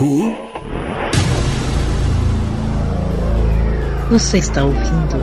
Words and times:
Who? 0.00 0.32
Você 4.10 4.38
está 4.38 4.64
ouvindo 4.64 5.16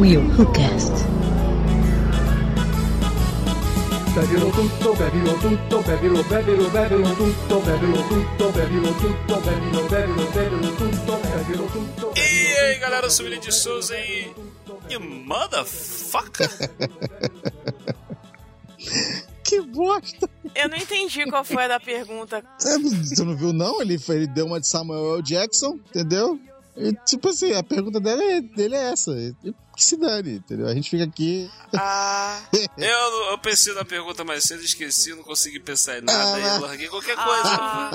Will 0.00 0.20
Who 0.36 0.50
Cast. 0.52 1.06
Bebilo 4.14 4.50
tutto, 4.50 4.94
bebilo 4.94 5.32
tutto, 5.34 5.80
bebilo, 5.82 6.24
bebilo, 6.24 6.70
bebilo 6.70 7.14
tutto, 7.14 7.60
bebilo 7.60 8.02
tutto, 8.08 8.50
bebilo 8.50 8.92
tutto, 8.94 9.40
bebilo, 9.42 9.82
bebilo, 9.88 10.30
bebilo 10.32 10.74
tutto, 10.74 11.20
bebilo 11.22 11.66
tutto. 11.66 12.12
E 12.16 12.58
aí 12.58 12.78
galera, 12.80 13.06
eu 13.06 13.10
sou 13.10 13.26
o 13.26 13.28
William 13.28 13.40
de 13.40 13.52
Souza 13.52 13.96
e. 13.96 14.34
You 14.90 15.00
motherfucker! 15.00 16.50
Que 19.44 19.60
bosta! 19.60 20.28
Eu 20.56 20.68
não 20.68 20.76
entendi 20.76 21.24
qual 21.26 21.44
foi 21.44 21.64
a 21.64 21.68
da 21.68 21.80
pergunta. 21.80 22.38
É, 22.64 22.78
Você 22.78 23.24
não 23.24 23.36
viu, 23.36 23.52
não? 23.52 23.80
Ele, 23.80 23.98
foi- 23.98 24.16
ele 24.16 24.26
deu 24.26 24.46
uma 24.46 24.60
de 24.60 24.68
Samuel 24.68 25.14
L. 25.16 25.22
Jackson, 25.22 25.78
entendeu? 25.90 26.38
E, 26.76 26.92
tipo 27.06 27.28
assim, 27.28 27.52
a 27.54 27.62
pergunta 27.62 27.98
dele 27.98 28.22
é, 28.22 28.40
dele 28.40 28.74
é 28.74 28.90
essa. 28.92 29.12
Que 29.74 29.84
se 29.84 29.96
dane, 29.96 30.36
entendeu? 30.36 30.66
A 30.66 30.74
gente 30.74 30.90
fica 30.90 31.04
aqui. 31.04 31.50
Ah, 31.74 32.38
Eu, 32.76 33.30
eu 33.30 33.38
pensei 33.38 33.72
na 33.74 33.84
pergunta 33.84 34.24
mais 34.24 34.44
cedo, 34.44 34.62
esqueci, 34.62 35.14
não 35.14 35.22
consegui 35.22 35.58
pensar 35.60 35.98
em 35.98 36.02
nada 36.02 36.34
Ah. 36.34 36.56
e 36.56 36.60
larguei 36.60 36.88
qualquer 36.88 37.14
Ah. 37.18 37.90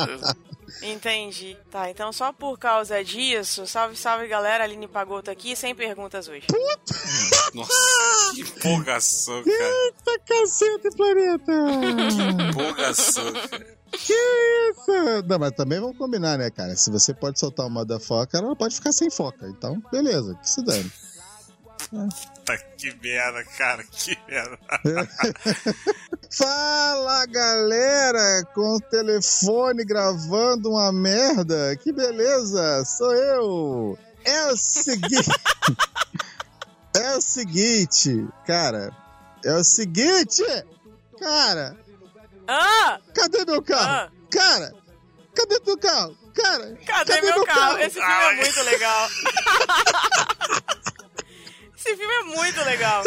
Entendi. 0.81 1.57
Tá, 1.70 1.89
então 1.89 2.11
só 2.11 2.31
por 2.31 2.57
causa 2.57 3.03
disso, 3.03 3.66
salve, 3.67 3.95
salve 3.95 4.27
galera, 4.27 4.63
Aline 4.63 4.88
Pagoto 4.88 5.30
aqui, 5.31 5.55
sem 5.55 5.73
perguntas 5.75 6.27
hoje. 6.27 6.47
Nossa, 7.53 8.34
que 8.35 8.41
empolgação, 8.41 9.44
cara. 9.44 9.63
Eita 9.85 10.20
cacete, 10.25 10.95
planeta! 10.95 11.52
Empolgação, 12.49 13.33
cara. 13.33 13.77
que 13.92 14.14
isso? 14.14 15.23
Não, 15.27 15.39
mas 15.39 15.52
também 15.52 15.80
vamos 15.80 15.97
combinar, 15.97 16.38
né, 16.38 16.49
cara? 16.49 16.75
Se 16.75 16.89
você 16.89 17.14
pode 17.14 17.39
soltar 17.39 17.67
uma 17.67 17.86
da 17.86 17.99
foca, 17.99 18.38
ela 18.38 18.55
pode 18.55 18.75
ficar 18.75 18.92
sem 18.92 19.09
foca. 19.09 19.47
Então, 19.47 19.81
beleza, 19.92 20.36
que 20.36 20.49
se 20.49 20.64
dane. 20.64 20.92
Tá 22.45 22.58
que 22.78 22.94
merda, 23.03 23.44
cara, 23.58 23.84
que 23.84 24.17
merda. 24.28 24.58
Fala 26.31 27.25
galera, 27.25 28.45
com 28.53 28.78
o 28.78 28.81
telefone 28.81 29.83
gravando 29.83 30.70
uma 30.70 30.92
merda, 30.94 31.75
que 31.75 31.92
beleza, 31.92 32.86
sou 32.86 33.14
eu. 33.14 34.00
É 34.23 34.48
o 34.48 34.58
seguinte, 34.58 35.30
é 36.95 37.17
o 37.17 37.22
seguinte, 37.22 38.28
cara, 38.48 38.95
é 39.44 39.53
o 39.53 39.64
seguinte, 39.64 40.44
cara, 41.20 41.76
Ah! 42.48 43.00
cadê 43.14 43.44
meu 43.45 43.61
carro? 43.61 43.83
Ah. 43.83 44.09
Cara, 44.31 44.73
cadê 45.36 45.59
teu 45.59 45.78
carro? 45.78 46.16
Cara, 46.33 46.78
Cadê, 46.88 47.22
meu 47.22 47.44
carro? 47.44 47.78
Esse 47.80 47.95
filme 48.00 48.08
Ai. 48.09 48.31
é 48.31 48.36
muito 48.42 48.64
legal. 48.64 49.09
Esse 51.85 51.97
filme 51.97 52.13
é 52.13 52.23
muito 52.23 52.61
legal. 52.63 53.03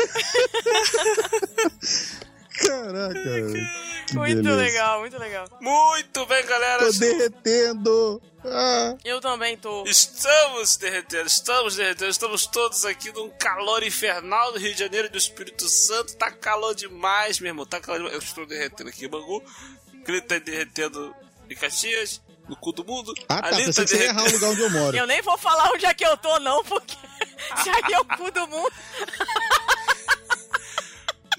Caraca, 2.56 3.14
que 3.14 4.14
muito 4.17 4.42
beleza. 4.42 4.56
legal, 4.56 5.00
muito 5.00 5.19
legal. 5.19 5.47
Muito 5.61 6.27
bem, 6.27 6.47
galera. 6.47 6.84
Tô 6.86 6.92
derretendo. 6.98 8.22
Ah, 8.45 8.97
Eu 9.05 9.20
também 9.20 9.56
tô. 9.56 9.84
Estamos 9.84 10.77
derretendo, 10.77 11.27
estamos 11.27 11.77
derretendo, 11.77 12.11
estamos 12.11 12.47
todos 12.47 12.84
aqui 12.84 13.11
num 13.12 13.30
calor 13.30 13.83
infernal 13.83 14.52
do 14.52 14.58
Rio 14.58 14.72
de 14.75 14.80
Janeiro 14.80 15.06
e 15.08 15.11
do 15.11 15.19
Espírito 15.19 15.67
Santo. 15.69 16.14
Tá 16.17 16.30
calor 16.30 16.75
demais, 16.75 17.41
meu 17.41 17.50
irmão, 17.50 17.64
tá 17.67 17.80
calor 17.80 17.98
demais. 17.98 18.14
Eu 18.14 18.20
estou 18.20 18.47
derretendo 18.47 18.91
aqui 18.91 19.06
em 19.06 19.08
Bangu, 19.08 19.42
Clito 20.05 20.28
tá 20.28 20.39
derretendo 20.39 21.14
em 21.48 21.55
Caxias, 21.56 22.20
no 22.48 22.56
cu 22.56 22.73
do 22.73 22.84
mundo. 22.84 23.12
ah 23.28 23.41
tá, 23.42 23.48
Ali 23.48 23.64
pensei 23.64 23.84
que 23.84 23.91
você 23.91 23.97
ia 23.98 24.05
errar 24.11 24.24
o 24.24 24.30
lugar 24.33 24.51
onde 24.51 24.61
eu 24.61 24.70
moro. 24.70 24.96
Eu 24.96 25.07
nem 25.07 25.23
vou 25.23 25.39
falar 25.39 25.70
onde 25.73 25.86
é 25.86 25.95
que 25.95 26.05
eu 26.05 26.17
tô, 26.17 26.39
não, 26.41 26.64
porque 26.64 26.96
se 27.63 27.70
aqui 27.70 27.95
é 27.95 28.01
o 28.01 28.05
cu 28.05 28.30
do 28.30 28.46
mundo. 28.48 28.73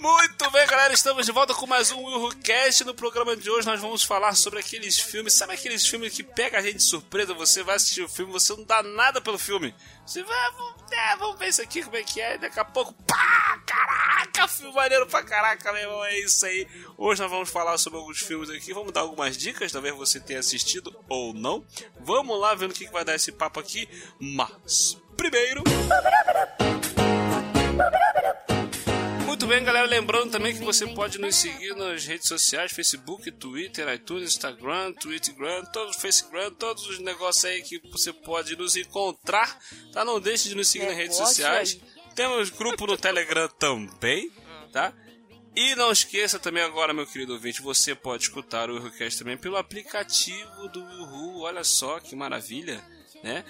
Muito 0.06 0.52
bem, 0.52 0.68
galera, 0.68 0.94
estamos 0.94 1.26
de 1.26 1.32
volta 1.32 1.52
com 1.52 1.66
mais 1.66 1.92
um 1.92 1.98
Will 1.98 2.20
Who 2.20 2.36
Cast. 2.36 2.84
No 2.84 2.94
programa 2.94 3.36
de 3.36 3.50
hoje 3.50 3.66
nós 3.66 3.82
vamos 3.82 4.04
falar 4.04 4.36
sobre 4.36 4.60
aqueles 4.60 5.00
filmes, 5.00 5.34
sabe 5.34 5.54
aqueles 5.54 5.88
filmes 5.88 6.14
que 6.14 6.22
pega 6.22 6.60
a 6.60 6.62
gente 6.62 6.76
de 6.76 6.84
surpresa? 6.84 7.34
Você 7.34 7.64
vai 7.64 7.76
assistir 7.76 8.04
o 8.04 8.08
filme, 8.08 8.32
você 8.32 8.56
não 8.56 8.64
dá 8.64 8.84
nada 8.84 9.20
pelo 9.20 9.40
filme. 9.40 9.74
Você 10.06 10.22
vai, 10.22 10.52
vamos, 10.52 10.92
é, 10.92 11.16
vamos 11.16 11.40
ver 11.40 11.48
isso 11.48 11.60
aqui, 11.60 11.82
como 11.82 11.98
é 11.98 12.04
que 12.04 12.22
é. 12.22 12.38
Daqui 12.38 12.60
a 12.60 12.64
pouco, 12.64 12.94
pá, 13.08 13.60
caraca, 13.66 14.48
filme 14.48 14.76
maneiro 14.76 15.08
pra 15.08 15.24
caraca, 15.24 15.74
meu 15.74 15.82
irmão, 15.82 16.06
é 16.06 16.20
isso 16.20 16.46
aí. 16.46 16.68
Hoje 16.96 17.24
nós 17.24 17.32
vamos 17.32 17.50
falar 17.50 17.76
sobre 17.80 17.98
alguns 17.98 18.20
filmes 18.20 18.52
aqui, 18.52 18.76
vamos 18.76 18.94
dar 18.94 19.02
algumas 19.02 19.36
dicas, 19.36 19.72
talvez 19.72 19.96
você 19.96 20.20
tenha 20.20 20.40
assistido 20.40 20.96
ou 21.10 21.34
não. 21.34 21.66
Vamos 22.00 22.40
lá 22.40 22.54
vendo 22.54 22.70
o 22.70 22.76
que 22.76 22.88
vai 22.92 23.04
dar 23.04 23.16
esse 23.16 23.32
papo 23.32 23.60
aqui, 23.60 23.90
mas 24.20 25.02
primeiro... 25.18 25.64
Muito 29.46 29.58
bem, 29.58 29.64
galera. 29.64 29.86
Lembrando 29.86 30.32
também 30.32 30.58
que 30.58 30.64
você 30.64 30.88
pode 30.88 31.20
nos 31.20 31.36
seguir 31.36 31.76
nas 31.76 32.04
redes 32.04 32.28
sociais: 32.28 32.72
Facebook, 32.72 33.32
Twitter, 33.34 33.88
iTunes, 33.94 34.32
Instagram, 34.32 34.92
Twittergram, 34.94 35.64
todos 35.66 35.96
os 35.96 36.02
Facegram, 36.02 36.50
todos 36.50 36.88
os 36.88 36.98
negócios 36.98 37.46
aí 37.46 37.62
que 37.62 37.80
você 37.92 38.12
pode 38.12 38.56
nos 38.56 38.76
encontrar. 38.76 39.60
Tá? 39.94 40.04
Não 40.04 40.20
deixe 40.20 40.50
de 40.50 40.56
nos 40.56 40.68
seguir 40.68 40.88
nas 40.88 40.98
redes 40.98 41.16
sociais. 41.16 41.80
Temos 42.16 42.50
grupo 42.50 42.88
no 42.88 42.98
Telegram 42.98 43.48
também, 43.48 44.32
tá? 44.74 44.92
E 45.56 45.76
não 45.76 45.92
esqueça 45.92 46.40
também 46.40 46.64
agora, 46.64 46.92
meu 46.92 47.06
querido 47.06 47.34
ouvinte, 47.34 47.62
você 47.62 47.94
pode 47.94 48.24
escutar 48.24 48.72
o 48.72 48.78
Eurocast 48.78 49.20
também 49.20 49.38
pelo 49.38 49.58
aplicativo 49.58 50.68
do 50.70 50.82
Uhu. 50.82 51.42
Olha 51.42 51.64
só 51.64 52.00
que 52.00 52.16
maravilha, 52.16 52.84
né? 53.24 53.44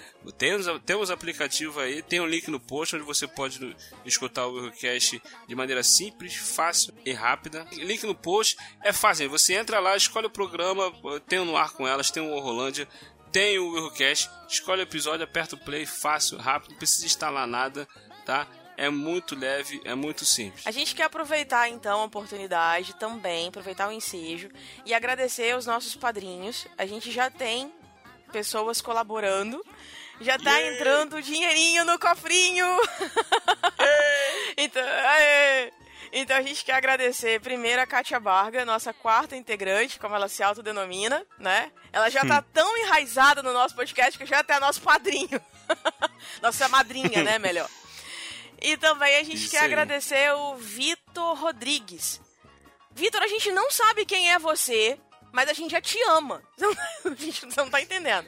Temos, 0.84 1.10
aplicativo 1.10 1.80
aí, 1.80 2.02
tem 2.02 2.20
um 2.20 2.26
link 2.26 2.48
no 2.50 2.58
post 2.58 2.96
onde 2.96 3.04
você 3.04 3.26
pode 3.26 3.76
escutar 4.04 4.46
o 4.46 4.56
Eurocast 4.56 5.20
de 5.46 5.54
maneira 5.54 5.82
simples, 5.82 6.34
fácil 6.34 6.94
e 7.04 7.12
rápida. 7.12 7.66
Link 7.72 8.04
no 8.04 8.14
post 8.14 8.56
é 8.82 8.92
fácil, 8.92 9.28
você 9.28 9.54
entra 9.54 9.78
lá, 9.78 9.96
escolhe 9.96 10.26
o 10.26 10.30
programa, 10.30 10.92
tem 11.28 11.38
o 11.38 11.44
No 11.44 11.56
Ar 11.56 11.72
com 11.72 11.86
Elas, 11.86 12.10
tem 12.10 12.22
o 12.22 12.32
Horrorlândia, 12.32 12.88
tem 13.30 13.58
o 13.58 13.76
Eurocast, 13.76 14.30
escolhe 14.48 14.80
o 14.80 14.84
episódio, 14.84 15.24
aperta 15.24 15.56
o 15.56 15.58
play, 15.58 15.84
fácil, 15.84 16.38
rápido, 16.38 16.70
não 16.70 16.78
precisa 16.78 17.04
instalar 17.04 17.46
nada, 17.46 17.86
tá? 18.24 18.48
É 18.78 18.90
muito 18.90 19.34
leve, 19.34 19.80
é 19.84 19.94
muito 19.94 20.26
simples. 20.26 20.66
A 20.66 20.70
gente 20.70 20.94
quer 20.94 21.04
aproveitar 21.04 21.66
então 21.68 22.00
a 22.00 22.04
oportunidade 22.04 22.94
também, 22.96 23.48
aproveitar 23.48 23.88
o 23.88 23.92
ensejo 23.92 24.50
e 24.84 24.92
agradecer 24.92 25.52
aos 25.52 25.64
nossos 25.64 25.96
padrinhos. 25.96 26.66
A 26.76 26.84
gente 26.84 27.10
já 27.10 27.30
tem 27.30 27.72
pessoas 28.36 28.82
colaborando. 28.82 29.64
Já 30.20 30.38
tá 30.38 30.58
Yay! 30.58 30.74
entrando 30.74 31.22
dinheirinho 31.22 31.86
no 31.86 31.98
cofrinho. 31.98 32.66
então, 34.58 34.82
aê! 34.82 35.72
então 36.12 36.36
a 36.36 36.42
gente 36.42 36.62
quer 36.62 36.74
agradecer 36.74 37.40
primeiro 37.40 37.80
a 37.80 37.86
Kátia 37.86 38.20
Barga, 38.20 38.62
nossa 38.66 38.92
quarta 38.92 39.34
integrante, 39.34 39.98
como 39.98 40.14
ela 40.14 40.28
se 40.28 40.42
autodenomina, 40.42 41.24
né? 41.38 41.72
Ela 41.90 42.10
já 42.10 42.26
tá 42.26 42.42
tão 42.42 42.76
enraizada 42.76 43.42
no 43.42 43.54
nosso 43.54 43.74
podcast 43.74 44.18
que 44.18 44.26
já 44.26 44.40
até 44.40 44.56
é 44.56 44.60
nosso 44.60 44.82
padrinho. 44.82 45.40
nossa 46.42 46.68
madrinha, 46.68 47.22
né, 47.22 47.38
melhor. 47.38 47.70
E 48.60 48.76
também 48.76 49.16
a 49.16 49.22
gente 49.22 49.44
Isso 49.44 49.50
quer 49.50 49.60
aí. 49.60 49.64
agradecer 49.64 50.30
o 50.34 50.56
Vitor 50.56 51.38
Rodrigues. 51.38 52.20
Vitor, 52.90 53.22
a 53.22 53.28
gente 53.28 53.50
não 53.50 53.70
sabe 53.70 54.04
quem 54.04 54.30
é 54.32 54.38
você, 54.38 54.98
mas 55.36 55.50
a 55.50 55.52
gente 55.52 55.70
já 55.70 55.80
te 55.82 55.98
ama. 56.08 56.42
a 57.04 57.14
gente 57.14 57.46
não 57.56 57.68
tá 57.68 57.80
entendendo. 57.82 58.26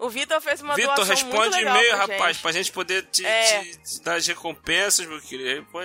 O 0.00 0.08
Vitor 0.08 0.40
fez 0.40 0.60
uma 0.62 0.74
Vitor, 0.76 0.94
doação 0.94 1.14
muito 1.26 1.26
responde 1.32 1.56
legal 1.56 1.76
e-mail, 1.76 1.90
pra 1.90 1.98
rapaz, 2.06 2.36
gente. 2.36 2.42
pra 2.42 2.52
gente 2.52 2.72
poder 2.72 3.02
te, 3.10 3.26
É. 3.26 3.62
te- 3.64 3.78
te 3.78 4.00
dar 4.02 4.14
as 4.14 4.26
recompensas, 4.26 5.04
meu 5.06 5.20
querido. 5.20 5.66
Ô, 5.74 5.80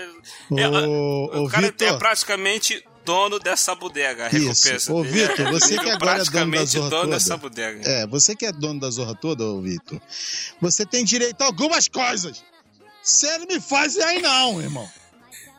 É, 0.57 0.67
ô, 0.69 1.45
o 1.45 1.49
cara 1.49 1.63
Vitor. 1.67 1.87
é 1.87 1.97
praticamente 1.97 2.85
dono 3.03 3.39
dessa 3.39 3.73
bodega, 3.75 4.25
a 4.25 4.29
Isso. 4.29 4.37
recompensa. 4.67 4.93
Ô, 4.93 5.01
dele 5.03 5.13
Vitor, 5.27 5.47
é 5.47 5.51
você 5.51 5.67
que 5.77 5.79
nível 5.83 5.93
agora 5.95 5.95
é 5.95 5.95
dono 5.95 5.99
da 5.99 6.15
praticamente 6.15 6.71
zorra 6.71 6.89
dono 6.89 7.01
toda. 7.01 7.13
dessa 7.15 7.37
bodega. 7.37 7.89
É, 7.89 8.07
você 8.07 8.35
que 8.35 8.45
é 8.45 8.51
dono 8.51 8.79
da 8.79 8.89
zorra 8.91 9.15
toda, 9.15 9.43
ô 9.45 9.61
Vitor, 9.61 9.99
você 10.61 10.85
tem 10.85 11.03
direito 11.03 11.41
a 11.41 11.45
algumas 11.45 11.87
coisas. 11.89 12.43
Você 13.01 13.37
não 13.39 13.47
me 13.47 13.59
faz 13.59 13.97
aí 13.97 14.21
não, 14.21 14.61
irmão. 14.61 14.89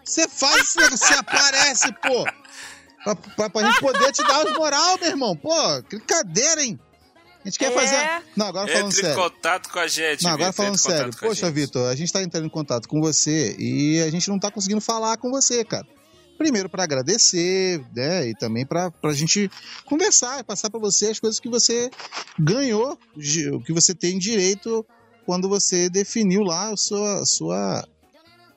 Você 0.04 0.28
faz 0.28 0.74
você 0.90 1.14
aparece, 1.14 1.92
pô. 1.94 2.24
Pra, 3.04 3.14
pra, 3.14 3.50
pra 3.50 3.66
gente 3.66 3.80
poder 3.80 4.12
te 4.12 4.22
dar 4.22 4.46
os 4.46 4.56
moral, 4.56 4.98
meu 4.98 5.10
irmão. 5.10 5.36
Pô, 5.36 5.52
que 5.88 5.96
brincadeira, 5.96 6.64
hein? 6.64 6.78
A 7.44 7.48
gente 7.48 7.58
quer 7.58 7.70
É. 7.70 7.74
fazer... 7.74 8.22
Não, 8.34 8.46
agora 8.46 8.66
falando 8.66 8.86
Entre 8.86 9.00
em 9.00 9.04
sério. 9.04 9.22
contato 9.22 9.68
com 9.70 9.78
a 9.78 9.86
gente. 9.86 10.24
Não, 10.24 10.30
agora 10.30 10.50
Vitor, 10.50 10.56
falando 10.64 10.74
em 10.74 10.78
sério. 10.78 11.10
a 11.14 11.18
Poxa. 11.20 11.50
Vitor, 11.50 11.88
a 11.90 11.94
gente 11.94 12.10
tá 12.12 12.22
entrando 12.22 12.46
em 12.46 12.50
contato 12.50 12.88
com 12.88 13.00
você 13.02 13.54
e 13.58 14.00
a 14.00 14.10
gente 14.10 14.28
não 14.30 14.38
tá 14.38 14.50
conseguindo 14.50 14.80
falar 14.80 15.18
com 15.18 15.30
você, 15.30 15.62
cara. 15.62 15.86
Primeiro 16.38 16.68
pra 16.70 16.82
agradecer, 16.84 17.84
né? 17.94 18.26
E 18.26 18.34
também 18.34 18.64
pra, 18.66 18.90
pra 18.90 19.12
gente 19.12 19.50
conversar, 19.84 20.42
passar 20.42 20.70
pra 20.70 20.80
você 20.80 21.08
as 21.08 21.20
coisas 21.20 21.38
que 21.38 21.48
você 21.48 21.90
ganhou, 22.38 22.98
o 23.52 23.60
que 23.62 23.72
você 23.72 23.94
tem 23.94 24.18
direito 24.18 24.84
quando 25.26 25.48
você 25.48 25.88
definiu 25.90 26.42
lá 26.42 26.70
a 26.72 26.76
sua, 26.76 27.20
a 27.20 27.24
sua 27.26 27.84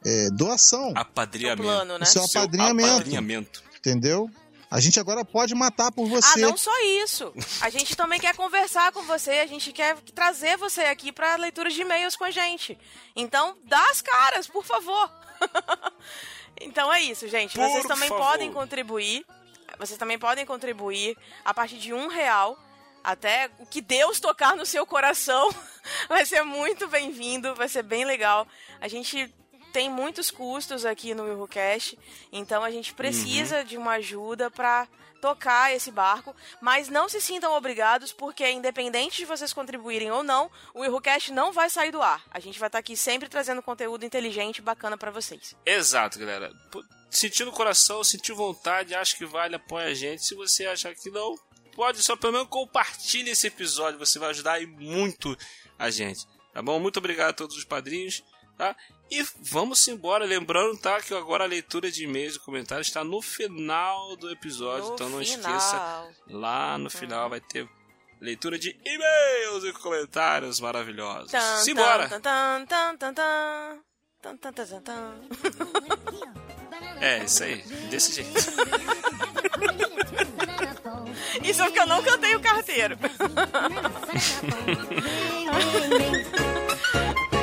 é, 0.06 0.30
doação, 0.32 0.92
O 0.94 0.98
Apadrinhamento. 0.98 1.62
plano, 1.64 1.98
né? 1.98 2.04
o 2.04 2.06
seu 2.06 2.26
Seu 2.28 2.42
apadrinhamento, 2.42 2.90
apadrinhamento. 2.94 3.64
Entendeu? 3.80 4.30
A 4.70 4.82
gente 4.82 5.00
agora 5.00 5.24
pode 5.24 5.56
matar 5.56 5.92
por 5.94 6.06
Ah, 6.08 6.10
você. 6.10 6.42
não 6.42 6.58
só 6.58 6.72
isso. 7.04 7.34
A 7.62 7.70
gente 7.70 7.96
também 7.96 8.20
quer 8.20 8.36
conversar 8.36 8.92
com 8.92 9.02
você, 9.04 9.32
a 9.32 9.48
gente 9.48 9.72
quer 9.72 9.96
trazer 10.14 10.58
você 10.58 10.82
aqui 10.82 11.12
para 11.12 11.36
leitura 11.38 11.70
de 11.70 11.82
e-mails 11.82 12.18
com 12.18 12.26
a 12.26 12.32
gente. 12.32 12.78
Então, 13.16 13.58
dá 13.64 13.82
as 13.90 14.02
caras, 14.02 14.46
por 14.48 14.66
favor. 14.66 15.10
então 16.60 16.92
é 16.94 17.02
isso, 17.02 17.28
gente. 17.30 17.56
Por 17.56 17.68
vocês 17.70 17.86
também 17.86 18.10
favor. 18.10 18.24
podem 18.26 18.52
contribuir. 18.52 19.26
Vocês 19.80 19.98
também 19.98 20.20
podem 20.20 20.46
contribuir 20.46 21.18
a 21.46 21.54
partir 21.54 21.78
de 21.78 21.94
um 21.94 22.08
real. 22.08 22.58
Até 23.04 23.50
o 23.60 23.66
que 23.66 23.80
Deus 23.80 24.20
tocar 24.20 24.58
no 24.58 24.66
seu 24.66 24.86
coração 24.86 25.50
vai 26.10 26.26
ser 26.26 26.44
muito 26.44 26.90
bem-vindo, 26.90 27.56
vai 27.56 27.70
ser 27.70 27.84
bem 27.84 28.04
legal. 28.04 28.46
A 28.82 28.90
gente 28.90 29.34
tem 29.78 29.92
muitos 29.92 30.32
custos 30.32 30.88
aqui 30.88 31.14
no 31.14 31.26
WilhoCast, 31.26 32.00
então 32.32 32.64
a 32.64 32.72
gente 32.72 32.96
precisa 32.96 33.64
de 33.64 33.78
uma 33.78 33.92
ajuda 33.92 34.50
para 34.50 34.88
tocar 35.22 35.72
esse 35.72 35.92
barco, 35.92 36.36
mas 36.60 36.90
não 36.90 37.08
se 37.08 37.22
sintam 37.22 37.56
obrigados, 37.56 38.12
porque 38.12 38.50
independente 38.50 39.18
de 39.18 39.26
vocês 39.26 39.54
contribuírem 39.54 40.10
ou 40.10 40.24
não, 40.24 40.50
o 40.74 40.80
WilhoCast 40.80 41.32
não 41.32 41.54
vai 41.54 41.70
sair 41.70 41.92
do 41.92 42.02
ar. 42.02 42.24
A 42.32 42.40
gente 42.40 42.58
vai 42.58 42.70
estar 42.70 42.80
aqui 42.80 42.98
sempre 42.98 43.30
trazendo 43.30 43.62
conteúdo 43.62 44.04
inteligente 44.04 44.58
e 44.58 44.62
bacana 44.64 44.98
para 44.98 45.12
vocês. 45.12 45.56
Exato, 45.64 46.18
galera. 46.18 46.52
Sentiu 47.12 47.46
no 47.46 47.52
coração, 47.52 48.04
sentiu 48.04 48.36
vontade, 48.36 48.96
acha 48.96 49.16
que 49.16 49.28
vale, 49.28 49.58
apoia 49.58 49.90
a 49.90 49.94
gente. 49.94 50.26
Se 50.26 50.34
você 50.34 50.66
achar 50.66 50.96
que 50.96 51.12
não, 51.12 51.36
pode 51.76 52.02
só 52.02 52.16
pelo 52.16 52.34
menos 52.34 52.48
compartilhe 52.48 53.30
esse 53.30 53.46
episódio, 53.46 54.00
você 54.00 54.18
vai 54.18 54.32
ajudar 54.32 54.60
muito 54.66 55.38
a 55.78 55.92
gente, 55.92 56.26
tá 56.52 56.64
bom? 56.64 56.80
Muito 56.80 56.98
obrigado 56.98 57.30
a 57.30 57.34
todos 57.34 57.56
os 57.56 57.64
padrinhos, 57.64 58.24
tá? 58.58 58.76
E 59.10 59.24
vamos 59.40 59.88
embora, 59.88 60.26
lembrando, 60.26 60.78
tá, 60.78 61.00
que 61.02 61.14
agora 61.14 61.46
a 61.46 61.48
leitura 61.48 61.90
de 61.90 62.04
e-mails 62.04 62.36
e 62.36 62.40
comentários 62.40 62.88
está 62.88 63.04
no 63.04 63.22
final 63.22 64.18
do 64.18 64.30
episódio, 64.30 64.90
No 64.90 64.94
então 64.96 65.10
não 65.10 65.20
final. 65.24 65.38
esqueça, 65.38 66.10
lá 66.28 66.78
no 66.78 66.90
final 66.90 67.30
vai 67.30 67.40
ter 67.40 67.70
leitura 68.20 68.58
de 68.60 68.78
e-mails 68.84 69.64
e 69.64 69.72
comentários 69.74 70.60
maravilhosos. 70.60 71.32
Tan, 71.32 71.58
Simbora! 71.58 72.10
tan, 72.20 72.66
tan, 72.66 72.98
tan, 72.98 73.14
tan. 73.14 73.80
É, 77.00 77.24
isso 77.24 77.44
aí, 77.44 77.62
desse 77.90 78.14
jeito. 78.14 78.32
Isso 81.44 81.62
é 81.62 81.66
porque 81.66 81.80
eu 81.80 81.88
não 81.88 82.02
cantei 82.04 82.36
o 82.36 82.40
carteiro. 82.42 82.98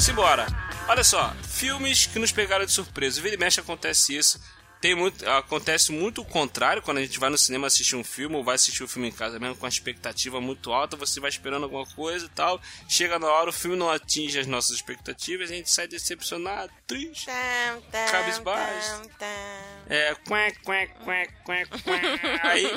Simbora. 0.00 0.46
Olha 0.88 1.02
só, 1.02 1.34
filmes 1.42 2.06
que 2.06 2.18
nos 2.18 2.32
pegaram 2.32 2.64
de 2.64 2.70
surpresa. 2.72 3.20
Vira 3.20 3.34
e 3.34 3.38
mexe 3.38 3.60
acontece 3.60 4.16
isso. 4.16 4.40
Tem 4.80 4.94
muito, 4.94 5.28
acontece 5.28 5.90
muito 5.90 6.20
o 6.20 6.24
contrário 6.24 6.80
quando 6.82 6.98
a 6.98 7.00
gente 7.00 7.18
vai 7.18 7.28
no 7.30 7.36
cinema 7.38 7.66
assistir 7.66 7.96
um 7.96 8.04
filme 8.04 8.36
ou 8.36 8.44
vai 8.44 8.54
assistir 8.54 8.84
o 8.84 8.88
filme 8.88 9.08
em 9.08 9.12
casa 9.12 9.38
mesmo 9.38 9.56
com 9.56 9.66
a 9.66 9.68
expectativa 9.68 10.40
muito 10.40 10.72
alta, 10.72 10.96
você 10.96 11.18
vai 11.18 11.30
esperando 11.30 11.64
alguma 11.64 11.84
coisa 11.84 12.26
e 12.26 12.28
tal. 12.28 12.60
Chega 12.88 13.18
na 13.18 13.26
hora, 13.26 13.50
o 13.50 13.52
filme 13.52 13.76
não 13.76 13.90
atinge 13.90 14.38
as 14.38 14.46
nossas 14.46 14.76
expectativas, 14.76 15.50
a 15.50 15.54
gente 15.54 15.70
sai 15.70 15.88
decepcionado, 15.88 16.72
triste. 16.86 17.26
Cabisbaixo. 18.10 19.02
É, 19.88 20.14
quack, 20.26 20.62
quack, 20.62 20.94
quack, 21.04 21.34
quack, 21.44 21.82
quack. 21.82 22.06
Aí, 22.42 22.70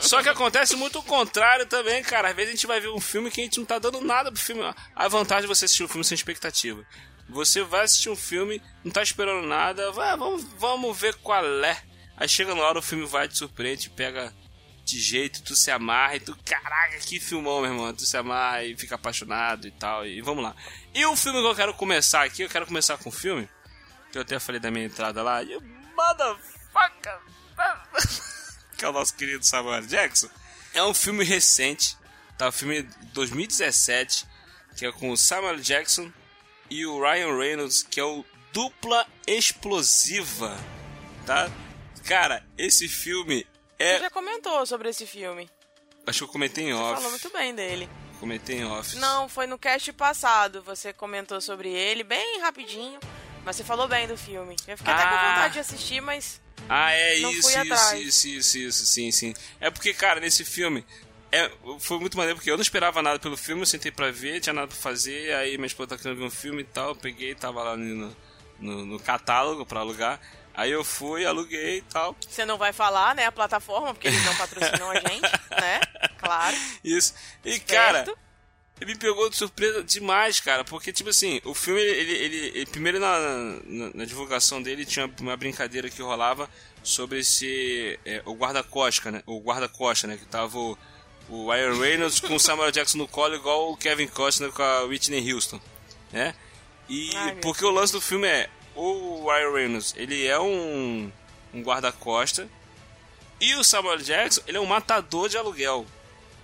só 0.00 0.22
que 0.22 0.28
acontece 0.28 0.76
muito 0.76 0.98
o 1.00 1.02
contrário 1.02 1.66
também, 1.66 2.02
cara. 2.02 2.28
Às 2.28 2.36
vezes 2.36 2.50
a 2.50 2.54
gente 2.54 2.66
vai 2.66 2.80
ver 2.80 2.90
um 2.90 3.00
filme 3.00 3.30
que 3.30 3.40
a 3.40 3.44
gente 3.44 3.58
não 3.58 3.64
tá 3.64 3.78
dando 3.78 4.00
nada 4.00 4.30
pro 4.30 4.40
filme. 4.40 4.62
A 4.94 5.08
vantagem 5.08 5.42
de 5.42 5.48
você 5.48 5.64
assistir 5.64 5.82
um 5.82 5.88
filme 5.88 6.04
sem 6.04 6.14
expectativa. 6.14 6.86
Você 7.30 7.62
vai 7.62 7.84
assistir 7.84 8.10
um 8.10 8.16
filme, 8.16 8.62
não 8.84 8.90
tá 8.90 9.02
esperando 9.02 9.46
nada, 9.46 9.92
vai, 9.92 10.16
vamos, 10.16 10.44
vamos 10.58 10.98
ver 10.98 11.14
qual 11.16 11.44
é. 11.64 11.80
Aí 12.16 12.28
chega 12.28 12.54
na 12.54 12.62
hora, 12.62 12.78
o 12.78 12.82
filme 12.82 13.06
vai, 13.06 13.28
te 13.28 13.38
surpreende, 13.38 13.88
pega 13.90 14.34
de 14.84 14.98
jeito, 14.98 15.42
tu 15.42 15.54
se 15.54 15.70
amarra 15.70 16.16
e 16.16 16.20
tu, 16.20 16.36
caraca, 16.44 16.98
que 16.98 17.20
filmão, 17.20 17.60
meu 17.60 17.70
irmão. 17.70 17.94
Tu 17.94 18.04
se 18.04 18.16
amarra 18.16 18.64
e 18.64 18.76
fica 18.76 18.96
apaixonado 18.96 19.66
e 19.66 19.70
tal, 19.70 20.04
e 20.06 20.20
vamos 20.20 20.42
lá. 20.42 20.54
E 20.92 21.04
o 21.06 21.16
filme 21.16 21.40
que 21.40 21.46
eu 21.46 21.54
quero 21.54 21.74
começar 21.74 22.24
aqui, 22.24 22.42
eu 22.42 22.48
quero 22.48 22.66
começar 22.66 22.98
com 22.98 23.08
um 23.08 23.12
filme, 23.12 23.48
que 24.10 24.18
eu 24.18 24.22
até 24.22 24.38
falei 24.38 24.60
da 24.60 24.70
minha 24.70 24.86
entrada 24.86 25.22
lá, 25.22 25.42
e 25.42 25.56
motherfucker, 25.94 27.18
que 28.76 28.84
é 28.84 28.88
o 28.88 28.92
nosso 28.92 29.14
querido 29.14 29.44
Samuel 29.44 29.86
Jackson. 29.86 30.28
É 30.74 30.82
um 30.82 30.94
filme 30.94 31.24
recente, 31.24 31.96
tá? 32.36 32.48
Um 32.48 32.52
filme 32.52 32.82
de 32.82 33.06
2017, 33.12 34.26
que 34.76 34.86
é 34.86 34.92
com 34.92 35.10
o 35.10 35.16
Samuel 35.16 35.60
Jackson 35.60 36.10
e 36.70 36.86
o 36.86 37.00
Ryan 37.00 37.36
Reynolds, 37.36 37.82
que 37.82 37.98
é 38.00 38.04
o 38.04 38.24
Dupla 38.52 39.06
Explosiva, 39.26 40.56
tá? 41.26 41.50
Cara, 42.04 42.44
esse 42.56 42.88
filme 42.88 43.46
Você 43.78 43.84
é... 43.84 44.00
já 44.00 44.10
comentou 44.10 44.64
sobre 44.66 44.88
esse 44.88 45.06
filme. 45.06 45.48
Acho 46.06 46.20
que 46.20 46.24
eu 46.24 46.28
comentei 46.28 46.64
em 46.64 46.72
Você 46.72 46.82
off. 46.82 46.94
falou 46.96 47.10
muito 47.10 47.30
bem 47.30 47.54
dele. 47.54 47.88
Comentei 48.18 48.58
em 48.58 48.64
off. 48.64 48.96
Não, 48.96 49.28
foi 49.28 49.46
no 49.46 49.58
cast 49.58 49.92
passado. 49.92 50.62
Você 50.62 50.92
comentou 50.92 51.40
sobre 51.40 51.68
ele 51.70 52.02
bem 52.02 52.40
rapidinho. 52.40 52.98
Mas 53.44 53.56
você 53.56 53.64
falou 53.64 53.86
bem 53.88 54.06
do 54.06 54.16
filme. 54.16 54.54
Eu 54.68 54.76
fiquei 54.76 54.92
até 54.92 55.02
com 55.02 55.14
Ah. 55.14 55.34
vontade 55.34 55.54
de 55.54 55.60
assistir, 55.60 56.00
mas. 56.02 56.40
Ah, 56.68 56.92
é 56.92 57.14
isso, 57.16 57.48
isso, 57.50 57.96
isso, 57.96 58.28
isso, 58.28 58.58
isso, 58.58 58.86
sim, 58.86 59.10
sim. 59.10 59.34
É 59.60 59.70
porque, 59.70 59.94
cara, 59.94 60.20
nesse 60.20 60.44
filme 60.44 60.84
é, 61.32 61.50
foi 61.78 61.98
muito 61.98 62.16
maneiro, 62.16 62.36
porque 62.36 62.50
eu 62.50 62.56
não 62.56 62.62
esperava 62.62 63.00
nada 63.02 63.18
pelo 63.18 63.36
filme, 63.36 63.62
eu 63.62 63.66
sentei 63.66 63.90
pra 63.92 64.10
ver, 64.10 64.40
tinha 64.40 64.52
nada 64.52 64.66
pra 64.68 64.76
fazer, 64.76 65.34
aí 65.34 65.56
minha 65.56 65.66
esposa 65.66 65.90
tá 65.90 65.96
querendo 65.98 66.18
ver 66.18 66.24
um 66.24 66.30
filme 66.30 66.62
e 66.62 66.64
tal, 66.64 66.88
eu 66.90 66.96
peguei, 66.96 67.34
tava 67.34 67.62
lá 67.62 67.76
no, 67.76 68.16
no, 68.58 68.84
no 68.86 69.00
catálogo 69.00 69.64
pra 69.64 69.80
alugar, 69.80 70.20
aí 70.54 70.70
eu 70.70 70.82
fui, 70.84 71.24
aluguei 71.24 71.78
e 71.78 71.82
tal, 71.82 72.16
Você 72.28 72.44
não 72.44 72.58
vai 72.58 72.72
falar, 72.72 73.14
né? 73.14 73.26
A 73.26 73.32
plataforma, 73.32 73.94
porque 73.94 74.08
eles 74.08 74.24
não 74.24 74.34
patrocinam 74.36 74.90
a 74.90 74.94
gente, 75.00 75.30
né? 75.60 75.80
Claro. 76.18 76.56
isso. 76.84 77.14
E, 77.44 77.52
Certo. 77.52 77.66
cara, 77.66 78.04
ele 78.80 78.92
me 78.92 78.98
pegou 78.98 79.28
de 79.30 79.36
surpresa 79.36 79.84
demais, 79.84 80.40
cara, 80.40 80.64
porque, 80.64 80.92
tipo 80.92 81.10
assim, 81.10 81.40
o 81.44 81.54
filme, 81.54 81.80
ele, 81.80 82.12
ele, 82.12 82.36
ele- 82.54 82.66
primeiro 82.66 82.98
na, 82.98 83.18
na, 83.64 83.90
na 83.94 84.04
divulgação 84.04 84.62
dele 84.62 84.84
tinha 84.86 85.08
uma 85.20 85.36
brincadeira 85.36 85.88
que 85.90 86.00
rolava 86.02 86.48
sobre 86.82 87.18
esse, 87.20 87.98
é, 88.06 88.22
o 88.24 88.34
guarda-costa, 88.34 89.10
né, 89.10 89.22
o 89.26 89.38
guarda-costa, 89.38 90.06
né, 90.06 90.16
que 90.16 90.24
tava 90.24 90.56
o, 90.58 90.78
o 91.30 91.50
Ryan 91.50 91.78
Reynolds 91.78 92.20
com 92.20 92.34
o 92.34 92.40
Samuel 92.40 92.70
Jackson 92.72 92.98
no 92.98 93.08
colo, 93.08 93.34
igual 93.34 93.70
o 93.72 93.76
Kevin 93.76 94.08
Costner 94.08 94.50
com 94.52 94.62
a 94.62 94.82
Whitney 94.82 95.32
Houston, 95.32 95.60
né, 96.12 96.34
e 96.88 97.10
Ai, 97.16 97.36
porque 97.36 97.64
o 97.64 97.70
lance 97.70 97.92
do 97.92 98.00
filme 98.00 98.26
é, 98.26 98.50
o 98.74 99.26
Ryan 99.30 99.52
Reynolds, 99.52 99.94
ele 99.96 100.26
é 100.26 100.38
um, 100.40 101.10
um 101.54 101.62
guarda-costa, 101.62 102.48
e 103.40 103.54
o 103.54 103.64
Samuel 103.64 103.98
Jackson, 103.98 104.42
ele 104.46 104.58
é 104.58 104.60
um 104.60 104.66
matador 104.66 105.28
de 105.28 105.36
aluguel. 105.38 105.86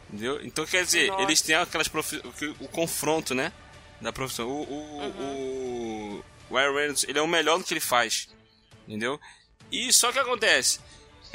Entendeu? 0.08 0.40
Então 0.46 0.64
quer 0.64 0.84
dizer, 0.84 1.08
Nossa. 1.08 1.22
eles 1.24 1.40
têm 1.42 1.56
aquelas 1.56 1.88
profi- 1.88 2.22
o 2.60 2.68
confronto, 2.68 3.34
né? 3.34 3.52
Da 4.00 4.12
profissão. 4.12 4.48
O, 4.48 4.62
o, 4.62 5.00
Uhum. 5.02 6.22
o 6.48 6.54
Ryan 6.56 6.72
Reynolds, 6.72 7.04
ele 7.08 7.18
é 7.18 7.22
o 7.22 7.26
melhor 7.26 7.58
no 7.58 7.64
que 7.64 7.74
ele 7.74 7.80
faz. 7.80 8.28
Entendeu? 8.86 9.20
E 9.70 9.92
só 9.92 10.12
que 10.12 10.18
acontece. 10.20 10.78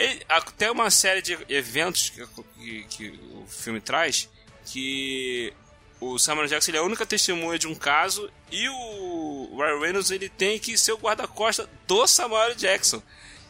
Ele, 0.02 0.26
até 0.28 0.72
uma 0.72 0.90
série 0.90 1.22
de 1.22 1.38
eventos 1.50 2.10
que, 2.10 2.26
que, 2.58 2.84
que 2.84 3.20
o 3.34 3.46
filme 3.48 3.80
traz 3.80 4.30
que 4.66 5.54
o 6.00 6.18
Samuel 6.18 6.48
Jackson 6.48 6.72
ele 6.72 6.78
é 6.78 6.82
a 6.82 6.84
única 6.84 7.06
testemunha 7.06 7.60
de 7.60 7.68
um 7.68 7.76
caso 7.76 8.30
e 8.52 8.68
o 8.68 9.56
Ryan 9.58 9.80
Reynolds 9.80 10.12
ele 10.12 10.30
tem 10.30 10.58
que 10.58 10.78
ser 10.78 10.94
o 10.94 10.98
guarda-costa 10.98 11.70
do 11.88 12.08
Samuel 12.08 12.56
Jackson. 12.56 13.02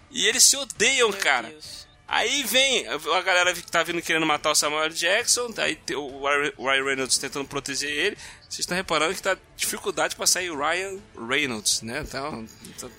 E 0.09 0.27
eles 0.27 0.43
se 0.43 0.57
odeiam, 0.57 1.09
Meu 1.09 1.19
cara. 1.19 1.47
Deus. 1.47 1.87
Aí 2.07 2.43
vem 2.43 2.85
a 2.87 3.21
galera 3.21 3.53
que 3.53 3.61
tá 3.71 3.83
vindo 3.83 4.01
querendo 4.01 4.25
matar 4.25 4.51
o 4.51 4.55
Samuel 4.55 4.89
Jackson, 4.89 5.53
aí 5.57 5.77
tem 5.77 5.95
o 5.95 6.21
Ryan 6.21 6.51
o 6.57 6.69
Ryan 6.69 6.83
Reynolds 6.83 7.17
tentando 7.17 7.47
proteger 7.47 7.89
ele. 7.89 8.17
Vocês 8.51 8.59
estão 8.59 8.75
reparando 8.75 9.15
que 9.15 9.21
tá 9.21 9.37
dificuldade 9.55 10.13
pra 10.13 10.27
sair 10.27 10.51
o 10.51 10.57
Ryan 10.57 10.99
Reynolds, 11.25 11.81
né? 11.83 12.01
Então, 12.01 12.45
então, 12.65 12.91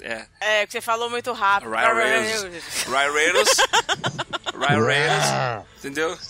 é. 0.00 0.26
É, 0.38 0.64
que 0.64 0.70
você 0.70 0.80
falou 0.80 1.10
muito 1.10 1.32
rápido. 1.32 1.72
Ryan 1.72 1.94
Reynolds. 1.94 2.84
Ryan 2.84 3.12
Reynolds. 3.12 3.56
Ryan 4.54 4.86
Reynolds. 4.86 5.66
Entendeu? 5.78 6.16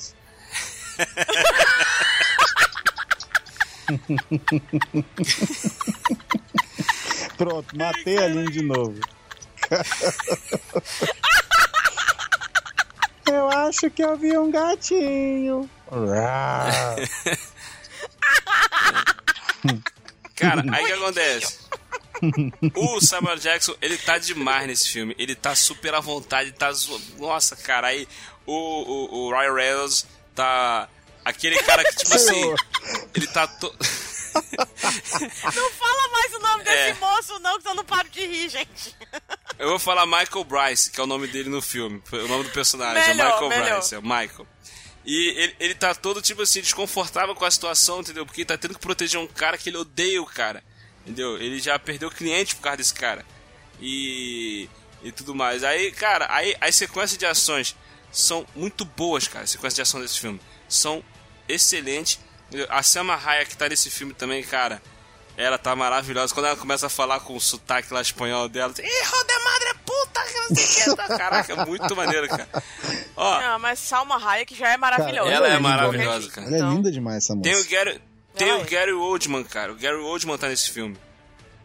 Pronto, 7.36 7.76
matei 7.76 8.16
a 8.16 8.28
linha 8.28 8.50
de 8.50 8.62
novo. 8.62 8.98
Eu 13.30 13.50
acho 13.50 13.90
que 13.90 14.02
eu 14.02 14.16
vi 14.16 14.36
um 14.36 14.50
gatinho. 14.50 15.70
Cara, 20.36 20.62
aí 20.72 20.82
o 20.82 20.86
que 20.86 20.92
acontece? 20.92 21.58
O 22.74 23.00
Samuel 23.00 23.36
Jackson, 23.36 23.74
ele 23.80 23.96
tá 23.98 24.18
demais 24.18 24.66
nesse 24.66 24.88
filme. 24.90 25.14
Ele 25.18 25.34
tá 25.34 25.54
super 25.54 25.94
à 25.94 26.00
vontade, 26.00 26.52
tá 26.52 26.72
zo... 26.72 27.00
Nossa, 27.18 27.56
cara, 27.56 27.88
aí 27.88 28.06
o, 28.46 28.52
o, 28.54 29.26
o 29.26 29.30
Ryan 29.30 29.54
Reynolds 29.54 30.06
tá 30.34 30.88
Aquele 31.24 31.56
cara 31.62 31.84
que, 31.84 31.96
tipo 31.96 32.14
assim, 32.14 32.54
ele 33.14 33.26
tá. 33.28 33.46
To... 33.46 33.72
Não 35.54 35.70
fala 35.72 36.08
mais 36.08 36.34
o 36.34 36.38
nome 36.40 36.64
desse 36.64 36.76
É. 36.76 36.94
moço, 36.94 37.38
não, 37.38 37.60
que 37.60 37.68
eu 37.68 37.74
não 37.74 37.84
paro 37.84 38.08
de 38.08 38.26
rir, 38.26 38.48
gente. 38.48 38.96
Eu 39.58 39.68
vou 39.68 39.78
falar 39.78 40.06
Michael 40.06 40.44
Bryce, 40.44 40.90
que 40.90 40.98
é 40.98 41.02
o 41.02 41.06
nome 41.06 41.28
dele 41.28 41.50
no 41.50 41.60
filme. 41.60 42.02
O 42.10 42.28
nome 42.28 42.44
do 42.44 42.50
personagem 42.50 43.06
Melhor, 43.08 43.26
é 43.26 43.32
Michael 43.32 43.48
melhor. 43.50 43.78
Bryce, 43.78 43.94
é 43.94 44.00
Michael. 44.00 44.46
E 45.04 45.28
ele, 45.30 45.56
ele 45.58 45.74
tá 45.74 45.94
todo, 45.94 46.22
tipo 46.22 46.42
assim, 46.42 46.60
desconfortável 46.60 47.34
com 47.34 47.44
a 47.44 47.50
situação, 47.50 48.00
entendeu? 48.00 48.24
Porque 48.24 48.44
tá 48.44 48.56
tendo 48.56 48.74
que 48.74 48.80
proteger 48.80 49.20
um 49.20 49.26
cara 49.26 49.58
que 49.58 49.68
ele 49.68 49.76
odeia 49.76 50.22
o 50.22 50.26
cara. 50.26 50.62
Entendeu? 51.02 51.36
Ele 51.38 51.58
já 51.58 51.78
perdeu 51.78 52.10
cliente 52.10 52.54
por 52.54 52.62
causa 52.62 52.76
desse 52.76 52.94
cara. 52.94 53.24
E. 53.80 54.68
E 55.02 55.10
tudo 55.10 55.34
mais. 55.34 55.64
Aí, 55.64 55.90
cara, 55.90 56.28
aí 56.30 56.54
as 56.60 56.76
sequências 56.76 57.18
de 57.18 57.26
ações 57.26 57.74
são 58.12 58.46
muito 58.54 58.84
boas, 58.84 59.26
cara. 59.26 59.44
As 59.44 59.50
sequências 59.50 59.74
de 59.74 59.82
ação 59.82 60.00
desse 60.00 60.20
filme. 60.20 60.40
São 60.68 61.02
excelentes. 61.48 62.20
A 62.68 62.82
Selma 62.84 63.14
Hayek 63.14 63.50
que 63.50 63.56
tá 63.56 63.68
nesse 63.68 63.90
filme 63.90 64.14
também, 64.14 64.44
cara. 64.44 64.80
Ela 65.36 65.58
tá 65.58 65.74
maravilhosa. 65.74 66.32
Quando 66.32 66.46
ela 66.46 66.56
começa 66.56 66.86
a 66.86 66.90
falar 66.90 67.18
com 67.20 67.34
o 67.34 67.40
sotaque 67.40 67.92
lá 67.92 68.00
espanhol 68.00 68.48
dela, 68.48 68.72
Hijo 68.72 69.24
de 69.24 69.38
madre 69.44 69.74
puta, 69.84 70.22
que 70.24 70.34
não 70.34 70.48
sei 70.54 70.92
o 70.92 70.96
que. 70.96 71.18
Caraca, 71.18 71.52
é 71.52 71.64
muito 71.64 71.96
maneiro, 71.96 72.28
cara. 72.28 72.48
Ó, 73.16 73.40
Não, 73.40 73.58
mas 73.58 73.78
Salma 73.78 74.16
Hayek 74.16 74.54
já 74.54 74.70
é 74.70 74.76
maravilhosa. 74.76 75.30
Cara, 75.30 75.34
ela 75.36 75.48
é 75.48 75.52
né? 75.52 75.58
maravilhosa, 75.58 76.28
Qualquer 76.28 76.44
cara. 76.50 76.56
Ela 76.56 76.66
é 76.72 76.74
linda 76.74 76.90
demais, 76.90 77.24
essa 77.24 77.34
moça. 77.34 77.50
tem 77.50 77.58
o 77.60 77.68
Gary, 77.68 78.00
tem 78.36 78.48
Ela 78.48 78.58
o 78.58 78.62
é. 78.62 78.64
Gary 78.66 78.92
Oldman, 78.92 79.44
cara. 79.44 79.72
O 79.72 79.76
Gary 79.76 79.96
Oldman 79.98 80.38
tá 80.38 80.48
nesse 80.48 80.70
filme. 80.70 80.96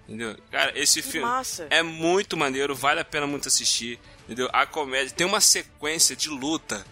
Entendeu? 0.07 0.37
Cara, 0.51 0.71
esse 0.77 1.01
Que 1.01 1.09
filme 1.11 1.27
massa. 1.27 1.67
é 1.69 1.81
muito 1.83 2.37
maneiro, 2.37 2.73
vale 2.75 2.99
a 2.99 3.05
pena 3.05 3.27
muito 3.27 3.47
assistir. 3.47 3.99
Entendeu? 4.25 4.49
A 4.53 4.65
comédia 4.65 5.13
tem 5.15 5.25
uma 5.27 5.41
sequência 5.41 6.15
de 6.15 6.29
luta 6.29 6.85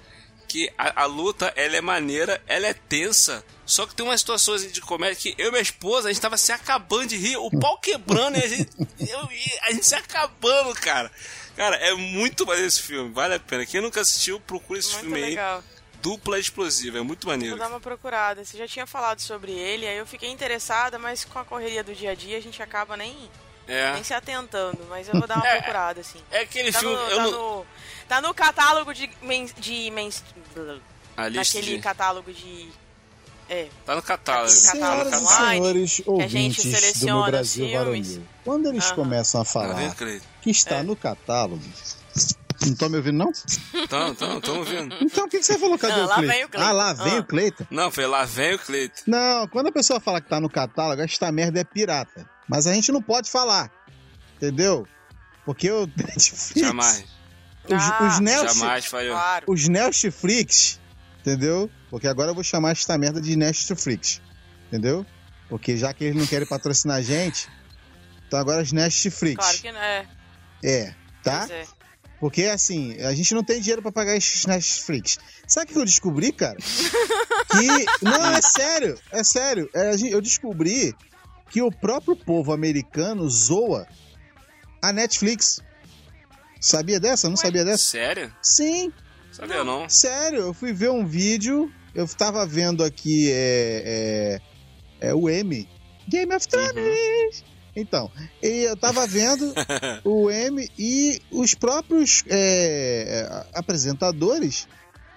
que 0.47 0.71
a, 0.77 1.03
a 1.03 1.05
luta 1.05 1.51
ela 1.55 1.75
é 1.75 1.81
maneira, 1.81 2.41
ela 2.47 2.67
é 2.67 2.73
tensa. 2.73 3.43
Só 3.65 3.85
que 3.85 3.95
tem 3.95 4.05
umas 4.05 4.19
situações 4.19 4.71
de 4.71 4.79
comédia 4.81 5.15
que 5.15 5.33
eu 5.37 5.47
e 5.47 5.51
minha 5.51 5.61
esposa, 5.61 6.07
a 6.07 6.11
gente 6.13 6.21
tava 6.21 6.37
se 6.37 6.51
acabando 6.51 7.07
de 7.07 7.17
rir, 7.17 7.35
o 7.37 7.49
pau 7.59 7.77
quebrando 7.79 8.37
e 8.37 8.43
a 8.43 8.47
gente, 8.47 8.69
eu- 8.99 9.29
e 9.31 9.59
a 9.63 9.71
gente 9.73 9.85
se 9.85 9.95
acabando, 9.95 10.73
cara. 10.75 11.11
Cara, 11.55 11.75
é 11.77 11.93
muito 11.93 12.45
maneiro 12.45 12.67
esse 12.67 12.81
filme, 12.81 13.11
vale 13.13 13.35
a 13.35 13.39
pena. 13.39 13.65
Quem 13.65 13.79
nunca 13.81 14.01
assistiu, 14.01 14.39
procura 14.41 14.79
esse 14.79 14.91
Muito 14.93 15.01
filme 15.05 15.21
legal. 15.21 15.57
aí. 15.59 15.75
Dupla 16.01 16.37
explosiva, 16.37 16.99
é 16.99 17.01
muito 17.01 17.25
maneiro. 17.25 17.55
Vou 17.57 17.65
dar 17.65 17.71
uma 17.71 17.79
procurada. 17.79 18.43
Você 18.45 18.57
já 18.57 18.67
tinha 18.67 18.85
falado 18.85 19.19
sobre 19.21 19.51
ele, 19.53 19.87
aí 19.87 19.97
eu 19.97 20.05
fiquei 20.05 20.29
interessada, 20.29 20.99
mas 20.99 21.25
com 21.25 21.39
a 21.39 21.45
correria 21.45 21.83
do 21.83 21.95
dia 21.95 22.11
a 22.11 22.15
dia 22.15 22.37
a 22.37 22.41
gente 22.41 22.61
acaba 22.61 22.95
nem, 22.95 23.29
É. 23.67 23.93
nem 23.93 24.03
se 24.03 24.13
atentando. 24.13 24.85
Mas 24.89 25.07
eu 25.07 25.15
vou 25.17 25.25
dar 25.27 25.37
uma 25.37 25.47
É, 25.49 25.55
procurada, 25.61 26.01
assim. 26.01 26.19
É 26.29 26.41
aquele 26.41 26.71
Tá 26.71 26.79
filme. 26.79 26.95
no, 26.95 27.01
eu 27.01 27.15
tá, 27.17 27.23
não... 27.23 27.31
no, 27.31 27.65
tá 28.07 28.21
no 28.21 28.33
catálogo 28.35 28.93
de, 28.93 29.09
main, 29.21 29.49
de 29.57 29.89
A 31.17 31.27
lista 31.27 31.57
naquele 31.57 31.77
de... 31.77 31.81
catálogo 31.81 32.31
de. 32.33 32.69
É. 33.49 33.67
Tá 33.85 33.95
no 33.95 34.01
catálogo. 34.01 34.51
Tá 34.51 34.73
no 34.73 34.79
catálogo 34.79 35.03
Senhoras 35.03 35.07
e 35.07 35.11
catálogo. 35.11 35.33
online, 35.35 35.59
senhores 35.59 35.95
que 35.95 36.01
a 36.21 36.27
gente 36.27 36.59
ouvintes 36.67 36.99
do 36.99 37.05
meu 37.05 37.23
Brasil. 37.25 37.71
Varonil, 37.71 38.23
quando 38.43 38.65
eles 38.69 38.85
Aham. 38.85 38.95
começam 38.95 39.41
a 39.41 39.45
Tá 39.45 39.51
falar 39.51 39.95
que 40.41 40.49
está 40.49 40.75
É. 40.77 40.83
no 40.83 40.95
catálogo... 40.95 41.61
Não 42.61 42.71
estão 42.71 42.89
me 42.89 42.95
ouvindo, 42.97 43.17
não? 43.17 43.31
Tão, 43.87 44.15
tão, 44.15 44.39
tão 44.41 44.57
ouvindo. 44.59 44.95
Então, 45.01 45.25
o 45.25 45.29
que, 45.29 45.39
que 45.39 45.45
você 45.45 45.59
falou? 45.59 45.77
Cadê 45.77 45.93
Ah, 45.99 46.05
o 46.05 46.07
lá 46.07 46.15
Cleiton? 46.15 46.33
vem 46.33 46.43
o 46.45 46.49
Cleiton. 46.49 46.67
Ah, 46.67 46.71
lá 46.71 46.93
vem 46.93 47.13
Ah. 47.13 47.19
o 47.19 47.23
Cleiton. 47.25 47.65
Não, 47.69 47.91
foi 47.91 48.07
lá 48.07 48.25
vem 48.25 48.53
o 48.55 48.59
Cleiton. 48.59 49.01
Não, 49.05 49.47
quando 49.49 49.67
a 49.67 49.71
pessoa 49.73 49.99
fala 49.99 50.21
que 50.21 50.29
tá 50.29 50.39
no 50.39 50.49
catálogo, 50.49 51.01
esta 51.01 51.31
merda 51.33 51.59
é 51.59 51.63
pirata. 51.65 52.27
Mas 52.47 52.65
a 52.65 52.73
gente 52.73 52.91
não 52.93 53.01
pode 53.01 53.29
falar, 53.29 53.69
entendeu? 54.37 54.87
Porque 55.45 55.69
o 55.69 55.85
Netflix... 55.97 56.53
Jamais. 56.55 57.03
Os, 57.65 57.73
Ah, 57.73 58.07
os 58.07 58.19
Neo- 58.21 58.47
Jamais 58.47 58.85
falhou. 58.85 59.17
Os 59.47 59.67
Netflix, 59.67 60.79
entendeu? 61.19 61.69
Porque 61.95 62.09
agora 62.09 62.31
eu 62.31 62.35
vou 62.35 62.43
chamar 62.43 62.73
esta 62.73 62.97
merda 62.97 63.21
de 63.21 63.37
Netflix, 63.37 64.21
entendeu? 64.67 65.05
Porque 65.47 65.77
já 65.77 65.93
que 65.93 66.03
eles 66.03 66.17
não 66.17 66.27
querem 66.27 66.45
patrocinar 66.45 66.97
a 66.97 67.01
gente, 67.01 67.47
então 68.27 68.37
agora 68.37 68.61
os 68.61 68.73
Netflix. 68.73 69.37
Claro 69.37 69.57
que 69.59 69.71
não 69.71 69.79
é. 69.79 70.05
É, 70.61 70.93
tá? 71.23 71.47
É. 71.49 71.65
Porque 72.19 72.43
assim, 72.47 73.01
a 73.01 73.13
gente 73.13 73.33
não 73.33 73.45
tem 73.45 73.61
dinheiro 73.61 73.81
pra 73.81 73.93
pagar 73.93 74.13
esses 74.13 74.45
Netflix. 74.45 75.17
Sabe 75.47 75.71
o 75.71 75.73
que 75.73 75.79
eu 75.79 75.85
descobri, 75.85 76.33
cara? 76.33 76.57
Que. 77.47 78.03
Não, 78.03 78.25
é 78.25 78.41
sério, 78.41 78.99
é 79.09 79.23
sério. 79.23 79.69
É, 79.73 79.95
eu 80.11 80.19
descobri 80.19 80.93
que 81.49 81.61
o 81.61 81.71
próprio 81.71 82.13
povo 82.13 82.51
americano 82.51 83.29
zoa 83.29 83.87
a 84.81 84.91
Netflix. 84.91 85.61
Sabia 86.59 86.99
dessa? 86.99 87.29
Não 87.29 87.37
sabia 87.37 87.63
dessa? 87.63 87.85
Sério? 87.85 88.35
Sim, 88.41 88.91
Sabia 89.35 89.65
não? 89.65 89.89
Sério, 89.89 90.39
eu 90.39 90.53
fui 90.53 90.71
ver 90.71 90.89
um 90.89 91.05
vídeo, 91.05 91.69
eu 91.95 92.07
tava 92.09 92.45
vendo 92.45 92.83
aqui 92.83 93.31
é, 93.31 94.41
é, 95.01 95.07
é 95.09 95.13
o 95.15 95.29
M, 95.29 95.67
Game 96.07 96.35
of 96.35 96.47
Thrones. 96.47 97.43
Então, 97.75 98.11
e 98.41 98.63
eu 98.63 98.77
tava 98.77 99.07
vendo 99.07 99.53
o 100.03 100.29
M 100.29 100.69
e 100.77 101.21
os 101.31 101.53
próprios 101.53 102.23
é, 102.27 103.47
é, 103.53 103.57
apresentadores 103.57 104.67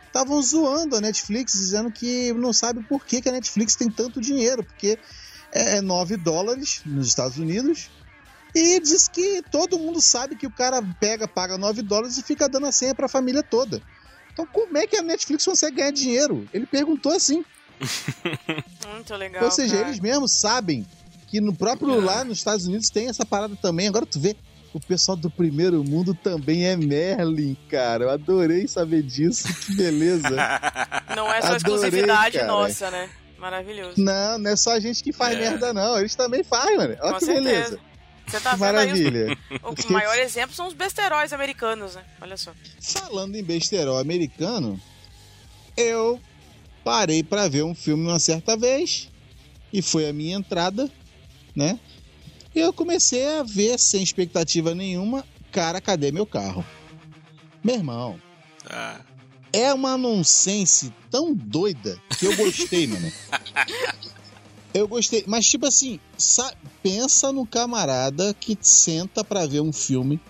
estavam 0.07 0.41
zoando 0.41 0.97
a 0.97 1.01
Netflix, 1.01 1.53
dizendo 1.53 1.91
que 1.91 2.33
não 2.33 2.53
sabe 2.53 2.83
por 2.85 3.05
que, 3.05 3.21
que 3.21 3.29
a 3.29 3.33
Netflix 3.33 3.77
tem 3.77 3.91
tanto 3.91 4.21
dinheiro, 4.21 4.65
porque 4.65 4.99
é 5.53 5.81
9 5.81 6.17
dólares 6.17 6.81
nos 6.85 7.09
Estados 7.09 7.39
Unidos. 7.39 7.91
E 8.55 8.81
diz 8.81 9.07
que 9.09 9.43
todo 9.51 9.79
mundo 9.79 10.01
sabe 10.01 10.35
que 10.35 10.47
o 10.47 10.51
cara 10.51 10.83
pega, 10.99 11.29
paga 11.29 11.59
9 11.59 11.83
dólares 11.83 12.17
e 12.19 12.23
fica 12.23 12.49
dando 12.49 12.67
a 12.67 12.73
senha 12.73 12.95
pra 12.95 13.07
família 13.07 13.43
toda. 13.43 13.83
Então, 14.39 14.47
como 14.53 14.79
é 14.79 14.87
que 14.87 14.97
a 14.97 15.03
Netflix 15.03 15.45
consegue 15.45 15.77
ganhar 15.79 15.91
dinheiro? 15.91 16.49
Ele 16.55 16.65
perguntou 16.65 17.11
assim. 17.13 17.45
Muito 18.95 19.15
legal. 19.17 19.45
Ou 19.45 19.51
seja, 19.51 19.77
cara. 19.79 19.89
eles 19.89 19.99
mesmos 20.01 20.41
sabem 20.41 20.87
que 21.27 21.41
no 21.41 21.53
próprio 21.55 22.01
É. 22.01 22.05
lá 22.05 22.25
nos 22.25 22.39
Estados 22.39 22.67
Unidos 22.67 22.89
tem 22.89 23.09
essa 23.09 23.27
parada 23.27 23.57
também. 23.61 23.89
Agora 23.89 24.07
tu 24.07 24.21
vê, 24.21 24.37
o 24.73 24.79
pessoal 24.81 25.17
do 25.17 25.29
primeiro 25.29 25.83
mundo 25.83 26.15
também 26.15 26.67
é 26.67 26.77
Merlin, 26.77 27.57
cara. 27.69 28.05
Eu 28.05 28.11
adorei 28.11 28.69
saber 28.69 29.03
disso. 29.03 29.49
Que 29.67 29.75
beleza. 29.75 30.29
Não 31.17 31.27
é 31.33 31.41
só 31.41 31.49
Adorei, 31.49 31.57
exclusividade 31.57 32.39
cara. 32.39 32.47
nossa, 32.47 32.91
né? 32.91 33.11
Maravilhoso. 33.39 33.95
não, 34.03 34.37
não 34.37 34.51
é 34.51 34.57
só 34.57 34.73
a 34.73 34.81
gente 34.81 35.01
que 35.03 35.13
faz 35.13 35.37
É. 35.37 35.41
merda, 35.41 35.73
não. 35.73 35.97
Eles 35.97 36.13
também 36.17 36.43
fazem, 36.43 36.77
mano. 36.77 36.97
Olha 37.01 37.13
Com 37.13 37.19
que 37.21 37.25
certeza. 37.25 37.45
beleza. 37.49 37.81
Você 38.29 38.41
tá 38.41 38.51
Que 38.51 38.57
vendo 38.57 38.77
aí 38.77 38.87
maravilha. 38.87 39.39
os, 39.63 39.85
o 39.85 39.93
maior 39.93 40.19
exemplo 40.19 40.55
são 40.55 40.67
os 40.67 40.75
besteróis 40.75 41.33
americanos, 41.33 41.95
né? 41.95 42.05
Olha 42.21 42.37
só. 42.37 42.53
Falando 42.81 43.35
em 43.37 43.43
besterol 43.43 43.99
americano, 43.99 44.81
eu 45.77 46.21
parei 46.85 47.23
pra 47.23 47.49
ver 47.49 47.63
um 47.65 47.75
filme 47.75 48.07
uma 48.07 48.19
certa 48.19 48.57
vez 48.57 49.09
e 49.73 49.81
foi 49.83 50.09
a 50.09 50.13
minha 50.13 50.37
entrada, 50.37 50.91
né? 51.55 51.79
E 52.55 52.61
eu 52.61 52.73
comecei 52.73 53.27
a 53.39 53.43
ver 53.43 53.79
sem 53.79 54.03
expectativa 54.03 54.75
nenhuma, 54.75 55.25
cara, 55.53 55.81
cadê 55.81 56.11
meu 56.11 56.27
carro? 56.27 56.65
Meu 57.63 57.75
irmão, 57.77 58.21
Ah, 58.69 59.01
é 59.53 59.73
uma 59.73 59.97
nonsense 59.97 60.93
tão 61.11 61.35
doida 61.35 62.01
que 62.19 62.27
eu 62.27 62.37
gostei, 62.37 62.87
mano. 62.87 63.13
Eu 64.79 64.89
gostei, 64.89 65.25
mas 65.27 65.47
tipo 65.47 65.67
assim, 65.67 65.99
sa- 66.17 66.53
pensa 66.83 67.33
no 67.33 67.47
camarada 67.47 68.35
que 68.35 68.57
senta 68.61 69.23
pra 69.25 69.47
ver 69.47 69.61
um 69.61 69.73
filme, 69.73 70.21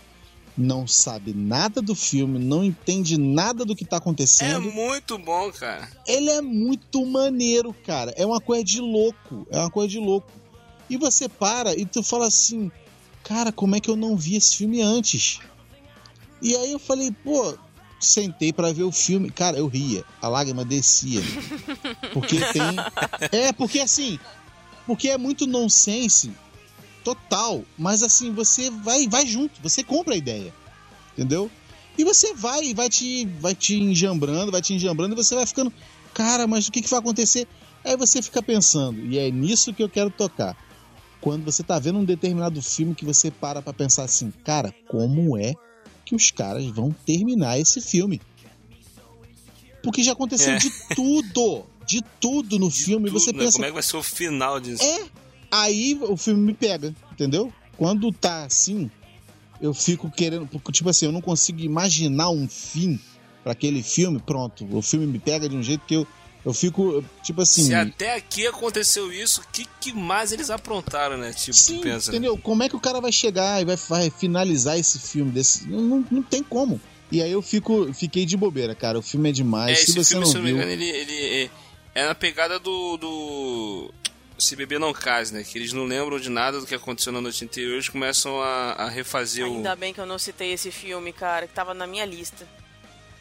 não 0.57 0.87
sabe 0.87 1.33
nada 1.33 1.81
do 1.81 1.95
filme, 1.95 2.39
não 2.39 2.65
entende 2.65 3.17
nada 3.19 3.65
do 3.65 3.77
que 3.77 3.85
tá 3.85 3.97
é 3.97 3.99
acontecendo. 3.99 4.71
muito 4.73 5.17
bom, 5.19 5.53
cara. 5.53 5.89
Ele 6.07 6.31
é 6.31 6.41
muito 6.41 7.05
maneiro, 7.07 7.73
cara. 7.87 8.13
É 8.17 8.27
uma 8.27 8.41
coisa 8.41 8.65
de 8.65 8.81
louco, 8.81 9.47
é 9.51 9.59
uma 9.59 9.71
coisa 9.71 9.89
de 9.89 9.99
louco. 9.99 10.29
E 10.91 10.97
você 10.97 11.29
para 11.29 11.77
e 11.77 11.85
tu 11.87 12.03
fala 12.03 12.27
assim, 12.27 12.73
cara, 13.23 13.53
como 13.53 13.77
é 13.77 13.81
que 13.81 13.89
eu 13.91 13.97
não 13.97 14.17
vi 14.17 14.37
esse 14.37 14.57
filme 14.57 14.81
antes? 14.83 15.39
E 16.43 16.57
aí 16.57 16.73
eu 16.73 16.79
falei, 16.79 17.13
pô, 17.23 17.57
sentei 18.01 18.53
pra 18.53 18.73
ver 18.73 18.85
o 18.85 18.93
filme, 18.93 19.31
cara, 19.31 19.59
eu 19.59 19.67
ria, 19.69 20.05
a 20.23 20.29
lágrima 20.29 20.65
descia. 20.65 21.21
Porque 22.13 22.37
tem. 22.53 22.63
É, 23.33 23.53
porque 23.53 23.81
assim, 23.81 24.19
porque 24.89 25.11
é 25.11 25.19
muito 25.19 25.47
nonsense 25.47 26.33
total, 27.05 27.63
mas 27.77 28.03
assim, 28.03 28.33
você 28.33 28.71
vai 28.71 29.07
vai 29.07 29.27
junto, 29.27 29.61
você 29.63 29.85
compra 29.85 30.15
a 30.15 30.17
ideia. 30.17 30.53
Entendeu? 31.13 31.51
E 31.99 32.05
você 32.05 32.33
vai 32.33 32.73
vai 32.73 32.89
te 32.89 33.27
vai 33.39 33.55
te 33.55 33.79
enjambrando, 33.79 34.51
vai 34.51 34.63
te 34.63 34.73
enjambrando 34.73 35.15
e 35.15 35.17
você 35.23 35.35
vai 35.35 35.45
ficando, 35.45 35.71
cara, 36.15 36.47
mas 36.47 36.67
o 36.67 36.73
que, 36.73 36.81
que 36.81 36.89
vai 36.89 37.01
acontecer? 37.01 37.47
Aí 37.85 37.97
você 37.99 38.23
fica 38.23 38.43
pensando, 38.43 39.05
e 39.05 39.19
é 39.19 39.31
nisso 39.31 39.75
que 39.75 39.83
eu 39.83 39.91
quero 39.91 40.11
tocar. 40.11 40.57
Quando 41.21 41.45
você 41.45 41.63
tá 41.63 41.79
vendo 41.79 41.99
um 41.99 42.05
determinado 42.05 42.63
filme 42.63 42.95
que 42.95 43.05
você 43.05 43.31
para 43.31 43.61
pra 43.61 43.75
pensar 43.75 44.05
assim, 44.05 44.33
cara, 44.43 44.75
como 44.89 45.37
é 45.37 45.55
que 46.05 46.15
os 46.15 46.31
caras 46.31 46.65
vão 46.65 46.95
terminar 47.05 47.59
esse 47.59 47.81
filme? 47.83 48.23
Porque 49.83 50.03
já 50.03 50.13
aconteceu 50.13 50.55
É. 50.55 50.57
de 50.57 50.71
tudo, 50.95 51.67
de 51.89 52.05
tudo 52.21 52.59
no 52.59 52.71
filme. 52.71 53.09
e 53.09 53.13
você 53.13 53.33
Tudo, 53.33 53.39
né? 53.39 53.45
pensa, 53.47 53.53
Como 53.55 53.65
é 53.65 53.69
que 53.69 53.75
vai 53.75 53.83
ser 53.83 53.97
o 53.97 54.03
final 54.03 54.61
disso? 54.61 54.83
é. 54.85 55.07
Aí 55.51 55.99
o 56.03 56.17
filme 56.17 56.41
me 56.43 56.53
pega, 56.53 56.95
entendeu? 57.11 57.51
Quando 57.77 58.13
tá 58.13 58.45
assim, 58.45 58.91
eu 59.63 59.73
fico 59.73 60.11
querendo. 60.11 60.47
porque, 60.47 60.71
Tipo 60.73 60.91
assim, 60.91 61.07
eu 61.07 61.13
não 61.13 61.23
consigo 61.23 61.61
imaginar 61.61 62.29
um 62.29 62.47
fim 62.47 63.01
pra 63.43 63.53
aquele 63.53 63.83
filme. 63.83 64.21
Pronto, 64.21 64.67
o 64.71 64.83
filme 64.83 65.07
me 65.07 65.19
pega 65.19 65.49
de 65.49 65.57
um 65.57 65.63
jeito 65.63 65.85
que 65.87 65.95
eu, 65.95 66.07
Eu 66.45 66.53
fico, 66.53 67.03
tipo 67.25 67.41
assim. 67.43 67.65
Se 67.65 67.75
até 67.75 68.15
aqui 68.15 68.47
aconteceu 68.47 69.11
isso, 69.13 69.41
o 69.41 69.45
que, 69.51 69.67
que 69.81 69.93
mais 69.93 70.33
eles 70.33 70.51
aprontaram, 70.51 71.17
né? 71.17 71.33
Tipo, 71.33 71.57
Sim, 71.57 71.81
pensa. 71.81 72.13
né? 72.13 72.19
entendeu? 72.19 72.37
Como 72.39 72.63
é 72.63 72.69
que 72.69 72.77
o 72.77 72.81
cara 72.81 73.01
vai 73.01 73.11
chegar 73.11 73.61
e 73.61 73.65
vai, 73.65 73.77
vai 73.77 74.11
finalizar 74.11 74.79
esse 74.79 74.99
filme 74.99 75.31
desse? 75.33 75.67
Não, 75.69 76.05
não, 76.11 76.23
tem 76.23 76.43
como. 76.43 76.79
E 77.11 77.23
aí 77.23 77.33
eu 77.33 77.41
fico, 77.41 77.93
fiquei 77.95 78.27
de 78.27 78.37
bobeira, 78.37 78.75
cara. 78.75 78.99
O 78.99 79.03
filme 79.03 79.29
é 79.29 79.31
É, 79.31 79.35
demais. 79.35 79.79
Se 79.79 79.85
esse 79.85 79.93
você 79.95 80.11
filme, 80.11 80.25
não 80.27 80.31
se 80.31 80.37
não 80.39 80.45
me 80.45 80.51
engano, 80.51 80.71
ele, 80.71 80.85
ele 80.85 81.51
é, 81.95 82.07
na 82.07 82.15
pegada 82.15 82.59
do, 82.59 82.97
do. 82.97 83.95
Se 84.39 84.55
Beber 84.55 84.79
Não 84.79 84.93
Case, 84.93 85.35
né? 85.35 85.43
Que 85.43 85.59
eles 85.59 85.73
não 85.73 85.85
lembram 85.85 86.19
de 86.21 86.29
nada 86.29 86.61
do 86.61 86.67
que 86.67 86.75
aconteceu 86.75 87.13
na 87.13 87.21
noite 87.21 87.45
anterior, 87.45 87.75
eles 87.75 87.89
começam 87.89 88.41
a, 88.41 88.73
a 88.75 88.89
refazer 88.89 89.45
Ainda 89.45 89.73
o. 89.73 89.77
bem 89.77 89.93
que 89.93 90.01
eu 90.01 90.07
não 90.07 90.19
citei 90.19 90.53
esse 90.53 90.71
filme, 90.71 91.13
cara, 91.13 91.47
que 91.47 91.55
tava 91.55 91.75
na 91.75 91.87
minha 91.87 92.05
lista. 92.05 92.47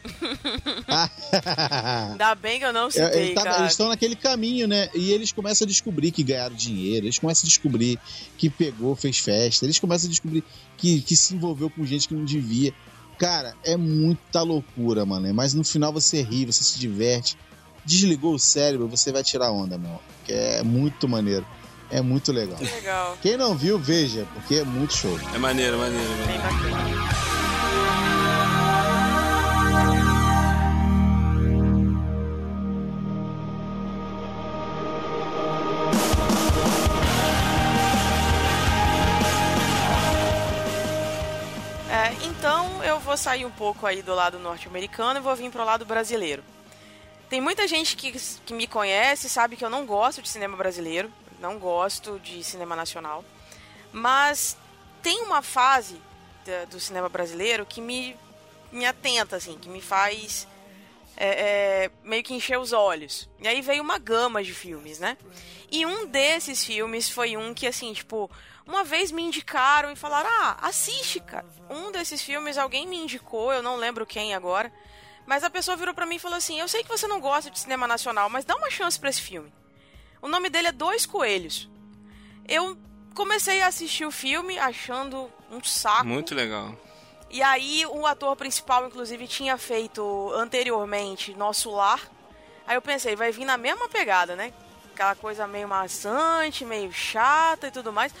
Ainda 2.12 2.34
bem 2.36 2.58
que 2.58 2.64
eu 2.64 2.72
não 2.72 2.86
É, 2.86 2.90
citei, 2.90 3.22
ele 3.26 3.34
tá- 3.34 3.42
cara. 3.44 3.58
eles 3.60 3.72
estão 3.72 3.88
naquele 3.88 4.16
caminho, 4.16 4.66
né? 4.68 4.88
E 4.94 5.12
eles 5.12 5.32
começam 5.32 5.64
a 5.64 5.68
descobrir 5.68 6.10
que 6.12 6.22
ganharam 6.22 6.54
dinheiro, 6.54 7.06
eles 7.06 7.18
começam 7.18 7.46
a 7.46 7.48
descobrir 7.48 7.98
que 8.36 8.48
pegou, 8.48 8.94
fez 8.96 9.18
festa, 9.18 9.64
eles 9.66 9.78
começam 9.78 10.06
a 10.08 10.10
descobrir 10.10 10.44
que, 10.76 11.00
que 11.02 11.16
se 11.16 11.34
envolveu 11.34 11.68
com 11.70 11.84
gente 11.84 12.08
que 12.08 12.14
não 12.14 12.24
devia. 12.24 12.72
Cara, 13.18 13.54
é 13.64 13.76
muita 13.76 14.42
loucura, 14.42 15.04
mano. 15.04 15.32
Mas 15.34 15.52
no 15.52 15.64
final 15.64 15.92
você 15.92 16.22
ri, 16.22 16.46
você 16.46 16.62
se 16.62 16.78
diverte. 16.78 17.36
Desligou 17.88 18.34
o 18.34 18.38
cérebro, 18.38 18.86
você 18.86 19.10
vai 19.10 19.22
tirar 19.22 19.50
onda, 19.50 19.78
meu. 19.78 19.98
Que 20.26 20.34
é 20.34 20.62
muito 20.62 21.08
maneiro. 21.08 21.46
É 21.90 22.02
muito 22.02 22.32
legal. 22.32 22.58
Que 22.58 22.66
legal. 22.66 23.16
Quem 23.22 23.34
não 23.34 23.56
viu, 23.56 23.78
veja, 23.78 24.26
porque 24.34 24.56
é 24.56 24.62
muito 24.62 24.92
show. 24.92 25.18
É 25.34 25.38
maneiro, 25.38 25.78
maneiro. 25.78 26.06
maneiro. 26.06 26.42
Bem. 26.62 26.78
É, 41.90 42.12
então 42.26 42.84
eu 42.84 43.00
vou 43.00 43.16
sair 43.16 43.46
um 43.46 43.50
pouco 43.50 43.86
aí 43.86 44.02
do 44.02 44.14
lado 44.14 44.38
norte-americano 44.38 45.20
e 45.20 45.22
vou 45.22 45.34
vir 45.34 45.50
pro 45.50 45.64
lado 45.64 45.86
brasileiro. 45.86 46.42
Tem 47.28 47.40
muita 47.40 47.68
gente 47.68 47.96
que, 47.96 48.12
que 48.12 48.54
me 48.54 48.66
conhece 48.66 49.28
sabe 49.28 49.56
que 49.56 49.64
eu 49.64 49.70
não 49.70 49.84
gosto 49.84 50.22
de 50.22 50.28
cinema 50.28 50.56
brasileiro, 50.56 51.12
não 51.40 51.58
gosto 51.58 52.18
de 52.20 52.42
cinema 52.42 52.74
nacional, 52.74 53.24
mas 53.92 54.56
tem 55.02 55.22
uma 55.22 55.42
fase 55.42 56.00
da- 56.44 56.64
do 56.64 56.80
cinema 56.80 57.08
brasileiro 57.08 57.66
que 57.66 57.80
me, 57.80 58.16
me 58.72 58.86
atenta, 58.86 59.36
assim, 59.36 59.58
que 59.58 59.68
me 59.68 59.80
faz 59.80 60.48
é, 61.16 61.26
é, 61.84 61.90
meio 62.02 62.22
que 62.22 62.32
encher 62.32 62.58
os 62.58 62.72
olhos. 62.72 63.28
E 63.40 63.48
aí 63.48 63.60
veio 63.60 63.82
uma 63.82 63.98
gama 63.98 64.42
de 64.42 64.54
filmes, 64.54 64.98
né? 64.98 65.16
E 65.70 65.84
um 65.84 66.06
desses 66.06 66.64
filmes 66.64 67.10
foi 67.10 67.36
um 67.36 67.52
que, 67.52 67.66
assim, 67.66 67.92
tipo, 67.92 68.30
uma 68.64 68.84
vez 68.84 69.10
me 69.10 69.22
indicaram 69.22 69.90
e 69.92 69.96
falaram: 69.96 70.30
ah, 70.30 70.58
assiste, 70.62 71.20
cara. 71.20 71.44
Um 71.68 71.90
desses 71.90 72.22
filmes 72.22 72.56
alguém 72.56 72.86
me 72.86 72.96
indicou, 72.96 73.52
eu 73.52 73.62
não 73.62 73.76
lembro 73.76 74.06
quem 74.06 74.32
agora. 74.34 74.72
Mas 75.28 75.44
a 75.44 75.50
pessoa 75.50 75.76
virou 75.76 75.92
pra 75.92 76.06
mim 76.06 76.16
e 76.16 76.18
falou 76.18 76.38
assim: 76.38 76.58
Eu 76.58 76.66
sei 76.66 76.82
que 76.82 76.88
você 76.88 77.06
não 77.06 77.20
gosta 77.20 77.50
de 77.50 77.58
cinema 77.60 77.86
nacional, 77.86 78.30
mas 78.30 78.46
dá 78.46 78.56
uma 78.56 78.70
chance 78.70 78.98
pra 78.98 79.10
esse 79.10 79.20
filme. 79.20 79.52
O 80.22 80.26
nome 80.26 80.48
dele 80.48 80.68
é 80.68 80.72
Dois 80.72 81.04
Coelhos. 81.04 81.68
Eu 82.48 82.78
comecei 83.14 83.60
a 83.60 83.66
assistir 83.66 84.06
o 84.06 84.10
filme 84.10 84.58
achando 84.58 85.30
um 85.50 85.62
saco. 85.62 86.06
Muito 86.06 86.34
legal. 86.34 86.74
E 87.28 87.42
aí 87.42 87.84
o 87.84 88.06
ator 88.06 88.34
principal, 88.36 88.86
inclusive, 88.86 89.28
tinha 89.28 89.58
feito 89.58 90.32
anteriormente 90.34 91.34
Nosso 91.34 91.70
Lar. 91.70 92.00
Aí 92.66 92.74
eu 92.74 92.82
pensei, 92.82 93.14
vai 93.14 93.30
vir 93.30 93.44
na 93.44 93.58
mesma 93.58 93.86
pegada, 93.86 94.34
né? 94.34 94.50
Aquela 94.94 95.14
coisa 95.14 95.46
meio 95.46 95.68
maçante, 95.68 96.64
meio 96.64 96.90
chata 96.90 97.68
e 97.68 97.70
tudo 97.70 97.92
mais. 97.92 98.14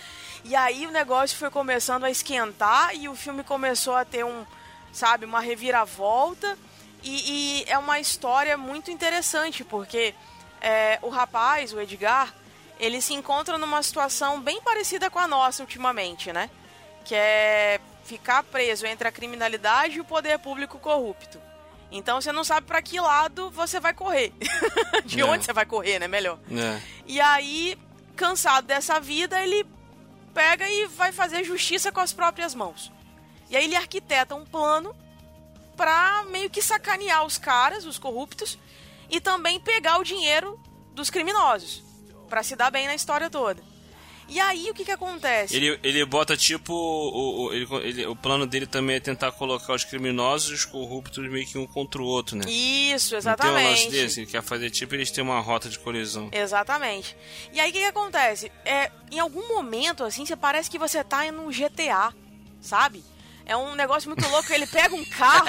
E 0.44 0.54
aí 0.54 0.86
o 0.86 0.90
negócio 0.90 1.38
foi 1.38 1.50
começando 1.50 2.04
a 2.04 2.10
esquentar 2.10 2.94
e 2.94 3.08
o 3.08 3.16
filme 3.16 3.42
começou 3.42 3.96
a 3.96 4.04
ter 4.04 4.26
um, 4.26 4.44
sabe, 4.92 5.24
uma 5.24 5.40
reviravolta. 5.40 6.58
E, 7.02 7.62
e 7.62 7.64
é 7.68 7.78
uma 7.78 8.00
história 8.00 8.56
muito 8.56 8.90
interessante, 8.90 9.64
porque 9.64 10.14
é, 10.60 10.98
o 11.02 11.08
rapaz, 11.08 11.72
o 11.72 11.80
Edgar, 11.80 12.34
ele 12.80 13.00
se 13.00 13.14
encontra 13.14 13.56
numa 13.58 13.82
situação 13.82 14.40
bem 14.40 14.60
parecida 14.60 15.08
com 15.10 15.18
a 15.18 15.26
nossa 15.28 15.62
ultimamente, 15.62 16.32
né? 16.32 16.50
Que 17.04 17.14
é 17.14 17.80
ficar 18.04 18.42
preso 18.42 18.86
entre 18.86 19.06
a 19.06 19.12
criminalidade 19.12 19.96
e 19.96 20.00
o 20.00 20.04
poder 20.04 20.38
público 20.38 20.78
corrupto. 20.78 21.40
Então 21.90 22.20
você 22.20 22.32
não 22.32 22.44
sabe 22.44 22.66
pra 22.66 22.82
que 22.82 23.00
lado 23.00 23.50
você 23.50 23.80
vai 23.80 23.94
correr. 23.94 24.32
De 25.04 25.20
É. 25.20 25.24
onde 25.24 25.44
você 25.44 25.52
vai 25.52 25.64
correr, 25.64 25.98
né? 25.98 26.08
Melhor. 26.08 26.38
É. 26.50 26.80
E 27.06 27.20
aí, 27.20 27.78
cansado 28.16 28.66
dessa 28.66 29.00
vida, 29.00 29.40
ele 29.42 29.64
pega 30.34 30.68
e 30.68 30.86
vai 30.86 31.12
fazer 31.12 31.44
justiça 31.44 31.90
com 31.90 32.00
as 32.00 32.12
próprias 32.12 32.54
mãos. 32.54 32.92
E 33.50 33.56
aí 33.56 33.64
ele 33.64 33.76
arquiteta 33.76 34.34
um 34.34 34.44
plano 34.44 34.94
pra 35.78 36.24
meio 36.30 36.50
que 36.50 36.60
sacanear 36.60 37.24
os 37.24 37.38
caras, 37.38 37.86
os 37.86 37.98
corruptos, 37.98 38.58
e 39.08 39.20
também 39.20 39.58
pegar 39.60 39.98
o 39.98 40.04
dinheiro 40.04 40.60
dos 40.92 41.08
criminosos, 41.08 41.82
Pra 42.28 42.42
se 42.42 42.54
dar 42.54 42.70
bem 42.70 42.86
na 42.86 42.94
história 42.94 43.30
toda. 43.30 43.62
E 44.28 44.38
aí 44.38 44.68
o 44.70 44.74
que 44.74 44.84
que 44.84 44.90
acontece? 44.90 45.56
Ele, 45.56 45.80
ele 45.82 46.04
bota 46.04 46.36
tipo. 46.36 46.74
O, 46.74 47.44
o, 47.46 47.52
ele- 47.54 47.66
ele- 47.88 48.06
o 48.06 48.14
plano 48.14 48.46
dele 48.46 48.66
também 48.66 48.96
é 48.96 49.00
tentar 49.00 49.32
colocar 49.32 49.72
os 49.72 49.84
criminosos 49.84 50.50
e 50.50 50.52
os 50.54 50.64
corruptos 50.66 51.26
meio 51.30 51.46
que 51.46 51.56
um 51.56 51.66
contra 51.66 52.02
o 52.02 52.04
outro, 52.04 52.36
né? 52.36 52.44
Isso, 52.46 53.14
Não 53.14 53.22
tem 53.34 53.50
um 53.50 53.54
lance 53.54 53.66
exatamente. 53.86 53.90
desse, 53.90 54.20
ele 54.20 54.26
quer 54.30 54.42
fazer 54.42 54.68
tipo 54.68 54.94
eles 54.94 55.10
têm 55.10 55.24
uma 55.24 55.40
rota 55.40 55.70
de 55.70 55.78
colisão. 55.78 56.28
Exatamente. 56.30 57.16
E 57.54 57.58
aí 57.58 57.70
o 57.70 57.72
que, 57.72 57.78
que 57.78 57.84
acontece? 57.86 58.52
É, 58.66 58.90
em 59.10 59.18
algum 59.18 59.48
momento, 59.48 60.04
assim, 60.04 60.26
você 60.26 60.36
parece 60.36 60.68
que 60.68 60.78
você 60.78 61.02
tá 61.02 61.24
num 61.32 61.48
GTA, 61.50 62.12
sabe? 62.60 63.02
É 63.48 63.56
um 63.56 63.74
negócio 63.74 64.08
muito 64.08 64.28
louco. 64.28 64.52
Ele 64.52 64.66
pega 64.66 64.94
um 64.94 65.04
carro 65.06 65.48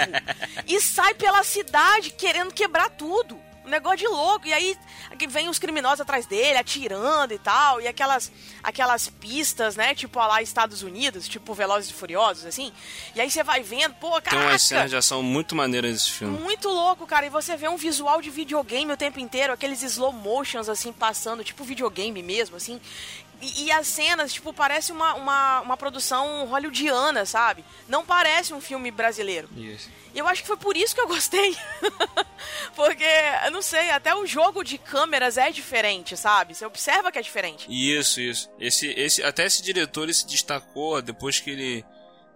e 0.65 0.79
sai 0.81 1.13
pela 1.13 1.43
cidade 1.43 2.09
querendo 2.11 2.53
quebrar 2.53 2.89
tudo. 2.89 3.37
Um 3.65 3.69
negócio 3.69 3.97
de 3.99 4.07
louco. 4.07 4.47
E 4.47 4.53
aí 4.53 4.75
vem 5.29 5.47
os 5.49 5.59
criminosos 5.59 6.01
atrás 6.01 6.25
dele, 6.25 6.57
atirando 6.57 7.33
e 7.33 7.37
tal. 7.37 7.79
E 7.81 7.87
aquelas, 7.87 8.31
aquelas 8.63 9.09
pistas, 9.09 9.75
né? 9.75 9.93
Tipo 9.93 10.17
lá 10.17 10.41
Estados 10.41 10.81
Unidos, 10.81 11.27
tipo 11.27 11.53
Velozes 11.53 11.91
e 11.91 11.93
Furiosos, 11.93 12.45
assim. 12.45 12.71
E 13.13 13.21
aí 13.21 13.29
você 13.29 13.43
vai 13.43 13.61
vendo, 13.61 13.93
pô, 13.95 14.13
Tem 14.13 14.31
caraca. 14.31 14.47
umas 14.47 14.61
cenas 14.63 14.89
de 14.89 14.95
ação 14.95 15.21
muito 15.21 15.55
maneiras 15.55 15.91
nesse 15.91 16.09
filme. 16.09 16.39
Muito 16.39 16.67
louco, 16.69 17.05
cara. 17.05 17.25
E 17.27 17.29
você 17.29 17.55
vê 17.57 17.67
um 17.67 17.77
visual 17.77 18.21
de 18.21 18.29
videogame 18.31 18.91
o 18.93 18.97
tempo 18.97 19.19
inteiro, 19.19 19.53
aqueles 19.53 19.83
slow 19.83 20.13
motions, 20.13 20.67
assim, 20.69 20.91
passando, 20.93 21.43
tipo 21.43 21.63
videogame 21.63 22.23
mesmo, 22.23 22.55
assim. 22.55 22.79
E, 23.41 23.65
e 23.65 23.71
as 23.71 23.87
cenas, 23.87 24.33
tipo, 24.33 24.53
parece 24.53 24.91
uma, 24.91 25.13
uma, 25.15 25.61
uma 25.61 25.77
produção 25.77 26.45
hollywoodiana, 26.47 27.25
sabe? 27.25 27.63
Não 27.87 28.05
parece 28.05 28.53
um 28.53 28.61
filme 28.61 28.91
brasileiro. 28.91 29.49
Isso. 29.55 29.89
E 30.13 30.19
eu 30.19 30.27
acho 30.27 30.41
que 30.41 30.47
foi 30.47 30.57
por 30.57 30.75
isso 30.75 30.95
que 30.95 31.01
eu 31.01 31.07
gostei. 31.07 31.55
Porque, 32.75 33.05
eu 33.45 33.51
não 33.51 33.61
sei, 33.61 33.91
até 33.91 34.13
o 34.13 34.25
jogo 34.25 34.63
de 34.63 34.77
câmeras 34.77 35.37
é 35.37 35.51
diferente, 35.51 36.17
sabe? 36.17 36.55
Você 36.55 36.65
observa 36.65 37.11
que 37.11 37.19
é 37.19 37.21
diferente. 37.21 37.67
Isso, 37.69 38.19
isso. 38.19 38.49
Esse, 38.59 38.87
esse, 38.87 39.23
até 39.23 39.45
esse 39.45 39.61
diretor 39.61 40.03
ele 40.03 40.13
se 40.13 40.25
destacou 40.27 41.01
depois 41.01 41.39
que 41.39 41.51
ele, 41.51 41.85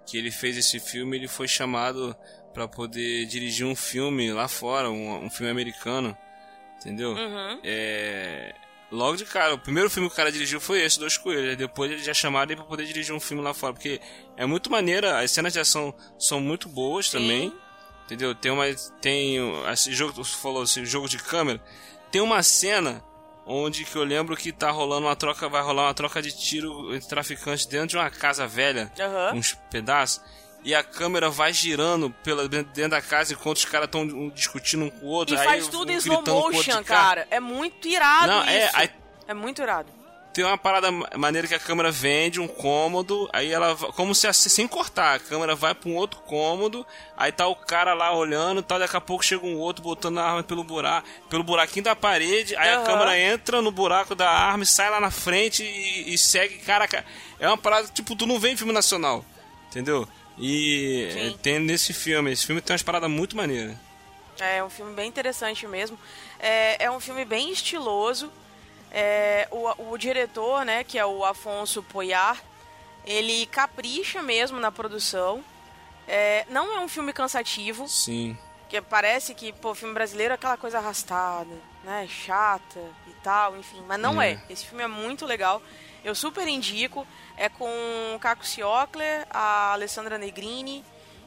que 0.06 0.18
ele 0.18 0.32
fez 0.32 0.58
esse 0.58 0.80
filme, 0.80 1.18
ele 1.18 1.28
foi 1.28 1.48
chamado 1.48 2.16
pra 2.54 2.68
poder 2.68 3.26
dirigir 3.26 3.66
um 3.66 3.76
filme 3.76 4.32
lá 4.32 4.48
fora, 4.48 4.90
um, 4.90 5.26
um 5.26 5.30
filme 5.30 5.52
americano, 5.52 6.16
entendeu? 6.80 7.12
Uhum. 7.12 7.60
É, 7.64 8.54
logo 8.94 9.18
de 9.18 9.26
cara, 9.26 9.56
o 9.56 9.58
primeiro 9.58 9.90
filme 9.90 10.08
que 10.08 10.14
o 10.14 10.16
cara 10.16 10.32
dirigiu 10.32 10.62
foi 10.62 10.82
esse, 10.82 11.00
Dois 11.00 11.18
Coelhos. 11.18 11.58
Depois 11.58 11.92
eles 11.92 12.06
já 12.06 12.14
chamaram 12.14 12.52
ele 12.52 12.58
pra 12.58 12.66
poder 12.66 12.86
dirigir 12.86 13.14
um 13.14 13.20
filme 13.20 13.44
lá 13.44 13.54
fora, 13.54 13.74
porque 13.74 14.00
é 14.38 14.46
muito 14.46 14.72
maneira, 14.72 15.20
as 15.20 15.32
cenas 15.32 15.52
de 15.52 15.60
ação 15.60 15.94
são 16.18 16.40
muito 16.40 16.70
boas 16.70 17.10
também. 17.10 17.54
Entendeu? 18.06 18.36
Tem 18.36 18.52
uma. 18.52 18.66
Tem. 19.02 19.38
Esse 19.72 19.94
jogo, 19.94 20.14
você 20.14 20.36
falou 20.38 20.62
assim, 20.62 20.86
jogo 20.86 21.08
de 21.08 21.18
câmera. 21.18 21.62
Tem 22.12 22.22
uma 22.22 22.44
cena 22.44 23.04
onde 23.46 23.86
que 23.86 23.96
eu 23.96 24.04
lembro 24.04 24.36
que 24.36 24.52
tá 24.52 24.70
rolando 24.70 25.08
uma 25.08 25.16
troca. 25.16 25.48
Vai 25.48 25.64
rolar 25.64 25.84
uma 25.84 25.94
troca 25.94 26.22
de 26.22 26.32
tiro 26.32 26.94
entre 26.94 27.08
traficantes 27.08 27.66
dentro 27.66 27.88
de 27.88 27.98
uma 27.98 28.10
casa 28.10 28.46
velha. 28.46 28.92
Aham. 29.00 29.36
Uns 29.36 29.58
pedaços. 29.72 30.22
E 30.64 30.74
a 30.74 30.82
câmera 30.84 31.30
vai 31.30 31.52
girando 31.52 32.10
pela, 32.24 32.48
dentro 32.48 32.90
da 32.90 33.02
casa 33.02 33.34
enquanto 33.34 33.58
os 33.58 33.66
caras 33.66 33.88
estão 33.88 34.30
discutindo 34.30 34.86
um 34.86 34.90
com 34.90 35.06
o 35.06 35.10
outro. 35.10 35.36
E 35.36 35.38
aí 35.38 35.46
faz 35.46 35.68
um 35.68 35.72
tudo 35.72 35.92
em 35.92 35.96
slow 35.96 36.24
de 36.24 36.32
motion, 36.32 36.84
cara. 36.84 37.28
É 37.30 37.40
muito 37.40 37.88
irado 37.88 38.28
Não, 38.28 38.42
isso. 38.44 38.50
é, 38.50 38.70
aí 38.74 38.90
É 39.28 39.34
muito 39.34 39.62
irado. 39.62 39.92
tem 40.34 40.44
uma 40.46 40.58
parada 40.58 40.90
ma- 40.90 41.10
maneira 41.18 41.48
que 41.48 41.54
a 41.54 41.60
câmera 41.60 41.92
vende 41.92 42.40
um 42.40 42.48
cômodo, 42.48 43.30
aí 43.34 43.52
ela 43.52 43.76
como 43.96 44.16
se 44.16 44.26
assim, 44.26 44.48
sem 44.50 44.68
cortar, 44.68 45.16
a 45.16 45.20
câmera 45.20 45.54
vai 45.54 45.76
pra 45.76 45.90
um 45.90 45.96
outro 45.96 46.22
cômodo, 46.22 46.84
aí 47.18 47.32
tá 47.32 47.46
o 47.46 47.56
cara 47.56 47.94
lá 47.94 48.12
olhando, 48.16 48.64
tá, 48.64 48.78
daqui 48.80 48.96
a 48.98 49.02
pouco 49.02 49.24
chega 49.24 49.46
um 49.46 49.58
outro 49.58 49.84
botando 49.84 50.18
a 50.20 50.24
arma 50.26 50.44
pelo 50.44 50.64
buraco, 50.64 51.08
pelo 51.30 51.44
buraquinho 51.44 51.84
da 51.86 51.96
parede, 51.96 52.56
aí 52.56 52.70
a 52.70 52.78
Aham. 52.78 52.84
câmera 52.86 53.20
entra 53.20 53.62
no 53.62 53.70
buraco 53.72 54.16
da 54.16 54.30
arma 54.30 54.64
e 54.64 54.68
sai 54.68 54.90
lá 54.90 55.00
na 55.02 55.12
frente 55.12 55.62
e, 55.62 56.14
e 56.14 56.18
segue, 56.18 56.58
caraca, 56.60 57.06
é 57.40 57.48
uma 57.48 57.58
parada 57.58 57.88
tipo 57.90 58.16
tu 58.16 58.26
não 58.26 58.40
vê 58.40 58.50
em 58.50 58.58
filme 58.58 58.74
nacional, 58.74 59.24
entendeu? 59.70 60.08
E 60.38 61.10
Sim. 61.12 61.34
é, 61.34 61.38
tem 61.42 61.60
nesse 61.60 61.94
filme, 61.94 62.32
esse 62.32 62.46
filme 62.46 62.62
tem 62.62 62.74
umas 62.74 62.84
paradas 62.84 63.10
muito 63.10 63.36
maneiras. 63.36 63.76
É 64.40 64.64
um 64.64 64.70
filme 64.70 64.94
bem 64.94 65.08
interessante 65.08 65.68
mesmo. 65.68 65.98
É, 66.40 66.86
é 66.86 66.92
um 66.92 67.00
filme 67.00 67.24
bem 67.24 67.52
estiloso. 67.52 68.32
É, 68.92 69.48
o, 69.52 69.92
o 69.92 69.98
diretor, 69.98 70.66
né, 70.66 70.84
que 70.84 70.98
é 70.98 71.06
o 71.06 71.24
Afonso 71.24 71.82
Poyar, 71.84 72.42
ele 73.06 73.46
capricha 73.48 74.22
mesmo 74.22 74.60
na 74.60 74.72
produção. 74.72 75.44
É, 76.08 76.46
não 76.50 76.76
é 76.76 76.80
um 76.80 76.88
filme 76.88 77.14
cansativo. 77.14 77.88
Sim. 77.88 78.38
Que 78.70 78.82
parece 78.82 79.36
que, 79.36 79.54
pô, 79.54 79.76
filme 79.76 79.94
brasileiro 79.94 80.34
é 80.34 80.36
aquela 80.36 80.58
coisa 80.58 80.80
arrastada, 80.80 81.56
né? 81.84 82.08
Chata 82.10 82.80
e 83.08 83.14
tal, 83.24 83.56
enfim. 83.58 83.84
Mas 83.88 84.00
não 84.00 84.22
é. 84.22 84.32
É. 84.32 84.42
Esse 84.50 84.66
filme 84.66 84.84
é 84.84 84.88
muito 84.88 85.26
legal. 85.26 85.62
Eu 86.04 86.16
super 86.16 86.48
indico. 86.48 87.08
É 87.44 87.50
com 87.50 87.68
o 88.16 88.20
Caco 88.20 88.46
Ciocler, 88.48 89.28
a 89.30 89.74
Alessandra 89.74 90.18
Negrini 90.18 90.82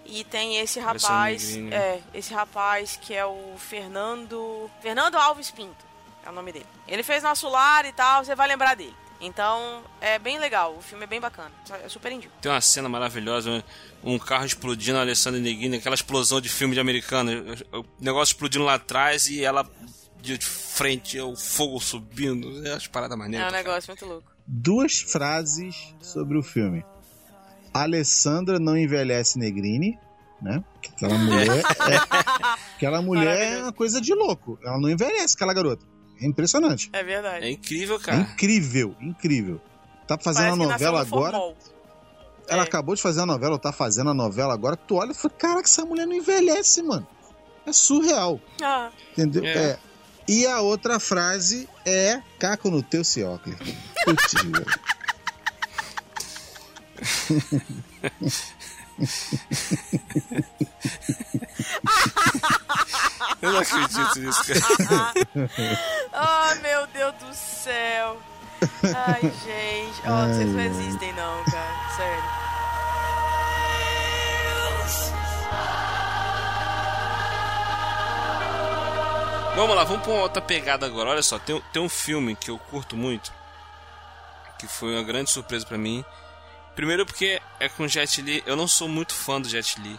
e 0.06 0.24
tem 0.24 0.56
esse 0.56 0.80
rapaz, 0.80 1.54
é, 1.70 2.00
esse 2.14 2.32
rapaz 2.32 2.98
que 2.98 3.12
é 3.12 3.26
o 3.26 3.54
Fernando, 3.58 4.70
Fernando 4.80 5.16
Alves 5.16 5.50
Pinto, 5.50 5.84
é 6.24 6.30
o 6.30 6.32
nome 6.32 6.52
dele. 6.52 6.66
Ele 6.88 7.02
fez 7.02 7.22
Nosso 7.22 7.50
Lar 7.50 7.84
e 7.84 7.92
tal, 7.92 8.24
você 8.24 8.34
vai 8.34 8.48
lembrar 8.48 8.74
dele. 8.74 8.96
Então, 9.20 9.82
é 10.00 10.18
bem 10.18 10.38
legal, 10.38 10.74
o 10.74 10.80
filme 10.80 11.04
é 11.04 11.06
bem 11.06 11.20
bacana. 11.20 11.52
Eu 11.82 11.90
super 11.90 12.10
indico. 12.10 12.32
Tem 12.40 12.50
uma 12.50 12.62
cena 12.62 12.88
maravilhosa, 12.88 13.50
né? 13.50 13.64
um 14.02 14.18
carro 14.18 14.46
explodindo, 14.46 14.96
a 14.96 15.02
Alessandra 15.02 15.38
Negrini, 15.38 15.76
aquela 15.76 15.94
explosão 15.94 16.40
de 16.40 16.48
filme 16.48 16.72
de 16.72 16.80
americano. 16.80 17.30
O 17.74 17.84
negócio 18.00 18.32
explodindo 18.32 18.64
lá 18.64 18.74
atrás 18.74 19.26
e 19.26 19.44
ela 19.44 19.68
de 20.18 20.38
frente, 20.38 21.20
o 21.20 21.36
fogo 21.36 21.78
subindo. 21.78 22.66
É 22.66 22.72
as 22.72 22.86
paradas 22.86 23.16
É 23.16 23.18
maneiras. 23.18 23.52
um 23.52 23.54
negócio 23.54 23.90
muito 23.90 24.06
louco. 24.06 24.35
Duas 24.46 25.00
frases 25.00 25.94
sobre 26.00 26.38
o 26.38 26.42
filme. 26.42 26.84
Alessandra 27.74 28.58
não 28.58 28.76
envelhece 28.76 29.38
Negrini, 29.38 29.98
né? 30.40 30.62
Aquela 30.94 31.18
mulher, 31.18 31.48
é, 31.58 32.74
aquela 32.76 33.02
mulher 33.02 33.52
é 33.58 33.62
uma 33.62 33.72
coisa 33.72 34.00
de 34.00 34.14
louco. 34.14 34.58
Ela 34.64 34.78
não 34.80 34.88
envelhece, 34.88 35.34
aquela 35.34 35.52
garota. 35.52 35.84
É 36.20 36.26
impressionante. 36.26 36.88
É 36.92 37.02
verdade. 37.02 37.44
É 37.44 37.50
incrível, 37.50 37.96
É 37.96 37.98
cara. 38.00 38.18
incrível, 38.18 38.94
incrível. 39.00 39.60
Tá 40.06 40.16
fazendo 40.16 40.44
Parece 40.56 40.62
a 40.62 40.66
novela 40.72 41.00
no 41.04 41.06
agora. 41.06 41.32
formol. 41.36 41.56
Ela 42.48 42.62
É. 42.62 42.64
acabou 42.64 42.94
de 42.94 43.02
fazer 43.02 43.20
a 43.20 43.26
novela, 43.26 43.54
ou 43.54 43.58
tá 43.58 43.72
fazendo 43.72 44.10
a 44.10 44.14
novela 44.14 44.54
agora, 44.54 44.76
tu 44.76 44.94
olha 44.94 45.10
e 45.10 45.14
fala, 45.14 45.34
caraca, 45.36 45.62
essa 45.68 45.84
mulher 45.84 46.06
não 46.06 46.14
envelhece, 46.14 46.80
mano. 46.82 47.06
É 47.66 47.72
surreal, 47.72 48.40
Ah, 48.62 48.90
entendeu? 49.12 49.44
É. 49.44 49.48
É. 49.70 49.78
E 50.28 50.46
a 50.46 50.60
outra 50.60 50.98
frase 50.98 51.68
é 51.84 52.20
caco 52.38 52.70
no 52.70 52.82
teu 52.82 53.04
velho. 53.04 53.54
Eu 63.42 63.52
não 63.52 63.58
acredito 63.60 64.18
nisso, 64.18 64.42
cara. 64.88 65.12
Ah, 66.12 66.54
meu 66.62 66.86
Deus 66.88 67.14
do 67.16 67.34
céu. 67.34 68.20
Ai, 68.82 69.20
gente. 69.20 70.02
Ó, 70.06 70.26
vocês 70.26 70.50
não 70.50 70.60
existem, 70.60 71.12
não, 71.12 71.44
cara. 71.44 71.90
Sério. 71.96 72.35
Vamos 79.56 79.74
lá, 79.74 79.84
vamos 79.84 80.02
pra 80.04 80.12
uma 80.12 80.22
outra 80.22 80.42
pegada 80.42 80.84
agora. 80.84 81.10
Olha 81.10 81.22
só, 81.22 81.38
tem, 81.38 81.60
tem 81.72 81.82
um 81.82 81.88
filme 81.88 82.36
que 82.36 82.50
eu 82.50 82.58
curto 82.58 82.94
muito, 82.96 83.32
que 84.58 84.66
foi 84.66 84.92
uma 84.94 85.02
grande 85.02 85.30
surpresa 85.30 85.64
pra 85.64 85.78
mim. 85.78 86.04
Primeiro 86.74 87.06
porque 87.06 87.40
é 87.58 87.68
com 87.68 87.88
Jet 87.88 88.20
Li. 88.20 88.42
Eu 88.46 88.54
não 88.54 88.68
sou 88.68 88.86
muito 88.86 89.14
fã 89.14 89.40
do 89.40 89.48
Jet 89.48 89.80
Li, 89.80 89.98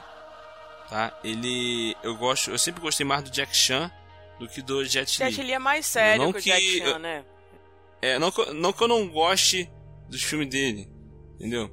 tá? 0.89 1.11
Ele, 1.23 1.95
eu 2.03 2.15
gosto, 2.15 2.51
eu 2.51 2.57
sempre 2.59 2.81
gostei 2.81 3.03
mais 3.05 3.23
do 3.23 3.31
Jack 3.31 3.55
Chan 3.55 3.91
do 4.39 4.47
que 4.47 4.61
do 4.61 4.85
Jet 4.85 5.23
Li. 5.23 5.31
Jet 5.31 5.41
Li 5.43 5.53
é 5.53 5.59
mais 5.59 5.87
sério 5.87 6.21
Não 6.23 6.31
que 6.31 6.37
o 6.37 6.41
Jack 6.41 6.77
Chan, 6.77 6.83
eu- 6.85 6.99
né? 6.99 7.25
É, 7.99 8.19
não, 8.19 8.31
que 8.31 8.39
eu- 8.41 8.53
não 8.53 8.71
que 8.71 8.83
eu 8.83 8.87
não 8.87 9.09
goste 9.09 9.67
dos 10.07 10.21
filmes 10.21 10.49
dele, 10.49 10.87
entendeu? 11.35 11.71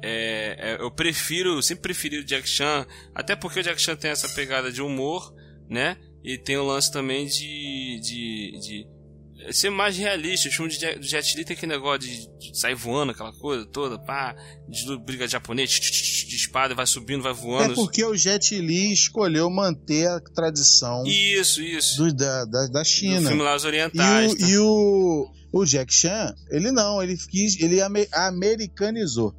É, 0.00 0.56
é, 0.60 0.76
eu 0.80 0.92
prefiro, 0.92 1.60
sempre 1.60 1.82
preferi 1.82 2.18
o 2.18 2.24
Jack 2.24 2.48
Chan, 2.48 2.86
até 3.12 3.34
porque 3.34 3.58
o 3.58 3.62
Jack 3.64 3.80
Chan 3.82 3.96
tem 3.96 4.12
essa 4.12 4.28
pegada 4.28 4.70
de 4.70 4.80
humor, 4.80 5.34
né? 5.68 5.96
E 6.26 6.36
tem 6.36 6.56
o 6.56 6.64
lance 6.64 6.90
também 6.90 7.24
de, 7.26 8.00
de, 8.00 8.58
de 9.46 9.52
ser 9.54 9.70
mais 9.70 9.96
realista. 9.96 10.48
O 10.48 10.52
filme 10.52 10.70
de 10.72 10.76
Jet- 10.80 10.98
do 10.98 11.06
Jet 11.06 11.36
Li 11.36 11.44
tem 11.44 11.56
aquele 11.56 11.70
negócio 11.72 12.00
de, 12.00 12.26
de 12.50 12.58
sair 12.58 12.74
voando, 12.74 13.12
aquela 13.12 13.32
coisa 13.32 13.64
toda, 13.66 13.96
pá, 13.96 14.34
de 14.68 14.84
briga 15.04 15.26
de 15.26 15.32
japonês, 15.32 15.70
tch, 15.70 15.78
tch, 15.80 16.02
tch, 16.02 16.26
de 16.26 16.34
espada, 16.34 16.74
vai 16.74 16.84
subindo, 16.84 17.22
vai 17.22 17.30
É 17.30 17.34
voando. 17.34 17.74
porque 17.76 18.04
o 18.04 18.16
Jet 18.16 18.58
Li 18.60 18.92
escolheu 18.92 19.48
manter 19.48 20.08
a 20.08 20.18
tradição 20.34 21.04
Isso, 21.06 21.62
isso. 21.62 21.96
do- 22.02 22.12
da, 22.12 22.44
da, 22.44 22.66
da 22.66 22.80
Do 22.80 22.84
China. 22.84 23.28
filme 23.28 23.42
lá 23.44 23.54
Os 23.54 23.62
E, 23.62 23.66
Orientais. 23.68 24.32
o, 24.32 24.36
tá? 24.38 24.46
e 24.48 24.58
o, 24.58 25.30
o 25.52 25.64
Jack 25.64 25.94
Chan, 25.94 26.34
ele 26.50 26.72
não, 26.72 27.00
ele 27.00 27.16
quis, 27.16 27.56
ele 27.60 27.80
ame- 27.80 28.08
americanizou. 28.12 29.32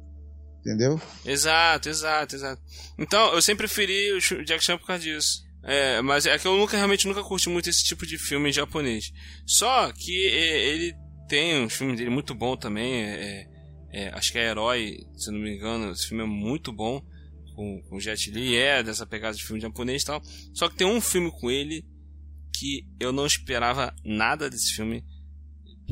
Entendeu? 0.60 1.00
Exato, 1.24 1.88
exato, 1.88 2.34
exato. 2.34 2.60
Então, 2.98 3.32
eu 3.34 3.40
sempre 3.42 3.66
preferi 3.66 4.12
o 4.12 4.20
Jack 4.44 4.62
Chan 4.64 4.76
por 4.78 4.86
causa 4.86 5.02
disso. 5.02 5.46
É, 5.70 6.00
mas 6.00 6.24
é 6.24 6.38
que 6.38 6.46
eu 6.46 6.56
nunca, 6.56 6.76
realmente 6.76 7.06
nunca 7.06 7.22
curti 7.22 7.48
muito 7.50 7.68
esse 7.68 7.84
tipo 7.84 8.06
de 8.06 8.16
filme 8.16 8.50
japonês. 8.50 9.12
Só 9.46 9.92
que 9.92 10.26
é, 10.28 10.66
ele 10.68 10.94
tem 11.28 11.62
um 11.62 11.68
filme 11.68 11.94
dele 11.94 12.08
muito 12.10 12.34
bom 12.34 12.56
também. 12.56 13.02
é, 13.02 13.46
é, 13.92 14.08
acho 14.14 14.32
que 14.32 14.38
é 14.38 14.48
Herói, 14.48 14.98
se 15.16 15.30
não 15.30 15.38
me 15.38 15.54
engano. 15.54 15.92
Esse 15.92 16.08
filme 16.08 16.22
é 16.24 16.26
muito 16.26 16.72
bom. 16.72 17.02
Com, 17.54 17.82
com 17.88 17.98
Jet 18.00 18.30
Li. 18.30 18.56
É 18.56 18.82
dessa 18.82 19.04
pegada 19.06 19.36
de 19.36 19.44
filme 19.44 19.60
japonês 19.60 20.02
e 20.02 20.06
tal. 20.06 20.22
Só 20.54 20.68
que 20.68 20.76
tem 20.76 20.86
um 20.86 21.00
filme 21.00 21.30
com 21.30 21.50
ele 21.50 21.84
que 22.56 22.86
eu 22.98 23.12
não 23.12 23.26
esperava 23.26 23.94
nada 24.04 24.48
desse 24.48 24.72
filme. 24.74 25.04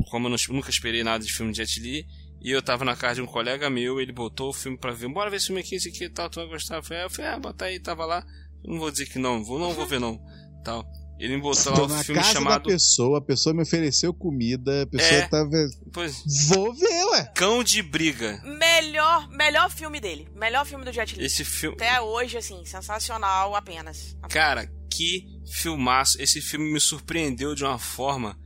Como 0.09 0.27
eu 0.27 0.31
não- 0.31 0.55
nunca 0.55 0.69
esperei 0.69 1.03
nada 1.03 1.23
de 1.23 1.31
filme 1.31 1.51
de 1.51 1.57
Jet 1.57 1.79
Li. 1.79 2.05
E 2.41 2.51
eu 2.51 2.61
tava 2.61 2.85
na 2.85 2.95
casa 2.95 3.15
de 3.15 3.21
um 3.21 3.25
colega 3.25 3.69
meu, 3.69 3.99
ele 3.99 4.11
botou 4.13 4.49
o 4.49 4.53
filme 4.53 4.77
pra 4.77 4.91
ver. 4.91 5.07
Bora 5.09 5.29
ver 5.29 5.37
esse 5.37 5.47
filme 5.47 5.59
aqui, 5.61 5.75
esse 5.75 5.89
aqui 5.89 6.05
e 6.05 6.09
tal, 6.09 6.29
tu 6.29 6.35
vai 6.39 6.47
gostar. 6.47 6.77
Eu 6.77 6.83
falei, 6.83 7.31
ah, 7.31 7.39
bota 7.39 7.65
aí, 7.65 7.79
tava 7.79 8.05
lá. 8.05 8.25
Eu 8.63 8.71
não 8.73 8.79
vou 8.79 8.91
dizer 8.91 9.05
que 9.07 9.19
não, 9.19 9.43
vou, 9.43 9.59
não 9.59 9.73
vou 9.73 9.85
ver 9.85 9.99
não. 9.99 10.19
Tal. 10.63 10.85
Ele 11.19 11.35
me 11.35 11.41
botou 11.41 11.73
lá 11.73 11.83
um 11.83 11.87
na 11.87 12.03
filme 12.03 12.21
casa 12.21 12.33
chamado. 12.33 12.63
da 12.63 12.69
pessoa, 12.69 13.17
a 13.17 13.21
pessoa 13.21 13.51
me 13.55 13.63
ofereceu 13.63 14.13
comida, 14.13 14.83
a 14.83 14.85
pessoa 14.87 15.19
É. 15.21 15.27
tava. 15.27 15.49
Pois, 15.91 16.21
Vou 16.47 16.71
ver, 16.75 17.05
ué. 17.05 17.31
Cão 17.33 17.63
de 17.63 17.81
Briga. 17.81 18.39
Melhor, 18.43 19.27
melhor 19.29 19.71
filme 19.71 19.99
dele. 19.99 20.27
Melhor 20.35 20.63
filme 20.63 20.85
do 20.85 20.91
Jet 20.91 21.15
Li. 21.17 21.25
Esse 21.25 21.43
filme. 21.43 21.75
Até 21.77 21.99
hoje, 22.01 22.37
assim, 22.37 22.63
sensacional 22.65 23.55
apenas. 23.55 24.15
Cara, 24.29 24.71
que 24.91 25.25
filmaço. 25.51 26.21
Esse 26.21 26.39
filme 26.39 26.71
me 26.71 26.79
surpreendeu 26.79 27.55
de 27.55 27.63
uma 27.63 27.79
forma 27.79 28.37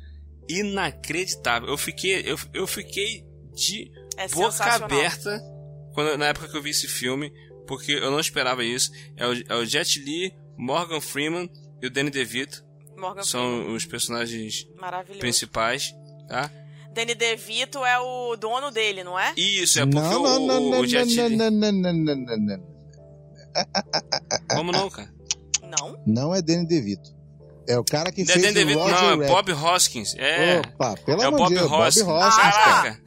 inacreditável. 0.48 1.68
Eu 1.70 1.78
fiquei, 1.78 2.22
eu, 2.26 2.38
eu 2.54 2.66
fiquei 2.68 3.26
de 3.54 3.92
É 4.16 4.28
boca 4.30 4.64
aberta 4.64 5.42
quando, 5.94 6.18
na 6.18 6.28
época 6.28 6.48
que 6.48 6.56
eu 6.58 6.62
vi 6.62 6.70
esse 6.70 6.88
filme, 6.88 7.32
porque 7.68 7.94
eu 7.94 8.12
não 8.12 8.20
esperava 8.20 8.64
isso. 8.64 8.92
É 9.16 9.28
o, 9.28 9.34
é 9.34 9.56
o 9.56 9.66
Jet 9.66 10.00
Li, 10.00 10.34
Morgan 10.58 11.02
Freeman 11.02 11.50
e 11.82 11.88
o 11.88 11.90
Danny 11.90 12.10
DeVito. 12.10 12.64
Morgan 12.98 13.24
Freeman. 13.24 13.66
São 13.66 13.74
os 13.74 13.86
personagens 13.86 14.68
principais, 15.20 15.94
tá? 16.28 16.52
Danny 16.94 17.16
DeVito 17.16 17.86
é 17.86 17.98
o 18.00 18.36
dono 18.36 18.70
dele, 18.70 19.04
não 19.04 19.18
é? 19.18 19.34
Isso, 19.38 19.80
é 19.80 19.86
porque 19.86 20.00
não, 20.00 20.22
o, 20.22 20.24
não, 20.24 20.40
não, 20.40 20.68
o, 20.68 20.72
não, 20.72 20.80
o 20.82 20.88
Jet 20.88 21.16
não, 21.16 21.28
Li... 21.28 21.36
não, 21.38 21.50
não, 21.52 21.72
não, 21.72 21.94
não, 21.94 22.16
não, 22.16 22.38
não. 22.38 22.72
Como 24.50 24.72
não, 24.72 24.90
cara? 24.90 25.12
Não? 25.64 26.04
Não 26.06 26.36
é 26.36 26.42
Danny 26.42 26.68
DeVito. 26.68 27.10
É 27.68 27.78
o 27.78 27.84
cara 27.84 28.12
que 28.12 28.24
Não 28.24 28.30
é 28.30 28.34
fez 28.34 28.42
Danny 28.46 28.52
o 28.52 28.54
DeVito, 28.54 28.80
Roger 28.80 29.02
não, 29.18 29.24
é. 29.24 29.28
Bob 29.28 29.52
Hoskins. 29.54 30.16
É, 30.18 30.60
Opa, 30.60 30.96
pelo 31.06 31.22
é 31.22 31.26
o 31.26 31.28
amor 31.30 31.38
Bob 31.40 31.50
de 31.50 31.60
Deus, 31.60 31.72
Hoskins. 31.72 32.04
Bob 32.04 32.24
Hoskins, 32.26 32.46
Ah, 32.46 32.52
cara. 32.82 33.02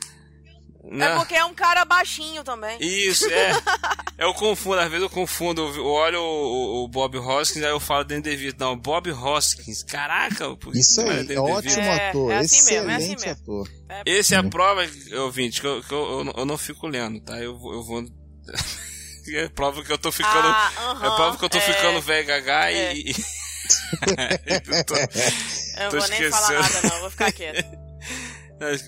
Não. 0.95 1.07
É 1.07 1.17
porque 1.17 1.35
é 1.35 1.45
um 1.45 1.53
cara 1.55 1.85
baixinho 1.85 2.43
também. 2.45 2.77
Isso, 2.81 3.29
é. 3.31 3.53
Eu 4.17 4.33
confundo, 4.33 4.79
às 4.79 4.89
vezes 4.89 5.03
eu 5.03 5.11
confundo. 5.11 5.61
Eu 5.75 5.87
olho 5.87 6.21
o, 6.21 6.25
o- 6.25 6.85
o 6.85 6.89
Bob 6.89 7.19
Hoskins, 7.19 7.65
aí 7.65 7.71
eu 7.71 7.81
falo 7.81 8.05
Danny 8.05 8.23
DeVito. 8.23 8.61
Não, 8.61 8.77
Bob 8.79 9.11
Hoskins. 9.11 9.83
Caraca, 9.83 10.57
Isso 10.73 11.01
é 11.01 11.11
aí, 11.19 11.33
é 11.35 11.41
ótimo 11.41 11.83
É, 11.83 12.09
ator, 12.11 12.31
é 12.31 12.37
assim 12.37 12.63
mesmo, 12.73 12.91
é 12.91 12.95
assim 12.95 13.13
excelente 13.15 13.27
mesmo. 13.27 13.43
ator. 13.43 13.69
Esse 14.07 14.35
é 14.37 14.39
a 14.39 14.45
prova, 14.45 14.89
ouvinte, 15.21 15.61
que 15.61 15.67
eu, 15.67 15.83
que 15.83 15.93
eu, 15.93 16.19
eu, 16.19 16.25
não- 16.25 16.35
eu 16.37 16.47
não 16.47 16.57
fico 16.57 16.87
lendo, 16.87 17.21
tá? 17.23 17.37
Eu, 17.41 17.59
vou- 17.59 17.75
eu 17.75 17.83
vou. 17.83 18.05
é 19.35 19.49
prova 19.49 19.83
que 19.83 19.93
eu 19.93 19.99
tô 19.99 20.13
ficando. 20.13 20.47
Ah, 20.47 20.73
é 20.77 20.81
aham, 20.81 21.17
prova 21.17 21.37
que 21.37 21.45
eu 21.45 21.49
tô 21.49 21.59
é. 21.59 21.61
ficando 21.61 22.01
velho 22.01 22.27
gaga 22.29 22.71
e. 22.71 22.77
É. 22.77 22.95
e- 22.97 23.15
Eu 24.75 24.85
tô- 24.85 24.95
Eu 24.97 25.91
tô 25.91 25.99
vou 25.99 26.09
nem 26.09 26.31
falar 26.31 26.55
esquecendo. 26.55 26.63
nada, 26.63 26.89
não. 26.89 27.01
Vou 27.01 27.11
ficar 27.11 27.33
quieto. 27.33 27.65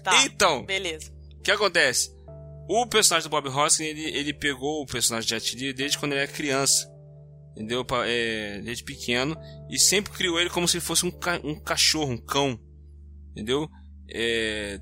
Tá. 0.04 0.22
Então, 0.24 0.64
Beleza. 0.64 1.10
Que 1.46 1.50
acontece? 1.52 2.14
O 2.68 2.86
personagem 2.86 3.28
do 3.28 3.30
Bob 3.30 3.48
Hoskins, 3.48 3.86
ele, 3.86 4.04
ele 4.16 4.34
pegou 4.34 4.82
o 4.82 4.86
personagem 4.86 5.38
de 5.38 5.44
Jet 5.46 5.72
desde 5.72 5.96
quando 5.96 6.12
ele 6.12 6.22
era 6.22 6.30
criança. 6.32 6.90
Entendeu? 7.52 7.86
É, 8.04 8.60
desde 8.60 8.84
pequeno. 8.84 9.36
E 9.70 9.78
sempre 9.78 10.12
criou 10.12 10.38
ele 10.38 10.50
como 10.50 10.66
se 10.68 10.80
fosse 10.80 11.06
um, 11.06 11.10
ca- 11.10 11.40
um 11.44 11.58
cachorro, 11.58 12.10
um 12.12 12.20
cão. 12.20 12.58
Entendeu? 13.30 13.68
É, 14.12 14.78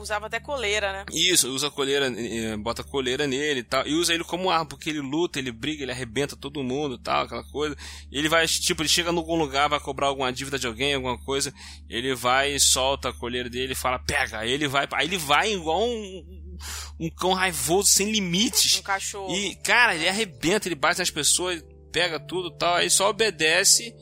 Usava 0.00 0.26
até 0.26 0.40
coleira, 0.40 0.92
né? 0.92 1.04
Isso, 1.12 1.48
usa 1.48 1.70
coleira, 1.70 2.06
eh, 2.06 2.56
bota 2.56 2.82
coleira 2.82 3.26
nele 3.26 3.60
e 3.60 3.64
tal. 3.64 3.86
E 3.86 3.94
usa 3.94 4.12
ele 4.12 4.24
como 4.24 4.50
arma, 4.50 4.66
porque 4.66 4.90
ele 4.90 5.00
luta, 5.00 5.38
ele 5.38 5.52
briga, 5.52 5.82
ele 5.82 5.92
arrebenta 5.92 6.36
todo 6.36 6.62
mundo 6.62 6.96
e 6.96 6.98
tal, 6.98 7.24
aquela 7.24 7.44
coisa. 7.44 7.76
Ele 8.10 8.28
vai, 8.28 8.46
tipo, 8.46 8.82
ele 8.82 8.88
chega 8.88 9.10
em 9.10 9.16
algum 9.16 9.36
lugar, 9.36 9.68
vai 9.68 9.80
cobrar 9.80 10.08
alguma 10.08 10.32
dívida 10.32 10.58
de 10.58 10.66
alguém, 10.66 10.94
alguma 10.94 11.18
coisa. 11.18 11.52
Ele 11.88 12.14
vai 12.14 12.54
e 12.54 12.60
solta 12.60 13.10
a 13.10 13.12
coleira 13.12 13.48
dele 13.48 13.72
e 13.72 13.76
fala, 13.76 13.98
pega. 13.98 14.40
Aí 14.40 14.50
ele 14.50 14.68
vai, 14.68 14.86
aí 14.92 15.06
ele 15.06 15.18
vai 15.18 15.52
igual 15.52 15.82
um, 15.82 16.56
um 16.98 17.10
cão 17.10 17.32
raivoso, 17.32 17.88
sem 17.88 18.10
limites. 18.10 18.78
Um 18.78 18.82
cachorro. 18.82 19.34
E, 19.34 19.54
cara, 19.56 19.94
ele 19.94 20.08
arrebenta, 20.08 20.68
ele 20.68 20.74
bate 20.74 20.98
nas 20.98 21.10
pessoas, 21.10 21.62
pega 21.92 22.18
tudo 22.18 22.48
e 22.48 22.58
tal. 22.58 22.74
Aí 22.74 22.90
só 22.90 23.10
obedece 23.10 23.94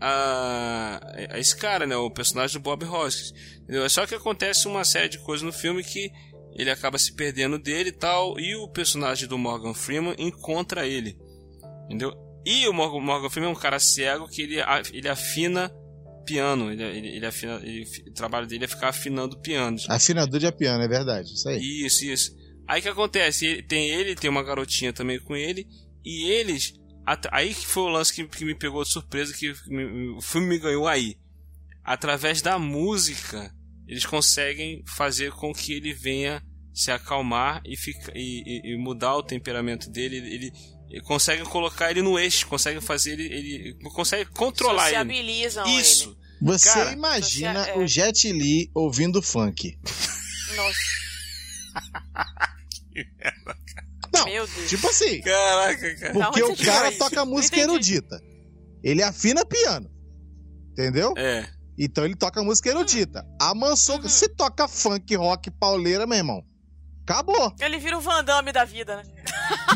a, 0.00 1.00
a 1.30 1.38
esse 1.38 1.56
cara, 1.56 1.86
né? 1.86 1.96
O 1.96 2.10
personagem 2.10 2.58
do 2.58 2.62
Bob 2.62 2.84
Hoskins. 2.84 3.32
Entendeu? 3.62 3.88
Só 3.88 4.06
que 4.06 4.14
acontece 4.14 4.68
uma 4.68 4.84
série 4.84 5.08
de 5.08 5.18
coisas 5.18 5.44
no 5.44 5.52
filme 5.52 5.82
que 5.82 6.10
ele 6.56 6.70
acaba 6.70 6.98
se 6.98 7.14
perdendo 7.14 7.58
dele 7.58 7.90
e 7.90 7.92
tal, 7.92 8.40
e 8.40 8.56
o 8.56 8.68
personagem 8.68 9.28
do 9.28 9.36
Morgan 9.36 9.74
Freeman 9.74 10.14
encontra 10.18 10.86
ele. 10.86 11.16
Entendeu? 11.84 12.12
E 12.44 12.66
o 12.68 12.72
Morgan, 12.72 13.00
Morgan 13.00 13.28
Freeman 13.28 13.50
é 13.50 13.52
um 13.52 13.58
cara 13.58 13.78
cego 13.78 14.28
que 14.28 14.42
ele, 14.42 14.56
ele 14.92 15.08
afina 15.08 15.70
piano. 16.24 16.72
Ele, 16.72 16.82
ele, 16.82 17.08
ele 17.16 17.26
afina, 17.26 17.60
ele, 17.62 17.84
o 18.08 18.12
trabalho 18.12 18.46
dele 18.46 18.64
é 18.64 18.68
ficar 18.68 18.88
afinando 18.88 19.38
pianos. 19.40 19.88
Afinador 19.88 20.40
de 20.40 20.50
piano, 20.52 20.82
é 20.82 20.88
verdade. 20.88 21.34
Isso 21.34 21.48
aí. 21.48 21.60
Isso, 21.60 22.04
isso. 22.04 22.36
Aí 22.66 22.80
que 22.80 22.88
acontece? 22.88 23.62
Tem 23.62 23.90
ele, 23.90 24.16
tem 24.16 24.28
uma 24.28 24.42
garotinha 24.42 24.92
também 24.92 25.20
com 25.20 25.36
ele, 25.36 25.66
e 26.04 26.30
eles. 26.30 26.74
Aí 27.30 27.54
que 27.54 27.66
foi 27.66 27.84
o 27.84 27.88
lance 27.88 28.12
que, 28.12 28.24
que 28.26 28.44
me 28.44 28.54
pegou 28.54 28.82
de 28.82 28.90
surpresa, 28.90 29.32
que 29.32 29.52
me, 29.68 30.16
o 30.16 30.20
filme 30.20 30.46
me 30.48 30.58
ganhou 30.58 30.88
aí. 30.88 31.16
Através 31.84 32.42
da 32.42 32.58
música, 32.58 33.54
eles 33.86 34.04
conseguem 34.04 34.82
fazer 34.86 35.30
com 35.32 35.52
que 35.52 35.72
ele 35.72 35.92
venha 35.92 36.42
se 36.74 36.90
acalmar 36.90 37.62
e, 37.64 37.76
fica, 37.76 38.12
e, 38.14 38.72
e 38.72 38.76
mudar 38.76 39.14
o 39.16 39.22
temperamento 39.22 39.88
dele. 39.88 40.16
Ele, 40.16 40.52
ele 40.90 41.00
consegue 41.02 41.42
colocar 41.44 41.90
ele 41.90 42.02
no 42.02 42.18
eixo, 42.18 42.46
consegue 42.48 42.80
fazer 42.80 43.12
ele, 43.12 43.24
ele 43.32 43.78
consegue 43.94 44.28
controlar 44.30 44.88
ele. 44.88 44.96
Sociabilizam 44.96 45.78
Isso. 45.80 46.08
ele. 46.10 46.26
Você 46.42 46.68
Cara, 46.68 46.92
imagina 46.92 47.64
você- 47.64 47.70
é. 47.70 47.78
o 47.78 47.86
Jet 47.86 48.32
Li 48.32 48.70
ouvindo 48.74 49.22
funk. 49.22 49.78
Nossa, 50.54 50.78
Não, 54.12 54.24
meu 54.24 54.46
Deus. 54.46 54.68
tipo 54.68 54.88
assim, 54.88 55.20
Caraca, 55.20 55.96
cara. 55.96 56.12
porque 56.26 56.42
o 56.42 56.56
cara 56.56 56.92
toca 56.92 57.24
música 57.24 57.58
erudita. 57.60 58.20
Ele 58.82 59.02
afina 59.02 59.44
piano. 59.44 59.90
Entendeu? 60.72 61.14
É. 61.16 61.46
Então 61.78 62.04
ele 62.04 62.14
toca 62.16 62.42
música 62.42 62.68
erudita. 62.70 63.24
A 63.40 63.54
Mansouca, 63.54 64.04
Uhum. 64.04 64.08
se 64.08 64.28
toca 64.28 64.66
funk, 64.68 65.14
rock, 65.16 65.50
pauleira, 65.50 66.06
meu 66.06 66.16
irmão. 66.18 66.42
Acabou. 67.02 67.54
Ele 67.60 67.78
vira 67.78 67.96
o 67.96 68.00
Van 68.00 68.24
Damme 68.24 68.50
da 68.52 68.64
vida, 68.64 68.96
né? 68.96 69.02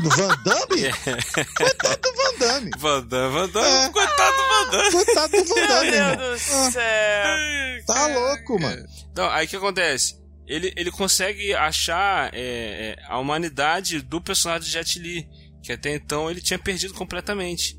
Do 0.02 0.08
Van 0.10 0.36
Damme? 0.42 0.82
É. 1.06 1.44
Coitado 1.56 2.00
do 2.02 2.12
Van 2.16 2.38
Damme. 2.38 2.70
Van 2.76 3.06
Damme, 3.06 3.32
Van 3.32 3.48
Damme, 3.50 3.68
É. 3.86 3.88
coitado 3.90 4.36
do 4.36 4.48
Van 4.48 4.70
Damme. 4.70 4.90
Coitado 4.90 5.30
do 5.30 5.44
Van 5.44 5.54
Meu 5.54 5.68
Damme, 5.68 5.90
Deus 5.92 6.10
irmão. 6.48 6.66
do 6.66 6.72
céu. 6.72 7.84
Tá 7.86 8.06
louco, 8.08 8.60
mano. 8.60 8.84
Então, 9.12 9.30
aí 9.30 9.46
o 9.46 9.48
que 9.48 9.56
acontece? 9.56 10.18
Ele, 10.50 10.72
ele 10.76 10.90
consegue 10.90 11.54
achar 11.54 12.30
é, 12.34 12.40
é, 12.40 12.96
a 13.06 13.18
humanidade 13.18 14.00
do 14.02 14.20
personagem 14.20 14.66
de 14.66 14.72
Jet 14.72 14.98
Li, 14.98 15.26
que 15.62 15.72
até 15.72 15.94
então 15.94 16.30
ele 16.30 16.40
tinha 16.40 16.58
perdido 16.58 16.92
completamente. 16.94 17.78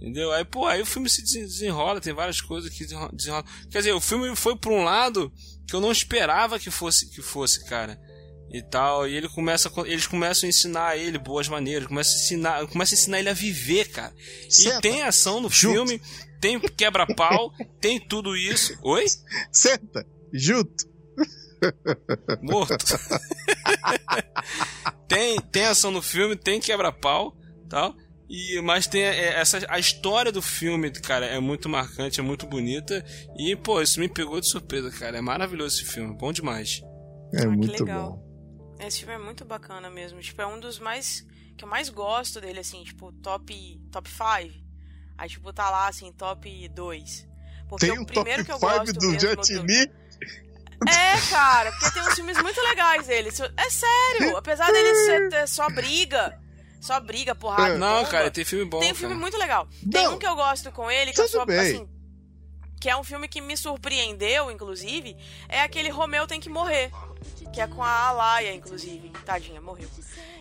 Entendeu? 0.00 0.32
Aí, 0.32 0.44
pô, 0.44 0.66
aí 0.66 0.80
o 0.82 0.86
filme 0.86 1.08
se 1.08 1.22
desen- 1.22 1.44
desenrola, 1.46 2.00
tem 2.00 2.12
várias 2.12 2.40
coisas 2.40 2.70
que 2.72 2.84
desenro- 2.84 3.10
desenrolam. 3.14 3.46
Quer 3.70 3.78
dizer, 3.78 3.92
o 3.92 4.00
filme 4.00 4.34
foi 4.36 4.56
pra 4.56 4.72
um 4.72 4.82
lado 4.84 5.32
que 5.68 5.74
eu 5.76 5.80
não 5.80 5.92
esperava 5.92 6.58
que 6.58 6.70
fosse, 6.70 7.08
que 7.10 7.22
fosse, 7.22 7.64
cara. 7.66 7.98
E 8.52 8.60
tal, 8.62 9.08
e 9.08 9.14
ele 9.16 9.28
começa, 9.28 9.72
eles 9.86 10.06
começam 10.06 10.46
a 10.46 10.50
ensinar 10.50 10.88
a 10.88 10.96
ele 10.96 11.18
boas 11.18 11.48
maneiras, 11.48 11.86
começa 11.88 12.10
a 12.10 12.20
ensinar, 12.20 12.66
começa 12.66 12.94
a 12.94 12.98
ensinar 12.98 13.18
ele 13.20 13.30
a 13.30 13.34
viver, 13.34 13.88
cara. 13.90 14.12
E 14.46 14.52
Senta. 14.52 14.80
tem 14.80 15.02
ação 15.02 15.40
no 15.40 15.48
Junto. 15.48 15.72
filme, 15.86 16.02
tem 16.40 16.60
quebra-pau, 16.60 17.50
tem 17.80 17.98
tudo 17.98 18.36
isso. 18.36 18.76
Oi? 18.82 19.06
Senta, 19.50 20.04
junto. 20.34 20.91
morto. 22.42 22.76
tem, 25.08 25.40
tem 25.40 25.64
ação 25.66 25.90
no 25.90 26.02
filme, 26.02 26.36
tem 26.36 26.60
quebra-pau, 26.60 27.36
tal. 27.68 27.94
E, 28.28 28.60
mas 28.62 28.86
tem 28.86 29.02
é, 29.02 29.38
essa 29.38 29.60
a 29.68 29.78
história 29.78 30.32
do 30.32 30.40
filme, 30.40 30.90
cara, 30.90 31.26
é 31.26 31.38
muito 31.38 31.68
marcante, 31.68 32.18
é 32.18 32.22
muito 32.22 32.46
bonita. 32.46 33.04
E, 33.36 33.54
pô, 33.54 33.82
isso 33.82 34.00
me 34.00 34.08
pegou 34.08 34.40
de 34.40 34.48
surpresa, 34.48 34.90
cara. 34.90 35.18
É 35.18 35.20
maravilhoso 35.20 35.76
esse 35.76 35.84
filme, 35.90 36.16
bom 36.16 36.32
demais. 36.32 36.80
É 37.34 37.42
Ah, 37.42 37.48
muito 37.50 37.70
legal. 37.70 38.12
bom. 38.12 38.76
Esse 38.80 39.00
filme 39.00 39.14
é 39.14 39.18
muito 39.18 39.44
bacana 39.44 39.90
mesmo. 39.90 40.18
Tipo, 40.20 40.42
é 40.42 40.46
um 40.46 40.58
dos 40.58 40.78
mais. 40.78 41.26
que 41.58 41.64
eu 41.64 41.68
mais 41.68 41.90
gosto 41.90 42.40
dele, 42.40 42.60
assim, 42.60 42.82
tipo, 42.84 43.12
top. 43.12 43.80
top 43.90 44.08
5. 44.08 44.22
Aí, 45.18 45.28
tipo, 45.28 45.52
tá 45.52 45.68
lá, 45.68 45.88
assim, 45.88 46.10
top 46.12 46.68
2. 46.70 47.28
Porque 47.68 47.86
Tem 47.86 47.98
o 47.98 48.00
um 48.00 48.04
top 48.04 48.14
primeiro 48.14 48.44
que 48.44 48.52
eu 48.52 48.58
5 48.58 48.72
gosto 48.72 48.92
do 48.94 49.66
Li. 49.66 49.90
É, 50.88 51.30
cara, 51.30 51.70
porque 51.72 51.90
tem 51.92 52.02
uns 52.02 52.14
filmes 52.14 52.40
muito 52.42 52.60
legais 52.60 53.06
dele. 53.06 53.30
É 53.56 53.70
sério, 53.70 54.36
apesar 54.36 54.70
dele 54.72 54.94
ser 54.94 55.48
só 55.48 55.68
briga, 55.70 56.38
só 56.80 56.98
briga, 57.00 57.34
porrada. 57.34 57.78
Não, 57.78 57.98
bomba, 57.98 58.08
cara, 58.10 58.30
tem 58.30 58.44
filme 58.44 58.64
bom. 58.64 58.80
tem 58.80 58.92
um 58.92 58.94
filme 58.94 59.14
cara. 59.14 59.20
muito 59.20 59.38
legal. 59.38 59.68
Tem 59.90 60.04
Não. 60.04 60.14
um 60.14 60.18
que 60.18 60.26
eu 60.26 60.34
gosto 60.34 60.70
com 60.72 60.90
ele, 60.90 61.12
que 61.12 61.20
eu 61.20 61.28
sou, 61.28 61.46
bem. 61.46 61.58
assim, 61.58 61.88
que 62.80 62.90
é 62.90 62.96
um 62.96 63.04
filme 63.04 63.28
que 63.28 63.40
me 63.40 63.56
surpreendeu, 63.56 64.50
inclusive, 64.50 65.16
é 65.48 65.60
aquele 65.62 65.88
Romeu 65.88 66.26
Tem 66.26 66.40
Que 66.40 66.48
Morrer, 66.48 66.90
que 67.52 67.60
é 67.60 67.66
com 67.68 67.82
a 67.82 68.08
Alaia, 68.08 68.52
inclusive. 68.52 69.10
Tadinha, 69.24 69.60
morreu. 69.60 69.88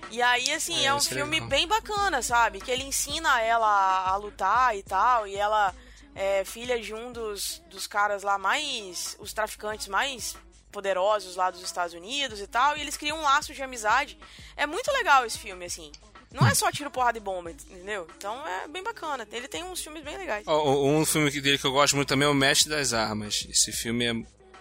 E 0.09 0.21
aí, 0.21 0.51
assim, 0.51 0.83
É, 0.83 0.87
é, 0.87 0.93
um 0.93 0.97
é 0.97 1.01
filme 1.01 1.35
legal. 1.35 1.49
bem 1.49 1.67
bacana, 1.67 2.21
sabe? 2.21 2.59
Que 2.59 2.71
ele 2.71 2.83
ensina 2.83 3.39
ela 3.41 3.67
a, 3.67 4.09
a 4.09 4.15
lutar 4.17 4.75
e 4.75 4.83
tal, 4.83 5.25
e 5.27 5.35
ela 5.35 5.73
é 6.15 6.43
filha 6.43 6.79
de 6.79 6.93
um 6.93 7.11
dos, 7.11 7.61
dos 7.69 7.87
caras 7.87 8.23
lá 8.23 8.37
mais... 8.37 9.15
os 9.19 9.33
traficantes 9.33 9.87
mais 9.87 10.35
poderosos 10.71 11.35
lá 11.35 11.51
dos 11.51 11.61
Estados 11.61 11.93
Unidos 11.93 12.39
e 12.39 12.47
tal, 12.47 12.77
e 12.77 12.81
eles 12.81 12.95
criam 12.97 13.19
um 13.19 13.21
laço 13.21 13.53
de 13.53 13.61
amizade. 13.61 14.17
É 14.55 14.65
muito 14.65 14.91
legal 14.91 15.25
esse 15.25 15.37
filme, 15.37 15.65
assim. 15.65 15.91
Não 16.31 16.47
é 16.47 16.55
só 16.55 16.71
tiro, 16.71 16.89
porrada 16.89 17.17
e 17.17 17.21
bomba, 17.21 17.51
entendeu? 17.51 18.07
Então 18.17 18.47
é 18.47 18.67
bem 18.67 18.81
bacana. 18.81 19.27
Ele 19.31 19.49
tem 19.49 19.65
uns 19.65 19.81
filmes 19.81 20.01
bem 20.01 20.17
legais. 20.17 20.45
Ó, 20.47 20.85
Um 20.85 21.05
filme 21.05 21.29
dele 21.41 21.57
que 21.57 21.67
eu 21.67 21.73
gosto 21.73 21.95
muito 21.95 22.07
também 22.07 22.25
é 22.25 22.31
O 22.31 22.33
Mestre 22.33 22.69
das 22.69 22.93
Armas. 22.93 23.45
Esse 23.49 23.73
filme 23.73 24.05
é 24.05 24.13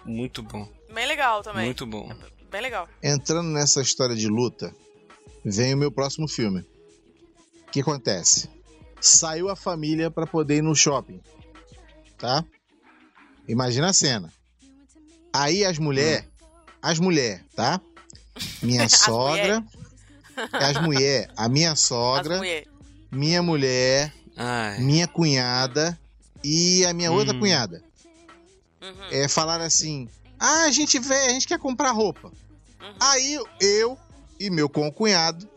muito 0.03 0.43
bom. 0.43 0.67
Bem 0.93 1.07
legal 1.07 1.41
também. 1.41 1.65
Muito 1.65 1.85
bom. 1.85 2.13
Bem 2.49 2.61
legal. 2.61 2.89
Entrando 3.01 3.47
nessa 3.47 3.81
história 3.81 4.15
de 4.15 4.27
luta, 4.27 4.75
vem 5.45 5.73
o 5.73 5.77
meu 5.77 5.91
próximo 5.91 6.27
filme. 6.27 6.59
O 7.65 7.71
que 7.71 7.79
acontece? 7.79 8.49
Saiu 8.99 9.47
a 9.47 9.55
família 9.55 10.11
pra 10.11 10.27
poder 10.27 10.57
ir 10.57 10.61
no 10.61 10.75
shopping. 10.75 11.21
Tá? 12.21 12.45
Imagina 13.47 13.89
a 13.89 13.93
cena. 13.93 14.31
Aí 15.33 15.65
as 15.65 15.79
mulheres, 15.79 16.23
as 16.79 16.99
mulheres, 16.99 17.41
tá? 17.55 17.81
Minha 18.61 18.83
As 18.85 18.93
sogra, 18.93 19.63
as 20.53 20.79
mulheres, 20.81 21.27
a 21.35 21.49
minha 21.49 21.75
sogra, 21.75 22.37
mulher. 22.37 22.67
minha 23.11 23.41
mulher, 23.41 24.13
Ai. 24.37 24.79
minha 24.79 25.07
cunhada 25.07 25.99
e 26.43 26.85
a 26.85 26.93
minha 26.93 27.11
outra 27.11 27.33
Hum. 27.33 27.39
cunhada. 27.39 27.83
Uhum. 28.81 28.93
É, 29.11 29.27
falaram 29.27 29.65
assim: 29.65 30.07
ah, 30.39 30.63
a 30.65 30.71
gente 30.71 30.99
vê, 30.99 31.15
a 31.15 31.29
gente 31.29 31.47
quer 31.47 31.57
comprar 31.57 31.89
roupa. 31.91 32.27
Uhum. 32.27 32.93
Aí 32.99 33.39
eu 33.59 33.97
e 34.39 34.49
meu 34.51 34.69
concunhado 34.69 35.49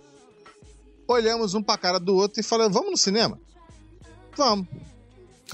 olhamos 1.06 1.52
um 1.54 1.62
pra 1.62 1.76
cara 1.76 2.00
do 2.00 2.14
outro 2.16 2.40
e 2.40 2.42
falamos: 2.42 2.72
vamos 2.72 2.90
no 2.90 2.96
cinema? 2.96 3.38
Vamos. 4.34 4.66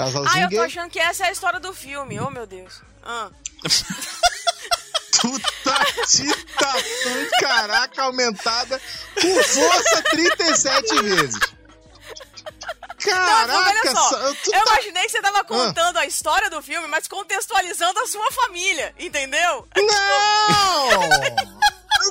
Ah, 0.01 0.05
Casalzinho 0.07 0.45
eu 0.45 0.49
tô 0.51 0.57
gay. 0.57 0.65
achando 0.67 0.91
que 0.91 0.99
essa 0.99 1.25
é 1.25 1.29
a 1.29 1.33
história 1.33 1.61
do 1.61 1.73
filme. 1.75 2.19
Oh, 2.21 2.31
meu 2.31 2.47
Deus. 2.47 2.81
Ah. 3.03 3.29
Puta 5.21 5.85
titação, 6.07 7.29
caraca, 7.41 8.03
aumentada 8.05 8.81
por 9.15 9.45
força 9.45 10.03
37 10.11 11.03
vezes. 11.03 11.39
Caraca, 13.05 13.47
Não, 13.47 13.67
olha 13.67 13.93
só, 13.93 14.17
Eu 14.19 14.35
tá- 14.35 14.63
imaginei 14.75 15.03
que 15.05 15.09
você 15.11 15.21
tava 15.23 15.43
contando 15.45 15.97
a 15.99 16.07
história 16.07 16.49
do 16.51 16.61
filme, 16.63 16.87
mas 16.89 17.07
contextualizando 17.09 17.99
a 18.01 18.07
sua 18.07 18.31
família, 18.33 18.95
entendeu? 18.99 19.67
Não! 19.77 20.89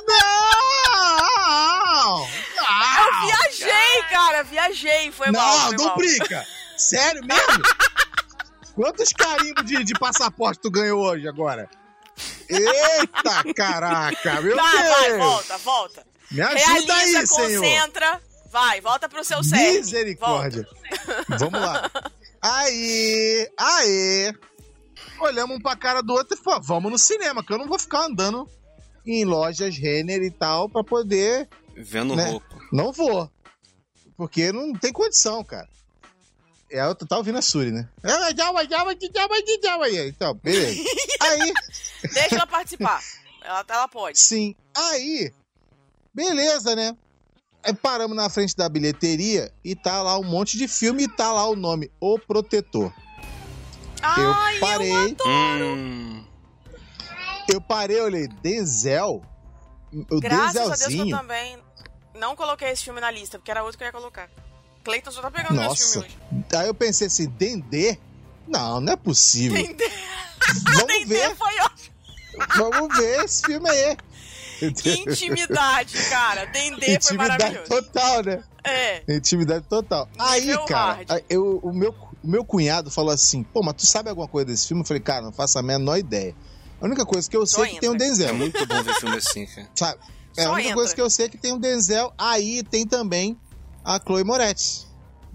Não! 0.06 2.28
Eu 2.98 3.26
viajei, 3.26 4.02
cara, 4.10 4.42
viajei. 4.44 5.12
Foi 5.12 5.30
mal, 5.30 5.58
Não, 5.58 5.66
foi 5.68 5.76
não 5.76 5.84
mal. 5.86 5.96
brinca! 5.96 6.46
Sério 6.80 7.22
mesmo? 7.24 7.62
Quantos 8.74 9.10
carimbos 9.12 9.64
de, 9.66 9.84
de 9.84 9.92
passaporte 9.98 10.60
tu 10.62 10.70
ganhou 10.70 11.00
hoje 11.02 11.28
agora? 11.28 11.68
Eita, 12.48 13.54
caraca, 13.54 14.40
meu 14.40 14.56
Tá, 14.56 14.62
vai, 14.62 15.08
Deus! 15.10 15.18
volta, 15.18 15.58
volta. 15.58 16.06
Me 16.30 16.40
ajuda 16.40 16.60
Realiza, 16.94 17.18
aí, 17.20 17.26
senhor! 17.26 17.60
concentra. 17.62 18.20
Vai, 18.50 18.80
volta 18.80 19.08
pro 19.08 19.22
seu 19.24 19.42
cerne. 19.44 19.78
Misericórdia! 19.78 20.66
Vamos 21.38 21.60
lá. 21.60 21.90
Aí, 22.42 23.48
aí. 23.58 24.32
Olhamos 25.20 25.56
um 25.56 25.60
pra 25.60 25.76
cara 25.76 26.02
do 26.02 26.12
outro 26.14 26.36
e 26.36 26.42
falamos, 26.42 26.66
vamos 26.66 26.90
no 26.90 26.98
cinema, 26.98 27.44
que 27.44 27.52
eu 27.52 27.58
não 27.58 27.68
vou 27.68 27.78
ficar 27.78 28.06
andando 28.06 28.48
em 29.06 29.24
lojas 29.24 29.76
Renner 29.76 30.22
e 30.22 30.30
tal 30.30 30.68
pra 30.68 30.82
poder. 30.82 31.48
Vendo 31.76 32.16
Né? 32.16 32.30
roupa. 32.30 32.56
Não 32.72 32.92
vou. 32.92 33.30
Porque 34.16 34.50
não 34.52 34.72
tem 34.72 34.92
condição, 34.92 35.44
cara. 35.44 35.68
É, 36.70 36.80
eu 36.84 36.94
tá 36.94 37.16
ouvindo 37.16 37.38
a 37.38 37.42
Suri, 37.42 37.72
né? 37.72 37.88
Aí. 39.82 40.08
Então, 40.08 40.34
beleza. 40.34 40.80
Aí, 41.20 41.52
Deixa 42.14 42.36
ela 42.36 42.46
participar. 42.46 43.02
Ela, 43.42 43.64
ela 43.68 43.88
pode. 43.88 44.18
sim. 44.18 44.54
Aí, 44.76 45.32
beleza, 46.14 46.76
né? 46.76 46.96
Aí 47.62 47.74
paramos 47.74 48.16
na 48.16 48.30
frente 48.30 48.56
da 48.56 48.68
bilheteria 48.68 49.52
e 49.64 49.74
tá 49.74 50.02
lá 50.02 50.18
um 50.18 50.24
monte 50.24 50.56
de 50.56 50.66
filme 50.68 51.04
e 51.04 51.08
tá 51.08 51.32
lá 51.32 51.46
o 51.48 51.56
nome 51.56 51.90
O 52.00 52.18
Protetor. 52.18 52.92
Ai, 54.02 54.56
eu 54.56 54.60
parei, 54.60 55.16
Hum, 55.26 56.24
eu 57.48 57.60
parei, 57.60 58.00
olhei, 58.00 58.28
Denzel. 58.28 59.22
O 60.10 60.20
Graças 60.20 60.56
a 60.56 60.62
Deus 60.64 60.78
que 60.78 60.84
eu 60.84 60.88
Denzelzinho. 60.88 61.16
também 61.16 61.58
não 62.14 62.36
coloquei 62.36 62.70
esse 62.70 62.84
filme 62.84 63.00
na 63.00 63.10
lista, 63.10 63.38
porque 63.38 63.50
era 63.50 63.62
outro 63.62 63.76
que 63.76 63.84
eu 63.84 63.88
ia 63.88 63.92
colocar. 63.92 64.30
Cleiton 64.84 65.10
só 65.10 65.20
tá 65.22 65.30
pegando 65.30 65.54
meus 65.54 65.66
Nossa. 65.66 65.92
filmes 65.92 66.10
hoje. 66.10 66.44
Aí 66.56 66.66
eu 66.66 66.74
pensei 66.74 67.06
assim, 67.06 67.28
Dendê? 67.28 67.98
Não, 68.48 68.80
não 68.80 68.92
é 68.92 68.96
possível. 68.96 69.56
Dendê. 69.62 69.88
Vamos 70.64 70.86
Dendê 70.86 71.04
ver, 71.04 71.36
foi 71.36 71.60
ótimo. 71.60 71.94
vamos 72.56 72.96
ver 72.96 73.24
esse 73.24 73.42
filme 73.44 73.68
aí. 73.68 73.96
Que 74.72 74.90
intimidade, 75.00 75.96
cara. 76.08 76.44
Dendê 76.46 76.86
foi 76.86 76.94
Intimidade 76.94 77.42
maravilhoso. 77.44 77.68
total, 77.68 78.22
né? 78.24 78.42
É. 78.64 79.02
Intimidade 79.16 79.64
total. 79.66 80.08
Aí, 80.18 80.46
cara, 80.66 81.04
hard. 81.08 81.24
eu, 81.30 81.60
o, 81.62 81.72
meu, 81.72 81.94
o 82.22 82.28
meu 82.28 82.44
cunhado 82.44 82.90
falou 82.90 83.12
assim: 83.12 83.42
pô, 83.42 83.62
mas 83.62 83.74
tu 83.74 83.86
sabe 83.86 84.08
alguma 84.10 84.28
coisa 84.28 84.46
desse 84.46 84.66
filme? 84.68 84.82
Eu 84.82 84.86
falei, 84.86 85.02
cara, 85.02 85.22
não 85.22 85.32
faço 85.32 85.58
a 85.58 85.62
menor 85.62 85.96
ideia. 85.98 86.34
A 86.80 86.84
única 86.86 87.04
coisa 87.04 87.28
que 87.28 87.36
eu 87.36 87.46
Só 87.46 87.62
sei 87.62 87.72
é 87.72 87.74
que 87.74 87.80
tem 87.80 87.90
um 87.90 87.94
entra. 87.94 88.06
é 88.06 88.08
Denzel, 88.10 88.34
muito 88.34 88.66
bom 88.66 88.82
ver 88.82 88.94
filme 88.94 89.16
assim, 89.16 89.46
cara. 89.46 89.68
sabe? 89.74 90.00
É 90.36 90.44
a 90.44 90.50
única 90.52 90.62
entra. 90.68 90.74
coisa 90.74 90.94
que 90.94 91.00
eu 91.00 91.10
sei 91.10 91.26
é 91.26 91.28
que 91.28 91.38
tem 91.38 91.52
um 91.52 91.58
Denzel. 91.58 92.12
Aí 92.18 92.62
tem 92.62 92.86
também 92.86 93.38
a 93.96 94.00
Chloe 94.00 94.24
Moretz, 94.24 94.86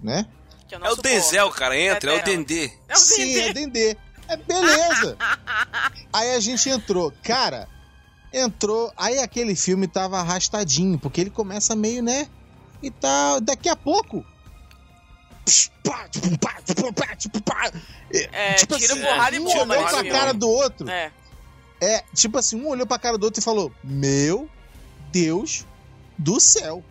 né? 0.02 0.26
Não 0.70 0.78
É 0.86 0.90
o 0.90 0.96
suporto. 0.96 1.02
Denzel, 1.02 1.50
cara, 1.50 1.78
entra, 1.78 2.10
é, 2.10 2.14
o 2.14 2.18
É 2.18 2.22
dela. 2.22 2.36
Dendê. 2.36 2.72
É 2.88 2.94
o 2.94 2.96
Sim, 2.96 3.24
Dendê. 3.34 3.40
é 3.40 3.52
Dendê. 3.52 3.96
É 4.28 4.36
beleza. 4.36 5.16
aí 6.12 6.34
a 6.34 6.40
gente 6.40 6.68
entrou. 6.68 7.12
Cara, 7.22 7.68
entrou. 8.32 8.92
Aí 8.96 9.18
aquele 9.18 9.54
filme 9.54 9.86
tava 9.86 10.18
arrastadinho, 10.18 10.98
porque 10.98 11.20
ele 11.20 11.30
começa 11.30 11.76
meio, 11.76 12.02
né? 12.02 12.28
E 12.82 12.90
tal. 12.90 13.40
Daqui 13.40 13.68
a 13.68 13.76
pouco. 13.76 14.24
pá. 17.44 17.70
É, 18.32 18.54
Tipo 18.54 18.76
tira 18.78 18.94
assim, 18.94 19.02
porrada 19.02 19.36
e 19.36 19.38
um 19.38 19.44
bomba 19.44 19.74
olhou 19.74 19.88
pra 19.88 19.88
filme. 19.98 20.10
cara 20.10 20.32
do 20.32 20.48
outro. 20.48 20.88
É. 20.88 21.12
É, 21.80 22.02
tipo 22.14 22.38
assim, 22.38 22.60
um 22.60 22.68
olhou 22.68 22.86
pra 22.86 22.98
cara 22.98 23.18
do 23.18 23.24
outro 23.24 23.40
e 23.40 23.44
falou: 23.44 23.72
Meu 23.84 24.48
Deus 25.12 25.64
do 26.18 26.40
céu. 26.40 26.82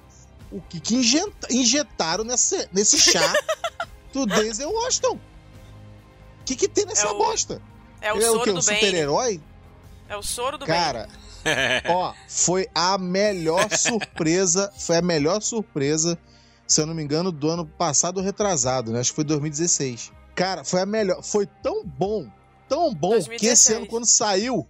O 0.51 0.61
que, 0.61 0.79
que 0.79 0.95
injeta- 0.95 1.47
injetaram 1.51 2.23
nesse, 2.23 2.67
nesse 2.71 2.97
chá 2.99 3.33
do 4.13 4.25
Denzel 4.25 4.71
Washington? 4.71 5.19
O 6.41 6.43
que, 6.45 6.55
que 6.55 6.67
tem 6.67 6.85
nessa 6.85 7.07
É 7.07 7.11
o 7.11 7.17
bosta? 7.17 7.61
É 8.01 8.13
o 8.13 8.17
Ele 8.17 8.25
é 8.25 8.29
o 8.29 8.33
soro 8.33 8.43
quê? 8.43 8.51
Um 8.51 8.61
super-herói? 8.61 9.41
É 10.07 10.15
o 10.15 10.21
soro 10.21 10.57
do 10.57 10.65
bem. 10.65 10.75
Cara, 10.75 11.09
ó, 11.89 12.13
foi 12.27 12.67
a 12.73 12.97
melhor 12.97 13.67
surpresa. 13.75 14.71
Foi 14.77 14.97
a 14.97 15.01
melhor 15.01 15.41
surpresa, 15.41 16.17
se 16.67 16.79
eu 16.79 16.85
não 16.85 16.93
me 16.93 17.03
engano, 17.03 17.31
do 17.31 17.49
ano 17.49 17.65
passado 17.65 18.17
ou 18.19 18.23
retrasado, 18.23 18.91
né? 18.91 18.99
Acho 18.99 19.11
que 19.11 19.15
foi 19.15 19.23
2016. 19.23 20.11
Cara, 20.35 20.63
foi 20.63 20.81
a 20.81 20.85
melhor. 20.85 21.23
Foi 21.23 21.47
tão 21.47 21.83
bom, 21.83 22.29
tão 22.69 22.93
bom, 22.93 23.09
que 23.09 23.25
2016. 23.25 23.51
esse 23.51 23.73
ano, 23.73 23.87
quando 23.87 24.05
saiu, 24.05 24.67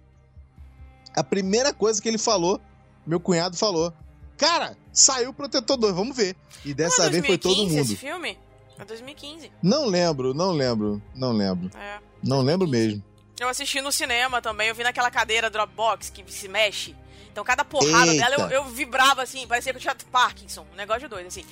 a 1.14 1.22
primeira 1.22 1.74
coisa 1.74 2.00
que 2.00 2.08
ele 2.08 2.18
falou, 2.18 2.58
meu 3.06 3.20
cunhado 3.20 3.56
falou: 3.56 3.92
Cara, 4.36 4.76
saiu 4.92 5.30
o 5.30 5.32
Protetor 5.34 5.76
2, 5.76 5.94
vamos 5.94 6.16
ver. 6.16 6.36
E 6.64 6.74
dessa 6.74 7.04
é 7.06 7.10
vez 7.10 7.26
foi 7.26 7.38
todo 7.38 7.54
2015 7.54 7.80
esse 7.80 7.90
mundo. 7.90 7.98
filme? 7.98 8.38
É 8.78 8.84
2015. 8.84 9.50
Não 9.62 9.86
lembro, 9.86 10.34
não 10.34 10.52
lembro, 10.52 11.00
não 11.14 11.32
lembro. 11.32 11.70
É. 11.78 11.98
Não 12.22 12.42
lembro 12.42 12.68
mesmo. 12.68 13.02
Eu 13.40 13.48
assisti 13.48 13.80
no 13.80 13.92
cinema 13.92 14.40
também, 14.42 14.68
eu 14.68 14.74
vi 14.74 14.82
naquela 14.82 15.10
cadeira 15.10 15.48
Dropbox 15.50 16.10
que 16.10 16.24
se 16.30 16.48
mexe. 16.48 16.94
Então 17.30 17.44
cada 17.44 17.64
porrada 17.64 18.10
Eita. 18.12 18.30
dela 18.30 18.50
eu, 18.50 18.62
eu 18.62 18.64
vibrava 18.64 19.22
assim, 19.22 19.46
parecia 19.46 19.72
que 19.72 19.76
eu 19.76 19.80
tinha 19.82 19.94
Parkinson, 20.10 20.66
um 20.72 20.76
negócio 20.76 21.02
de 21.02 21.08
doido, 21.08 21.26
assim. 21.26 21.44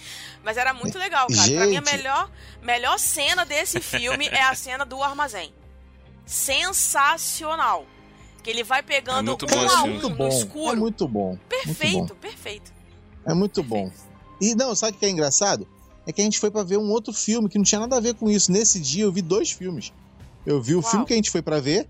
Mas 0.42 0.56
era 0.56 0.72
muito 0.72 0.98
legal, 0.98 1.26
cara. 1.28 1.36
Pra 1.42 1.66
mim 1.66 1.76
a 1.76 1.80
Gente. 1.82 1.92
melhor, 1.92 2.30
melhor 2.62 2.98
cena 2.98 3.44
desse 3.44 3.80
filme 3.80 4.26
é 4.28 4.42
a 4.42 4.54
cena 4.54 4.84
do 4.86 5.02
armazém. 5.02 5.52
Sensacional. 6.24 7.86
Que 8.42 8.50
ele 8.50 8.62
vai 8.62 8.82
pegando 8.82 9.30
É 9.30 9.34
um 9.34 9.70
a 9.70 9.82
um 9.82 9.88
muito 9.88 10.08
no 10.10 10.16
bom. 10.16 10.28
escuro. 10.28 10.72
É 10.72 10.76
muito 10.76 11.08
bom. 11.08 11.28
Muito 11.28 11.38
bom. 11.38 11.38
perfeito, 11.48 12.14
perfeito. 12.16 12.73
É 13.24 13.34
muito 13.34 13.62
bom. 13.62 13.90
E 14.40 14.54
não, 14.54 14.74
sabe 14.74 14.96
o 14.96 15.00
que 15.00 15.06
é 15.06 15.10
engraçado? 15.10 15.66
É 16.06 16.12
que 16.12 16.20
a 16.20 16.24
gente 16.24 16.38
foi 16.38 16.50
pra 16.50 16.62
ver 16.62 16.76
um 16.76 16.90
outro 16.90 17.12
filme 17.12 17.48
que 17.48 17.56
não 17.56 17.64
tinha 17.64 17.80
nada 17.80 17.96
a 17.96 18.00
ver 18.00 18.14
com 18.14 18.30
isso. 18.30 18.52
Nesse 18.52 18.78
dia 18.78 19.04
eu 19.04 19.12
vi 19.12 19.22
dois 19.22 19.50
filmes. 19.50 19.92
Eu 20.44 20.60
vi 20.60 20.74
o 20.74 20.80
Uau. 20.80 20.90
filme 20.90 21.06
que 21.06 21.12
a 21.12 21.16
gente 21.16 21.30
foi 21.30 21.40
pra 21.40 21.60
ver 21.60 21.88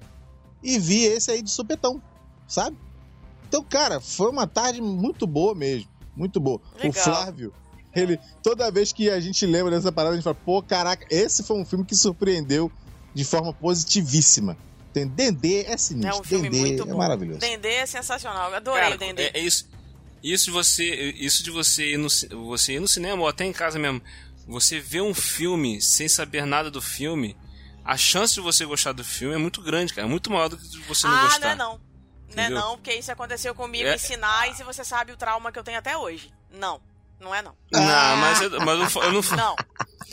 e 0.62 0.78
vi 0.78 1.04
esse 1.04 1.30
aí 1.30 1.42
de 1.42 1.50
supetão, 1.50 2.00
sabe? 2.46 2.76
Então, 3.48 3.62
cara, 3.62 4.00
foi 4.00 4.30
uma 4.30 4.46
tarde 4.46 4.80
muito 4.80 5.26
boa 5.26 5.54
mesmo. 5.54 5.88
Muito 6.16 6.38
boa. 6.38 6.60
O 6.76 6.78
Legal. 6.78 6.92
Flávio, 6.92 7.52
ele, 7.94 8.18
toda 8.42 8.70
vez 8.70 8.92
que 8.92 9.10
a 9.10 9.20
gente 9.20 9.44
lembra 9.46 9.72
dessa 9.74 9.90
parada, 9.90 10.14
a 10.14 10.16
gente 10.16 10.24
fala, 10.24 10.36
pô, 10.44 10.62
caraca, 10.62 11.06
esse 11.10 11.42
foi 11.42 11.56
um 11.56 11.64
filme 11.64 11.84
que 11.84 11.96
surpreendeu 11.96 12.70
de 13.12 13.24
forma 13.24 13.52
positivíssima. 13.52 14.56
Tem 14.92 15.06
Dendê 15.08 15.64
é 15.64 15.76
sinistro. 15.76 16.16
É 16.16 16.20
um 16.20 16.22
filme 16.24 16.48
Dendê 16.48 16.68
muito 16.68 16.82
é 16.84 16.86
bom. 16.86 16.98
maravilhoso. 16.98 17.40
Dendê 17.40 17.74
é 17.74 17.86
sensacional. 17.86 18.50
Eu 18.50 18.56
adorei 18.56 18.82
Cara, 18.82 18.94
o 18.94 18.98
Dendê. 18.98 19.22
é, 19.24 19.38
é 19.38 19.40
isso. 19.40 19.68
Isso 20.24 20.46
de 20.46 20.50
você, 20.50 20.84
isso 21.18 21.42
de 21.44 21.50
você 21.50 21.92
ir 21.92 21.98
no, 21.98 22.08
você 22.46 22.72
ir 22.72 22.80
no 22.80 22.88
cinema 22.88 23.20
ou 23.22 23.28
até 23.28 23.44
em 23.44 23.52
casa 23.52 23.78
mesmo, 23.78 24.00
você 24.48 24.80
vê 24.80 25.00
um 25.02 25.12
filme 25.14 25.82
sem 25.82 26.08
saber 26.08 26.46
nada 26.46 26.70
do 26.70 26.80
filme, 26.80 27.36
a 27.84 27.96
chance 27.98 28.32
de 28.34 28.40
você 28.40 28.64
gostar 28.64 28.92
do 28.92 29.04
filme 29.04 29.34
é 29.34 29.38
muito 29.38 29.60
grande, 29.60 29.92
cara, 29.92 30.06
é 30.06 30.10
muito 30.10 30.30
maior 30.30 30.48
do 30.48 30.56
que 30.56 30.66
de 30.66 30.78
você 30.80 31.06
não 31.06 31.14
ah, 31.14 31.22
gostar. 31.24 31.40
não 31.40 31.48
é 31.50 31.54
não. 31.54 31.72
Não 31.72 32.42
é 32.42 32.46
Entendeu? 32.46 32.58
não, 32.62 32.76
porque 32.76 32.94
isso 32.94 33.12
aconteceu 33.12 33.54
comigo 33.54 33.86
É- 33.86 33.94
em 33.96 33.98
sinais 33.98 34.58
e 34.58 34.64
você 34.64 34.82
sabe 34.84 35.12
o 35.12 35.16
trauma 35.16 35.52
que 35.52 35.58
eu 35.58 35.62
tenho 35.62 35.78
até 35.78 35.94
hoje. 35.96 36.32
Não, 36.50 36.80
não 37.20 37.34
é 37.34 37.42
não. 37.42 37.54
Não, 37.70 38.16
mas 38.16 38.40
eu, 38.40 38.50
mas 38.64 38.94
eu 38.94 39.02
eu 39.02 39.12
não, 39.12 39.20
Não. 39.36 39.56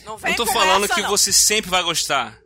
Não 0.04 0.14
eu 0.14 0.18
vem 0.18 0.32
não 0.32 0.38
tô 0.38 0.46
com 0.46 0.54
falando 0.54 0.84
essa, 0.86 0.94
que 0.96 1.02
não. 1.02 1.10
você 1.10 1.32
sempre 1.32 1.72
vai 1.72 1.82
gostar. 1.84 2.38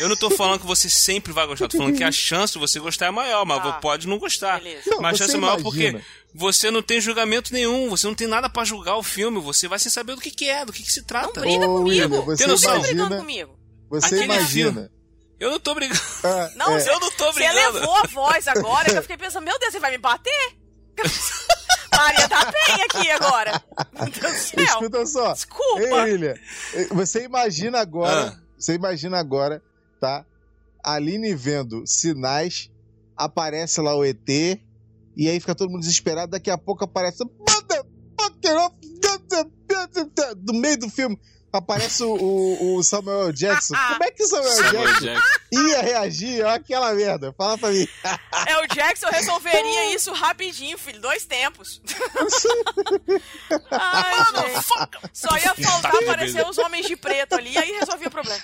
Eu 0.00 0.08
não 0.08 0.16
tô 0.16 0.28
falando 0.30 0.60
que 0.60 0.66
você 0.66 0.90
sempre 0.90 1.32
vai 1.32 1.46
gostar, 1.46 1.68
tô 1.68 1.78
falando 1.78 1.96
que 1.96 2.02
a 2.04 2.10
chance 2.12 2.52
de 2.52 2.58
você 2.58 2.78
gostar 2.80 3.06
é 3.06 3.10
maior, 3.10 3.44
mas 3.46 3.62
Tá. 3.62 3.72
pode 3.74 4.06
não 4.08 4.18
gostar. 4.18 4.58
Beleza. 4.60 4.90
Não, 4.90 5.00
mas 5.00 5.14
a 5.14 5.18
chance 5.18 5.34
é 5.36 5.38
maior 5.38 5.60
imagina. 5.60 5.98
porque 6.00 6.04
você 6.34 6.70
não 6.70 6.82
tem 6.82 7.00
julgamento 7.00 7.52
nenhum, 7.52 7.88
você 7.90 8.06
não 8.06 8.14
tem 8.14 8.26
nada 8.26 8.48
pra 8.48 8.64
julgar 8.64 8.96
o 8.96 9.02
filme, 9.02 9.40
você 9.40 9.68
vai 9.68 9.78
sem 9.78 9.90
saber 9.90 10.14
do 10.14 10.20
que, 10.20 10.30
que 10.30 10.48
é, 10.48 10.64
do 10.64 10.72
que, 10.72 10.82
que 10.82 10.92
se 10.92 11.00
Não 11.00 11.06
trata. 11.06 11.40
briga 11.40 11.66
Ô, 11.66 11.78
comigo. 11.78 11.88
William, 11.88 12.08
Você 12.24 12.46
você 12.46 12.46
não 12.46 12.56
tá 12.56 12.78
brigando 12.80 12.92
imagina, 12.92 13.16
comigo. 13.18 13.58
você 13.90 14.06
Aquele 14.06 14.24
imagina. 14.24 14.90
Eu 15.40 15.50
não 15.50 15.58
tô 15.60 15.74
brigando. 15.74 16.00
Ah, 16.24 16.50
Não, 16.56 16.76
é, 16.76 16.80
você, 16.80 16.90
Eu 16.90 17.00
não 17.00 17.10
tô 17.10 17.32
você 17.32 17.40
brigando. 17.40 17.78
levou 17.80 17.96
a 17.96 18.06
voz 18.06 18.46
agora 18.48 18.90
que 18.90 18.96
eu 18.96 19.02
fiquei 19.02 19.16
pensando, 19.16 19.44
meu 19.44 19.58
Deus, 19.58 19.72
você 19.72 19.80
vai 19.80 19.90
me 19.90 19.98
bater? 19.98 20.56
Maria 21.92 22.28
da 22.28 22.50
Penha 22.52 22.84
aqui 22.86 23.10
agora. 23.10 23.62
Meu 23.92 24.10
Deus 24.10 24.32
do 24.32 24.38
céu. 24.38 24.64
Escuta 24.64 25.06
só. 25.06 25.32
Desculpa. 25.32 25.80
Ei, 25.82 25.92
William, 25.92 26.34
você 26.92 27.24
imagina 27.24 27.80
agora, 27.80 28.28
Ah. 28.28 28.40
você 28.58 28.74
imagina 28.74 29.18
agora, 29.18 29.62
tá? 30.00 30.24
A 30.82 30.94
Aline 30.94 31.34
vendo 31.34 31.86
sinais, 31.86 32.70
aparece 33.16 33.80
lá 33.80 33.94
o 33.94 34.04
ET, 34.04 34.16
e 35.16 35.28
aí 35.28 35.38
fica 35.40 35.54
todo 35.54 35.70
mundo 35.70 35.80
desesperado, 35.80 36.32
daqui 36.32 36.50
a 36.50 36.58
pouco 36.58 36.84
aparece 36.84 37.24
Motherfucker 37.24 38.56
of- 38.58 38.76
do 40.36 40.52
meio 40.54 40.78
do 40.78 40.88
filme. 40.90 41.18
Aparece 41.52 42.02
o, 42.02 42.14
o- 42.14 42.76
o 42.76 42.82
Samuel 42.82 43.30
Jackson. 43.30 43.74
Como 43.92 44.04
é 44.04 44.10
que 44.10 44.22
o 44.22 44.26
Samuel 44.26 45.00
Jackson 45.00 45.20
ia 45.52 45.82
reagir 45.82 46.46
àquela 46.46 46.94
merda? 46.94 47.30
Fala 47.36 47.58
pra 47.58 47.68
mim. 47.70 47.86
É, 48.48 48.58
o 48.58 48.66
Jackson 48.74 49.06
resolveria 49.08 49.94
isso 49.94 50.12
rapidinho, 50.12 50.76
filho. 50.78 51.00
Dois 51.00 51.24
tempos. 51.26 51.80
Ai, 53.70 54.24
gente. 54.24 55.10
Só 55.12 55.36
ia 55.36 55.54
faltar 55.54 55.94
aparecer 55.94 56.46
os 56.46 56.58
homens 56.58 56.86
de 56.86 56.96
preto 56.96 57.34
ali, 57.34 57.56
aí 57.56 57.70
resolvia 57.78 58.08
o 58.08 58.10
problema. 58.10 58.42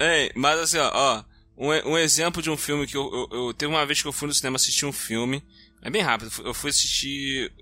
Ei, 0.00 0.30
mas 0.36 0.58
assim, 0.60 0.78
ó, 0.78 0.90
ó 0.92 1.24
um, 1.58 1.92
um 1.92 1.98
exemplo 1.98 2.40
de 2.40 2.48
um 2.50 2.56
filme 2.56 2.86
que 2.86 2.96
eu, 2.96 3.28
eu, 3.32 3.38
eu- 3.46 3.54
Teve 3.54 3.72
uma 3.72 3.84
vez 3.84 4.00
que 4.00 4.08
eu 4.08 4.12
fui 4.12 4.28
no 4.28 4.34
cinema 4.34 4.56
assistir 4.56 4.86
um 4.86 4.92
filme. 4.92 5.42
É 5.82 5.90
bem 5.90 6.02
rápido, 6.02 6.30
eu 6.44 6.54
fui 6.54 6.70
assistir 6.70 7.52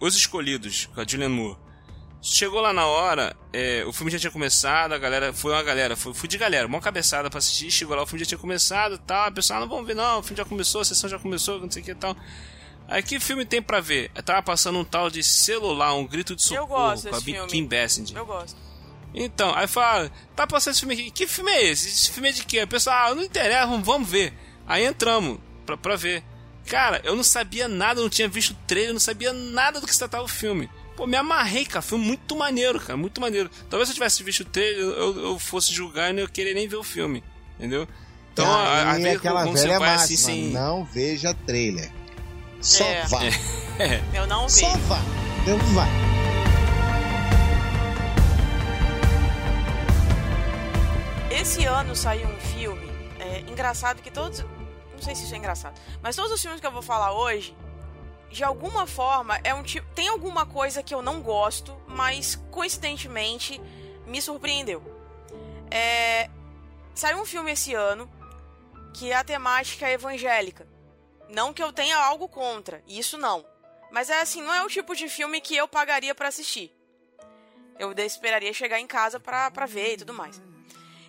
Os 0.00 0.14
Escolhidos, 0.16 0.86
com 0.94 1.00
a 1.00 1.06
Julianne 1.06 1.34
Moore. 1.34 1.58
Chegou 2.22 2.60
lá 2.60 2.72
na 2.72 2.86
hora, 2.86 3.36
é, 3.52 3.84
o 3.86 3.92
filme 3.92 4.10
já 4.10 4.18
tinha 4.18 4.30
começado, 4.30 4.92
a 4.94 4.98
galera. 4.98 5.32
Foi 5.32 5.52
uma 5.52 5.62
galera, 5.62 5.94
foi, 5.94 6.14
fui 6.14 6.26
de 6.28 6.38
galera, 6.38 6.66
uma 6.66 6.80
cabeçada 6.80 7.28
pra 7.28 7.38
assistir, 7.38 7.70
chegou 7.70 7.94
lá, 7.94 8.02
o 8.02 8.06
filme 8.06 8.20
já 8.24 8.28
tinha 8.28 8.38
começado 8.38 8.94
e 8.94 8.98
tal. 8.98 9.26
A 9.26 9.30
pessoa, 9.30 9.58
ah, 9.58 9.60
não 9.60 9.68
vamos 9.68 9.86
ver, 9.86 9.94
não, 9.94 10.20
o 10.20 10.22
filme 10.22 10.38
já 10.38 10.44
começou, 10.44 10.80
a 10.80 10.84
sessão 10.84 11.10
já 11.10 11.18
começou, 11.18 11.60
não 11.60 11.70
sei 11.70 11.82
o 11.82 11.84
que 11.84 11.90
e 11.90 11.94
tal. 11.94 12.16
Aí 12.88 13.02
que 13.02 13.18
filme 13.20 13.44
tem 13.44 13.60
pra 13.60 13.80
ver? 13.80 14.10
Eu 14.14 14.22
tava 14.22 14.42
passando 14.42 14.78
um 14.78 14.84
tal 14.84 15.10
de 15.10 15.22
celular, 15.22 15.94
um 15.94 16.06
grito 16.06 16.34
de 16.36 16.42
socorro 16.42 16.66
gosto 16.68 17.08
com 17.10 17.16
a. 17.16 17.46
Kim 17.46 17.66
Basinger. 17.66 18.16
Eu 18.16 18.24
gosto. 18.26 18.56
Então, 19.14 19.54
aí 19.54 19.68
fala, 19.68 20.10
tá 20.34 20.46
passando 20.46 20.72
esse 20.72 20.80
filme 20.80 20.94
aqui, 20.94 21.10
que 21.10 21.26
filme 21.26 21.50
é 21.52 21.70
esse? 21.70 21.88
Esse 21.88 22.10
filme 22.10 22.28
é 22.30 22.32
de 22.32 22.44
quê? 22.44 22.62
O 22.62 22.68
pessoal, 22.68 23.12
ah, 23.12 23.14
não 23.14 23.22
interessa, 23.22 23.66
vamos, 23.66 23.86
vamos 23.86 24.08
ver. 24.08 24.32
Aí 24.66 24.84
entramos 24.84 25.38
pra, 25.64 25.76
pra 25.76 25.94
ver. 25.94 26.22
Cara, 26.66 27.00
eu 27.04 27.14
não 27.14 27.22
sabia 27.22 27.68
nada, 27.68 28.00
não 28.00 28.08
tinha 28.08 28.26
visto 28.26 28.50
o 28.50 28.56
trailer, 28.66 28.92
não 28.92 29.00
sabia 29.00 29.32
nada 29.32 29.80
do 29.80 29.86
que 29.86 29.92
se 29.92 29.98
tratava 29.98 30.24
o 30.24 30.28
filme. 30.28 30.68
Pô, 30.96 31.06
me 31.06 31.16
amarrei, 31.16 31.64
cara. 31.64 31.82
Foi 31.82 31.98
muito 31.98 32.34
maneiro, 32.36 32.80
cara. 32.80 32.96
Muito 32.96 33.20
maneiro. 33.20 33.50
Talvez 33.68 33.88
se 33.88 33.92
eu 33.92 33.94
tivesse 33.94 34.22
visto 34.22 34.40
o 34.40 34.44
trailer, 34.44 34.78
eu, 34.78 35.18
eu 35.24 35.38
fosse 35.38 35.72
julgar 35.72 36.10
e 36.10 36.12
não 36.12 36.20
ia 36.20 36.28
querer 36.28 36.54
nem 36.54 36.66
ver 36.66 36.76
o 36.76 36.82
filme. 36.82 37.22
Entendeu? 37.58 37.86
Então, 38.32 38.46
Aí 38.46 39.02
vezes, 39.02 39.18
aquela 39.18 39.44
você 39.44 39.62
velha 39.62 39.78
vai 39.78 39.90
máxima, 39.90 40.14
assim, 40.14 40.16
sem... 40.16 40.50
não 40.50 40.84
veja 40.84 41.34
trailer. 41.46 41.90
Só 42.60 42.84
É. 42.84 43.06
vá. 43.06 43.20
Eu 44.12 44.26
não 44.26 44.48
vi. 44.48 44.60
Só 44.60 44.70
vá. 44.70 45.00
Entendeu? 45.42 45.58
Vai. 45.72 45.88
Esse 51.36 51.64
ano 51.64 51.96
saiu 51.96 52.28
um 52.28 52.40
filme. 52.40 52.86
é, 53.18 53.40
engraçado 53.50 54.00
que 54.00 54.10
todos. 54.10 54.40
Não 54.92 55.02
sei 55.02 55.16
se 55.16 55.24
isso 55.24 55.34
é 55.34 55.36
engraçado. 55.36 55.78
Mas 56.00 56.14
todos 56.14 56.30
os 56.30 56.40
filmes 56.40 56.60
que 56.60 56.66
eu 56.66 56.70
vou 56.70 56.80
falar 56.80 57.12
hoje, 57.12 57.56
de 58.30 58.44
alguma 58.44 58.86
forma, 58.86 59.40
é 59.42 59.52
um 59.52 59.64
tipo. 59.64 59.92
Tem 59.94 60.06
alguma 60.06 60.46
coisa 60.46 60.80
que 60.80 60.94
eu 60.94 61.02
não 61.02 61.20
gosto, 61.20 61.76
mas 61.88 62.36
coincidentemente 62.52 63.60
me 64.06 64.22
surpreendeu. 64.22 64.80
É, 65.72 66.30
saiu 66.94 67.20
um 67.20 67.24
filme 67.24 67.50
esse 67.50 67.74
ano 67.74 68.08
que 68.94 69.12
a 69.12 69.24
temática 69.24 69.88
é 69.88 69.94
evangélica. 69.94 70.68
Não 71.28 71.52
que 71.52 71.62
eu 71.62 71.72
tenha 71.72 71.98
algo 71.98 72.28
contra, 72.28 72.80
isso 72.86 73.18
não. 73.18 73.44
Mas 73.90 74.08
é 74.08 74.20
assim, 74.20 74.40
não 74.40 74.54
é 74.54 74.62
o 74.62 74.68
tipo 74.68 74.94
de 74.94 75.08
filme 75.08 75.40
que 75.40 75.56
eu 75.56 75.66
pagaria 75.66 76.14
pra 76.14 76.28
assistir. 76.28 76.72
Eu 77.76 77.92
esperaria 77.92 78.52
chegar 78.52 78.78
em 78.78 78.86
casa 78.86 79.18
pra, 79.18 79.50
pra 79.50 79.66
ver 79.66 79.94
e 79.94 79.96
tudo 79.96 80.14
mais. 80.14 80.40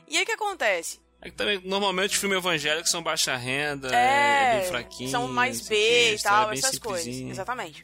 E 0.08 0.18
aí 0.18 0.24
o 0.24 0.26
que 0.26 0.32
acontece? 0.32 1.00
É 1.22 1.30
que 1.30 1.36
também, 1.36 1.60
normalmente, 1.64 2.18
filmes 2.18 2.38
evangélicos 2.38 2.92
são 2.92 3.02
baixa 3.02 3.36
renda, 3.36 3.90
É, 3.96 4.58
é, 4.58 4.60
bem 4.60 4.70
fraquinho. 4.70 5.10
são 5.10 5.28
mais 5.28 5.68
B 5.68 6.16
e 6.16 6.22
tal, 6.22 6.50
bem 6.50 6.60
essas 6.60 6.78
coisas. 6.78 7.08
Exatamente. 7.08 7.84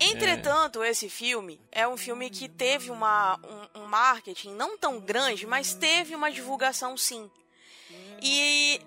Entretanto, 0.00 0.82
esse 0.82 1.08
filme 1.08 1.60
é 1.70 1.86
um 1.86 1.96
filme 1.96 2.28
que 2.28 2.48
teve 2.48 2.90
uma, 2.90 3.38
um, 3.74 3.82
um 3.82 3.86
marketing 3.86 4.52
não 4.54 4.76
tão 4.76 4.98
grande, 4.98 5.46
mas 5.46 5.74
teve 5.74 6.14
uma 6.16 6.30
divulgação 6.32 6.96
sim. 6.96 7.30
E 8.20 8.80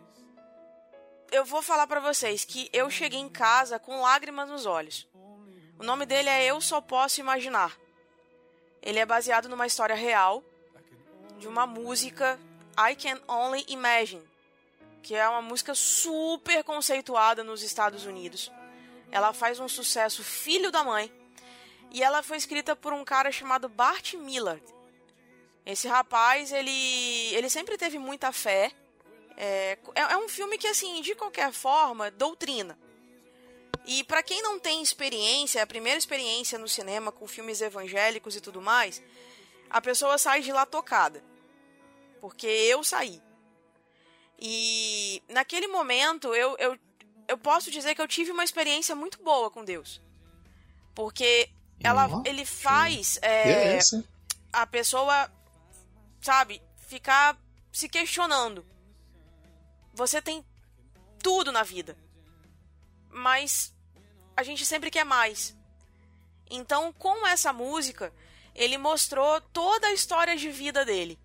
eu 1.32 1.45
vou 1.45 1.61
falar 1.61 1.88
pra 1.88 2.01
vocês 2.01 2.43
que 2.43 2.69
eu 2.73 2.89
cheguei 2.89 3.19
em 3.19 3.30
casa 3.30 3.80
com 3.80 4.01
lágrimas 4.01 4.49
nos 4.49 4.65
olhos. 4.65 5.07
O 5.80 5.84
nome 5.84 6.05
dele 6.05 6.30
é 6.30 6.43
Eu 6.45 6.59
Só 6.59 6.82
Posso 6.82 7.19
Imaginar. 7.21 7.78
Ele 8.82 8.99
é 8.99 9.05
baseado 9.05 9.47
numa 9.47 9.67
história 9.67 9.95
real 9.95 10.43
de 11.39 11.47
uma 11.47 11.65
música 11.65 12.39
I 12.78 12.95
Can 12.95 13.19
Only 13.28 13.65
Imagine, 13.69 14.23
que 15.01 15.15
é 15.15 15.28
uma 15.28 15.41
música 15.41 15.73
super 15.73 16.63
conceituada 16.63 17.43
nos 17.43 17.63
Estados 17.63 18.05
Unidos. 18.05 18.51
Ela 19.11 19.34
faz 19.34 19.59
um 19.59 19.67
sucesso 19.67 20.23
filho 20.23 20.71
da 20.71 20.84
mãe. 20.84 21.11
E 21.91 22.03
ela 22.03 22.21
foi 22.21 22.38
escrita 22.38 22.76
por 22.76 22.91
um 22.91 23.05
cara 23.05 23.32
chamado 23.32 23.69
Bart 23.69 24.15
Millard. 24.15 24.63
Esse 25.65 25.88
rapaz, 25.88 26.51
ele, 26.51 27.34
ele 27.34 27.49
sempre 27.49 27.78
teve 27.78 27.97
muita 27.97 28.32
fé. 28.32 28.71
É, 29.38 29.78
é 29.95 30.01
é 30.01 30.17
um 30.17 30.28
filme 30.28 30.57
que, 30.57 30.67
assim, 30.67 31.01
de 31.01 31.15
qualquer 31.15 31.51
forma, 31.53 32.11
doutrina. 32.11 32.78
E 33.86 34.03
pra 34.03 34.23
quem 34.23 34.41
não 34.41 34.59
tem 34.59 34.82
experiência, 34.82 35.61
a 35.61 35.67
primeira 35.67 35.97
experiência 35.97 36.57
no 36.57 36.67
cinema 36.67 37.11
com 37.11 37.28
filmes 37.28 37.61
evangélicos 37.61 38.36
e 38.36 38.41
tudo 38.41 38.61
mais, 38.61 39.01
a 39.69 39.80
pessoa 39.80 40.17
sai 40.17 40.41
de 40.41 40.51
lá 40.51 40.65
tocada. 40.65 41.23
Porque 42.20 42.47
eu 42.47 42.84
saí. 42.84 43.22
E 44.39 45.24
naquele 45.30 45.68
momento 45.68 46.34
eu, 46.34 46.55
eu, 46.57 46.78
eu 47.28 47.38
posso 47.38 47.72
dizer 47.72 47.95
que 47.95 48.01
eu 48.01 48.07
tive 48.07 48.32
uma 48.32 48.43
experiência 48.43 48.95
muito 48.95 49.22
boa 49.24 49.49
com 49.49 49.63
Deus. 49.63 50.01
Porque 50.93 51.49
ela, 51.80 52.07
ele 52.26 52.45
faz 52.45 53.20
é, 53.22 53.78
é 53.78 53.80
a 54.51 54.66
pessoa, 54.66 55.32
sabe, 56.22 56.61
ficar 56.88 57.38
se 57.72 57.89
questionando. 57.89 58.66
Você 59.93 60.22
tem 60.22 60.45
tudo 61.22 61.51
na 61.51 61.63
vida. 61.63 61.97
Mas 63.09 63.74
a 64.36 64.43
gente 64.43 64.66
sempre 64.66 64.91
quer 64.91 65.05
mais. 65.05 65.55
Então, 66.49 66.93
com 66.93 67.26
essa 67.28 67.51
música, 67.51 68.13
ele 68.53 68.78
mostrou 68.78 69.41
toda 69.41 69.88
a 69.88 69.93
história 69.93 70.36
de 70.36 70.49
vida 70.49 70.86
dele. 70.86 71.20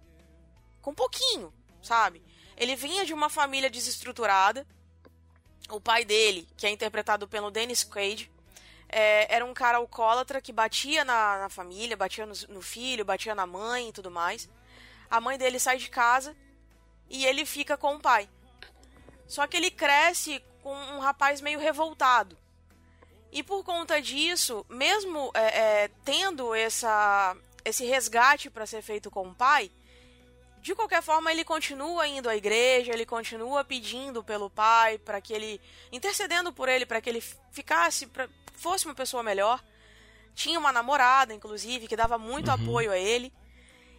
Com 0.80 0.94
pouquinho, 0.94 1.52
sabe? 1.82 2.22
Ele 2.56 2.76
vinha 2.76 3.04
de 3.04 3.14
uma 3.14 3.28
família 3.30 3.70
desestruturada. 3.70 4.66
O 5.70 5.80
pai 5.80 6.04
dele, 6.04 6.48
que 6.56 6.66
é 6.66 6.70
interpretado 6.70 7.28
pelo 7.28 7.50
Dennis 7.50 7.84
Quaid, 7.84 8.30
é, 8.88 9.32
era 9.34 9.44
um 9.44 9.54
cara 9.54 9.78
alcoólatra 9.78 10.40
que 10.40 10.52
batia 10.52 11.04
na, 11.04 11.38
na 11.38 11.48
família, 11.48 11.96
batia 11.96 12.26
no, 12.26 12.34
no 12.48 12.60
filho, 12.60 13.04
batia 13.04 13.34
na 13.34 13.46
mãe 13.46 13.88
e 13.88 13.92
tudo 13.92 14.10
mais. 14.10 14.48
A 15.08 15.20
mãe 15.20 15.38
dele 15.38 15.58
sai 15.58 15.78
de 15.78 15.88
casa 15.88 16.36
e 17.08 17.24
ele 17.24 17.46
fica 17.46 17.76
com 17.76 17.94
o 17.94 18.00
pai. 18.00 18.28
Só 19.26 19.46
que 19.46 19.56
ele 19.56 19.70
cresce 19.70 20.42
com 20.62 20.74
um 20.74 20.98
rapaz 20.98 21.40
meio 21.40 21.58
revoltado. 21.58 22.36
E 23.32 23.42
por 23.42 23.62
conta 23.62 24.02
disso, 24.02 24.66
mesmo 24.68 25.30
é, 25.34 25.84
é, 25.84 25.88
tendo 26.04 26.52
essa, 26.52 27.36
esse 27.64 27.84
resgate 27.84 28.50
para 28.50 28.66
ser 28.66 28.82
feito 28.82 29.08
com 29.10 29.28
o 29.28 29.34
pai, 29.34 29.70
de 30.60 30.74
qualquer 30.74 31.02
forma 31.02 31.30
ele 31.32 31.44
continua 31.44 32.06
indo 32.06 32.28
à 32.28 32.36
igreja, 32.36 32.92
ele 32.92 33.06
continua 33.06 33.64
pedindo 33.64 34.22
pelo 34.22 34.50
pai 34.50 34.98
para 34.98 35.20
que 35.20 35.32
ele 35.32 35.60
intercedendo 35.90 36.52
por 36.52 36.68
ele 36.68 36.84
para 36.84 37.00
que 37.00 37.08
ele 37.08 37.22
ficasse, 37.50 38.06
pra, 38.06 38.28
fosse 38.54 38.84
uma 38.84 38.94
pessoa 38.94 39.22
melhor. 39.22 39.62
Tinha 40.34 40.58
uma 40.58 40.72
namorada, 40.72 41.34
inclusive, 41.34 41.88
que 41.88 41.96
dava 41.96 42.16
muito 42.18 42.50
apoio 42.50 42.92
a 42.92 42.98
ele. 42.98 43.32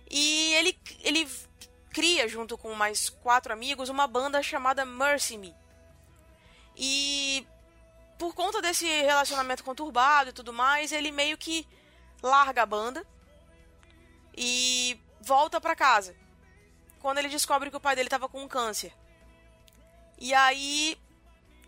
E 0.10 0.54
ele, 0.54 0.80
ele 1.02 1.30
cria, 1.92 2.28
junto 2.28 2.58
com 2.58 2.74
mais 2.74 3.10
quatro 3.10 3.52
amigos, 3.52 3.90
uma 3.90 4.08
banda 4.08 4.42
chamada 4.42 4.86
Mercy 4.86 5.38
Me. 5.38 5.54
E 6.76 7.46
por 8.18 8.34
conta 8.34 8.62
desse 8.62 8.86
relacionamento 8.86 9.64
conturbado 9.64 10.30
e 10.30 10.34
tudo 10.34 10.54
mais, 10.54 10.92
ele 10.92 11.12
meio 11.12 11.38
que 11.38 11.68
larga 12.22 12.64
a 12.64 12.66
banda 12.66 13.06
e 14.36 15.00
volta 15.22 15.60
pra 15.60 15.76
casa. 15.76 16.16
Quando 17.02 17.18
ele 17.18 17.30
descobre 17.30 17.70
que 17.70 17.78
o 17.78 17.82
pai 17.82 17.96
dele 17.96 18.10
tava 18.10 18.30
com 18.30 18.44
um 18.44 18.48
câncer. 18.48 18.94
E 20.18 20.34
aí 20.34 20.98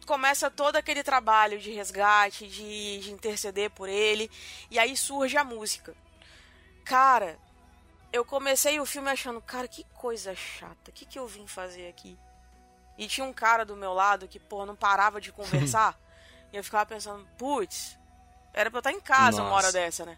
começa 0.05 0.51
todo 0.51 0.75
aquele 0.75 1.01
trabalho 1.03 1.59
de 1.59 1.71
resgate, 1.71 2.47
de, 2.47 2.99
de 2.99 3.11
interceder 3.11 3.71
por 3.71 3.89
ele. 3.89 4.29
E 4.69 4.77
aí 4.77 4.95
surge 4.95 5.37
a 5.37 5.43
música. 5.43 5.95
Cara, 6.85 7.39
eu 8.11 8.23
comecei 8.23 8.79
o 8.79 8.85
filme 8.85 9.09
achando, 9.09 9.41
cara, 9.41 9.67
que 9.67 9.83
coisa 9.95 10.35
chata. 10.35 10.91
O 10.91 10.93
que, 10.93 11.05
que 11.05 11.17
eu 11.17 11.27
vim 11.27 11.47
fazer 11.47 11.87
aqui? 11.87 12.17
E 12.97 13.07
tinha 13.07 13.25
um 13.25 13.33
cara 13.33 13.65
do 13.65 13.75
meu 13.75 13.93
lado 13.93 14.27
que, 14.27 14.39
pô, 14.39 14.65
não 14.65 14.75
parava 14.75 15.19
de 15.19 15.31
conversar. 15.31 15.97
e 16.53 16.57
eu 16.57 16.63
ficava 16.63 16.85
pensando, 16.85 17.27
putz, 17.37 17.97
era 18.53 18.69
pra 18.69 18.77
eu 18.77 18.81
estar 18.81 18.91
em 18.91 19.01
casa 19.01 19.41
uma 19.41 19.51
hora 19.51 19.67
Nossa. 19.67 19.79
dessa, 19.79 20.05
né? 20.05 20.17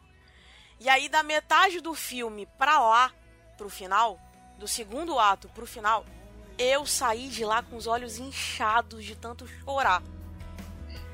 E 0.78 0.90
aí, 0.90 1.08
da 1.08 1.24
metade 1.24 1.80
do 1.80 1.94
filme 1.94 2.46
pra 2.58 2.80
lá, 2.80 3.14
pro 3.56 3.70
final, 3.70 4.20
do 4.58 4.68
segundo 4.68 5.20
ato 5.20 5.50
pro 5.50 5.66
final, 5.68 6.06
eu 6.58 6.86
saí 6.86 7.28
de 7.28 7.44
lá 7.44 7.62
com 7.62 7.76
os 7.76 7.88
olhos 7.88 8.18
inchados 8.18 9.04
de 9.04 9.16
tanto 9.16 9.48
chorar. 9.64 10.02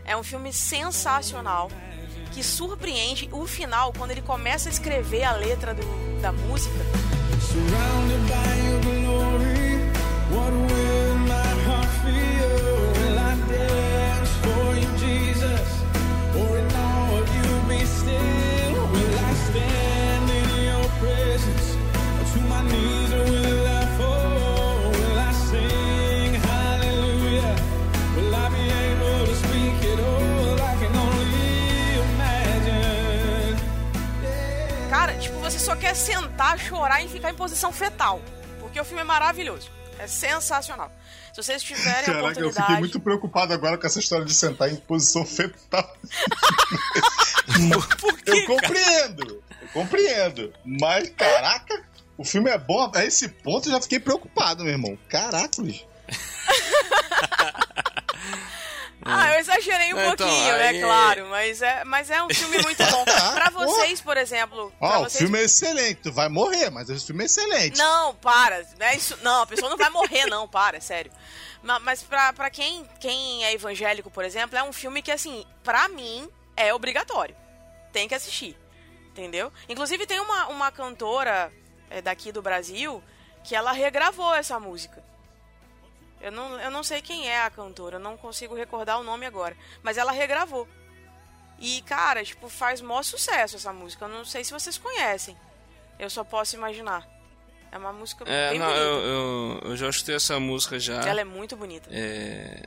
É 0.05 0.15
um 0.15 0.23
filme 0.23 0.51
sensacional 0.53 1.69
que 2.33 2.43
surpreende 2.43 3.29
o 3.31 3.45
final 3.45 3.91
quando 3.93 4.11
ele 4.11 4.21
começa 4.21 4.69
a 4.69 4.71
escrever 4.71 5.23
a 5.23 5.33
letra 5.33 5.73
do- 5.73 6.21
da 6.21 6.31
música. 6.31 6.75
Chorar 36.57 37.03
e 37.03 37.07
ficar 37.07 37.31
em 37.31 37.35
posição 37.35 37.71
fetal. 37.71 38.21
Porque 38.59 38.79
o 38.79 38.85
filme 38.85 39.01
é 39.01 39.05
maravilhoso. 39.05 39.69
É 39.99 40.07
sensacional. 40.07 40.91
Se 41.31 41.41
vocês 41.43 41.61
tiverem 41.63 42.01
a 42.01 42.05
Caraca, 42.05 42.19
eu 42.19 42.23
oportunidade. 42.25 42.65
fiquei 42.65 42.79
muito 42.79 42.99
preocupado 42.99 43.53
agora 43.53 43.77
com 43.77 43.85
essa 43.87 43.99
história 43.99 44.25
de 44.25 44.33
sentar 44.33 44.69
em 44.71 44.75
posição 44.75 45.25
fetal. 45.25 45.95
Eu 48.25 48.45
compreendo, 48.45 49.43
eu 49.61 49.67
compreendo. 49.73 50.53
Mas, 50.63 51.09
caraca, 51.09 51.83
o 52.17 52.23
filme 52.23 52.49
é 52.49 52.57
bom. 52.57 52.89
A 52.95 53.05
esse 53.05 53.27
ponto 53.27 53.67
eu 53.67 53.73
já 53.73 53.81
fiquei 53.81 53.99
preocupado, 53.99 54.63
meu 54.63 54.71
irmão. 54.71 54.97
Caraca. 55.09 55.49
Ah, 59.03 59.33
eu 59.33 59.39
exagerei 59.39 59.93
um 59.93 59.99
então, 59.99 60.15
pouquinho, 60.15 60.57
né, 60.57 60.67
aí- 60.69 60.81
claro, 60.81 61.25
mas 61.27 61.61
é, 61.61 61.83
mas 61.83 62.09
é 62.09 62.21
um 62.23 62.29
filme 62.29 62.57
muito 62.63 62.83
bom. 62.85 63.03
pra 63.05 63.49
vocês, 63.49 63.99
por 64.01 64.15
exemplo, 64.17 64.71
Ó, 64.79 64.99
o 64.99 65.03
vocês 65.03 65.17
filme 65.23 65.39
é 65.39 65.43
excelente, 65.43 66.01
tu 66.01 66.11
vai 66.11 66.29
morrer, 66.29 66.69
mas 66.69 66.89
o 66.89 66.99
filme 67.05 67.23
é 67.23 67.25
excelente. 67.25 67.77
Não, 67.77 68.13
para. 68.15 68.63
Não, 68.79 68.85
é 68.87 68.95
isso, 68.95 69.17
não, 69.21 69.41
a 69.43 69.47
pessoa 69.47 69.69
não 69.69 69.77
vai 69.77 69.89
morrer, 69.89 70.25
não, 70.27 70.47
para, 70.47 70.77
é 70.77 70.79
sério. 70.79 71.11
Ma- 71.63 71.79
Mas 71.79 72.01
pra, 72.03 72.31
pra 72.33 72.49
quem, 72.49 72.87
quem 72.99 73.43
é 73.45 73.53
evangélico, 73.53 74.09
por 74.11 74.23
exemplo, 74.23 74.57
é 74.57 74.63
um 74.63 74.73
filme 74.73 75.01
que, 75.01 75.11
assim, 75.11 75.45
pra 75.63 75.87
mim, 75.87 76.29
é 76.55 76.73
obrigatório. 76.73 77.35
Tem 77.91 78.07
que 78.07 78.15
assistir. 78.15 78.57
Entendeu? 79.09 79.51
Inclusive, 79.67 80.05
tem 80.07 80.19
uma, 80.19 80.47
uma 80.47 80.71
cantora 80.71 81.51
é, 81.89 82.01
daqui 82.01 82.31
do 82.31 82.41
Brasil 82.41 83.03
que 83.43 83.53
ela 83.55 83.71
regravou 83.73 84.33
essa 84.33 84.59
música. 84.59 85.03
Eu 86.21 86.31
não, 86.31 86.59
eu 86.59 86.69
não 86.71 86.83
sei 86.83 87.01
quem 87.01 87.27
é 87.27 87.41
a 87.43 87.49
cantora, 87.49 87.95
eu 87.95 87.99
não 87.99 88.15
consigo 88.15 88.55
recordar 88.55 88.99
o 88.99 89.03
nome 89.03 89.25
agora. 89.25 89.55
Mas 89.81 89.97
ela 89.97 90.11
regravou. 90.11 90.67
E, 91.59 91.81
cara, 91.83 92.23
tipo, 92.23 92.47
faz 92.49 92.81
maior 92.81 93.03
sucesso 93.03 93.55
essa 93.55 93.71
música. 93.73 94.05
Eu 94.05 94.09
não 94.09 94.25
sei 94.25 94.43
se 94.43 94.51
vocês 94.51 94.77
conhecem. 94.77 95.37
Eu 95.99 96.09
só 96.09 96.23
posso 96.23 96.55
imaginar. 96.55 97.07
É 97.71 97.77
uma 97.77 97.93
música 97.93 98.25
É, 98.27 98.49
bem 98.49 98.59
não, 98.59 98.65
bonita. 98.65 98.83
eu, 98.83 98.97
eu, 99.01 99.59
eu 99.71 99.77
já 99.77 99.89
escutei 99.89 100.15
essa 100.15 100.39
música 100.39 100.79
já. 100.79 101.01
Ela 101.07 101.21
é 101.21 101.23
muito 101.23 101.55
bonita. 101.55 101.87
É... 101.91 102.61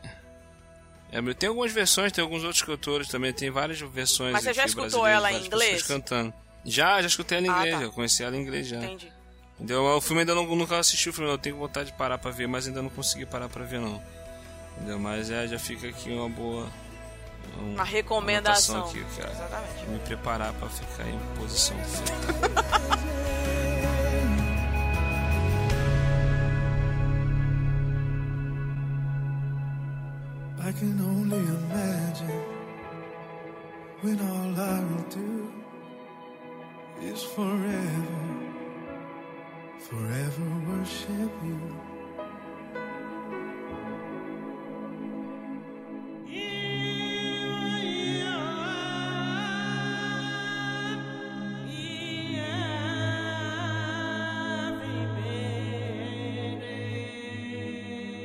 é, 1.13 1.35
tem 1.35 1.49
algumas 1.49 1.73
versões, 1.73 2.13
tem 2.13 2.23
alguns 2.23 2.43
outros 2.43 2.63
cantores 2.63 3.09
também, 3.09 3.33
tem 3.33 3.51
várias 3.51 3.81
versões. 3.81 4.33
Mas 4.33 4.45
você 4.45 4.55
já 4.55 4.65
escutou 4.65 5.07
ela 5.07 5.31
em 5.33 5.45
inglês? 5.45 5.83
cantando. 5.83 6.33
Já, 6.65 7.03
já 7.03 7.09
escutei 7.09 7.39
ela 7.39 7.47
em 7.47 7.51
Ah, 7.51 7.59
inglês, 7.59 7.77
tá. 7.77 7.83
eu 7.83 7.93
conheci 7.93 8.23
ela 8.25 8.37
em 8.37 8.41
inglês 8.41 8.67
já. 8.67 8.77
Entendi. 8.79 9.13
Entendeu? 9.65 9.83
O 9.83 10.01
filme 10.03 10.21
ainda 10.21 10.35
não, 10.35 10.45
nunca 10.55 10.79
assisti 10.79 11.09
o 11.09 11.13
filme, 11.13 11.31
eu 11.31 11.39
tenho 11.39 11.57
vontade 11.57 11.87
de 11.91 11.97
parar 11.97 12.19
pra 12.19 12.31
ver, 12.31 12.47
mas 12.47 12.67
ainda 12.67 12.83
não 12.83 12.91
consegui 12.91 13.25
parar 13.25 13.49
pra 13.49 13.65
ver 13.65 13.81
não. 13.81 14.01
Entendeu? 14.77 14.99
Mas 14.99 15.31
é, 15.31 15.49
já 15.49 15.59
fica 15.59 15.89
aqui 15.89 16.11
uma 16.11 16.29
boa. 16.29 16.69
um- 17.59 17.73
Uma 17.73 17.85
recomendação. 17.85 18.85
aqui, 18.85 19.03
cara. 19.17 19.31
Exatamente. 19.33 19.87
Me 19.89 19.99
preparar 20.01 20.53
pra 20.53 20.69
ficar 20.69 21.09
em 21.09 21.19
posição. 21.39 21.77
I 30.61 30.73
can 30.73 30.99
only 31.01 31.39
imagine 31.39 32.43
when 34.03 34.19
all 34.21 34.61
I 34.61 34.81
will 34.81 35.05
do 35.11 35.53
is 37.03 37.23
forever, 37.23 38.44
forever 39.95 40.49
worship 40.69 41.33
you. 41.45 41.61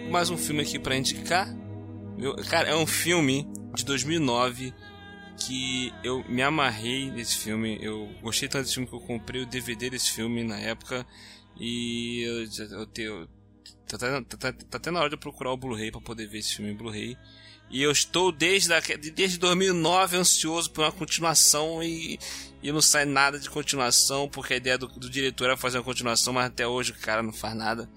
mais 0.09 0.31
um 0.31 0.37
filme 0.37 0.63
aqui 0.63 0.77
pra 0.79 0.97
indicar. 0.97 1.47
Cara, 2.49 2.67
é 2.67 2.75
um 2.75 2.85
filme 2.87 3.47
de 3.75 3.85
2009 3.85 4.73
que 5.37 5.93
eu 6.03 6.25
me 6.27 6.41
amarrei 6.41 7.09
nesse 7.09 7.37
filme. 7.37 7.77
Eu 7.79 8.09
gostei 8.21 8.49
tanto 8.49 8.63
desse 8.63 8.73
filme 8.73 8.89
que 8.89 8.95
eu 8.95 8.99
comprei 8.99 9.43
o 9.43 9.45
DVD 9.45 9.89
desse 9.89 10.11
filme 10.11 10.43
na 10.43 10.59
época 10.59 11.05
e 11.59 12.21
eu, 12.21 12.45
já- 12.47 12.63
eu 12.65 12.85
tenho 12.87 13.27
tá, 13.87 13.97
tá, 13.97 14.21
tá, 14.21 14.37
tá, 14.37 14.53
tá 14.53 14.77
até 14.77 14.91
na 14.91 14.99
hora 14.99 15.09
de 15.09 15.15
eu 15.15 15.19
procurar 15.19 15.51
o 15.51 15.57
Blu-ray 15.57 15.91
pra 15.91 16.01
poder 16.01 16.27
ver 16.27 16.39
esse 16.39 16.55
filme 16.55 16.71
em 16.71 16.75
Blu-ray. 16.75 17.17
E 17.71 17.83
eu 17.83 17.91
estou 17.91 18.31
desde, 18.31 18.73
a, 18.73 18.79
desde 19.13 19.37
2009 19.37 20.17
ansioso 20.17 20.71
por 20.71 20.83
uma 20.83 20.91
continuação 20.91 21.83
e, 21.83 22.17
e 22.63 22.71
não 22.71 22.81
sai 22.81 23.05
nada 23.05 23.37
de 23.39 23.47
continuação 23.49 24.27
porque 24.27 24.55
a 24.55 24.57
ideia 24.57 24.75
do, 24.77 24.87
do 24.87 25.07
diretor 25.09 25.45
era 25.45 25.57
fazer 25.57 25.77
uma 25.77 25.83
continuação, 25.83 26.33
mas 26.33 26.47
até 26.47 26.65
hoje 26.67 26.91
o 26.91 26.95
cara 26.99 27.21
não 27.21 27.31
faz 27.33 27.55
nada. 27.55 27.87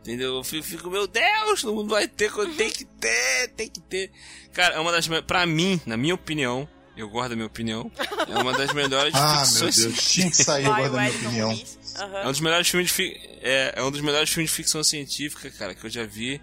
Entendeu? 0.00 0.34
Eu 0.36 0.44
fico, 0.44 0.62
fico, 0.62 0.90
meu 0.90 1.06
Deus, 1.06 1.64
não 1.64 1.88
vai 1.88 2.06
ter, 2.06 2.30
tem 2.58 2.70
que 2.70 2.84
ter, 2.84 3.48
tem 3.56 3.68
que 3.70 3.80
ter. 3.80 4.10
Cara, 4.52 4.74
é 4.74 4.78
uma 4.78 4.92
das 4.92 5.08
pra 5.26 5.46
mim, 5.46 5.80
na 5.86 5.96
minha 5.96 6.14
opinião, 6.14 6.68
eu 6.94 7.08
guardo 7.08 7.32
a 7.32 7.34
minha 7.34 7.46
opinião, 7.46 7.90
é 8.28 8.38
uma 8.38 8.52
das 8.52 8.74
melhores 8.74 9.12
Ah, 9.16 9.42
meu. 9.54 9.60
Deus, 9.62 10.12
tinha 10.12 10.30
que 10.30 10.36
sair 10.36 10.64
Vai, 10.64 10.84
agora 10.84 10.90
da 10.90 10.96
o 10.98 11.00
minha 11.00 11.46
opinião. 11.48 11.64
Aham. 11.96 12.18
É 12.18 12.26
um 12.28 12.30
dos 12.30 12.40
melhores 12.40 12.68
filmes 12.68 12.88
de 12.88 12.92
fi- 12.94 13.20
é, 13.42 13.74
é 13.76 13.82
um 13.82 13.90
dos 13.90 14.00
melhores 14.00 14.30
filmes 14.30 14.50
de 14.50 14.56
ficção 14.56 14.82
científica, 14.84 15.50
cara, 15.50 15.74
que 15.74 15.84
eu 15.84 15.90
já 15.90 16.04
vi, 16.04 16.40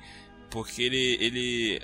porque 0.49 0.81
ele 0.81 1.17
ele 1.19 1.81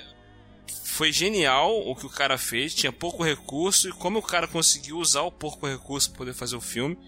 foi 0.84 1.12
genial 1.12 1.86
o 1.88 1.94
que 1.94 2.06
o 2.06 2.10
cara 2.10 2.36
fez, 2.38 2.74
tinha 2.74 2.92
pouco 2.92 3.22
recurso 3.22 3.88
e 3.88 3.92
como 3.92 4.18
o 4.18 4.22
cara 4.22 4.48
conseguiu 4.48 4.98
usar 4.98 5.22
o 5.22 5.30
pouco 5.32 5.66
recurso 5.66 6.10
para 6.10 6.18
poder 6.18 6.34
fazer 6.34 6.56
o 6.56 6.60
filme, 6.60 6.98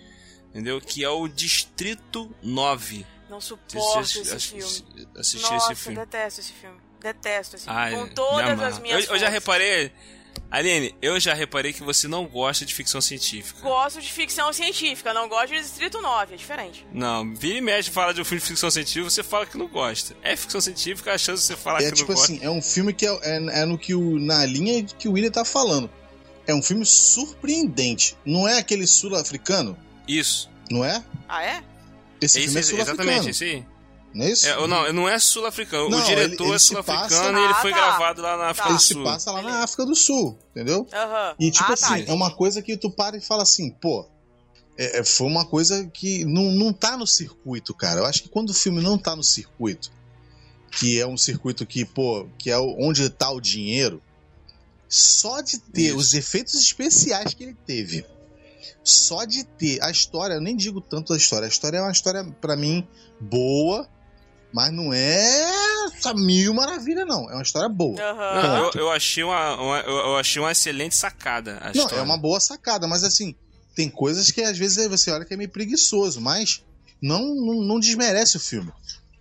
entendeu? 0.50 0.80
Que 0.80 1.02
é 1.04 1.08
o 1.08 1.26
Distrito 1.28 2.34
9. 2.42 3.04
Não 3.28 3.40
suporto 3.40 3.98
assi- 4.00 4.20
esse 4.20 4.38
filme. 4.48 5.06
assistiram 5.16 5.54
Nossa, 5.54 5.72
esse 5.72 5.82
filme? 5.82 5.98
detesto 5.98 6.40
esse 6.40 6.52
filme. 6.52 6.80
Detesto 7.00 7.56
esse 7.56 7.64
filme. 7.64 7.80
é, 7.80 7.90
Com 7.92 8.08
todas 8.08 8.61
as 8.61 8.78
minhas 8.78 9.04
eu, 9.06 9.12
eu 9.14 9.18
já 9.18 9.28
reparei, 9.28 9.92
Aline, 10.51 10.93
eu 11.01 11.18
já 11.20 11.33
reparei 11.33 11.72
que 11.72 11.83
você 11.83 12.09
não 12.09 12.26
gosta 12.26 12.66
de 12.66 12.74
ficção 12.74 13.01
científica. 13.01 13.61
Gosto 13.61 14.01
de 14.01 14.11
ficção 14.11 14.53
científica, 14.53 15.14
não 15.14 15.28
gosto 15.28 15.49
de 15.55 15.61
Distrito 15.61 16.03
9, 16.03 16.35
é 16.35 16.37
diferente. 16.37 16.85
Não, 16.93 17.33
vira 17.37 17.59
e 17.59 17.61
mexe 17.61 17.89
fala 17.89 18.12
de 18.12 18.20
um 18.20 18.24
filme 18.24 18.41
de 18.41 18.49
ficção 18.49 18.68
científica, 18.68 19.09
você 19.09 19.22
fala 19.22 19.47
que 19.47 19.57
não 19.57 19.68
gosta. 19.68 20.16
É 20.22 20.35
ficção 20.35 20.61
científica, 20.61 21.12
a 21.12 21.18
chance 21.18 21.43
de 21.43 21.47
você 21.47 21.57
falar 21.57 21.81
É 21.83 21.91
que 21.91 21.97
tipo 21.97 22.11
não 22.11 22.16
gosta. 22.18 22.33
assim, 22.33 22.45
é 22.45 22.51
um 22.51 22.61
filme 22.61 22.93
que 22.93 23.07
é, 23.07 23.11
é- 23.22 23.61
é 23.62 23.64
no 23.64 23.78
que 23.78 23.95
o, 23.95 24.18
na 24.18 24.45
linha 24.45 24.83
que 24.83 25.09
o 25.09 25.12
William 25.12 25.31
tá 25.31 25.45
falando. 25.45 25.89
É 26.49 26.55
um 26.55 26.62
filme 26.62 26.85
surpreendente. 26.85 28.16
Não 28.24 28.49
é 28.49 28.59
aquele 28.59 28.87
sul-africano, 28.87 29.78
Isso. 30.09 30.51
não 30.70 30.85
é? 30.85 31.03
Ah, 31.28 31.45
é? 31.45 31.62
Esse 32.20 32.39
É 32.39 32.43
filme 32.43 32.57
é 32.57 32.61
isso, 32.61 32.70
sul-africano. 32.70 33.09
exatamente, 33.09 33.31
esse 33.31 33.45
aí. 33.45 33.64
Não 34.12 34.24
é 34.26 34.30
isso? 34.30 34.46
É, 34.46 34.58
ou 34.58 34.66
não, 34.66 34.92
não 34.92 35.08
é 35.08 35.18
sul-africano. 35.18 35.86
O 35.96 36.02
diretor 36.02 36.42
ele- 36.42 36.44
ele 36.44 36.54
é 36.54 36.58
sul-africano 36.58 37.08
passa- 37.08 37.24
e 37.26 37.28
ele 37.28 37.52
Ah, 37.52 37.54
foi 37.62 37.70
tá. 37.70 37.76
gravado 37.76 38.22
lá 38.22 38.36
na 38.36 38.44
África 38.50 38.62
Tá. 38.64 38.68
do 38.68 38.74
Ele 38.74 38.82
se 38.82 38.94
Sul. 38.94 39.04
passa 39.04 39.30
lá 39.32 39.42
na 39.42 39.62
África 39.62 39.86
do 39.86 39.94
Sul, 39.94 40.38
entendeu? 40.50 40.86
Aham. 40.92 41.34
E 41.38 41.50
tipo 41.50 41.70
ah, 41.70 41.74
assim, 41.74 42.04
tá, 42.04 42.11
é 42.11 42.12
uma 42.12 42.30
coisa 42.34 42.61
que 42.61 42.76
tu 42.76 42.90
para 42.90 43.16
e 43.16 43.20
fala 43.20 43.44
assim, 43.44 43.70
pô, 43.70 44.06
é- 44.76 44.98
é- 44.98 45.04
foi 45.04 45.26
uma 45.28 45.44
coisa 45.46 45.86
que 45.86 46.24
não, 46.24 46.50
não 46.50 46.72
tá 46.72 46.96
no 46.96 47.06
circuito, 47.06 47.72
cara. 47.72 48.00
Eu 48.00 48.06
acho 48.06 48.22
que 48.24 48.28
quando 48.28 48.50
o 48.50 48.54
filme 48.54 48.82
não 48.82 48.98
tá 48.98 49.14
no 49.14 49.22
circuito, 49.22 49.92
que 50.72 50.98
é 51.00 51.06
um 51.06 51.16
circuito 51.16 51.64
que, 51.64 51.84
pô, 51.84 52.26
que 52.38 52.50
é 52.50 52.58
onde 52.58 53.08
tá 53.11 53.30
o 53.30 53.40
dinheiro, 53.40 54.02
só 54.88 55.40
de 55.40 55.58
ter 55.58 55.88
Isso. 55.90 55.96
os 55.96 56.14
efeitos 56.14 56.54
especiais 56.54 57.32
que 57.32 57.44
ele 57.44 57.56
teve, 57.66 58.04
só 58.82 59.24
de 59.24 59.44
ter 59.44 59.80
a 59.82 59.90
história, 59.90 60.34
eu 60.34 60.40
nem 60.40 60.56
digo 60.56 60.80
tanto 60.80 61.12
a 61.12 61.16
história, 61.16 61.46
a 61.46 61.48
história 61.48 61.78
é 61.78 61.80
uma 61.82 61.92
história, 61.92 62.24
pra 62.40 62.56
mim, 62.56 62.86
boa, 63.20 63.88
mas 64.53 64.72
não 64.72 64.92
é 64.92 65.84
essa 65.86 66.12
mil 66.14 66.53
maravilha, 66.55 67.05
não. 67.05 67.30
É 67.30 67.34
uma 67.34 67.42
história 67.42 67.68
boa. 67.68 67.96
Não, 67.96 68.64
eu, 68.66 68.70
eu 68.74 68.90
achei 68.90 69.22
uma, 69.22 69.55
uma- 69.61 69.80
eu, 69.80 69.96
eu 69.96 70.16
achei 70.16 70.40
uma 70.42 70.53
excelente 70.53 70.94
sacada. 70.96 71.59
A 71.61 71.66
Não, 71.66 71.70
história. 71.84 71.96
é 71.96 72.03
uma 72.03 72.18
boa 72.18 72.40
sacada, 72.40 72.86
mas 72.86 73.05
assim, 73.05 73.34
tem 73.74 73.88
coisas 73.88 74.30
que 74.30 74.42
às 74.42 74.57
vezes 74.59 74.88
você 74.88 75.11
olha 75.11 75.24
que 75.24 75.34
é 75.34 75.36
meio 75.36 75.51
preguiçoso, 75.51 76.20
mas 76.20 76.62
não, 77.01 77.34
não, 77.34 77.62
não 77.62 77.80
desmerece 77.80 78.36
o 78.36 78.40
filme. 78.40 78.72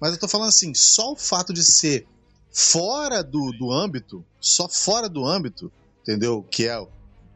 Mas 0.01 0.11
eu 0.13 0.17
tô 0.19 0.27
falando 0.27 0.49
assim, 0.49 0.73
só 0.73 1.11
o 1.11 1.15
fato 1.15 1.53
de 1.53 1.63
ser 1.63 2.07
fora 2.51 3.23
do, 3.23 3.51
do 3.51 3.71
âmbito, 3.71 4.25
só 4.39 4.67
fora 4.67 5.07
do 5.09 5.25
âmbito, 5.25 5.71
entendeu? 6.01 6.45
Que 6.49 6.67
é 6.67 6.79
o. 6.79 6.87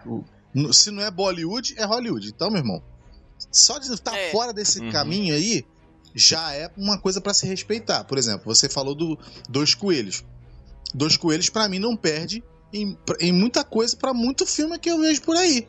o- 0.06 0.24
no- 0.54 0.74
se 0.74 0.90
não 0.92 1.02
é 1.04 1.10
Bollywood, 1.12 1.74
é 1.78 1.86
Hollywood. 1.86 2.28
Então, 2.30 2.50
meu 2.50 2.60
irmão, 2.60 2.82
só 3.52 3.78
de 3.80 3.92
estar 3.92 4.16
É. 4.18 4.32
fora 4.32 4.54
desse 4.54 4.80
Uhum. 4.80 4.92
caminho 4.92 5.36
aí, 5.36 5.66
já 6.16 6.54
é 6.54 6.70
uma 6.78 6.98
coisa 6.98 7.20
pra 7.22 7.34
se 7.34 7.46
respeitar. 7.46 8.04
Por 8.04 8.18
exemplo, 8.18 8.44
você 8.46 8.70
falou 8.70 8.94
do 8.96 9.18
Dois 9.50 9.74
Coelhos. 9.74 10.24
Dois 10.94 11.18
Coelhos, 11.18 11.50
pra 11.50 11.68
mim, 11.68 11.80
não 11.80 11.96
perde 11.96 12.44
em, 12.72 12.98
em 13.20 13.32
muita 13.32 13.64
coisa 13.64 13.96
pra 13.98 14.14
muito 14.14 14.46
filme 14.46 14.78
que 14.78 14.90
eu 14.90 15.00
vejo 15.00 15.22
por 15.22 15.36
aí. 15.36 15.68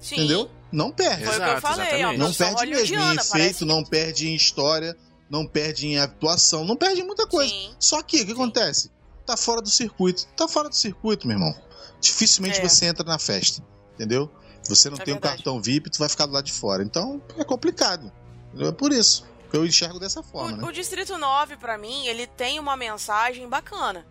Sim. 0.00 0.16
Entendeu? 0.16 0.50
Não 0.72 0.90
perde. 0.92 1.24
Foi 1.24 1.34
o 1.34 1.36
que 1.36 1.42
eu 1.42 1.46
Exato, 1.48 1.60
falei, 1.60 2.04
ó. 2.04 2.12
Não 2.16 2.32
perde 2.32 2.66
mesmo 2.66 2.96
em 3.00 3.14
efeito, 3.16 3.66
não 3.66 3.84
perde 3.84 4.28
em 4.28 4.34
história, 4.34 4.96
não 5.28 5.44
perde 5.46 5.88
em 5.88 5.98
atuação, 5.98 6.64
não 6.64 6.76
perde 6.76 7.00
em 7.00 7.04
muita 7.04 7.26
coisa. 7.26 7.52
Sim. 7.52 7.74
Só 7.78 8.00
que 8.02 8.22
o 8.22 8.26
que 8.26 8.32
acontece? 8.32 8.90
Tá 9.26 9.36
fora 9.36 9.60
do 9.60 9.68
circuito. 9.68 10.26
Tá 10.36 10.46
fora 10.48 10.68
do 10.68 10.74
circuito, 10.76 11.26
meu 11.26 11.36
irmão. 11.36 11.54
Dificilmente 12.00 12.60
É. 12.60 12.68
você 12.68 12.86
entra 12.86 13.04
na 13.04 13.18
festa, 13.18 13.62
entendeu? 13.94 14.30
Você 14.68 14.88
não 14.88 14.96
É 14.98 15.00
tem 15.04 15.12
um 15.14 15.16
verdade. 15.16 15.36
cartão 15.36 15.60
VIP, 15.60 15.90
tu 15.90 15.98
vai 15.98 16.08
ficar 16.08 16.26
do 16.26 16.32
lado 16.32 16.44
de 16.44 16.52
fora. 16.52 16.82
Então 16.82 17.20
é 17.36 17.44
complicado. 17.44 18.10
É 18.58 18.72
por 18.72 18.92
isso 18.92 19.24
que 19.24 19.39
eu 19.52 19.66
enxergo 19.66 19.98
dessa 19.98 20.22
forma, 20.22 20.52
O, 20.52 20.56
né? 20.56 20.68
o 20.68 20.72
Distrito 20.72 21.16
9, 21.18 21.56
pra 21.56 21.76
mim, 21.78 22.06
ele 22.06 22.26
tem 22.26 22.58
uma 22.58 22.76
mensagem 22.76 23.48
bacana. 23.48 24.06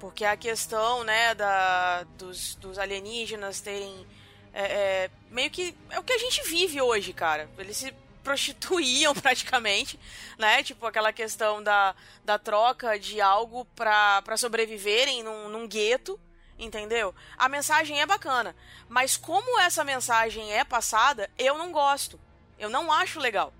Porque 0.00 0.24
a 0.24 0.36
questão, 0.36 1.02
né, 1.02 1.34
da, 1.34 2.04
dos, 2.16 2.54
dos 2.56 2.78
alienígenas 2.78 3.60
terem. 3.60 4.06
é, 4.52 4.62
é, 4.62 5.10
meio 5.30 5.50
que. 5.50 5.74
É 5.90 5.98
o 5.98 6.02
que 6.04 6.12
a 6.12 6.18
gente 6.18 6.42
vive 6.48 6.80
hoje, 6.80 7.12
cara. 7.12 7.50
Eles 7.58 7.76
se 7.76 7.92
prostituíam 8.22 9.12
praticamente, 9.20 9.98
né? 10.38 10.62
Tipo 10.62 10.86
aquela 10.86 11.12
questão 11.12 11.60
da, 11.62 11.96
da 12.24 12.38
troca 12.38 12.96
de 12.98 13.20
algo 13.20 13.64
pra, 13.74 14.22
pra 14.22 14.36
sobreviverem 14.36 15.22
num, 15.24 15.48
num 15.48 15.66
gueto. 15.66 16.18
Entendeu? 16.56 17.14
A 17.36 17.48
mensagem 17.48 18.00
é 18.00 18.06
bacana. 18.06 18.54
Mas 18.88 19.16
como 19.16 19.60
essa 19.60 19.84
mensagem 19.84 20.52
é 20.52 20.64
passada, 20.64 21.30
eu 21.38 21.56
não 21.58 21.70
gosto. 21.72 22.18
Eu 22.58 22.68
não 22.68 22.92
acho 22.92 23.20
legal. 23.20 23.52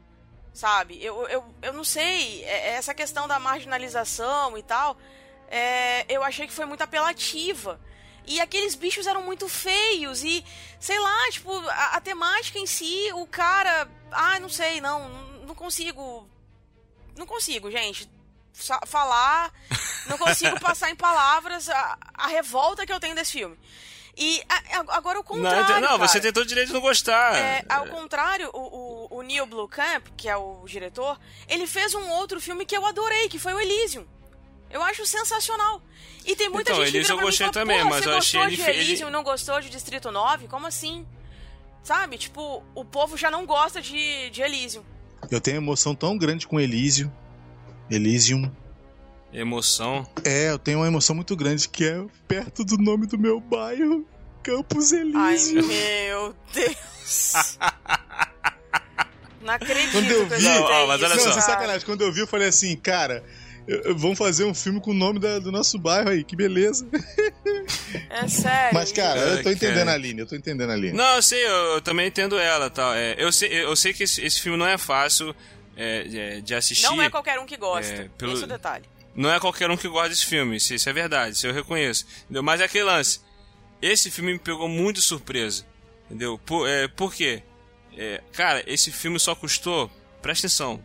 Sabe? 0.58 0.98
Eu, 1.00 1.24
eu, 1.28 1.54
eu 1.62 1.72
não 1.72 1.84
sei. 1.84 2.42
é- 2.42 2.70
Essa 2.70 2.92
questão 2.92 3.28
da 3.28 3.38
marginalização 3.38 4.58
e 4.58 4.62
tal. 4.64 4.96
é, 5.48 6.04
eu 6.08 6.24
achei 6.24 6.48
que 6.48 6.52
foi 6.52 6.64
muito 6.64 6.82
apelativa. 6.82 7.80
E 8.26 8.40
aqueles 8.40 8.74
bichos 8.74 9.06
eram 9.06 9.22
muito 9.22 9.48
feios. 9.48 10.24
E, 10.24 10.44
sei 10.80 10.98
lá, 10.98 11.30
tipo, 11.30 11.56
a, 11.70 11.96
a 11.96 12.00
temática 12.00 12.58
em 12.58 12.66
si, 12.66 13.08
o 13.14 13.24
cara. 13.24 13.88
Ah, 14.10 14.40
não 14.40 14.48
sei, 14.48 14.80
não. 14.80 15.08
Não 15.46 15.54
consigo. 15.54 16.28
Não 17.16 17.24
consigo, 17.24 17.70
gente. 17.70 18.10
Falar. 18.84 19.52
Não 20.08 20.18
consigo 20.18 20.58
passar 20.60 20.90
em 20.90 20.96
palavras 20.96 21.68
a, 21.68 21.96
a 22.14 22.26
revolta 22.26 22.84
que 22.84 22.92
eu 22.92 22.98
tenho 22.98 23.14
desse 23.14 23.30
filme. 23.30 23.56
E 24.20 24.42
a- 24.48 24.80
a- 24.80 24.96
agora 24.96 25.20
o 25.20 25.22
Não, 25.22 25.24
contrário. 25.24 25.80
não, 25.80 25.96
você 25.98 26.14
cara. 26.14 26.20
tem 26.22 26.32
todo 26.32 26.42
o 26.42 26.46
direito 26.46 26.68
de 26.68 26.74
não 26.74 26.80
gostar. 26.80 27.36
É, 27.36 27.64
ao 27.68 27.86
contrário, 27.86 28.50
o, 28.52 29.06
o, 29.14 29.18
o 29.18 29.22
Neil 29.22 29.46
Blomkamp, 29.46 30.08
que 30.16 30.28
é 30.28 30.36
o 30.36 30.64
diretor, 30.66 31.18
ele 31.48 31.66
fez 31.68 31.94
um 31.94 32.08
outro 32.10 32.40
filme 32.40 32.66
que 32.66 32.76
eu 32.76 32.84
adorei, 32.84 33.28
que 33.28 33.38
foi 33.38 33.54
o 33.54 33.60
Elysium. 33.60 34.04
Eu 34.70 34.82
acho 34.82 35.06
sensacional. 35.06 35.80
E 36.26 36.34
tem 36.36 36.48
muita 36.48 36.72
Então, 36.72 36.82
gente 36.82 36.90
que 36.92 36.96
Elysium 36.98 37.14
pra 37.16 37.22
eu 37.22 37.26
mim 37.26 37.30
gostei 37.30 37.46
fala, 37.46 37.52
também, 37.54 37.78
"Porra, 37.78 37.90
mas 37.90 38.02
você 38.04 38.08
eu 38.10 38.16
achei 38.18 38.40
gostou 38.40 38.42
ele 38.42 38.56
de 38.56 38.62
fe- 38.62 38.70
ele- 38.72 38.80
Elysium 38.80 39.08
e 39.08 39.10
não 39.12 39.22
gostou 39.22 39.60
de 39.60 39.70
Distrito 39.70 40.10
9? 40.10 40.48
Como 40.48 40.66
assim? 40.66 41.06
Sabe? 41.82 42.18
Tipo, 42.18 42.62
o 42.74 42.84
povo 42.84 43.16
já 43.16 43.30
não 43.30 43.46
gosta 43.46 43.80
de, 43.80 44.28
de 44.30 44.42
Elysium. 44.42 44.82
Eu 45.30 45.40
tenho 45.40 45.56
emoção 45.58 45.94
tão 45.94 46.18
grande 46.18 46.46
com 46.46 46.58
Elysium. 46.60 47.10
Elysium. 47.90 48.52
Emoção. 49.32 50.06
É, 50.24 50.50
eu 50.50 50.58
tenho 50.58 50.78
uma 50.78 50.86
emoção 50.86 51.14
muito 51.14 51.36
grande 51.36 51.68
que 51.68 51.84
é 51.84 52.02
perto 52.26 52.64
do 52.64 52.78
nome 52.78 53.06
do 53.06 53.18
meu 53.18 53.38
bairro, 53.40 54.06
Campos 54.42 54.92
Ai, 54.92 55.00
Elísio. 55.00 55.64
meu 55.66 56.34
Deus. 56.54 57.58
Não 59.42 59.54
acredito 59.54 59.92
Quando 59.92 60.10
eu 60.10 60.26
que 60.28 60.34
vi- 60.36 60.42
Não, 60.44 60.62
ó, 60.62 60.86
mas 60.86 61.02
olha 61.02 61.14
Não, 61.14 61.22
só. 61.22 61.32
sem 61.32 61.42
sacanagem. 61.42 61.86
Quando 61.86 62.02
eu 62.02 62.12
vi, 62.12 62.20
eu 62.20 62.26
falei 62.26 62.48
assim, 62.48 62.76
cara, 62.76 63.22
vamos 63.96 64.18
fazer 64.18 64.44
um 64.44 64.52
filme 64.54 64.80
com 64.80 64.90
o 64.90 64.94
nome 64.94 65.18
da- 65.20 65.38
do 65.38 65.52
nosso 65.52 65.78
bairro 65.78 66.08
aí, 66.10 66.24
que 66.24 66.34
beleza. 66.34 66.86
É 68.10 68.26
sério. 68.28 68.74
Mas, 68.74 68.90
cara, 68.92 69.20
eu 69.20 69.42
tô 69.42 69.48
Ai, 69.50 69.54
entendendo 69.54 69.88
a 69.88 69.92
Aline, 69.92 70.20
eu 70.20 70.26
tô 70.26 70.34
entendendo 70.34 70.70
a 70.70 70.72
Aline. 70.72 70.96
Não, 70.96 71.16
eu 71.16 71.22
sei, 71.22 71.44
eu, 71.44 71.50
eu 71.74 71.80
também 71.80 72.08
entendo 72.08 72.38
ela 72.38 72.68
tal. 72.68 72.92
É, 72.94 73.14
eu, 73.18 73.30
sei, 73.30 73.48
eu 73.64 73.76
sei 73.76 73.92
que 73.92 74.02
esse, 74.04 74.22
esse 74.24 74.40
filme 74.40 74.58
não 74.58 74.66
é 74.66 74.76
fácil 74.76 75.34
é, 75.76 76.02
de, 76.04 76.42
de 76.42 76.54
assistir. 76.54 76.84
Não 76.84 77.00
é 77.00 77.08
qualquer 77.08 77.38
um 77.38 77.46
que 77.46 77.56
gosta. 77.56 77.92
É, 77.94 78.08
pelo- 78.18 78.32
Esse 78.32 78.42
é 78.42 78.46
o 78.46 78.48
detalhe. 78.48 78.84
Não 79.18 79.30
é 79.32 79.40
qualquer 79.40 79.68
um 79.70 79.76
que 79.76 79.88
gosta 79.88 80.10
desse 80.10 80.24
filme, 80.26 80.56
isso, 80.56 80.72
isso 80.72 80.88
é 80.88 80.92
verdade, 80.92 81.34
isso 81.36 81.46
eu 81.46 81.52
reconheço. 81.52 82.06
Entendeu? 82.24 82.42
Mas 82.42 82.60
é 82.60 82.64
aquele 82.64 82.84
lance. 82.84 83.20
Esse 83.82 84.10
filme 84.10 84.32
me 84.32 84.38
pegou 84.38 84.68
muito 84.68 84.96
de 84.96 85.02
surpresa. 85.02 85.66
Entendeu? 86.06 86.38
Por, 86.38 86.68
é, 86.68 86.86
por 86.88 87.12
quê? 87.12 87.42
É, 87.96 88.22
cara, 88.32 88.62
esse 88.66 88.92
filme 88.92 89.18
só 89.18 89.34
custou, 89.34 89.90
presta 90.22 90.46
atenção, 90.46 90.82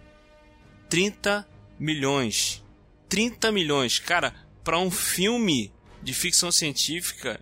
30 0.89 1.47
milhões. 1.79 2.63
30 3.09 3.51
milhões. 3.51 3.99
Cara, 3.99 4.33
pra 4.63 4.77
um 4.79 4.89
filme 4.91 5.71
de 6.01 6.13
ficção 6.13 6.51
científica. 6.51 7.39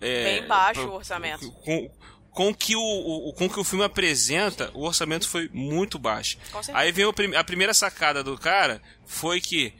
É, 0.00 0.40
Bem 0.40 0.48
baixo 0.48 0.80
pra- 0.82 0.90
o 0.90 0.94
orçamento. 0.94 1.50
Com, 1.52 1.90
com 2.30 2.54
que 2.54 2.74
o, 2.76 2.80
o- 3.28 3.32
com 3.32 3.48
que 3.48 3.58
o 3.60 3.64
filme 3.64 3.84
apresenta, 3.84 4.70
o 4.74 4.84
orçamento 4.84 5.28
foi 5.28 5.48
muito 5.52 5.98
baixo. 5.98 6.38
Aí 6.72 6.90
vem 6.92 7.04
o 7.04 7.12
prim- 7.12 7.34
a 7.34 7.44
primeira 7.44 7.74
sacada 7.74 8.22
do 8.22 8.36
cara 8.38 8.80
foi 9.06 9.40
que 9.40 9.72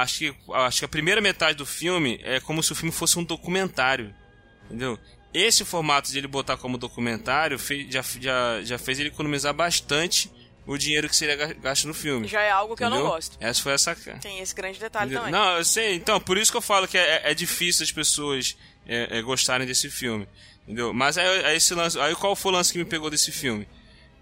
acho 0.00 0.18
que 0.18 0.34
acho 0.52 0.78
que 0.80 0.84
a 0.84 0.88
primeira 0.88 1.20
metade 1.20 1.56
do 1.56 1.66
filme 1.66 2.20
é 2.22 2.40
como 2.40 2.62
se 2.62 2.72
o 2.72 2.74
filme 2.74 2.92
fosse 2.92 3.18
um 3.18 3.24
documentário, 3.24 4.14
entendeu? 4.66 4.98
Esse 5.34 5.64
formato 5.64 6.10
de 6.10 6.18
ele 6.18 6.26
botar 6.26 6.56
como 6.56 6.76
documentário 6.76 7.58
fez- 7.58 7.90
já, 7.92 8.02
já, 8.20 8.62
já 8.62 8.78
fez 8.78 8.98
ele 9.00 9.08
economizar 9.08 9.54
bastante 9.54 10.30
o 10.66 10.76
dinheiro 10.76 11.08
que 11.08 11.16
seria 11.16 11.34
ga- 11.36 11.54
gasto 11.54 11.88
no 11.88 11.94
filme. 11.94 12.28
Já 12.28 12.42
é 12.42 12.50
algo 12.50 12.76
que 12.76 12.84
eu 12.84 12.90
não 12.90 12.98
entendeu? 12.98 13.12
gosto. 13.14 13.36
Essa 13.40 13.62
foi 13.62 13.72
a 13.72 13.78
sacada. 13.78 14.18
Tem 14.18 14.40
esse 14.40 14.54
grande 14.54 14.78
detalhe 14.78 15.06
Entendeu? 15.12 15.24
também. 15.24 15.40
Não, 15.40 15.56
eu 15.58 15.64
sei. 15.64 15.94
Então, 15.94 16.20
por 16.20 16.36
isso 16.38 16.50
que 16.50 16.56
eu 16.58 16.62
falo 16.62 16.86
que 16.86 16.96
é, 16.98 17.22
é 17.30 17.34
difícil 17.34 17.82
as 17.82 17.90
pessoas 17.90 18.56
é, 18.86 19.18
é, 19.18 19.22
gostarem 19.22 19.66
desse 19.66 19.90
filme. 19.90 20.28
Entendeu? 20.64 20.92
Mas 20.92 21.16
aí 21.18 21.56
esse 21.56 21.74
lance, 21.74 21.98
aí 21.98 22.14
qual 22.14 22.36
foi 22.36 22.52
o 22.52 22.54
lance 22.54 22.70
que 22.72 22.78
me 22.78 22.84
pegou 22.84 23.10
desse 23.10 23.32
filme? 23.32 23.66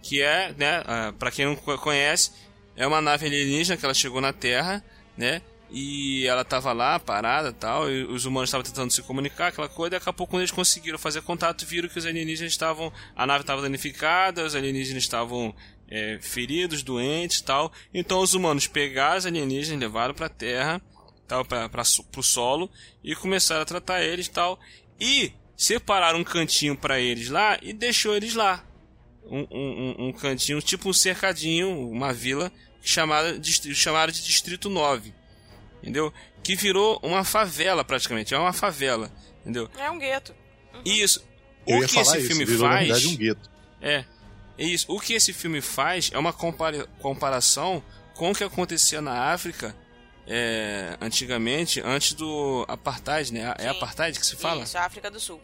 Que 0.02 0.22
é, 0.22 0.54
né, 0.56 0.82
ah, 0.86 1.12
pra 1.18 1.30
quem 1.30 1.44
não 1.44 1.54
co- 1.56 1.76
conhece, 1.76 2.30
é 2.76 2.86
uma 2.86 3.02
nave 3.02 3.26
alienígena 3.26 3.76
que 3.76 3.84
ela 3.84 3.92
chegou 3.92 4.20
na 4.20 4.32
Terra, 4.32 4.82
né? 5.18 5.42
E 5.72 6.26
ela 6.26 6.44
tava 6.44 6.72
lá, 6.72 6.98
parada 6.98 7.52
tal, 7.52 7.88
e 7.88 8.02
os 8.04 8.24
humanos 8.24 8.48
estavam 8.48 8.64
tentando 8.64 8.90
se 8.90 9.02
comunicar, 9.02 9.48
aquela 9.48 9.68
coisa, 9.68 9.94
e 9.94 9.98
daqui 9.98 10.08
a 10.08 10.12
pouco 10.12 10.32
quando 10.32 10.40
eles 10.40 10.50
conseguiram 10.50 10.98
fazer 10.98 11.22
contato, 11.22 11.64
viram 11.64 11.88
que 11.88 11.96
os 11.98 12.04
alienígenas 12.06 12.52
estavam. 12.52 12.92
A 13.14 13.24
nave 13.24 13.42
estava 13.42 13.62
danificada, 13.62 14.44
os 14.44 14.56
alienígenas 14.56 15.04
estavam 15.04 15.54
é, 15.88 16.18
feridos, 16.20 16.82
doentes 16.82 17.40
tal. 17.40 17.72
Então 17.94 18.20
os 18.20 18.34
humanos 18.34 18.66
pegaram 18.66 19.18
os 19.18 19.26
alienígenas, 19.26 19.78
levaram 19.80 20.12
pra 20.12 20.28
Terra, 20.28 20.82
tal, 21.28 21.46
so- 21.84 22.02
pro 22.04 22.22
solo, 22.22 22.68
e 23.04 23.14
começaram 23.14 23.62
a 23.62 23.66
tratar 23.66 24.02
eles 24.02 24.26
tal. 24.26 24.58
E 24.98 25.32
separaram 25.56 26.18
um 26.18 26.24
cantinho 26.24 26.76
pra 26.76 26.98
eles 26.98 27.28
lá 27.28 27.58
e 27.62 27.72
deixou 27.72 28.16
eles 28.16 28.34
lá. 28.34 28.64
Um, 29.24 29.46
um, 29.50 29.94
um- 30.08 30.12
cantinho, 30.12 30.60
tipo 30.60 30.88
um 30.88 30.92
cercadinho, 30.92 31.88
uma 31.90 32.12
vila, 32.12 32.50
chamada, 32.82 33.40
chamaram 33.72 34.12
de 34.12 34.24
Distrito 34.24 34.68
9 34.68 35.19
entendeu? 35.82 36.12
Que 36.42 36.54
virou 36.56 36.98
uma 37.02 37.24
favela 37.24 37.84
praticamente, 37.84 38.34
é 38.34 38.38
uma 38.38 38.52
favela, 38.52 39.10
entendeu? 39.40 39.68
É 39.78 39.90
um 39.90 39.98
gueto. 39.98 40.34
Isso. 40.84 41.24
Eu 41.66 41.78
o 41.78 41.86
que 41.86 41.98
esse 41.98 42.18
isso, 42.18 42.26
filme 42.28 42.44
virou, 42.44 42.66
na 42.68 42.74
faz 42.76 42.86
verdade, 42.86 43.08
um 43.08 43.16
gueto. 43.16 43.50
é 43.80 44.04
é 44.58 44.64
isso. 44.64 44.86
O 44.92 45.00
que 45.00 45.14
esse 45.14 45.32
filme 45.32 45.60
faz 45.62 46.10
é 46.12 46.18
uma 46.18 46.32
compara- 46.32 46.86
comparação 46.98 47.82
com 48.14 48.30
o 48.30 48.34
que 48.34 48.44
acontecia 48.44 49.00
na 49.00 49.32
África 49.32 49.74
é, 50.26 50.96
antigamente, 51.00 51.80
antes 51.80 52.12
do 52.12 52.64
apartheid, 52.68 53.32
né? 53.32 53.54
É 53.58 53.62
Sim. 53.62 53.68
apartheid 53.68 54.18
que 54.18 54.26
se 54.26 54.36
fala? 54.36 54.62
Isso, 54.64 54.76
África 54.78 55.10
do 55.10 55.18
Sul. 55.18 55.40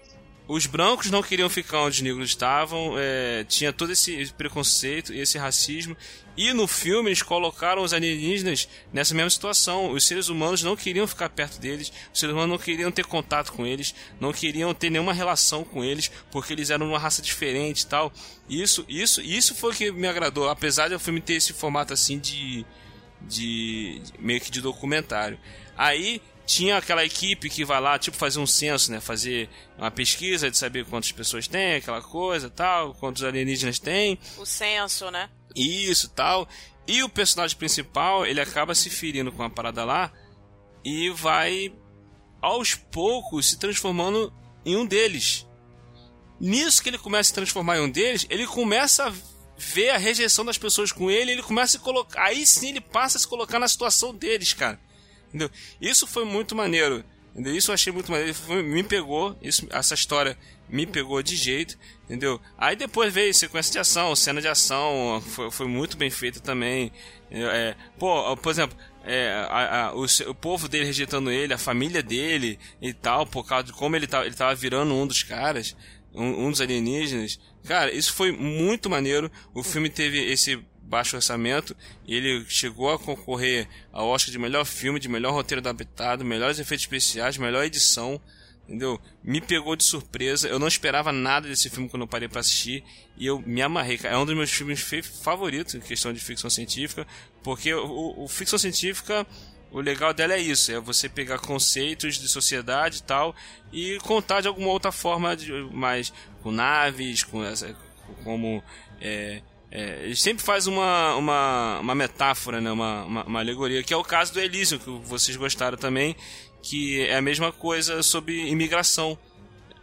Os 0.49 0.65
brancos 0.67 1.11
não 1.11 1.23
queriam 1.23 1.51
ficar 1.51 1.81
onde 1.81 1.97
os 1.97 2.03
negros 2.03 2.29
estavam, 2.29 2.95
é, 2.97 3.45
tinha 3.49 3.73
todo 3.73 3.91
esse 3.91 4.33
preconceito 4.35 5.13
e 5.13 5.19
esse 5.19 5.37
racismo. 5.37 5.97
E 6.37 6.53
no 6.53 6.69
filme 6.69 7.09
eles 7.09 7.23
colocaram 7.23 7.83
os 7.83 7.93
alienígenas 7.93 8.69
nessa 8.93 9.13
mesma 9.13 9.31
situação. 9.31 9.91
Os 9.91 10.07
seres 10.07 10.29
humanos 10.29 10.63
não 10.63 10.77
queriam 10.77 11.07
ficar 11.07 11.31
perto 11.31 11.59
deles, 11.59 11.91
os 12.13 12.21
seres 12.21 12.33
humanos 12.33 12.51
não 12.51 12.65
queriam 12.65 12.93
ter 12.93 13.05
contato 13.07 13.53
com 13.53 13.67
eles, 13.67 13.93
não 14.21 14.33
queriam 14.33 14.73
ter 14.73 14.89
nenhuma 14.89 15.13
relação 15.13 15.65
com 15.65 15.83
eles, 15.83 16.13
porque 16.31 16.53
eles 16.53 16.71
eram 16.71 16.91
uma 16.91 16.99
raça 16.99 17.21
diferente 17.21 17.81
e 17.81 17.87
tal. 17.87 18.13
Isso, 18.49 18.85
isso, 18.89 19.21
isso 19.21 19.53
foi 19.53 19.73
o 19.73 19.75
que 19.75 19.91
me 19.91 20.07
agradou, 20.07 20.49
apesar 20.49 20.89
de 20.89 20.95
o 20.95 21.01
filme 21.01 21.21
ter 21.21 21.35
esse 21.35 21.55
formato 21.55 21.93
assim 21.93 22.21
de, 22.21 22.65
de 23.23 24.01
meio 24.21 24.41
que 24.41 24.51
de 24.51 24.61
documentário. 24.61 25.41
Aí 25.77 26.23
tinha 26.47 26.77
aquela 26.77 27.05
equipe 27.05 27.51
que 27.51 27.65
vai 27.65 27.81
lá, 27.81 27.99
tipo, 27.99 28.17
fazer 28.17 28.39
um 28.39 28.47
censo, 28.47 28.91
né? 28.93 29.01
Fazer 29.01 29.51
uma 29.77 29.91
pesquisa 29.91 30.51
de 30.51 30.57
saber 30.57 30.87
quantas 30.87 31.11
pessoas 31.11 31.49
tem, 31.49 31.75
aquela 31.75 32.01
coisa, 32.01 32.49
tal, 32.49 32.95
quantos 32.95 33.25
alienígenas 33.25 33.79
tem, 33.79 34.19
O 34.39 34.47
censo, 34.47 35.11
né? 35.11 35.29
isso, 35.55 36.09
tal. 36.11 36.49
E 36.87 37.03
o 37.03 37.09
personagem 37.09 37.57
principal, 37.57 38.25
ele 38.25 38.41
acaba 38.41 38.75
se 38.75 38.89
ferindo 38.89 39.33
com 39.33 39.43
a 39.43 39.51
parada 39.51 39.85
lá 39.85 40.13
e 40.85 41.11
vai 41.11 41.73
aos 42.41 42.75
poucos 42.75 43.51
se 43.51 43.59
transformando 43.59 44.33
em 44.65 44.77
um 44.77 44.87
deles. 44.87 45.45
Nisso 46.39 46.83
que 46.83 46.91
ele 46.91 46.99
começa 46.99 47.23
a 47.23 47.31
se 47.31 47.35
transformar 47.35 47.79
em 47.79 47.81
um 47.81 47.91
deles, 47.91 48.27
ele 48.31 48.47
começa 48.47 49.09
a 49.09 49.13
ver 49.59 49.91
a 49.91 49.97
rejeição 49.97 50.45
das 50.45 50.59
pessoas 50.59 50.93
com 50.93 51.11
ele, 51.11 51.33
ele 51.33 51.43
começa 51.43 51.77
a 51.77 51.81
se 51.81 51.85
colocar, 51.85 52.23
aí 52.23 52.47
sim 52.47 52.69
ele 52.69 52.81
passa 52.81 53.17
a 53.17 53.21
se 53.21 53.27
colocar 53.27 53.59
na 53.59 53.67
situação 53.67 54.15
deles, 54.15 54.53
cara. 54.53 54.79
Entendeu? 55.37 55.51
Isso 55.81 56.07
foi 56.07 56.25
muito 56.25 56.55
maneiro. 56.57 57.05
Entendeu? 57.35 57.55
Isso 57.55 57.71
eu 57.71 57.75
achei 57.75 57.93
muito 57.93 58.11
maneiro. 58.11 58.33
Foi- 58.35 58.63
me 58.63 58.83
pegou. 58.83 59.37
Isso, 59.43 59.67
essa 59.71 59.93
história 59.95 60.37
me 60.69 60.87
pegou 60.87 61.23
de 61.23 61.37
jeito. 61.37 61.77
Entendeu? 62.05 62.41
Aí 62.57 62.75
depois 62.75 63.13
veio 63.13 63.35
sequência 63.35 63.71
de 63.73 63.79
ação, 63.79 64.17
cena 64.17 64.41
de 64.41 64.49
ação. 64.49 65.23
Foi, 65.27 65.51
foi 65.51 65.67
muito 65.69 65.97
bem 65.97 66.09
feita 66.09 66.41
também. 66.41 66.91
É, 67.31 67.75
pô, 67.99 68.35
por 68.39 68.51
exemplo, 68.51 68.79
é, 69.05 69.31
a- 69.51 69.89
a- 69.89 69.95
o, 69.95 70.07
o 70.31 70.35
povo 70.35 70.69
dele 70.69 70.87
rejeitando 70.87 71.31
ele, 71.31 71.53
a 71.53 71.59
família 71.59 72.03
dele 72.03 72.59
e 72.81 72.95
tal, 72.95 73.27
por 73.27 73.45
causa 73.47 73.65
de 73.65 73.73
como 73.73 73.95
ele, 73.97 74.07
tá, 74.07 74.25
ele 74.25 74.35
tava 74.35 74.55
virando 74.55 74.95
um 74.95 75.07
dos 75.07 75.23
caras, 75.23 75.77
um, 76.15 76.47
um 76.47 76.51
dos 76.51 76.61
alienígenas. 76.63 77.39
Cara, 77.67 77.93
isso 77.93 78.15
foi 78.15 78.33
muito 78.33 78.89
maneiro. 78.89 79.31
O 79.53 79.63
filme 79.63 79.91
teve 79.91 80.19
esse 80.33 80.59
baixo 80.87 81.17
orçamento 81.17 81.77
ele 82.07 82.45
chegou 82.49 82.93
a 82.93 82.99
concorrer 82.99 83.69
ao 83.93 84.09
Oscar 84.09 84.33
de 84.33 84.39
melhor 84.39 84.65
filme, 84.65 85.01
de 85.01 85.09
melhor 85.09 85.33
roteiro 85.33 85.61
adaptado, 85.61 86.25
melhores 86.25 86.59
efeitos 86.59 86.85
especiais, 86.85 87.37
melhor 87.37 87.65
edição. 87.65 88.21
Entendeu? 88.69 89.01
Me 89.23 89.41
pegou 89.41 89.77
de 89.77 89.85
surpresa. 89.85 90.49
Eu 90.49 90.59
não 90.59 90.67
esperava 90.67 91.13
nada 91.13 91.49
desse 91.49 91.71
filme 91.71 91.89
quando 91.89 92.03
eu 92.03 92.09
parei 92.09 92.29
pra 92.29 92.41
assistir. 92.41 92.83
E 93.17 93.25
eu 93.25 93.41
me 93.47 93.63
amarrei. 93.63 93.99
É 94.03 94.19
um 94.19 94.27
dos 94.27 94.35
meus 94.35 94.51
filmes 94.51 94.85
favoritos 95.23 95.77
em 95.77 95.81
questão 95.81 96.13
de 96.13 96.19
ficção 96.19 96.51
científica. 96.51 97.07
Porque 97.45 97.73
o, 97.73 98.25
o 98.25 98.27
ficção 98.27 98.59
científica, 98.59 99.25
o 99.71 99.81
legal 99.81 100.13
dela 100.13 100.35
é 100.35 100.41
isso, 100.41 100.73
é 100.73 100.81
você 100.81 101.09
pegar 101.09 101.39
conceitos 101.39 102.19
de 102.19 102.29
sociedade 102.29 102.99
e 102.99 103.03
tal 103.03 103.37
e 103.73 103.99
contar 103.99 104.41
de 104.41 104.49
alguma 104.49 104.69
outra 104.69 104.91
forma, 104.91 105.37
mais 105.73 106.13
com 106.43 106.51
naves, 106.51 107.23
com 107.23 107.45
essa, 107.45 107.77
como 108.25 108.63
é, 109.01 109.43
é, 109.71 110.05
ele 110.05 110.17
sempre 110.17 110.45
faz 110.45 110.67
uma, 110.67 111.17
uma, 111.17 111.81
uma 111.81 111.95
metáfora, 111.95 112.61
né? 112.61 112.71
uma, 112.71 113.05
uma, 113.05 113.25
uma, 113.25 113.41
alegoria, 113.41 113.83
que 113.83 113.93
é 113.93 113.97
o 113.97 114.05
caso 114.05 114.33
do 114.33 114.41
Elysium, 114.41 114.79
que 114.79 114.91
vocês 115.05 115.37
gostaram 115.37 115.77
também, 115.77 116.17
que 116.63 117.03
é 117.03 117.17
a 117.17 117.23
mesma 117.23 117.53
coisa 117.53 118.03
sobre 118.03 118.49
imigração. 118.49 119.19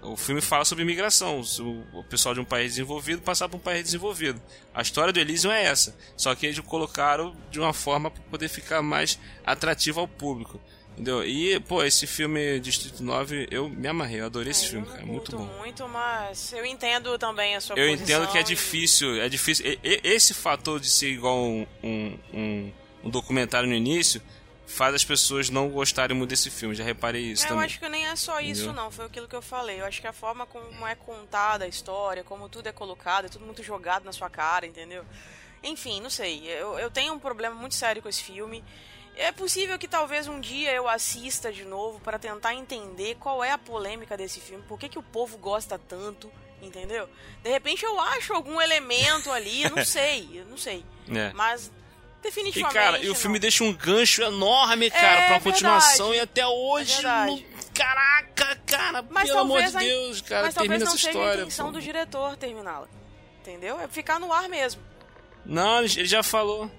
O 0.02 0.18
filme 0.18 0.42
fala 0.42 0.66
sobre 0.66 0.84
imigração, 0.84 1.42
o 1.94 2.04
pessoal 2.04 2.34
de 2.34 2.42
um 2.42 2.46
país 2.46 2.72
desenvolvido 2.72 3.22
passar 3.22 3.48
para 3.48 3.56
um 3.56 3.60
país 3.60 3.84
desenvolvido. 3.84 4.42
A 4.74 4.82
história 4.82 5.14
do 5.14 5.20
Elysium 5.20 5.52
é 5.52 5.64
essa, 5.64 5.96
só 6.18 6.36
que 6.36 6.46
eles 6.46 6.60
colocaram 6.60 7.34
de 7.50 7.58
uma 7.58 7.72
forma 7.72 8.12
para 8.12 8.22
poder 8.24 8.50
ficar 8.50 8.82
mais 8.82 9.18
atrativo 9.46 10.02
ao 10.02 10.08
público. 10.08 10.60
Entendeu? 10.94 11.26
E, 11.26 11.60
pô, 11.62 11.84
esse 11.84 12.06
filme 12.06 12.60
Distrito 12.60 13.02
9, 13.04 13.48
eu 13.50 13.68
me 13.68 13.88
amarrei, 13.88 14.22
eu 14.22 14.26
adorei 14.28 14.52
esse 14.52 14.68
filme, 14.70 14.86
cara. 14.86 15.04
Muito 15.06 15.36
bom. 15.36 15.46
muito, 15.58 15.88
mas 15.88 16.54
eu 16.54 16.64
entendo 16.66 17.18
também 17.18 17.56
a 17.56 17.62
sua 17.62 17.76
Eu 17.78 17.90
entendo 17.90 18.28
que 18.32 18.38
é 18.38 18.44
difícil, 18.44 19.20
é 19.22 19.28
difícil. 19.28 19.66
E- 19.66 19.80
e- 19.84 20.02
Esse 20.04 20.34
fator 20.36 20.80
de 20.80 20.88
ser 20.90 21.10
igual 21.10 21.38
um, 21.44 21.66
um, 21.84 22.20
um, 22.34 22.72
um 23.06 23.10
documentário 23.10 23.68
no 23.68 23.74
início 23.76 24.22
faz 24.68 24.94
as 24.96 25.04
pessoas 25.04 25.50
não 25.50 25.68
gostarem 25.70 26.16
muito 26.16 26.30
desse 26.30 26.50
filme. 26.52 26.76
Já 26.76 26.84
reparei 26.84 27.24
isso 27.24 27.44
É, 27.44 27.46
eu 27.46 27.50
também. 27.50 27.66
acho 27.66 27.80
que 27.80 27.90
nem 27.90 28.06
é 28.08 28.16
só 28.16 28.40
isso, 28.40 28.64
Entendeu? 28.66 28.84
não. 28.84 28.92
Foi 28.92 29.06
aquilo 29.06 29.28
que 29.28 29.36
eu 29.36 29.42
falei. 29.42 29.82
Eu 29.82 29.86
acho 29.86 30.00
que 30.00 30.08
a 30.08 30.14
forma 30.14 30.46
como 30.46 30.86
é 30.88 30.94
contada 30.96 31.66
a 31.66 31.68
história, 31.68 32.24
como 32.24 32.48
tudo 32.48 32.68
é 32.68 32.72
colocado, 32.72 33.26
é 33.26 33.30
tudo 33.30 33.46
muito 33.46 33.64
jogado 33.64 34.04
na 34.06 34.12
sua 34.12 34.30
cara, 34.30 34.66
entendeu? 34.68 35.04
Enfim, 35.64 36.02
não 36.02 36.10
sei. 36.10 36.44
Eu, 36.48 36.78
eu 36.78 36.92
tenho 36.92 37.14
um 37.14 37.20
problema 37.20 37.56
muito 37.56 37.74
sério 37.76 38.02
com 38.02 38.10
esse 38.10 38.24
filme. 38.24 38.64
É 39.16 39.32
possível 39.32 39.78
que 39.78 39.88
talvez 39.88 40.28
um 40.28 40.40
dia 40.40 40.72
eu 40.72 40.88
assista 40.90 41.52
de 41.52 41.64
novo 41.64 42.00
para 42.00 42.18
tentar 42.18 42.56
entender 42.56 43.16
qual 43.20 43.44
é 43.44 43.52
a 43.52 43.58
polêmica 43.58 44.18
desse 44.18 44.40
filme, 44.40 44.64
por 44.68 44.80
que, 44.80 44.90
que 44.90 44.98
o 44.98 45.04
povo 45.04 45.38
gosta 45.38 45.78
tanto, 45.78 46.32
entendeu? 46.62 47.08
De 47.44 47.50
repente 47.50 47.84
eu 47.86 48.00
acho 48.00 48.34
algum 48.34 48.60
elemento 48.60 49.32
ali, 49.32 49.70
não 49.70 49.84
sei, 49.86 50.44
não 50.50 50.58
sei. 50.58 50.84
É. 51.14 51.32
Mas 51.34 51.68
E, 51.68 52.24
definitivamente. 52.24 52.74
cara, 52.74 52.98
e 53.00 53.06
o 53.06 53.10
não. 53.10 53.16
filme 53.16 53.38
deixa 53.38 53.64
um 53.64 53.72
gancho 53.74 54.24
enorme, 54.24 54.90
cara, 54.90 55.06
É 55.22 55.26
pra 55.28 55.36
uma 55.36 55.42
continuação 55.42 56.14
e 56.14 56.20
até 56.20 56.46
hoje. 56.48 57.00
É 57.00 57.26
não- 57.28 57.44
Caraca, 57.74 58.56
cara, 58.66 59.04
Mas 59.10 59.28
pelo 59.28 59.40
amor 59.40 59.62
de 59.64 59.72
talvez 59.72 59.90
Deus, 59.92 60.22
cara, 60.22 60.46
Mas 60.46 60.54
talvez 60.56 60.70
termina 60.80 60.86
não 60.86 60.96
essa 60.96 60.98
seja 60.98 61.08
a 61.08 61.12
história. 61.22 61.42
intenção 61.42 61.66
pô. 61.68 61.72
do 61.74 61.82
diretor 61.82 62.38
terminá-la. 62.38 62.88
Entendeu? 63.42 63.80
É 63.80 63.88
ficar 63.88 64.20
no 64.20 64.32
ar 64.32 64.48
mesmo. 64.48 64.82
Não, 65.46 65.80
ele 65.84 65.92
ele 66.00 66.06
já 66.06 66.24
falou. 66.24 66.70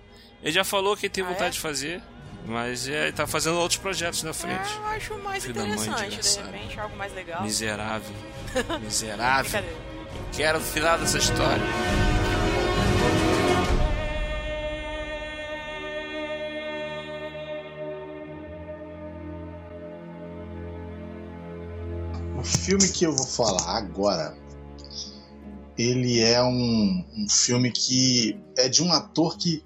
Ele 0.43 0.53
já 0.53 0.64
falou 0.64 0.97
que 0.97 1.09
tem 1.09 1.22
Ah, 1.24 1.28
vontade 1.28 1.47
é? 1.49 1.51
de 1.51 1.61
fazer. 1.61 2.03
Mas 2.45 2.86
é, 2.88 3.05
ele 3.05 3.12
tá 3.12 3.26
fazendo 3.26 3.57
outros 3.59 3.80
projetos 3.80 4.22
na 4.22 4.34
frente. 4.34 4.70
É, 4.70 4.76
eu 4.76 4.84
acho 4.84 5.18
mais 5.18 5.45
Filho 5.45 5.64
interessante, 5.64 6.20
de 6.20 6.38
repente, 6.38 6.78
algo 6.78 6.97
mais 6.97 7.12
legal. 7.14 7.42
Miserável. 7.42 8.14
Miserável. 8.82 9.64
Quero 10.32 10.59
o 10.59 10.61
final 10.61 10.99
dessa 10.99 11.16
história. 11.16 11.64
O 22.38 22.42
filme 22.42 22.86
que 22.88 23.07
eu 23.07 23.16
vou 23.16 23.26
falar 23.26 23.78
agora, 23.78 24.36
ele 25.78 26.20
é 26.20 26.42
um, 26.42 27.05
um 27.16 27.26
filme 27.28 27.72
que 27.72 28.38
é 28.59 28.68
de 28.68 28.82
um 28.82 28.92
ator 28.92 29.38
que, 29.38 29.64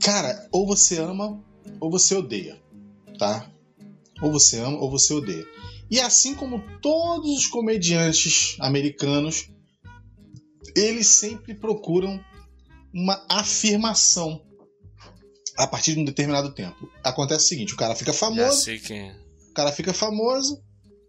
cara, 0.00 0.46
ou 0.52 0.64
você 0.64 1.00
ama 1.00 1.42
ou 1.80 1.90
você 1.90 2.14
odeia, 2.14 2.60
tá? 3.18 3.50
Ou 4.22 4.32
você 4.32 4.58
ama 4.58 4.78
ou 4.78 4.90
você 4.90 5.14
odeia. 5.14 5.46
E 5.90 6.00
assim 6.00 6.34
como 6.34 6.62
todos 6.80 7.38
os 7.38 7.46
comediantes 7.46 8.56
americanos, 8.60 9.50
eles 10.76 11.06
sempre 11.06 11.54
procuram 11.54 12.22
uma 12.92 13.24
afirmação 13.28 14.44
a 15.56 15.66
partir 15.66 15.94
de 15.94 16.00
um 16.00 16.04
determinado 16.04 16.54
tempo. 16.54 16.90
Acontece 17.02 17.46
o 17.46 17.48
seguinte: 17.48 17.74
o 17.74 17.76
cara 17.76 17.94
fica 17.94 18.12
famoso, 18.12 18.70
é. 18.70 19.16
o 19.50 19.54
cara 19.54 19.72
fica 19.72 19.92
famoso, 19.92 20.62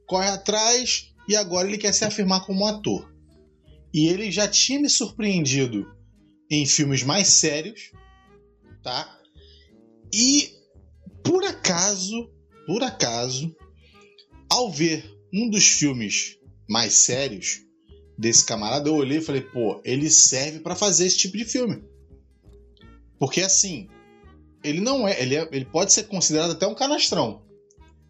corre 0.07 0.29
atrás 0.29 1.13
e 1.27 1.35
agora 1.35 1.67
ele 1.67 1.77
quer 1.77 1.93
se 1.93 2.05
afirmar 2.05 2.45
como 2.45 2.65
ator. 2.65 3.13
E 3.93 4.07
ele 4.07 4.31
já 4.31 4.47
tinha 4.47 4.79
me 4.79 4.89
surpreendido 4.89 5.85
em 6.49 6.65
filmes 6.65 7.03
mais 7.03 7.27
sérios, 7.27 7.91
tá? 8.83 9.19
E 10.13 10.51
por 11.29 11.45
acaso, 11.45 12.27
por 12.65 12.81
acaso, 12.81 13.55
ao 14.49 14.71
ver 14.71 15.05
um 15.31 15.47
dos 15.47 15.67
filmes 15.67 16.39
mais 16.67 16.93
sérios 16.93 17.61
desse 18.17 18.43
camarada, 18.43 18.89
eu 18.89 18.95
olhei 18.95 19.19
e 19.19 19.21
falei, 19.21 19.41
pô, 19.41 19.79
ele 19.85 20.09
serve 20.09 20.59
pra 20.59 20.75
fazer 20.75 21.05
esse 21.05 21.19
tipo 21.19 21.37
de 21.37 21.45
filme. 21.45 21.83
Porque 23.19 23.41
assim, 23.41 23.87
ele 24.63 24.81
não 24.81 25.07
é, 25.07 25.21
ele, 25.21 25.35
é, 25.35 25.47
ele 25.51 25.65
pode 25.65 25.93
ser 25.93 26.05
considerado 26.07 26.53
até 26.53 26.65
um 26.65 26.73
canastrão. 26.73 27.43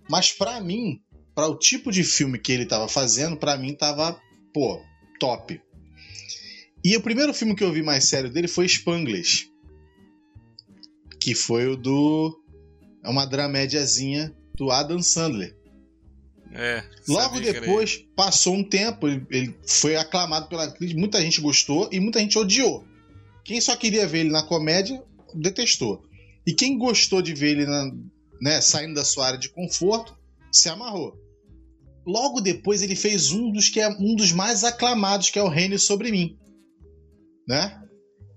Mas 0.09 0.31
pra 0.31 0.61
mim, 0.61 1.01
para 1.35 1.47
o 1.47 1.59
tipo 1.59 1.91
de 1.91 2.05
filme 2.05 2.39
que 2.39 2.53
ele 2.53 2.65
tava 2.65 2.87
fazendo, 2.87 3.35
pra 3.35 3.57
mim 3.57 3.75
tava, 3.75 4.17
pô, 4.53 4.81
top. 5.19 5.61
E 6.85 6.95
o 6.95 7.01
primeiro 7.01 7.33
filme 7.33 7.53
que 7.53 7.65
eu 7.65 7.73
vi 7.73 7.83
mais 7.83 8.05
sério 8.05 8.31
dele 8.31 8.47
foi 8.47 8.65
Spanglish. 8.65 9.51
Que 11.19 11.35
foi 11.35 11.67
o 11.67 11.75
do. 11.75 12.41
É 13.09 13.11
uma 13.11 13.25
dramédiazinha 13.25 14.31
do 14.55 14.69
Adam 14.69 15.01
Sandler. 15.01 15.57
É. 16.53 16.83
Logo 17.07 17.39
depois, 17.39 17.97
passou 18.15 18.53
um 18.53 18.63
tempo, 18.63 19.07
ele, 19.07 19.25
ele 19.31 19.55
foi 19.65 19.95
aclamado 19.95 20.47
pela 20.47 20.71
crítica, 20.71 20.99
muita 20.99 21.19
gente 21.19 21.41
gostou 21.41 21.89
e 21.91 21.99
muita 21.99 22.19
gente 22.19 22.37
odiou. 22.37 22.85
Quem 23.43 23.59
só 23.59 23.75
queria 23.75 24.07
ver 24.07 24.19
ele 24.19 24.29
na 24.29 24.43
comédia, 24.43 25.03
detestou. 25.33 26.03
E 26.45 26.53
quem 26.53 26.77
gostou 26.77 27.19
de 27.19 27.33
ver 27.33 27.51
ele 27.51 27.65
na- 27.65 27.91
né, 28.41 28.61
saindo 28.61 28.93
da 28.93 29.03
sua 29.03 29.25
área 29.25 29.39
de 29.39 29.49
conforto, 29.49 30.15
se 30.51 30.69
amarrou. 30.69 31.17
Logo 32.05 32.41
depois 32.41 32.83
ele 32.83 32.95
fez 32.95 33.31
um 33.31 33.51
dos 33.51 33.69
que 33.69 33.79
é 33.79 33.89
um 33.89 34.15
dos 34.15 34.31
mais 34.31 34.63
aclamados, 34.63 35.31
que 35.31 35.39
é 35.39 35.43
o 35.43 35.49
Reino 35.49 35.79
sobre 35.79 36.11
mim. 36.11 36.37
Né? 37.47 37.81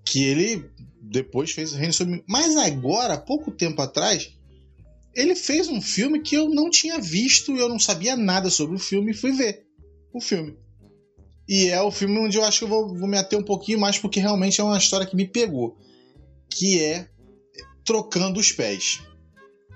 Que 0.06 0.24
ele 0.24 0.64
depois 1.00 1.50
fez 1.50 1.72
o 1.74 1.76
Reino 1.76 1.92
sobre 1.92 2.14
mim. 2.16 2.22
Mas 2.26 2.56
agora, 2.56 3.18
pouco 3.18 3.50
tempo 3.50 3.80
atrás, 3.82 4.32
ele 5.14 5.34
fez 5.34 5.68
um 5.68 5.80
filme 5.80 6.20
que 6.20 6.34
eu 6.34 6.48
não 6.48 6.70
tinha 6.70 6.98
visto 6.98 7.54
e 7.54 7.58
eu 7.58 7.68
não 7.68 7.78
sabia 7.78 8.16
nada 8.16 8.50
sobre 8.50 8.76
o 8.76 8.78
filme 8.78 9.12
e 9.12 9.16
fui 9.16 9.32
ver 9.32 9.66
o 10.12 10.20
filme. 10.20 10.56
E 11.48 11.68
é 11.68 11.82
o 11.82 11.90
filme 11.90 12.18
onde 12.18 12.38
eu 12.38 12.44
acho 12.44 12.60
que 12.60 12.64
eu 12.64 12.68
vou, 12.68 12.96
vou 12.96 13.08
me 13.08 13.18
ater 13.18 13.38
um 13.38 13.44
pouquinho 13.44 13.78
mais 13.78 13.98
porque 13.98 14.20
realmente 14.20 14.60
é 14.60 14.64
uma 14.64 14.78
história 14.78 15.06
que 15.06 15.16
me 15.16 15.26
pegou. 15.26 15.76
Que 16.48 16.82
é 16.82 17.08
Trocando 17.84 18.38
os 18.38 18.52
Pés. 18.52 19.00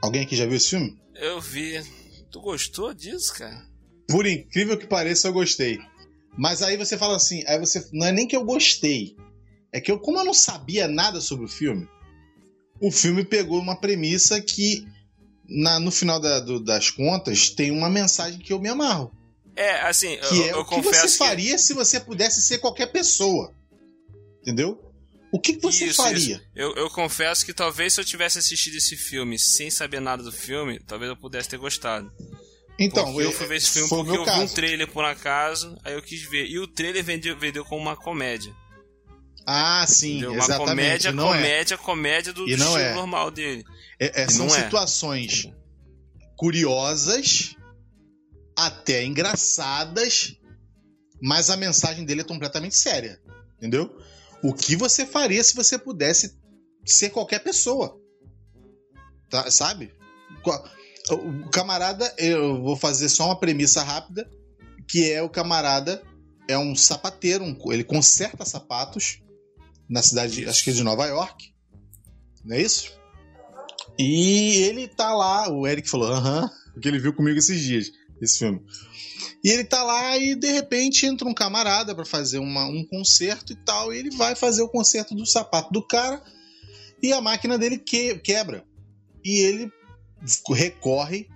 Alguém 0.00 0.22
aqui 0.22 0.36
já 0.36 0.46
viu 0.46 0.56
esse 0.56 0.70
filme? 0.70 0.96
Eu 1.14 1.40
vi. 1.40 1.82
Tu 2.30 2.40
gostou 2.40 2.94
disso, 2.94 3.34
cara? 3.34 3.66
Por 4.08 4.26
incrível 4.26 4.78
que 4.78 4.86
pareça, 4.86 5.28
eu 5.28 5.32
gostei. 5.32 5.78
Mas 6.36 6.62
aí 6.62 6.76
você 6.76 6.96
fala 6.96 7.16
assim, 7.16 7.42
aí 7.46 7.58
você 7.58 7.88
não 7.92 8.06
é 8.06 8.12
nem 8.12 8.28
que 8.28 8.36
eu 8.36 8.44
gostei, 8.44 9.16
é 9.72 9.80
que 9.80 9.90
eu 9.90 9.98
como 9.98 10.18
eu 10.18 10.24
não 10.24 10.34
sabia 10.34 10.86
nada 10.86 11.20
sobre 11.20 11.46
o 11.46 11.48
filme, 11.48 11.88
o 12.80 12.90
filme 12.90 13.24
pegou 13.24 13.58
uma 13.58 13.80
premissa 13.80 14.40
que 14.40 14.86
na- 15.48 15.78
no 15.80 15.90
final 15.90 16.18
da- 16.20 16.40
do- 16.40 16.60
das 16.60 16.90
contas 16.90 17.50
tem 17.50 17.70
uma 17.70 17.88
mensagem 17.88 18.38
que 18.38 18.52
eu 18.52 18.60
me 18.60 18.68
amarro, 18.68 19.12
É, 19.54 19.80
assim, 19.82 20.16
que 20.16 20.38
eu, 20.38 20.44
é 20.44 20.50
eu 20.52 20.60
o 20.60 20.64
que 20.64 20.80
você 20.80 21.08
faria 21.08 21.56
se 21.58 21.72
você 21.74 21.98
pudesse 22.00 22.42
ser 22.42 22.58
qualquer 22.58 22.86
pessoa, 22.86 23.52
entendeu? 24.42 24.82
O 25.32 25.40
que, 25.40 25.54
que 25.54 25.62
você 25.62 25.86
Isso, 25.86 26.02
faria? 26.02 26.42
Eu, 26.54 26.74
eu 26.76 26.88
confesso 26.88 27.44
que 27.44 27.52
talvez 27.52 27.92
se 27.94 28.00
eu 28.00 28.04
tivesse 28.04 28.38
assistido 28.38 28.76
esse 28.76 28.96
filme 28.96 29.38
sem 29.38 29.70
saber 29.70 30.00
nada 30.00 30.22
do 30.22 30.32
filme, 30.32 30.78
talvez 30.86 31.10
eu 31.10 31.16
pudesse 31.16 31.48
ter 31.48 31.58
gostado. 31.58 32.10
Então, 32.78 33.04
Porque 33.12 33.26
eu 33.26 33.32
fui 33.32 33.46
ver 33.46 33.56
esse 33.56 33.70
filme 33.70 33.88
foi 33.88 33.98
o 34.00 34.04
porque 34.04 34.18
eu 34.18 34.24
vi 34.24 34.30
um 34.30 34.40
caso. 34.40 34.54
trailer 34.54 34.86
por 34.88 35.04
acaso, 35.04 35.76
aí 35.84 35.94
eu 35.94 36.02
quis 36.02 36.22
ver. 36.22 36.46
E 36.46 36.58
o 36.58 36.66
trailer 36.68 37.02
vendeu, 37.02 37.36
vendeu 37.38 37.64
como 37.64 37.80
uma 37.82 37.96
comédia. 37.96 38.54
Ah, 39.46 39.84
sim, 39.86 40.12
entendeu? 40.12 40.32
Uma 40.32 40.38
exatamente. 40.44 40.68
comédia, 40.68 41.12
não 41.12 41.34
é. 41.34 41.36
comédia, 41.38 41.78
comédia 41.78 42.32
do, 42.32 42.44
do 42.44 42.50
estilo 42.50 42.78
é. 42.78 42.94
normal 42.94 43.30
dele. 43.30 43.64
É- 43.98 44.22
é- 44.22 44.28
são 44.28 44.46
é. 44.46 44.64
situações 44.64 45.50
curiosas, 46.36 47.56
até 48.56 49.04
engraçadas, 49.04 50.36
mas 51.20 51.50
a 51.50 51.56
mensagem 51.56 52.04
dele 52.04 52.20
é 52.20 52.24
completamente 52.24 52.76
séria. 52.76 53.20
Entendeu? 53.56 53.98
O 54.42 54.52
que 54.52 54.76
você 54.76 55.06
faria 55.06 55.42
se 55.42 55.54
você 55.54 55.78
pudesse 55.78 56.38
ser 56.84 57.10
qualquer 57.10 57.40
pessoa? 57.42 57.98
Tá, 59.30 59.50
sabe? 59.50 59.92
O 61.10 61.50
camarada, 61.50 62.14
eu 62.18 62.62
vou 62.62 62.76
fazer 62.76 63.08
só 63.08 63.26
uma 63.26 63.40
premissa 63.40 63.82
rápida, 63.82 64.28
que 64.88 65.10
é 65.10 65.22
o 65.22 65.30
camarada 65.30 66.02
é 66.48 66.56
um 66.58 66.76
sapateiro, 66.76 67.44
um- 67.44 67.72
ele 67.72 67.82
conserta 67.82 68.44
sapatos 68.44 69.20
na 69.88 70.02
cidade, 70.02 70.46
acho 70.46 70.62
que 70.62 70.70
é 70.70 70.72
de 70.72 70.82
Nova 70.82 71.06
York. 71.06 71.52
Não 72.44 72.54
é 72.56 72.62
isso? 72.62 72.96
E 73.98 74.62
ele 74.62 74.86
tá 74.88 75.14
lá, 75.14 75.50
o 75.50 75.66
Eric 75.66 75.88
falou, 75.88 76.08
aham, 76.12 76.50
porque 76.72 76.88
ele 76.88 76.98
viu 76.98 77.12
comigo 77.12 77.38
esses 77.38 77.60
dias, 77.60 77.90
esse 78.20 78.38
filme. 78.38 78.60
E 79.42 79.48
ele 79.48 79.64
tá 79.64 79.82
lá 79.82 80.16
e 80.18 80.34
de 80.34 80.50
repente 80.50 81.06
entra 81.06 81.26
um 81.26 81.34
camarada 81.34 81.94
pra 81.94 82.04
fazer 82.04 82.38
uma, 82.38 82.66
um 82.66 82.84
concerto 82.84 83.52
e 83.52 83.56
tal, 83.56 83.92
e 83.92 83.98
ele 83.98 84.10
vai 84.10 84.34
fazer 84.34 84.62
o 84.62 84.68
concerto 84.68 85.14
do 85.14 85.24
sapato 85.24 85.72
do 85.72 85.86
cara 85.86 86.22
e 87.02 87.12
a 87.12 87.20
máquina 87.20 87.56
dele 87.56 87.78
que, 87.78 88.16
quebra. 88.18 88.64
E 89.24 89.40
ele 89.40 89.72
recorre 90.50 91.28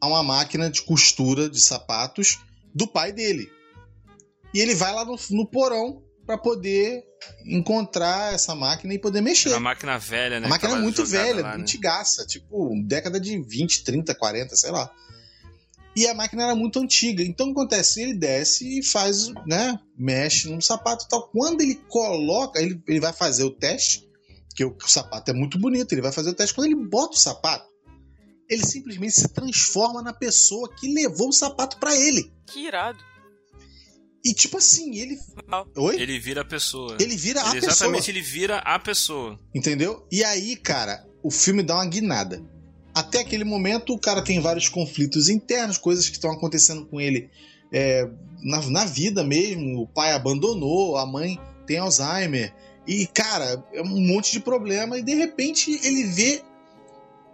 a 0.00 0.06
uma 0.06 0.22
máquina 0.22 0.70
de 0.70 0.82
costura 0.82 1.50
de 1.50 1.60
sapatos 1.60 2.38
do 2.74 2.86
pai 2.86 3.12
dele. 3.12 3.50
E 4.54 4.60
ele 4.60 4.74
vai 4.74 4.94
lá 4.94 5.04
no, 5.04 5.16
no 5.30 5.46
porão 5.46 6.02
pra 6.26 6.36
poder 6.36 7.04
encontrar 7.46 8.34
essa 8.34 8.54
máquina 8.54 8.92
e 8.92 8.98
poder 8.98 9.20
mexer. 9.20 9.50
Uma 9.50 9.60
máquina 9.60 9.96
velha, 9.96 10.40
né? 10.40 10.46
A 10.46 10.50
máquina 10.50 10.74
é 10.74 10.80
muito 10.80 11.04
velha, 11.06 11.42
lá, 11.42 11.56
né? 11.56 11.62
antigaça, 11.62 12.26
tipo, 12.26 12.70
década 12.84 13.20
de 13.20 13.40
20, 13.40 13.84
30, 13.84 14.14
40, 14.14 14.56
sei 14.56 14.70
lá. 14.72 14.90
E 15.94 16.06
a 16.06 16.12
máquina 16.12 16.42
era 16.42 16.54
muito 16.54 16.78
antiga. 16.78 17.22
Então 17.22 17.46
o 17.46 17.54
que 17.54 17.60
acontece? 17.60 18.02
Ele 18.02 18.12
desce 18.12 18.80
e 18.80 18.84
faz, 18.84 19.28
né? 19.46 19.78
Mexe 19.96 20.48
no 20.50 20.60
sapato 20.60 21.06
e 21.06 21.08
tal. 21.08 21.28
Quando 21.28 21.62
ele 21.62 21.76
coloca, 21.88 22.60
ele, 22.60 22.82
ele 22.86 23.00
vai 23.00 23.14
fazer 23.14 23.44
o 23.44 23.50
teste, 23.50 24.06
que 24.54 24.64
o, 24.64 24.76
o 24.76 24.88
sapato 24.88 25.30
é 25.30 25.34
muito 25.34 25.58
bonito, 25.58 25.92
ele 25.92 26.02
vai 26.02 26.12
fazer 26.12 26.30
o 26.30 26.34
teste. 26.34 26.54
Quando 26.54 26.66
ele 26.66 26.86
bota 26.86 27.14
o 27.14 27.18
sapato, 27.18 27.66
ele 28.48 28.64
simplesmente 28.64 29.14
se 29.14 29.28
transforma 29.28 30.02
na 30.02 30.12
pessoa 30.12 30.68
que 30.74 30.92
levou 30.92 31.28
o 31.28 31.32
sapato 31.32 31.78
pra 31.78 31.96
ele. 31.96 32.30
Que 32.46 32.66
irado. 32.66 32.98
E 34.28 34.34
tipo 34.34 34.58
assim, 34.58 34.96
ele. 34.98 35.16
Oi? 35.76 36.00
Ele 36.00 36.18
vira 36.18 36.40
a 36.40 36.44
pessoa. 36.44 36.96
Ele 36.98 37.16
vira 37.16 37.40
a 37.42 37.50
Ele- 37.50 37.60
pessoa. 37.60 37.72
Exatamente, 37.72 38.10
ele 38.10 38.20
vira 38.22 38.58
a 38.58 38.78
pessoa. 38.78 39.38
Entendeu? 39.54 40.04
E 40.10 40.24
aí, 40.24 40.56
cara, 40.56 41.06
o 41.22 41.30
filme 41.30 41.62
dá 41.62 41.76
uma 41.76 41.86
guinada. 41.86 42.42
Até 42.92 43.20
aquele 43.20 43.44
momento, 43.44 43.92
o 43.92 43.98
cara 43.98 44.22
tem 44.22 44.40
vários 44.40 44.68
conflitos 44.68 45.28
internos, 45.28 45.78
coisas 45.78 46.08
que 46.08 46.16
estão 46.16 46.32
acontecendo 46.32 46.86
com 46.86 47.00
ele 47.00 47.30
é, 47.72 48.08
na, 48.42 48.60
na 48.68 48.84
vida 48.84 49.22
mesmo. 49.22 49.82
O 49.82 49.86
pai 49.86 50.12
abandonou, 50.12 50.96
a 50.96 51.06
mãe 51.06 51.38
tem 51.66 51.78
Alzheimer. 51.78 52.52
E, 52.86 53.06
cara, 53.06 53.62
é 53.74 53.82
um 53.82 54.00
monte 54.00 54.32
de 54.32 54.40
problema. 54.40 54.98
E 54.98 55.02
de 55.02 55.14
repente 55.14 55.70
ele 55.84 56.04
vê. 56.04 56.42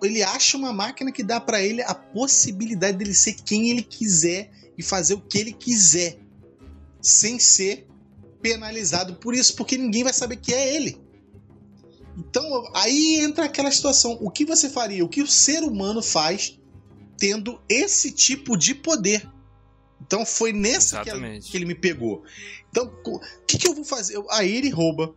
Ele 0.03 0.23
acha 0.23 0.57
uma 0.59 0.73
máquina 0.73 1.13
que 1.13 1.23
dá 1.23 1.41
pra 1.41 1.63
ele 1.63 1.81
a 1.83 1.95
possibilidade 1.95 2.99
dele 2.99 3.15
ser 3.15 3.35
quem 3.35 3.71
ele 3.71 3.83
quiser 3.83 4.51
e 4.77 4.83
fazer 4.83 5.15
o 5.15 5.21
que 5.21 5.39
ele 5.39 5.53
quiser, 5.53 6.19
sem 7.03 7.39
ser 7.39 7.87
penalizado 8.41 9.17
por 9.17 9.35
isso, 9.35 9.55
porque 9.57 9.77
ninguém 9.77 10.05
vai 10.05 10.13
saber 10.13 10.37
que 10.37 10.55
é 10.55 10.75
ele. 10.75 11.01
Então, 12.17 12.71
aí 12.75 13.17
entra 13.21 13.45
aquela 13.47 13.71
situação. 13.71 14.19
O 14.21 14.31
que 14.31 14.45
você 14.45 14.69
faria? 14.69 15.05
O 15.05 15.09
que 15.09 15.23
o 15.23 15.27
ser 15.27 15.63
humano 15.63 16.03
faz 16.03 16.59
tendo 17.19 17.61
esse 17.69 18.11
tipo 18.13 18.57
de 18.57 18.75
poder? 18.75 19.29
Então, 20.01 20.27
foi 20.27 20.53
nessa 20.53 21.03
que, 21.05 21.11
que 21.41 21.57
ele 21.57 21.65
me 21.65 21.75
pegou. 21.75 22.23
Então, 22.71 22.93
o 23.07 23.21
que, 23.47 23.57
que 23.59 23.69
eu 23.69 23.75
vou 23.75 23.85
fazer? 23.85 24.17
Eu- 24.17 24.27
Aí 24.31 24.55
ele 24.55 24.69
rouba, 24.69 25.15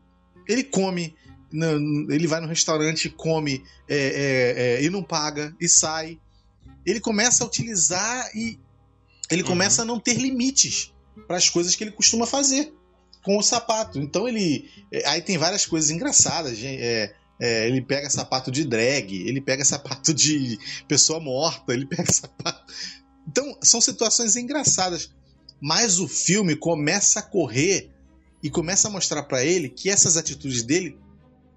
ele 0.48 0.64
come, 0.64 1.16
ele 2.10 2.28
vai 2.28 2.40
no 2.40 2.48
restaurante, 2.48 3.10
come 3.10 3.64
é, 3.90 3.98
é, 3.98 4.76
é, 4.80 4.84
e 4.84 4.90
não 4.90 5.04
paga, 5.04 5.56
e 5.60 5.68
sai. 5.68 6.20
Ele 6.86 7.00
começa 7.00 7.44
a 7.44 7.48
utilizar 7.48 8.30
e 8.36 8.60
ele 9.32 9.42
Uhum. 9.42 9.48
começa 9.50 9.82
a 9.82 9.86
não 9.86 10.00
ter 10.00 10.14
limites 10.18 10.94
para 11.28 11.38
as 11.38 11.50
coisas 11.50 11.76
que 11.76 11.84
ele 11.84 11.92
costuma 11.92 12.26
fazer 12.26 12.74
com 13.24 13.38
o 13.38 13.44
sapato. 13.44 14.00
Então 14.00 14.28
ele. 14.28 14.70
é, 14.92 15.08
Aí 15.10 15.22
tem 15.22 15.38
várias 15.38 15.66
coisas 15.66 15.90
engraçadas. 15.90 16.58
é, 16.64 17.14
é, 17.40 17.68
ele 17.68 17.82
pega 17.82 18.10
sapato 18.10 18.50
de 18.52 18.64
drag, 18.64 19.14
ele 19.28 19.42
pega 19.42 19.64
sapato 19.66 20.14
de 20.14 20.58
pessoa 20.88 21.20
morta, 21.20 21.74
ele 21.74 21.86
pega 21.86 22.06
sapato. 22.12 22.72
Então, 23.28 23.58
são 23.64 23.82
situações 23.82 24.36
engraçadas. 24.36 25.10
Mas 25.60 26.00
o 26.00 26.08
filme 26.08 26.56
começa 26.56 27.20
a 27.20 27.24
correr 27.24 27.90
e 28.44 28.50
começa 28.50 28.88
a 28.88 28.92
mostrar 28.92 29.24
pra 29.24 29.44
ele 29.44 29.70
que 29.70 29.90
essas 29.90 30.16
atitudes 30.18 30.62
dele 30.64 30.98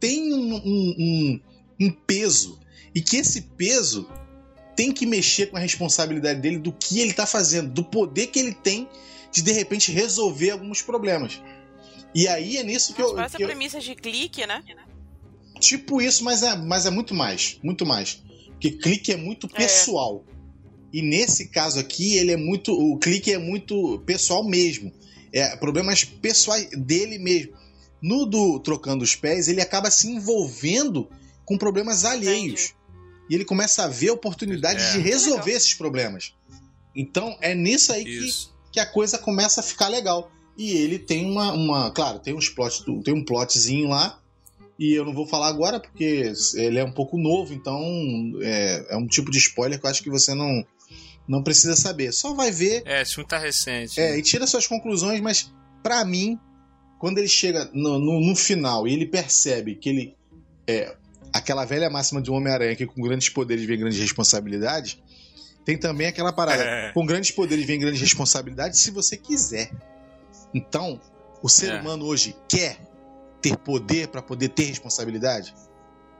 têm 0.00 0.32
um, 0.32 0.54
um- 0.54 0.94
um- 0.98 1.40
um 1.80 1.90
peso. 1.90 2.58
E 2.94 3.02
que 3.02 3.16
esse 3.18 3.42
peso 3.42 4.08
tem 4.74 4.92
que 4.92 5.04
mexer 5.04 5.46
com 5.50 5.56
a 5.56 5.60
responsabilidade 5.60 6.40
dele 6.40 6.58
do 6.58 6.72
que 6.72 7.00
ele 7.00 7.12
tá 7.12 7.26
fazendo, 7.26 7.70
do 7.70 7.84
poder 7.84 8.28
que 8.28 8.38
ele 8.38 8.54
tem 8.54 8.88
de 9.32 9.42
de 9.42 9.52
repente 9.52 9.90
resolver 9.92 10.50
alguns 10.50 10.82
problemas. 10.82 11.40
E 12.14 12.26
aí 12.26 12.56
é 12.56 12.62
nisso 12.62 12.94
que 12.94 13.00
Mas 13.02 13.10
eu. 13.10 13.16
parece 13.16 13.36
que 13.36 13.42
a 13.42 13.44
eu- 13.44 13.48
premissa 13.48 13.80
de 13.80 13.94
clique, 13.94 14.46
né? 14.46 14.62
Tipo 15.60 16.00
isso, 16.00 16.24
mas 16.24 16.42
é, 16.42 16.56
mas 16.56 16.86
é 16.86 16.90
muito 16.90 17.14
mais. 17.14 17.58
Muito 17.62 17.84
mais. 17.84 18.22
Porque 18.52 18.70
clique 18.72 19.12
é 19.12 19.16
muito 19.16 19.48
pessoal. 19.48 20.24
E 20.92 21.02
nesse 21.02 21.48
caso 21.48 21.78
aqui, 21.78 22.16
ele 22.16 22.32
é 22.32 22.36
muito. 22.36 22.72
O 22.72 22.96
clique 22.98 23.32
é 23.32 23.38
muito 23.38 23.98
pessoal 24.06 24.42
mesmo. 24.44 24.92
É 25.32 25.54
problemas 25.56 26.04
pessoais 26.04 26.68
dele 26.70 27.18
mesmo. 27.18 27.52
No 28.00 28.24
do 28.24 28.58
Trocando 28.60 29.04
os 29.04 29.14
Pés, 29.14 29.48
ele 29.48 29.60
acaba 29.60 29.90
se 29.90 30.08
envolvendo 30.08 31.08
com 31.44 31.58
problemas 31.58 32.04
alheios. 32.04 32.72
E 33.28 33.34
ele 33.34 33.44
começa 33.44 33.84
a 33.84 33.88
ver 33.88 34.10
oportunidades 34.10 34.84
É. 34.84 34.92
de 34.92 34.98
resolver 35.00 35.52
esses 35.52 35.74
problemas. 35.74 36.32
Então 36.96 37.36
é 37.42 37.54
nisso 37.54 37.92
aí 37.92 38.04
Isso. 38.04 38.48
que 38.48 38.57
a 38.80 38.86
coisa 38.86 39.18
começa 39.18 39.60
a 39.60 39.64
ficar 39.64 39.88
legal. 39.88 40.30
E 40.56 40.72
ele 40.72 40.98
tem 40.98 41.24
uma. 41.30 41.52
uma 41.52 41.90
claro, 41.90 42.18
tem, 42.18 42.34
uns 42.34 42.48
plot, 42.48 42.84
tem 43.02 43.14
um 43.14 43.24
plotzinho 43.24 43.88
lá. 43.88 44.18
E 44.78 44.92
eu 44.94 45.04
não 45.04 45.12
vou 45.12 45.26
falar 45.26 45.48
agora 45.48 45.80
porque 45.80 46.32
ele 46.54 46.78
é 46.78 46.84
um 46.84 46.92
pouco 46.92 47.18
novo, 47.18 47.52
então 47.52 47.80
é, 48.40 48.86
é 48.90 48.96
um 48.96 49.06
tipo 49.06 49.30
de 49.30 49.38
spoiler 49.38 49.78
que 49.80 49.86
eu 49.86 49.90
acho 49.90 50.02
que 50.02 50.10
você 50.10 50.34
não, 50.34 50.64
não 51.26 51.42
precisa 51.42 51.74
saber. 51.74 52.12
Só 52.12 52.32
vai 52.34 52.50
ver 52.52 52.82
É, 52.86 53.02
esse 53.02 53.14
filme 53.14 53.28
tá 53.28 53.38
recente. 53.38 53.98
é, 54.00 54.16
e 54.16 54.22
tira 54.22 54.46
suas 54.46 54.66
conclusões, 54.68 55.20
mas 55.20 55.52
pra 55.82 56.04
mim, 56.04 56.38
quando 56.98 57.18
ele 57.18 57.26
chega 57.28 57.68
no, 57.74 57.98
no- 57.98 58.20
no 58.20 58.36
final 58.36 58.86
e 58.86 58.92
ele 58.92 59.06
percebe 59.06 59.74
que 59.74 59.88
ele. 59.88 60.16
É, 60.66 60.94
aquela 61.32 61.64
velha 61.64 61.90
máxima 61.90 62.22
de 62.22 62.30
um 62.30 62.34
Homem-Aranha 62.34 62.74
que 62.76 62.86
com 62.86 63.00
grandes 63.02 63.28
poderes 63.28 63.64
vem 63.64 63.78
grandes 63.78 63.98
responsabilidades. 63.98 64.98
Tem 65.68 65.76
também 65.76 66.06
aquela 66.06 66.32
parada. 66.32 66.62
É. 66.62 66.92
Com 66.94 67.04
grandes 67.04 67.30
poderes 67.30 67.66
vem 67.66 67.78
grandes 67.78 68.00
responsabilidades 68.00 68.80
se 68.80 68.90
você 68.90 69.18
quiser. 69.18 69.70
Então, 70.54 70.98
o 71.42 71.48
ser 71.48 71.72
É. 71.72 71.78
humano 71.78 72.06
hoje 72.06 72.34
quer 72.48 72.78
ter 73.42 73.54
poder 73.54 74.08
pra 74.08 74.22
poder 74.22 74.48
ter 74.48 74.64
responsabilidade. 74.64 75.54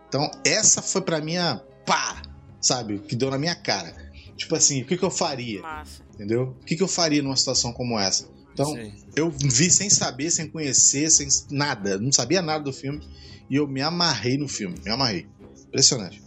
Então, 0.07 0.31
essa 0.45 0.83
foi 0.83 1.01
pra 1.01 1.19
mim 1.23 1.39
a 1.39 1.63
pá, 1.87 2.21
sabe? 2.61 2.99
Que 2.99 3.17
deu 3.17 3.31
na 3.31 3.39
minha 3.39 3.55
cara. 3.55 3.97
Tipo 4.37 4.55
assim, 4.55 4.83
o 4.83 4.85
que, 4.85 4.99
que 4.99 5.03
eu 5.03 5.11
faria? 5.11 5.63
Massa. 5.63 6.03
Entendeu? 6.13 6.55
O 6.61 6.65
que, 6.67 6.77
que 6.77 6.83
eu 6.83 6.89
faria 6.89 7.23
numa 7.23 7.35
situação 7.35 7.73
como 7.73 7.99
essa? 7.99 8.29
Então, 8.53 8.75
Sim. 8.75 8.93
eu 9.17 9.31
vi 9.31 9.71
sem 9.71 9.89
saber, 9.89 10.31
sem 10.31 10.47
conhecer, 10.47 11.09
sem 11.11 11.27
nada. 11.51 11.99
Não 11.99 12.13
sabia 12.13 12.43
nada 12.43 12.63
do 12.65 12.73
filme. 12.73 13.01
E 13.49 13.57
eu 13.57 13.67
me 13.67 13.81
amarrei 13.81 14.37
no 14.37 14.47
filme. 14.47 14.77
Me 14.85 14.91
amarrei. 14.91 15.27
Impressionante. 15.69 16.23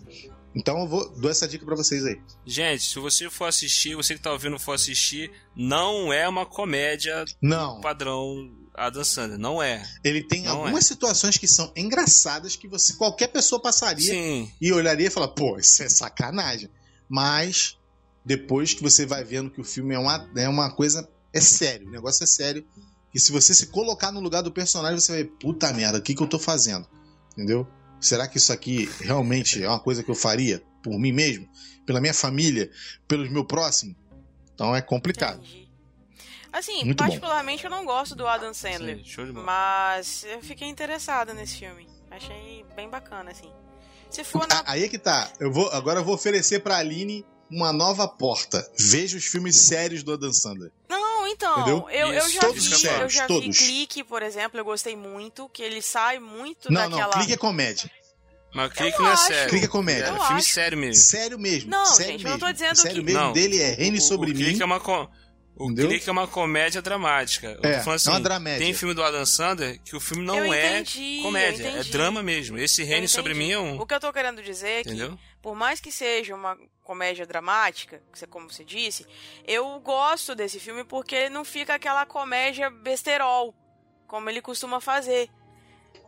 Então 0.55 0.79
eu 0.79 0.87
vou 0.87 1.09
dou 1.17 1.31
essa 1.31 1.47
dica 1.47 1.65
pra 1.65 1.75
vocês 1.75 2.05
aí. 2.05 2.19
Gente, 2.45 2.83
se 2.83 2.99
você 2.99 3.29
for 3.29 3.45
assistir, 3.45 3.95
você 3.95 4.15
que 4.15 4.21
tá 4.21 4.31
ouvindo 4.31 4.59
for 4.59 4.73
assistir, 4.73 5.31
não 5.55 6.11
é 6.11 6.27
uma 6.27 6.45
comédia 6.45 7.23
Não, 7.41 7.79
padrão 7.79 8.51
Adam 8.73 9.03
Sandler. 9.03 9.39
Não 9.39 9.61
é. 9.61 9.83
ele 10.03 10.23
tem 10.23 10.43
Não 10.43 10.57
algumas 10.57 10.85
situações 10.85 11.37
que 11.37 11.47
são 11.47 11.71
engraçadas 11.75 12.55
que 12.55 12.67
você 12.67 12.93
qualquer 12.93 13.27
pessoa 13.27 13.61
passaria 13.61 14.11
Sim. 14.11 14.51
e 14.59 14.71
olharia 14.71 15.07
e 15.07 15.11
falar, 15.11 15.29
pô, 15.29 15.57
isso 15.57 15.83
é 15.83 15.89
sacanagem. 15.89 16.69
Mas 17.07 17.77
depois 18.25 18.73
que 18.73 18.81
você 18.81 19.05
vai 19.05 19.23
vendo 19.23 19.49
que 19.49 19.61
o 19.61 19.65
filme 19.65 19.95
é 19.95 19.99
uma, 19.99 20.29
é 20.35 20.47
uma 20.47 20.71
coisa. 20.71 21.07
É 21.33 21.39
sério, 21.39 21.87
o 21.87 21.91
negócio 21.91 22.23
é 22.23 22.27
sério. 22.27 22.65
E 23.13 23.19
se 23.19 23.31
você 23.31 23.53
se 23.53 23.67
colocar 23.67 24.11
no 24.11 24.19
lugar 24.19 24.41
do 24.41 24.51
personagem, 24.51 24.99
você 24.99 25.11
vai 25.11 25.23
puta 25.23 25.71
merda, 25.73 25.97
o 25.97 26.01
que, 26.01 26.15
que 26.15 26.21
eu 26.21 26.27
tô 26.27 26.39
fazendo? 26.39 26.87
Entendeu? 27.33 27.67
Será 28.01 28.27
que 28.27 28.37
isso 28.37 28.51
aqui 28.51 28.89
realmente 28.99 29.63
é 29.63 29.69
uma 29.69 29.79
coisa 29.79 30.03
que 30.03 30.09
eu 30.11 30.15
faria 30.15 30.61
por 30.83 30.97
mim 30.99 31.11
mesmo? 31.11 31.47
Pela 31.85 32.01
minha 32.01 32.13
família? 32.13 32.69
Pelos 33.07 33.29
meu 33.29 33.45
próximo? 33.45 33.95
Então 34.53 34.75
é 34.75 34.81
complicado. 34.81 35.39
Entendi. 35.39 35.69
Assim, 36.51 36.83
Muito 36.83 36.97
bom. 36.97 37.05
particularmente 37.05 37.63
eu 37.63 37.69
não 37.69 37.85
gosto 37.85 38.13
do 38.15 38.27
Adam 38.27 38.53
Sandler. 38.53 38.97
Sim, 38.97 39.05
show 39.05 39.25
de 39.25 39.31
bola. 39.31 39.45
Mas 39.45 40.25
eu 40.25 40.41
fiquei 40.41 40.67
interessada 40.67 41.33
nesse 41.33 41.57
filme. 41.59 41.87
Achei 42.09 42.65
bem 42.75 42.89
bacana, 42.89 43.31
assim. 43.31 43.49
Se 44.09 44.23
for 44.25 44.45
na. 44.47 44.55
Ah, 44.59 44.63
Aí 44.73 44.83
é 44.83 44.89
que 44.89 44.97
tá. 44.99 45.31
Eu 45.39 45.51
vou, 45.51 45.69
agora 45.71 45.99
eu 46.01 46.03
vou 46.03 46.13
oferecer 46.15 46.59
pra 46.59 46.77
Aline 46.77 47.25
uma 47.49 47.71
nova 47.71 48.05
porta. 48.07 48.69
Veja 48.77 49.17
os 49.17 49.23
filmes 49.25 49.55
sérios 49.55 50.03
do 50.03 50.11
Adam 50.11 50.33
Sandler. 50.33 50.71
Não, 50.89 50.99
então, 51.27 51.59
Entendeu? 51.61 51.87
eu, 51.89 52.13
eu 52.13 52.29
já 52.29 52.41
todos 52.41 52.65
vi, 52.65 52.71
eu 52.73 52.77
sérios, 52.79 53.13
já 53.13 53.27
todos. 53.27 53.45
vi 53.57 53.65
Clique, 53.65 54.03
por 54.03 54.21
exemplo, 54.21 54.59
eu 54.59 54.65
gostei 54.65 54.95
muito, 54.95 55.47
que 55.49 55.61
ele 55.63 55.81
sai 55.81 56.19
muito 56.19 56.71
Não, 56.71 56.89
daquela. 56.89 57.03
não, 57.07 57.11
clique 57.19 57.33
é 57.33 57.37
comédia. 57.37 57.89
Mas 58.53 58.69
o 58.69 58.73
clique 58.75 58.97
Eu 58.97 59.03
não 59.03 59.09
é 59.09 59.13
acho. 59.13 59.23
sério. 59.27 59.49
Clique 59.49 59.65
é 59.65 59.69
comédia. 59.69 60.05
É 60.05 60.09
Eu 60.09 60.19
filme 60.19 60.39
acho. 60.41 60.49
sério 60.49 60.77
mesmo. 60.77 61.03
Sério 61.03 61.39
mesmo. 61.39 61.69
Não, 61.71 61.85
sério 61.85 62.11
gente, 62.11 62.23
eu 62.25 62.29
mesmo. 62.31 62.39
não 62.39 62.47
tô 62.47 62.53
dizendo 62.53 62.75
sério 62.75 62.97
que- 62.97 63.01
mesmo 63.05 63.21
Não, 63.21 63.31
dele 63.33 63.61
é 63.61 63.73
Reine 63.75 63.97
o, 63.97 64.01
sobre 64.01 64.31
o 64.31 64.35
mim. 64.35 64.43
clique 64.43 64.61
é 64.61 64.65
uma 64.65 64.79
co- 64.79 65.09
O 65.55 65.65
Entendeu? 65.65 65.89
clique 65.89 66.09
é 66.09 66.11
uma 66.11 66.27
comédia 66.27 66.81
dramática. 66.81 67.57
Eu 67.63 67.69
É, 67.69 67.75
assim, 67.77 68.09
é 68.09 68.11
uma 68.13 68.19
dramédia. 68.19 68.65
tem 68.65 68.73
filme 68.73 68.93
do 68.93 69.03
Adam 69.03 69.25
Sandler 69.25 69.79
que 69.83 69.95
o 69.95 69.99
filme 69.99 70.25
não 70.25 70.37
Eu 70.45 70.53
é 70.53 70.79
entendi, 70.79 71.17
eu 71.19 71.23
comédia, 71.23 71.67
é 71.67 71.83
drama 71.83 72.21
mesmo. 72.23 72.57
Esse 72.57 72.83
Reine 72.83 73.05
Eu 73.05 73.09
sobre 73.09 73.33
mim 73.33 73.51
é 73.51 73.59
um. 73.59 73.79
O 73.79 73.85
que 73.85 73.93
eu 73.93 73.99
tô 73.99 74.11
querendo 74.11 74.41
dizer 74.41 74.67
é 74.67 74.83
que, 74.83 74.89
Entendeu? 74.89 75.17
por 75.41 75.55
mais 75.55 75.79
que 75.79 75.91
seja 75.91 76.33
uma 76.35 76.57
comédia 76.91 77.25
dramática, 77.25 78.01
que 78.11 78.19
você- 78.19 78.27
como 78.27 78.51
você 78.51 78.65
disse, 78.65 79.05
eu 79.47 79.79
gosto 79.79 80.35
desse 80.35 80.59
filme 80.59 80.83
porque 80.83 81.29
não 81.29 81.45
fica 81.45 81.73
aquela 81.75 82.05
comédia 82.05 82.69
besterol, 82.69 83.55
como 84.05 84.29
ele 84.29 84.41
costuma 84.41 84.81
fazer. 84.81 85.29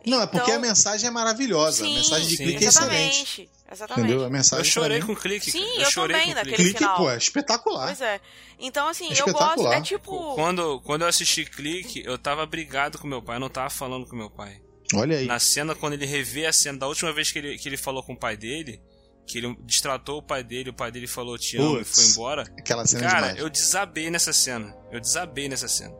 Não, 0.06 0.20
é 0.20 0.26
porque 0.26 0.42
Então- 0.50 0.56
a 0.56 0.58
mensagem 0.58 1.08
é 1.08 1.10
maravilhosa. 1.10 1.82
Sim, 1.82 1.94
a 1.94 1.96
mensagem 2.00 2.28
de 2.28 2.36
sim. 2.36 2.44
clique 2.44 2.64
é 2.64 2.68
excelente. 2.68 3.00
exatamente. 3.40 3.50
Exatamente. 3.72 4.06
Entendeu? 4.08 4.26
A 4.26 4.30
mensagem 4.30 4.66
Eu 4.66 4.70
chorei 4.70 5.00
com 5.00 5.16
clique. 5.16 5.50
Sim, 5.50 5.64
cara. 5.64 5.80
eu 5.80 5.90
chorei 5.90 6.16
também 6.20 6.34
naquele 6.34 6.56
clique. 6.56 6.70
Clique, 6.72 6.78
final. 6.80 6.96
pô, 6.98 7.10
é 7.10 7.16
espetacular. 7.16 7.86
Pois 7.86 8.00
é. 8.02 8.20
Então, 8.58 8.86
assim, 8.88 9.06
eu 9.06 9.12
Espetacular. 9.12 9.56
gosto. 9.56 9.72
É 9.72 9.80
tipo. 9.80 10.34
Quando, 10.34 10.82
quando 10.82 11.00
eu 11.02 11.08
assisti 11.08 11.46
clique, 11.46 12.02
eu 12.04 12.18
tava 12.18 12.44
brigado 12.44 12.98
com 12.98 13.06
meu 13.06 13.22
pai, 13.22 13.36
eu 13.36 13.40
não 13.40 13.48
tava 13.48 13.70
falando 13.70 14.06
com 14.06 14.14
meu 14.14 14.28
pai. 14.28 14.60
Olha 14.94 15.16
aí. 15.16 15.24
Na 15.26 15.38
cena, 15.38 15.74
quando 15.74 15.94
ele 15.94 16.04
revê 16.04 16.44
a 16.44 16.52
cena 16.52 16.78
da 16.80 16.86
última 16.86 17.10
vez 17.10 17.32
que 17.32 17.38
ele, 17.38 17.56
que 17.58 17.66
ele 17.66 17.78
falou 17.78 18.02
com 18.02 18.12
o 18.12 18.16
pai 18.18 18.36
dele, 18.36 18.82
que 19.26 19.38
ele 19.38 19.56
distratou 19.62 20.18
o 20.18 20.22
pai 20.22 20.42
dele, 20.44 20.70
o 20.70 20.74
pai 20.74 20.90
dele 20.92 21.06
falou 21.06 21.38
te 21.38 21.56
amo 21.56 21.80
e 21.80 21.84
foi 21.84 22.04
embora. 22.04 22.42
Aquela 22.58 22.86
cena 22.86 23.02
Cara, 23.08 23.20
demais. 23.28 23.38
eu 23.38 23.48
desabei 23.48 24.10
nessa 24.10 24.32
cena. 24.32 24.76
Eu 24.92 25.00
desabei 25.00 25.48
nessa 25.48 25.66
cena. 25.68 25.94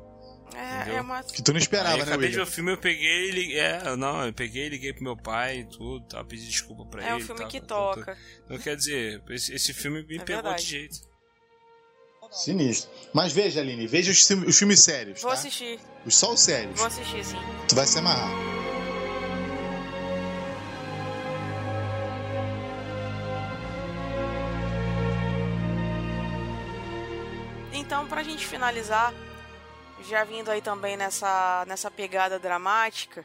É, 0.54 0.76
Entendeu? 0.82 0.96
é 0.98 1.00
uma. 1.00 1.22
Que 1.24 1.42
tu 1.42 1.52
não 1.52 1.58
esperava, 1.58 1.94
Aí, 1.94 1.96
né, 1.98 2.04
acabei 2.04 2.28
de 2.28 2.36
ver 2.36 2.42
o 2.42 2.46
filme, 2.46 2.72
eu 2.72 2.78
peguei 2.78 3.28
ele. 3.28 3.58
É, 3.58 3.96
não, 3.96 4.24
eu 4.24 4.32
peguei, 4.32 4.68
liguei 4.68 4.92
pro 4.92 5.02
meu 5.02 5.16
pai 5.16 5.60
e 5.60 5.64
tudo, 5.64 6.06
tal, 6.06 6.24
pedi 6.24 6.46
desculpa 6.46 6.84
pra 6.86 7.02
É 7.02 7.06
ele. 7.08 7.16
um 7.16 7.26
filme 7.26 7.40
tal, 7.40 7.48
que 7.48 7.60
tal. 7.60 7.94
toca. 7.96 8.16
Então, 8.44 8.58
quer 8.58 8.76
dizer, 8.76 9.20
esse, 9.30 9.52
esse 9.52 9.72
filme 9.72 10.04
me 10.06 10.16
É 10.16 10.18
pegou 10.22 10.42
verdade. 10.42 10.62
de 10.62 10.70
jeito. 10.70 11.14
Sinistro. 12.30 12.90
Mas 13.12 13.32
veja, 13.32 13.60
Aline, 13.60 13.86
veja 13.86 14.10
os, 14.10 14.26
filmes- 14.26 14.48
os 14.48 14.58
filmes 14.58 14.80
sérios, 14.80 15.20
Vou 15.20 15.30
tá? 15.30 15.36
assistir, 15.36 15.78
Os 16.04 16.16
só 16.16 16.32
os 16.32 16.40
sérios. 16.40 16.76
vou 16.76 16.86
assistir, 16.86 17.24
sim. 17.24 17.36
Tu 17.68 17.74
vai 17.76 17.86
se 17.86 17.98
amarrar. 17.98 18.30
Então, 28.04 28.16
pra 28.16 28.22
gente 28.22 28.46
finalizar, 28.46 29.14
já 30.02 30.24
vindo 30.24 30.50
aí 30.50 30.60
também 30.60 30.94
nessa, 30.94 31.64
nessa 31.66 31.90
pegada 31.90 32.38
dramática, 32.38 33.24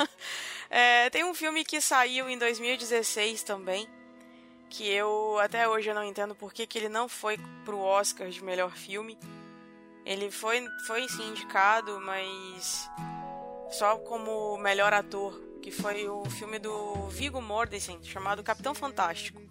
é, 0.70 1.10
tem 1.10 1.22
um 1.22 1.34
filme 1.34 1.62
que 1.62 1.82
saiu 1.82 2.26
em 2.26 2.38
2016 2.38 3.42
também, 3.42 3.86
que 4.70 4.88
eu 4.88 5.38
até 5.38 5.68
hoje 5.68 5.90
eu 5.90 5.94
não 5.94 6.02
entendo 6.02 6.34
por 6.34 6.54
que, 6.54 6.66
que 6.66 6.78
ele 6.78 6.88
não 6.88 7.10
foi 7.10 7.38
pro 7.62 7.78
Oscar 7.78 8.30
de 8.30 8.42
melhor 8.42 8.70
filme. 8.70 9.18
Ele 10.02 10.30
foi, 10.30 10.66
foi 10.86 11.06
sim 11.10 11.28
indicado, 11.28 12.00
mas 12.00 12.88
só 13.70 13.98
como 13.98 14.56
melhor 14.56 14.94
ator, 14.94 15.38
que 15.60 15.70
foi 15.70 16.08
o 16.08 16.24
filme 16.30 16.58
do 16.58 17.06
Viggo 17.08 17.42
Mortensen, 17.42 18.02
chamado 18.02 18.42
Capitão 18.42 18.74
Fantástico. 18.74 19.42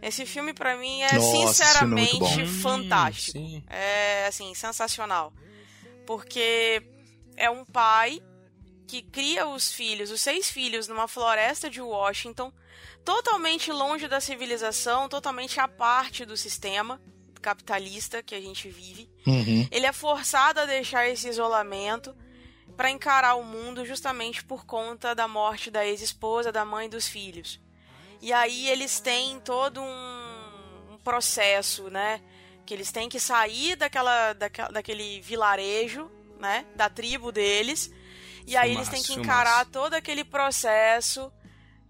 Esse 0.00 0.24
filme 0.24 0.52
pra 0.54 0.76
mim 0.76 1.02
é 1.02 1.12
Nossa, 1.14 1.36
é 1.36 1.46
sinceramente 1.46 2.18
bom. 2.18 2.46
fantástico. 2.62 3.38
Sim. 3.38 3.62
É, 3.68 4.26
assim, 4.26 4.54
sensacional. 4.54 5.32
Porque 6.06 6.82
é 7.36 7.50
um 7.50 7.64
pai 7.64 8.20
que 8.86 9.02
cria 9.02 9.46
os 9.46 9.70
filhos, 9.70 10.10
os 10.10 10.20
seis 10.20 10.48
filhos, 10.48 10.88
numa 10.88 11.06
floresta 11.06 11.68
de 11.68 11.80
Washington, 11.80 12.52
totalmente 13.04 13.70
longe 13.70 14.08
da 14.08 14.20
civilização, 14.20 15.08
totalmente 15.08 15.60
à 15.60 15.68
parte 15.68 16.24
do 16.24 16.36
sistema 16.36 17.00
capitalista 17.42 18.22
que 18.22 18.34
a 18.34 18.40
gente 18.40 18.68
vive. 18.68 19.08
Uhum. 19.26 19.68
Ele 19.70 19.86
é 19.86 19.92
forçado 19.92 20.60
a 20.60 20.66
deixar 20.66 21.08
esse 21.08 21.28
isolamento 21.28 22.16
para 22.76 22.90
encarar 22.90 23.34
o 23.34 23.44
mundo 23.44 23.84
justamente 23.84 24.44
por 24.44 24.64
conta 24.64 25.14
da 25.14 25.26
morte 25.28 25.70
da 25.70 25.86
ex-esposa, 25.86 26.52
da 26.52 26.64
mãe 26.64 26.88
dos 26.88 27.08
filhos. 27.08 27.60
E 28.20 28.32
aí 28.32 28.68
eles 28.68 29.00
têm 29.00 29.40
todo 29.40 29.80
um, 29.80 30.92
um 30.94 30.98
processo, 30.98 31.88
né? 31.90 32.20
Que 32.66 32.74
eles 32.74 32.90
têm 32.90 33.08
que 33.08 33.20
sair 33.20 33.76
daquela, 33.76 34.32
daquela, 34.32 34.68
daquele 34.68 35.20
vilarejo, 35.20 36.10
né? 36.38 36.66
Da 36.74 36.88
tribo 36.88 37.30
deles. 37.32 37.90
E 38.46 38.56
aí 38.56 38.72
eles 38.72 38.88
têm 38.88 39.02
que 39.02 39.12
encarar 39.12 39.66
todo 39.66 39.94
aquele 39.94 40.24
processo 40.24 41.30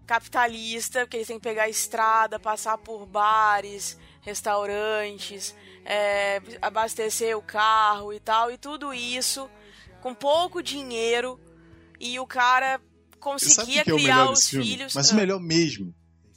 capitalista, 0.05 1.05
que 1.07 1.17
eles 1.17 1.27
têm 1.27 1.37
que 1.37 1.43
pegar 1.43 1.63
a 1.63 1.69
estrada, 1.69 2.39
passar 2.39 2.77
por 2.79 3.05
bares, 3.05 3.97
restaurantes, 4.21 5.55
é, 5.85 6.41
abastecer 6.61 7.37
o 7.37 7.41
carro 7.41 8.11
e 8.11 8.19
tal, 8.19 8.51
e 8.51 8.57
tudo 8.57 8.93
isso 8.93 9.49
com 10.01 10.13
pouco 10.13 10.61
dinheiro 10.63 11.39
e 11.99 12.19
o 12.19 12.25
cara 12.25 12.81
conseguia 13.19 13.83
que 13.83 13.91
é 13.91 13.93
o 13.93 13.97
criar 13.97 14.31
os 14.31 14.49
filhos. 14.49 14.95
Mas 14.95 15.11
Ah, 15.11 15.13
o 15.13 15.15
melhor 15.17 15.39
mesmo 15.39 15.93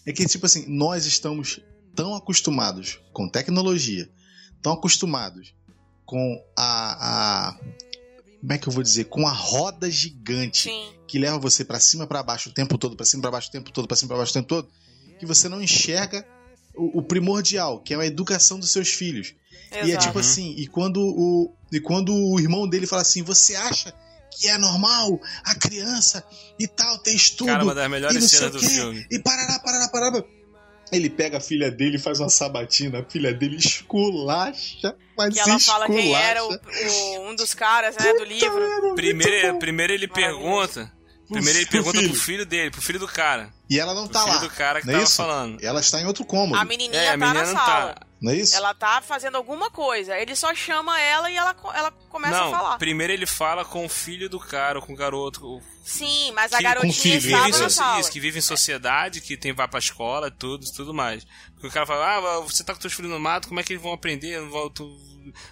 é 0.07 0.13
que, 0.13 0.25
tipo 0.27 0.47
assim, 0.47 0.65
nós 0.69 1.07
estamos 1.07 1.61
tão 1.95 2.15
acostumados 2.15 2.99
com 3.13 3.29
tecnologia, 3.29 4.09
tão 4.63 4.73
acostumados 4.73 5.55
com 6.05 6.43
a, 6.57 7.49
a- 7.51 7.59
como 8.41 8.53
é 8.53 8.59
que 8.59 8.69
eu 8.69 8.73
vou 8.73 8.83
dizer, 8.83 9.05
com 9.05 9.27
a 9.27 9.33
roda 9.33 9.89
gigante 9.91 10.69
Sim, 10.71 10.91
que 11.07 11.19
leva 11.19 11.39
você 11.39 11.65
pra 11.65 11.79
cima 11.79 12.07
pra 12.07 12.23
baixo 12.23 12.51
o 12.51 12.53
tempo 12.53 12.77
todo, 12.77 12.97
pra 12.97 13.07
cima 13.07 13.23
pra 13.23 13.31
baixo 13.31 13.49
o 13.49 13.53
tempo 13.53 13.71
todo, 13.71 13.87
pra 13.87 13.97
cima 13.97 14.09
pra 14.09 14.17
baixo 14.17 14.31
o 14.31 14.35
tempo 14.35 14.49
todo, 14.49 14.69
que 15.19 15.25
você 15.27 15.49
não 15.49 15.63
enxerga 15.63 16.27
o, 16.75 16.99
o 16.99 17.03
primordial, 17.03 17.81
que 17.81 17.95
é 17.95 17.97
a 17.97 18.07
educação 18.07 18.59
dos 18.59 18.71
seus 18.71 18.89
filhos. 18.89 19.35
E 19.71 19.77
é 19.77 19.85
exato. 19.91 20.07
tipo 20.07 20.19
assim, 20.19 20.55
e 20.57 20.67
quando 20.67 21.01
o 21.01 21.55
e 21.71 21.79
quando 21.81 22.13
o 22.15 22.39
irmão 22.41 22.67
dele 22.69 22.87
fala 22.87 23.03
assim, 23.03 23.23
você 23.23 23.55
acha 23.55 23.95
que 24.39 24.49
é 24.49 24.57
normal 24.59 25.21
a 25.45 25.55
criança 25.55 26.25
e 26.59 26.67
tal 26.67 26.99
ter 26.99 27.15
estudo 27.15 27.49
Cara, 27.49 27.63
uma 27.65 27.75
das 27.75 27.87
e 27.87 27.89
melhores 27.89 28.31
cenas 28.31 28.53
do 28.53 28.59
quê, 28.61 28.67
filme. 28.69 29.07
E 29.11 29.19
parará, 29.19 29.59
parará, 29.61 29.89
parará. 29.89 30.25
Ele 30.91 31.09
pega 31.09 31.39
a 31.39 31.41
filha 31.41 31.71
dele 31.71 31.97
e 31.97 31.99
faz 31.99 32.21
uma 32.21 32.29
sabatina, 32.29 33.01
a 33.01 33.05
filha 33.05 33.33
dele 33.33 33.57
esculacha, 33.57 34.95
mas 35.17 35.33
que 35.35 35.41
ela 35.41 35.59
fala 35.59 35.87
quem 35.87 35.99
esculacha. 35.99 36.25
era 36.27 36.45
o, 36.45 36.51
o- 36.53 37.31
um 37.31 37.35
dos 37.35 37.55
caras, 37.55 37.97
né, 37.97 38.13
do 38.15 38.25
livro. 38.25 38.95
Primeiro, 38.95 39.59
primeiro 39.59 39.93
ele 39.93 40.09
pergunta. 40.09 40.93
Primeiro 41.31 41.59
ele 41.61 41.65
Pro 41.67 41.73
pergunta 41.73 41.99
filho. 41.99 42.11
pro 42.11 42.21
filho 42.21 42.45
dele, 42.47 42.71
pro 42.71 42.83
filho 42.83 42.99
do 42.99 43.09
cara. 43.09 43.51
E 43.71 43.79
ela 43.81 43.95
não 43.95 44.05
Pro 44.05 44.13
tá 44.13 44.21
filho 44.25 44.35
lá. 44.35 44.41
do 44.43 44.51
cara 44.51 44.81
que 44.81 44.87
não 44.87 44.93
é 44.93 44.97
tava 44.99 45.07
isso? 45.09 45.17
falando. 45.17 45.65
Ela 45.65 45.81
está 45.81 45.99
em 46.01 46.05
outro 46.05 46.27
cômodo. 46.27 46.61
A 46.61 46.65
menininha 46.65 47.01
É, 47.01 47.09
a 47.09 47.11
tá 47.13 47.17
menina 47.17 47.41
na 47.43 47.47
não 47.47 47.55
sala. 47.59 47.95
tá. 47.95 48.07
Não 48.23 48.31
é 48.31 48.37
isso? 48.37 48.55
Ela 48.55 48.73
tá 48.73 49.03
fazendo 49.03 49.37
alguma 49.37 49.69
coisa. 49.69 50.17
Ele 50.17 50.37
só 50.37 50.55
chama 50.55 51.01
ela 51.01 51.29
e 51.29 51.35
ela, 51.35 51.53
co- 51.55 51.73
ela 51.73 51.91
começa 52.09 52.39
Não, 52.39 52.55
a 52.55 52.57
falar. 52.57 52.79
primeiro 52.79 53.13
ele 53.13 53.27
fala 53.27 53.65
com 53.65 53.85
o 53.85 53.89
filho 53.89 54.29
do 54.31 54.39
cara, 54.39 54.81
com 54.81 54.93
o 54.93 54.97
garoto. 54.97 55.61
Sim, 55.85 56.31
mas 56.31 56.53
a 56.53 56.59
Que- 56.59 56.63
garotinha 56.63 56.93
com 56.95 57.01
filho, 57.01 57.21
Que 57.21 57.27
estava 57.27 57.47
vive, 57.47 57.59
em 57.59 57.61
na 57.63 57.69
sala. 57.71 58.01
isso, 58.01 58.13
que 58.13 58.21
vive 58.21 58.39
em 58.39 58.43
sociedade, 58.43 59.21
que 59.21 59.37
tem, 59.37 59.53
vai 59.53 59.67
pra 59.67 59.81
escola, 59.81 60.31
tudo, 60.31 60.65
tudo 60.73 60.95
mais. 60.95 61.27
Porque 61.55 61.67
o 61.67 61.71
cara 61.73 61.85
fala, 61.85 62.17
ah, 62.37 62.41
você 62.41 62.63
tá 62.63 62.73
com 62.73 62.81
teus 62.81 62.93
filhos 62.95 63.11
no 63.11 63.19
mato, 63.19 63.49
como 63.49 63.59
é 63.59 63.65
que 63.65 63.73
eles 63.73 63.83
vão 63.83 63.93
aprender? 63.93 64.41
Não, 64.41 64.49
vão- 64.51 64.71
tu- 64.71 64.97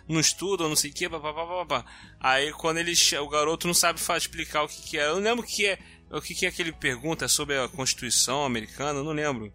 não 0.08 0.20
estudam, 0.20 0.68
não 0.68 0.76
sei 0.76 0.90
o 0.92 0.94
que, 0.94 1.08
papapá. 1.08 1.84
Aí 2.20 2.52
quando 2.52 2.78
ele 2.78 2.92
o 3.20 3.28
garoto 3.28 3.66
não 3.66 3.74
sabe 3.74 4.00
explicar 4.16 4.62
o 4.62 4.68
que, 4.68 4.80
que 4.82 4.96
é. 4.98 5.06
Eu 5.06 5.16
não 5.16 5.22
lembro 5.22 5.44
o 5.44 5.48
que 5.48 5.66
é, 5.66 5.78
o 6.08 6.20
que, 6.20 6.34
que 6.36 6.46
é 6.46 6.52
que 6.52 6.62
ele 6.62 6.72
pergunta, 6.72 7.24
é 7.24 7.28
sobre 7.28 7.58
a 7.58 7.68
Constituição 7.68 8.44
americana, 8.44 9.00
eu 9.00 9.04
não 9.04 9.12
lembro. 9.12 9.52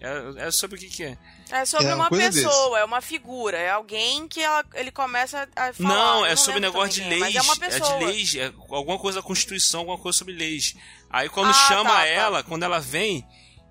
É, 0.00 0.46
é 0.48 0.50
sobre 0.50 0.76
o 0.76 0.78
que, 0.78 0.88
que 0.88 1.04
é. 1.04 1.18
É 1.50 1.64
sobre 1.64 1.86
É 1.86 1.94
uma 1.94 2.08
uma 2.08 2.10
pessoa, 2.18 2.78
é 2.78 2.84
uma 2.84 3.00
figura, 3.00 3.56
é 3.56 3.70
alguém 3.70 4.28
que 4.28 4.40
ela- 4.42 4.64
ele 4.74 4.90
começa 4.90 5.48
a 5.56 5.72
falar. 5.72 5.88
Não, 5.88 6.26
é 6.26 6.36
sobre 6.36 6.60
lembro 6.60 6.72
negócio 6.80 7.02
de 7.02 7.08
leis. 7.08 7.22
quem 7.22 7.36
é, 7.36 7.38
Mas 7.38 7.48
é 7.48 7.52
uma 7.52 7.54
É 7.54 7.70
pessoa. 7.70 7.98
de 7.98 8.04
leis, 8.04 8.34
é 8.36 8.52
alguma 8.70 8.98
coisa 8.98 9.20
da 9.20 9.26
Constituição, 9.26 9.80
alguma 9.80 9.98
coisa 9.98 10.18
sobre 10.18 10.34
leis. 10.34 10.74
Aí 11.08 11.28
quando 11.30 11.50
Ah, 11.50 11.54
chama 11.68 11.90
tá, 11.90 11.96
tá. 11.96 12.06
ela, 12.06 12.42
quando 12.42 12.62
ela 12.64 12.78
vem, 12.78 13.24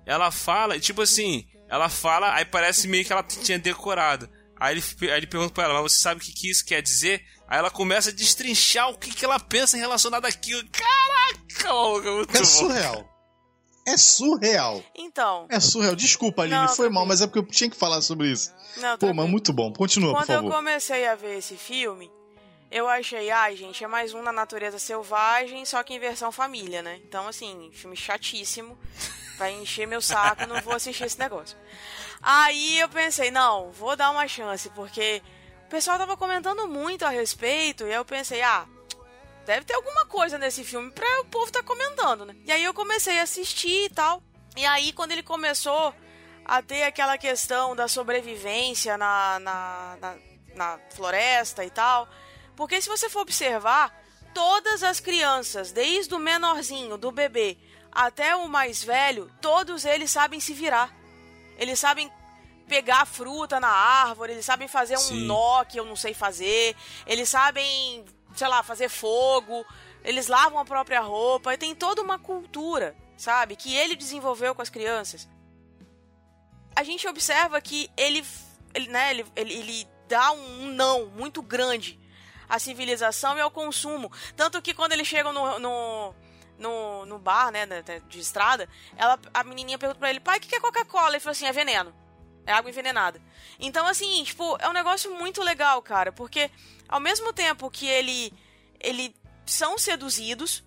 ela 0.04 0.30
fala, 0.32 0.80
tipo 0.80 1.02
assim, 1.02 1.46
ela 1.68 1.88
fala, 1.88 2.34
aí 2.34 2.44
parece 2.44 2.88
meio 2.88 3.04
que 3.04 3.12
ela 3.12 3.22
tinha 3.22 3.58
decorado. 3.58 4.28
Aí 4.58 4.74
ele, 4.74 4.82
aí 5.02 5.18
ele 5.18 5.26
pergunta 5.26 5.52
pra 5.52 5.64
ela, 5.64 5.74
mas 5.82 5.92
você 5.92 6.00
sabe 6.00 6.20
o 6.20 6.24
que, 6.24 6.32
que 6.32 6.50
isso 6.50 6.64
quer 6.64 6.80
dizer? 6.82 7.22
Aí 7.46 7.58
ela 7.58 7.70
começa 7.70 8.08
a 8.10 8.12
destrinchar 8.12 8.88
o 8.88 8.98
que, 8.98 9.14
que 9.14 9.24
ela 9.24 9.38
pensa 9.38 9.76
relacionado 9.76 10.24
àquilo. 10.24 10.66
Caraca, 10.72 11.72
maluco, 11.72 12.08
é 12.08 12.10
muito 12.10 12.34
É 12.36 12.38
bom. 12.40 12.44
surreal. 12.44 13.15
É 13.86 13.96
surreal. 13.96 14.82
Então, 14.94 15.46
É 15.48 15.60
surreal. 15.60 15.94
Desculpa, 15.94 16.42
Aline, 16.42 16.56
Não, 16.56 16.68
foi 16.68 16.88
mal, 16.90 17.06
mas 17.06 17.20
é 17.20 17.26
porque 17.26 17.38
eu 17.38 17.46
tinha 17.46 17.70
que 17.70 17.76
falar 17.76 18.02
sobre 18.02 18.28
isso. 18.28 18.52
não, 18.78 18.98
Pô, 18.98 19.14
mas 19.14 19.28
muito 19.28 19.52
bom. 19.52 19.72
Continua, 19.72 20.10
por 20.12 20.18
Quando 20.22 20.30
eu 20.30 20.36
favor. 20.42 20.52
comecei 20.56 21.06
a 21.06 21.14
ver 21.14 21.38
esse 21.38 21.56
filme, 21.56 22.10
eu 22.70 22.88
achei, 22.88 23.30
ai, 23.30 23.54
gente, 23.56 23.84
é 23.84 23.86
mais 23.86 24.12
um 24.12 24.22
na 24.22 24.32
natureza 24.32 24.78
selvagem, 24.78 25.64
só 25.64 25.82
que 25.84 25.94
em 25.94 26.00
versão 26.00 26.32
família, 26.32 26.82
né? 26.82 27.00
Então, 27.06 27.28
assim, 27.28 27.70
filme 27.72 27.96
chatíssimo. 27.96 28.76
Vai 29.38 29.52
encher 29.52 29.86
meu 29.86 30.00
saco, 30.00 30.46
não 30.46 30.60
vou 30.62 30.74
assistir 30.74 31.04
esse 31.04 31.18
negócio. 31.18 31.56
Aí 32.22 32.78
eu 32.80 32.88
pensei, 32.88 33.30
não, 33.30 33.70
vou 33.70 33.94
dar 33.94 34.10
uma 34.10 34.26
chance, 34.26 34.68
porque 34.70 35.22
o 35.66 35.68
pessoal 35.68 35.98
tava 35.98 36.16
comentando 36.16 36.66
muito 36.66 37.04
a 37.04 37.10
respeito, 37.10 37.84
e 37.84 37.90
aí 37.90 37.94
eu 37.96 38.04
pensei, 38.04 38.40
ah, 38.42 38.66
deve 39.46 39.64
ter 39.64 39.74
alguma 39.74 40.04
coisa 40.06 40.36
nesse 40.36 40.64
filme 40.64 40.90
pra 40.90 41.20
o 41.22 41.26
povo 41.26 41.50
tá 41.50 41.62
comentando, 41.62 42.26
né? 42.26 42.36
E 42.44 42.52
aí 42.52 42.64
eu 42.64 42.74
comecei 42.74 43.18
a 43.18 43.22
assistir 43.22 43.86
e 43.86 43.90
tal. 43.90 44.22
E 44.56 44.66
aí, 44.66 44.92
quando 44.92 45.12
ele 45.12 45.22
começou 45.22 45.94
a 46.44 46.62
ter 46.62 46.84
aquela 46.84 47.18
questão 47.18 47.74
da 47.74 47.88
sobrevivência 47.88 48.96
na, 48.96 49.38
na, 49.40 49.98
na, 50.00 50.16
na 50.54 50.80
floresta 50.94 51.64
e 51.64 51.70
tal. 51.70 52.08
Porque 52.54 52.80
se 52.80 52.88
você 52.88 53.10
for 53.10 53.20
observar, 53.20 53.92
todas 54.32 54.82
as 54.82 55.00
crianças, 55.00 55.72
desde 55.72 56.14
o 56.14 56.18
menorzinho, 56.18 56.96
do 56.96 57.10
bebê, 57.10 57.58
até 57.90 58.36
o 58.36 58.48
mais 58.48 58.82
velho, 58.82 59.30
todos 59.40 59.84
eles 59.84 60.10
sabem 60.10 60.38
se 60.38 60.52
virar. 60.52 60.94
eles 61.58 61.78
sabem 61.80 62.10
pegar 62.68 63.06
fruta 63.06 63.60
na 63.60 63.68
árvore, 63.68 64.32
eles 64.32 64.44
sabem 64.44 64.68
fazer 64.68 64.96
um 64.96 65.00
Sim. 65.00 65.26
nó 65.26 65.64
que 65.64 65.78
eu 65.78 65.84
não 65.84 65.96
sei 65.96 66.12
fazer, 66.12 66.76
eles 67.06 67.28
sabem, 67.28 68.04
sei 68.36 68.48
lá, 68.48 68.62
fazer 68.62 68.88
fogo, 68.88 69.64
eles 70.04 70.26
lavam 70.26 70.58
a 70.58 70.64
própria 70.64 71.00
roupa, 71.00 71.52
e 71.52 71.58
tem 71.58 71.74
toda 71.74 72.02
uma 72.02 72.18
cultura, 72.18 72.96
sabe, 73.16 73.56
que 73.56 73.74
ele 73.74 73.96
desenvolveu 73.96 74.54
com 74.54 74.62
as 74.62 74.70
crianças. 74.70 75.28
A 76.74 76.82
gente 76.82 77.08
observa 77.08 77.60
que 77.60 77.90
ele, 77.96 78.24
ele, 78.74 78.88
né, 78.88 79.10
ele, 79.10 79.26
ele, 79.34 79.54
ele 79.54 79.88
dá 80.06 80.30
um 80.32 80.66
não 80.66 81.06
muito 81.06 81.42
grande 81.42 81.98
à 82.48 82.58
civilização 82.58 83.36
e 83.36 83.40
ao 83.40 83.50
consumo. 83.50 84.12
Tanto 84.36 84.60
que 84.62 84.74
quando 84.74 84.92
eles 84.92 85.06
chegam 85.06 85.32
no, 85.32 85.58
no, 85.58 86.14
no, 86.58 87.06
no 87.06 87.18
bar, 87.18 87.50
né, 87.50 87.66
de 88.08 88.20
estrada, 88.20 88.68
ela, 88.96 89.18
a 89.32 89.42
menininha 89.42 89.78
pergunta 89.78 89.98
pra 89.98 90.10
ele, 90.10 90.20
pai, 90.20 90.38
o 90.38 90.40
que 90.40 90.54
é 90.54 90.60
Coca-Cola? 90.60 91.10
Ele 91.10 91.20
falou 91.20 91.32
assim, 91.32 91.46
é 91.46 91.52
veneno. 91.52 91.94
É 92.46 92.52
água 92.52 92.70
envenenada. 92.70 93.20
Então, 93.58 93.86
assim, 93.86 94.22
tipo, 94.22 94.56
é 94.60 94.68
um 94.68 94.72
negócio 94.72 95.12
muito 95.16 95.42
legal, 95.42 95.82
cara, 95.82 96.12
porque 96.12 96.48
ao 96.88 97.00
mesmo 97.00 97.32
tempo 97.32 97.70
que 97.70 97.86
ele, 97.86 98.32
ele 98.80 99.14
são 99.44 99.78
seduzidos 99.78 100.64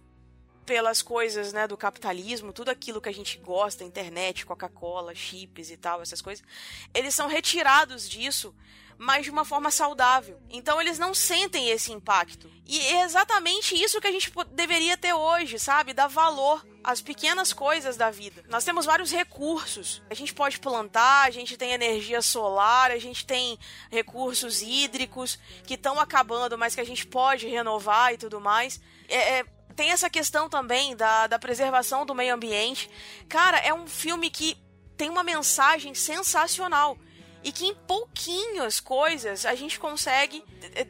pelas 0.70 1.02
coisas, 1.02 1.52
né, 1.52 1.68
do 1.68 1.76
capitalismo, 1.76 2.54
tudo 2.54 2.70
aquilo 2.70 3.02
que 3.02 3.10
a 3.10 3.12
gente 3.12 3.40
gosta, 3.40 3.84
internet, 3.84 4.46
Coca-Cola, 4.46 5.16
chips 5.16 5.72
e 5.72 5.78
tal, 5.78 6.00
essas 6.00 6.22
coisas, 6.22 6.46
eles 6.94 7.16
são 7.16 7.28
retirados 7.28 8.08
disso, 8.08 8.54
mas 8.96 9.24
de 9.24 9.32
uma 9.32 9.44
forma 9.44 9.72
saudável. 9.72 10.40
Então 10.48 10.80
eles 10.80 11.00
não 11.00 11.12
sentem 11.12 11.70
esse 11.72 11.92
impacto. 11.92 12.48
E 12.68 12.80
é 12.82 13.02
exatamente 13.02 13.74
isso 13.74 14.00
que 14.00 14.06
a 14.06 14.12
gente 14.12 14.32
deveria 14.52 14.96
ter 14.96 15.12
hoje, 15.12 15.58
sabe? 15.58 15.92
Dar 15.92 16.06
valor 16.06 16.64
às 16.84 17.02
pequenas 17.02 17.52
coisas 17.52 17.98
da 17.98 18.12
vida. 18.12 18.46
Nós 18.48 18.64
temos 18.64 18.86
vários 18.86 19.12
recursos. 19.12 20.04
A 20.08 20.14
gente 20.14 20.36
pode 20.36 20.60
plantar, 20.60 21.26
a 21.26 21.32
gente 21.32 21.58
tem 21.58 21.72
energia 21.72 22.22
solar, 22.22 22.92
a 22.92 23.00
gente 23.00 23.26
tem 23.26 23.58
recursos 23.90 24.62
hídricos 24.62 25.40
que 25.66 25.74
estão 25.74 26.00
acabando, 26.00 26.60
mas 26.60 26.76
que 26.76 26.82
a 26.82 26.86
gente 26.86 27.08
pode 27.08 27.48
renovar 27.48 28.14
e 28.14 28.18
tudo 28.18 28.40
mais. 28.40 28.80
É, 29.08 29.40
é, 29.40 29.46
tem 29.80 29.92
essa 29.92 30.10
questão 30.10 30.50
também 30.50 30.94
da, 30.94 31.26
da 31.28 31.40
preservação 31.40 32.06
do 32.06 32.14
meio 32.14 32.36
ambiente. 32.36 32.90
Cara, 33.30 33.60
é 33.60 33.74
um 33.74 33.88
filme 33.88 34.30
que 34.30 34.58
tem 34.98 35.10
uma 35.10 35.24
mensagem 35.24 35.96
sensacional. 35.96 36.98
E 37.42 37.50
que 37.50 37.66
em 37.66 37.74
pouquinhas 37.74 38.82
coisas 38.82 39.46
a 39.46 39.56
gente 39.56 39.80
consegue 39.80 40.44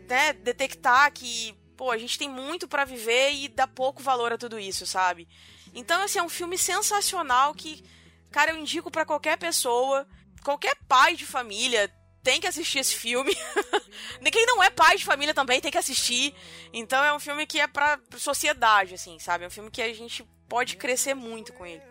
né, 0.08 0.34
detectar 0.34 1.14
que, 1.14 1.56
pô, 1.78 1.92
a 1.92 2.00
gente 2.00 2.18
tem 2.18 2.28
muito 2.28 2.68
pra 2.68 2.84
viver 2.84 3.32
e 3.34 3.48
dá 3.48 3.68
pouco 3.68 4.02
valor 4.02 4.34
a 4.34 4.40
tudo 4.40 4.58
isso, 4.58 4.88
sabe? 4.88 5.28
Então, 5.72 6.02
assim, 6.02 6.18
é 6.18 6.24
um 6.24 6.28
filme 6.28 6.58
sensacional 6.58 7.54
que, 7.54 7.86
cara, 8.32 8.50
eu 8.50 8.58
indico 8.58 8.90
pra 8.90 9.06
qualquer 9.06 9.38
pessoa, 9.38 10.08
qualquer 10.44 10.76
pai 10.88 11.16
de 11.16 11.28
família 11.28 11.94
tem 12.24 12.40
que 12.40 12.48
assistir 12.48 12.80
esse 12.80 12.96
filme. 12.96 13.36
Quem 14.32 14.46
não 14.46 14.62
é 14.62 14.70
pai 14.70 14.98
de 14.98 15.06
família 15.06 15.34
também 15.34 15.62
tem 15.62 15.72
que 15.72 15.78
assistir. 15.78 16.34
Então 16.74 17.04
é 17.04 17.14
um 17.14 17.20
filme 17.20 17.46
que 17.46 17.60
é 17.60 17.68
pra 17.68 18.00
sociedade, 18.18 18.94
assim, 18.94 19.18
sabe? 19.20 19.44
É 19.44 19.48
um 19.48 19.52
filme 19.52 19.72
que 19.72 19.82
a 19.82 19.94
gente 19.94 20.28
pode 20.48 20.76
crescer 20.78 21.14
muito 21.14 21.54
com 21.54 21.66
ele. 21.66 21.82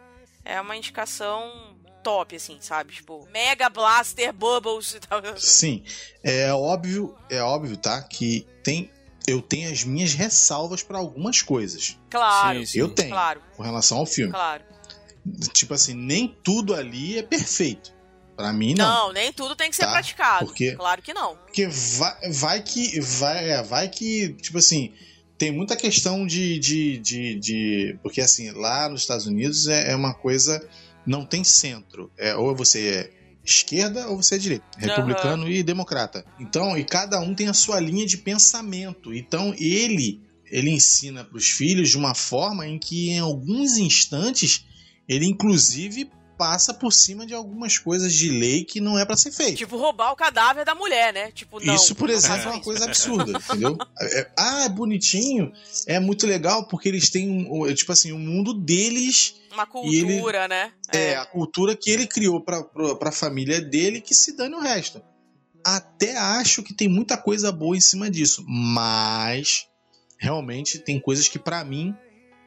É 0.45 0.61
uma 0.61 0.77
indicação 0.77 1.77
top, 2.03 2.37
assim, 2.37 2.59
sabe? 2.61 2.95
Tipo, 2.95 3.27
Mega 3.31 3.69
Blaster 3.69 4.33
Bubbles 4.33 4.95
e 4.95 5.01
tal. 5.01 5.21
Sim, 5.37 5.83
é 6.23 6.53
óbvio, 6.53 7.17
é 7.29 7.43
óbvio, 7.43 7.77
tá? 7.77 8.03
Que 8.03 8.47
tem, 8.63 8.91
eu 9.27 9.43
tenho 9.43 9.71
as 9.71 9.85
minhas 9.85 10.15
ressalvas 10.15 10.83
pra 10.83 10.99
algumas 10.99 11.43
coisas 11.43 11.99
Claro, 12.09 12.61
Sim, 12.61 12.67
sim. 12.67 12.79
Eu 12.79 12.89
tenho. 12.89 13.11
claro, 13.11 13.43
com 13.57 13.63
relação 13.63 13.99
ao 13.99 14.07
filme. 14.07 14.33
claro. 14.33 14.65
Tipo 15.53 15.75
assim, 15.75 15.93
nem 15.93 16.29
tudo 16.43 16.75
ali 16.75 17.19
é 17.19 17.23
perfeito. 17.23 17.93
Pra 18.39 18.53
mim 18.53 18.73
não. 18.73 18.87
Não, 19.09 19.13
nem 19.13 19.33
tudo 19.33 19.57
tem 19.57 19.69
que 19.69 19.75
ser 19.75 19.83
Tá, 19.83 19.91
praticado. 19.91 20.47
porque- 20.47 20.77
Claro 20.77 21.03
que 21.03 21.13
não. 21.13 21.35
Porque 21.39 21.67
vai, 21.67 22.31
vai 22.31 22.63
que. 22.63 23.01
Vai, 23.01 23.51
é, 23.51 23.63
vai 23.65 23.89
que, 23.89 24.29
tipo 24.35 24.59
assim, 24.59 24.93
tem 25.37 25.51
muita 25.51 25.75
questão 25.75 26.25
de, 26.25 26.57
de, 26.61 26.99
de, 26.99 27.35
de- 27.35 27.99
Porque 28.01 28.21
assim, 28.21 28.53
lá 28.53 28.89
nos 28.89 29.01
Estados 29.01 29.27
Unidos 29.27 29.67
é, 29.67 29.91
é 29.91 29.97
uma 29.97 30.15
coisa. 30.15 30.65
Não 31.05 31.27
tem 31.27 31.43
centro. 31.43 32.13
É, 32.17 32.37
ou 32.37 32.55
você 32.55 32.87
é 32.89 33.11
esquerda 33.45 34.07
ou 34.09 34.23
você 34.23 34.37
é 34.37 34.39
direita. 34.39 34.65
Republicano 34.77 35.51
e 35.51 35.63
democrata. 35.65 36.25
Então, 36.39 36.79
e 36.79 36.85
cada 36.85 37.19
um 37.19 37.35
tem 37.35 37.49
a 37.49 37.55
sua 37.55 37.81
linha 37.81 38.07
de 38.07 38.19
pensamento. 38.19 39.13
Então, 39.13 39.53
ele. 39.59 40.23
Ele 40.51 40.71
ensina 40.71 41.25
para 41.25 41.37
os 41.37 41.51
filhos 41.51 41.91
de 41.91 41.97
uma 41.99 42.15
forma 42.15 42.67
em 42.69 42.79
que, 42.79 43.11
em 43.11 43.19
alguns 43.19 43.77
instantes, 43.79 44.65
ele 45.09 45.27
inclusive 45.27 46.09
passa 46.39 46.73
por 46.73 46.93
cima 46.93 47.27
de 47.27 47.35
algumas 47.35 47.77
coisas 47.77 48.13
de 48.15 48.31
lei 48.31 48.65
que 48.65 48.81
não 48.81 48.97
é 48.99 49.05
para 49.05 49.17
ser 49.17 49.33
feito. 49.33 49.57
Tipo, 49.59 49.77
roubar 49.77 50.13
o 50.13 50.17
cadáver 50.17 50.65
da 50.65 50.75
mulher, 50.75 51.13
né? 51.13 51.33
Tipo, 51.33 51.59
não. 51.63 51.75
Isso, 51.75 51.95
por 51.97 52.09
exemplo, 52.09 52.49
é 52.49 52.53
uma 52.53 52.61
coisa 52.61 52.85
absurda, 52.85 53.33
entendeu? 53.33 53.77
É- 54.01 54.31
ah, 54.39 54.65
é 54.65 54.69
bonitinho, 54.69 55.53
é 55.87 55.99
muito 55.99 56.27
legal 56.27 56.67
porque 56.69 56.89
eles 56.89 57.11
têm, 57.11 57.29
um, 57.29 57.65
um, 57.67 57.75
tipo 57.75 57.91
assim, 57.93 58.13
o 58.13 58.19
mundo 58.19 58.55
deles, 58.55 59.35
Uma 59.53 59.67
E 59.87 59.97
ele- 59.97 60.13
cultura, 60.15 60.47
né? 60.47 60.73
é. 60.93 61.17
a 61.17 61.27
cultura 61.27 61.75
que 61.75 61.91
ele 61.91 62.07
criou 62.07 62.41
pra, 62.41 62.63
pra, 62.63 62.95
pra 62.95 63.11
família 63.13 63.61
dele 63.61 64.01
que 64.01 64.15
se 64.15 64.37
dane 64.37 64.55
o 64.55 64.61
resto. 64.61 65.03
Até 65.65 66.17
acho 66.17 66.63
que 66.63 66.73
tem 66.73 66.89
muita 66.89 67.17
coisa 67.17 67.51
boa 67.51 67.77
em 67.77 67.81
cima 67.81 68.09
disso, 68.09 68.45
mas 68.47 69.67
realmente 70.17 70.79
tem 70.79 71.01
coisas 71.01 71.29
que 71.29 71.39
pra 71.39 71.65
mim 71.65 71.93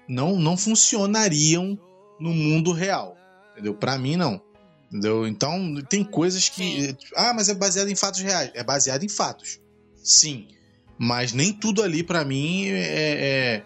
não, 0.07 0.37
não 0.39 0.55
funcionariam 0.57 1.77
no 2.19 2.31
mundo 2.33 2.71
real, 2.71 3.17
entendeu? 3.62 3.74
Pra 3.76 3.97
mim 3.97 4.16
não. 4.16 4.41
Entendeu? 4.89 5.26
Então, 5.26 5.76
tem 5.89 6.03
coisas 6.03 6.49
que. 6.49 6.95
Ah, 7.16 7.34
mas 7.34 7.47
é 7.47 7.53
baseado 7.53 7.88
em 7.89 7.95
fatos 7.95 8.20
reais. 8.22 8.51
É 8.53 8.64
baseado 8.64 9.03
em 9.03 9.09
fatos. 9.09 9.59
Sim. 10.03 10.49
Mas 10.97 11.32
nem 11.32 11.53
tudo 11.53 11.82
ali, 11.82 12.03
pra 12.03 12.26
mim, 12.26 12.68
é, 12.68 12.82
é- 13.59 13.64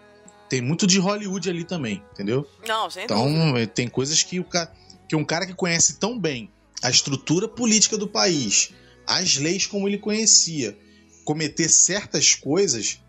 Tem 0.48 0.60
muito 0.60 0.86
de 0.86 1.00
Hollywood 1.00 1.50
ali 1.50 1.64
também, 1.64 2.00
entendeu? 2.12 2.48
Não, 2.66 2.88
sem 2.88 3.06
dúvida. 3.06 3.28
Então, 3.28 3.56
é, 3.56 3.66
tem 3.66 3.88
coisas 3.88 4.22
que, 4.22 4.38
o 4.38 4.44
ca... 4.44 4.72
que 5.08 5.16
um 5.16 5.24
cara 5.24 5.44
que 5.44 5.52
conhece 5.52 5.98
tão 5.98 6.16
bem 6.16 6.48
a 6.80 6.88
estrutura 6.88 7.48
política 7.48 7.98
do 7.98 8.06
país, 8.06 8.70
as 9.06 9.36
leis 9.38 9.66
como 9.66 9.88
ele 9.88 9.98
conhecia, 9.98 10.78
cometer 11.24 11.68
certas 11.68 12.36
coisas. 12.36 13.00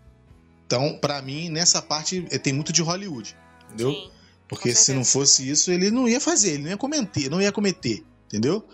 Então, 0.66 0.98
pra 1.00 1.22
mim, 1.22 1.48
nessa 1.48 1.80
parte, 1.80 2.26
é, 2.30 2.38
tem 2.38 2.52
muito 2.52 2.72
de 2.72 2.82
Hollywood, 2.82 3.36
entendeu? 3.68 3.92
Sim. 3.92 4.10
Porque 4.48 4.74
se 4.74 4.92
não 4.94 5.04
fosse 5.04 5.48
isso, 5.48 5.70
ele 5.70 5.90
não 5.90 6.08
ia 6.08 6.20
fazer, 6.20 6.52
ele 6.54 6.62
não 6.64 6.70
ia 6.70 6.76
cometer, 6.76 7.30
não 7.30 7.40
ia 7.40 7.52
cometer, 7.52 8.04
entendeu? 8.26 8.66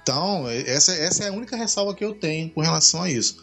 Então, 0.00 0.48
é- 0.48 0.68
essa, 0.70 0.92
essa 0.94 1.24
é 1.24 1.28
a 1.28 1.32
única 1.32 1.56
ressalva 1.56 1.94
que 1.94 2.04
eu 2.04 2.14
tenho 2.14 2.50
com 2.50 2.60
relação 2.60 3.02
a 3.02 3.10
isso. 3.10 3.36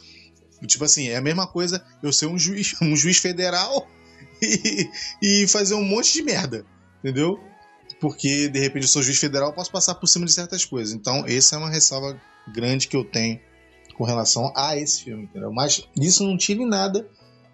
Tipo 0.66 0.86
assim, 0.86 1.10
é 1.10 1.18
a 1.18 1.22
mesma 1.22 1.46
coisa 1.46 1.86
eu 2.02 2.12
ser 2.12 2.26
um 2.26 2.40
juiz, 2.40 2.76
um 2.82 2.96
juiz 2.96 3.18
federal 3.18 3.88
e, 4.42 4.90
e 5.22 5.48
fazer 5.48 5.76
um 5.76 5.84
monte 5.84 6.14
de 6.14 6.24
merda, 6.24 6.66
entendeu? 7.00 7.40
Porque, 8.00 8.50
de 8.50 8.60
repente, 8.60 8.84
eu 8.84 8.90
sou 8.90 9.04
juiz 9.04 9.18
federal, 9.18 9.54
posso 9.54 9.72
passar 9.72 9.96
por 9.96 10.08
cima 10.08 10.26
de 10.26 10.34
certas 10.34 10.66
coisas. 10.66 10.94
Então, 10.94 11.24
essa 11.28 11.56
é 11.56 11.60
uma 11.60 11.70
ressalva 11.70 12.20
grande 12.52 12.88
que 12.88 12.96
eu 12.98 13.04
tenho 13.04 13.40
com 13.98 14.04
relação 14.04 14.52
a 14.56 14.78
esse 14.78 15.04
filme, 15.04 15.24
entendeu? 15.24 15.52
Mas 15.52 15.88
isso 15.96 16.24
não 16.26 16.38
tira 16.38 16.62
em 16.62 16.68
nada 16.68 17.08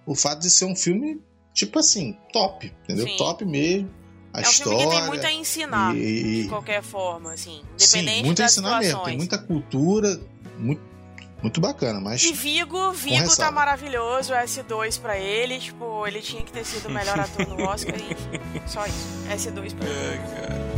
o 0.06 0.16
fato 0.16 0.40
de 0.40 0.50
ser 0.50 0.66
um 0.66 0.76
filme, 0.76 1.22
tipo 1.54 1.78
assim, 1.78 2.18
top, 2.34 2.74
entendeu? 2.84 3.08
Sim. 3.08 3.18
Top 3.18 3.46
mesmo. 3.46 3.90
A 4.34 4.40
É 4.42 4.48
um 4.48 4.50
história. 4.50 4.80
filme 4.80 4.94
que 4.94 5.00
tem 5.00 5.08
muito 5.08 5.26
a 5.28 5.32
ensinar, 5.34 5.96
e- 5.96 6.44
de 6.44 6.50
qualquer 6.50 6.82
forma, 6.82 7.34
assim. 7.34 7.62
Sim, 7.78 8.00
Independente 8.00 8.26
muito 8.26 8.38
das 8.38 8.52
ensinamento, 8.52 8.84
situações. 8.86 9.06
tem 9.10 9.18
muita 9.18 9.38
cultura, 9.38 10.20
muito, 10.58 10.82
muito 11.42 11.60
bacana, 11.60 12.00
mas 12.00 12.24
E 12.24 12.32
Vigo, 12.32 12.92
Vigo 12.94 13.16
tá 13.18 13.22
ressalva. 13.24 13.52
maravilhoso, 13.52 14.34
S2 14.34 15.00
pra 15.02 15.18
ele, 15.18 15.60
tipo, 15.60 16.06
ele 16.08 16.22
tinha 16.22 16.42
que 16.44 16.52
ter 16.52 16.64
sido 16.66 16.88
o 16.88 16.92
melhor 16.92 17.20
ator 17.20 17.48
no 17.48 17.62
Oscar 17.66 17.96
e 18.00 18.04
enfim, 18.14 18.62
só 18.68 18.86
isso. 18.86 19.08
S2 19.30 19.74
pra 19.76 19.88
ele. 19.88 19.96
É, 20.12 20.18
cara. 20.48 20.71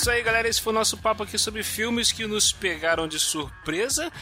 Isso 0.00 0.10
aí, 0.10 0.22
galera. 0.22 0.48
Esse 0.48 0.60
foi 0.60 0.72
o 0.72 0.76
nosso 0.76 0.96
papo 0.96 1.24
aqui 1.24 1.36
sobre 1.36 1.62
filmes 1.62 2.12
que 2.12 2.26
nos 2.26 2.52
pegaram 2.52 3.08
de 3.08 3.18
surpresa. 3.18 4.12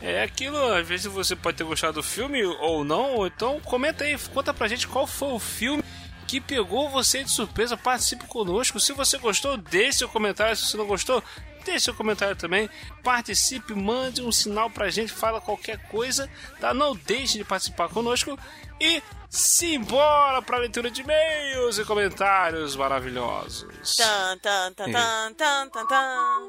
É 0.00 0.22
aquilo, 0.22 0.56
às 0.72 0.86
vezes 0.86 1.06
você 1.06 1.34
pode 1.34 1.56
ter 1.56 1.64
gostado 1.64 1.94
do 1.94 2.02
filme 2.02 2.42
ou 2.44 2.84
não, 2.84 3.26
então 3.26 3.60
comenta 3.60 4.04
aí, 4.04 4.16
conta 4.32 4.52
pra 4.52 4.68
gente 4.68 4.86
qual 4.86 5.06
foi 5.06 5.32
o 5.32 5.38
filme 5.38 5.82
que 6.26 6.40
pegou 6.40 6.90
você 6.90 7.22
de 7.22 7.30
surpresa. 7.30 7.76
Participe 7.76 8.26
conosco. 8.26 8.80
Se 8.80 8.92
você 8.92 9.18
gostou, 9.18 9.56
deixe 9.56 9.98
seu 9.98 10.08
comentário. 10.08 10.56
Se 10.56 10.66
você 10.66 10.76
não 10.76 10.86
gostou, 10.86 11.22
deixe 11.66 11.86
seu 11.86 11.94
comentário 11.94 12.36
também. 12.36 12.70
Participe, 13.02 13.74
mande 13.74 14.22
um 14.22 14.32
sinal 14.32 14.70
pra 14.70 14.88
gente, 14.88 15.12
fala 15.12 15.40
qualquer 15.40 15.78
coisa, 15.88 16.30
tá? 16.60 16.72
Não 16.72 16.94
deixe 16.94 17.36
de 17.38 17.44
participar 17.44 17.88
conosco. 17.88 18.38
E 18.80 19.02
simbora 19.28 20.40
pra 20.42 20.58
leitura 20.58 20.90
de 20.90 21.02
e-mails 21.02 21.78
e 21.78 21.84
comentários 21.84 22.76
maravilhosos. 22.76 23.96
Tan, 23.96 24.38
tan, 24.38 24.72
tan, 24.72 24.92
tan, 24.92 25.34
tan, 25.34 25.68
tan, 25.70 25.86
tan. 25.86 26.40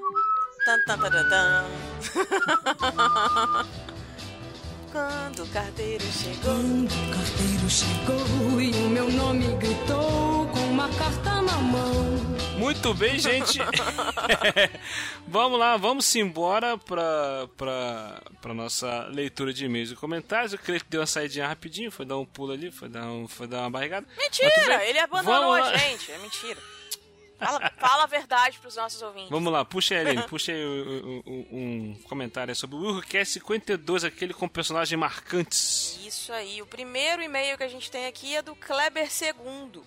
Tan, 0.65 0.83
tan, 0.85 0.99
tan, 0.99 1.11
tan, 1.11 1.29
tan. 1.29 1.65
Quando 4.91 5.43
o 5.43 5.47
carteiro 5.49 6.03
chegou. 6.05 6.41
Quando 6.43 6.91
o 6.91 7.09
carteiro 7.13 7.69
chegou 7.69 8.61
e 8.61 8.71
o 8.71 8.89
meu 8.89 9.11
nome 9.11 9.55
gritou 9.57 10.36
uma 10.77 10.89
carta 10.89 11.41
na 11.41 11.57
mão. 11.57 11.91
Muito 12.59 12.93
bem, 12.93 13.17
gente. 13.17 13.57
vamos 15.27 15.57
lá, 15.59 15.75
vamos 15.75 16.15
embora 16.15 16.77
pra, 16.77 17.47
pra, 17.57 18.21
pra 18.39 18.53
nossa 18.53 19.07
leitura 19.09 19.51
de 19.51 19.65
e-mails 19.65 19.89
e 19.91 19.95
comentários. 19.95 20.53
Eu 20.53 20.59
creio 20.59 20.79
que 20.79 20.87
deu 20.87 21.01
uma 21.01 21.07
saidinha 21.07 21.47
rapidinho, 21.47 21.91
foi 21.91 22.05
dar 22.05 22.17
um 22.17 22.25
pulo 22.25 22.51
ali, 22.53 22.71
foi 22.71 22.87
dar, 22.89 23.05
um, 23.05 23.27
foi 23.27 23.47
dar 23.47 23.61
uma 23.61 23.71
barrigada. 23.71 24.05
Mentira! 24.17 24.85
Ele 24.85 24.99
abandonou 24.99 25.51
Vamos 25.53 25.67
a 25.67 25.71
lá. 25.71 25.77
gente. 25.77 26.11
É 26.11 26.17
mentira. 26.19 26.59
Fala, 27.39 27.71
fala 27.79 28.03
a 28.03 28.07
verdade 28.07 28.59
pros 28.59 28.75
nossos 28.75 29.01
ouvintes. 29.01 29.29
Vamos 29.31 29.51
lá, 29.53 29.63
puxa 29.65 29.95
aí, 29.95 30.01
Aline, 30.01 30.23
puxa 30.23 30.51
aí 30.51 30.63
um, 30.65 31.23
um- 31.25 31.47
um 31.51 31.99
comentário 32.03 32.55
sobre 32.55 32.75
o 32.75 32.79
Urcast 32.79 33.33
52, 33.33 34.03
aquele 34.03 34.33
com 34.33 34.47
personagens 34.47 34.99
marcantes. 34.99 35.99
Isso 36.05 36.31
aí. 36.33 36.61
O 36.61 36.67
primeiro 36.67 37.21
e-mail 37.21 37.55
que 37.57 37.63
a 37.63 37.67
gente 37.67 37.89
tem 37.89 38.05
aqui 38.07 38.35
é 38.35 38.41
do 38.43 38.55
Kleber 38.55 39.11
Segundo. 39.11 39.83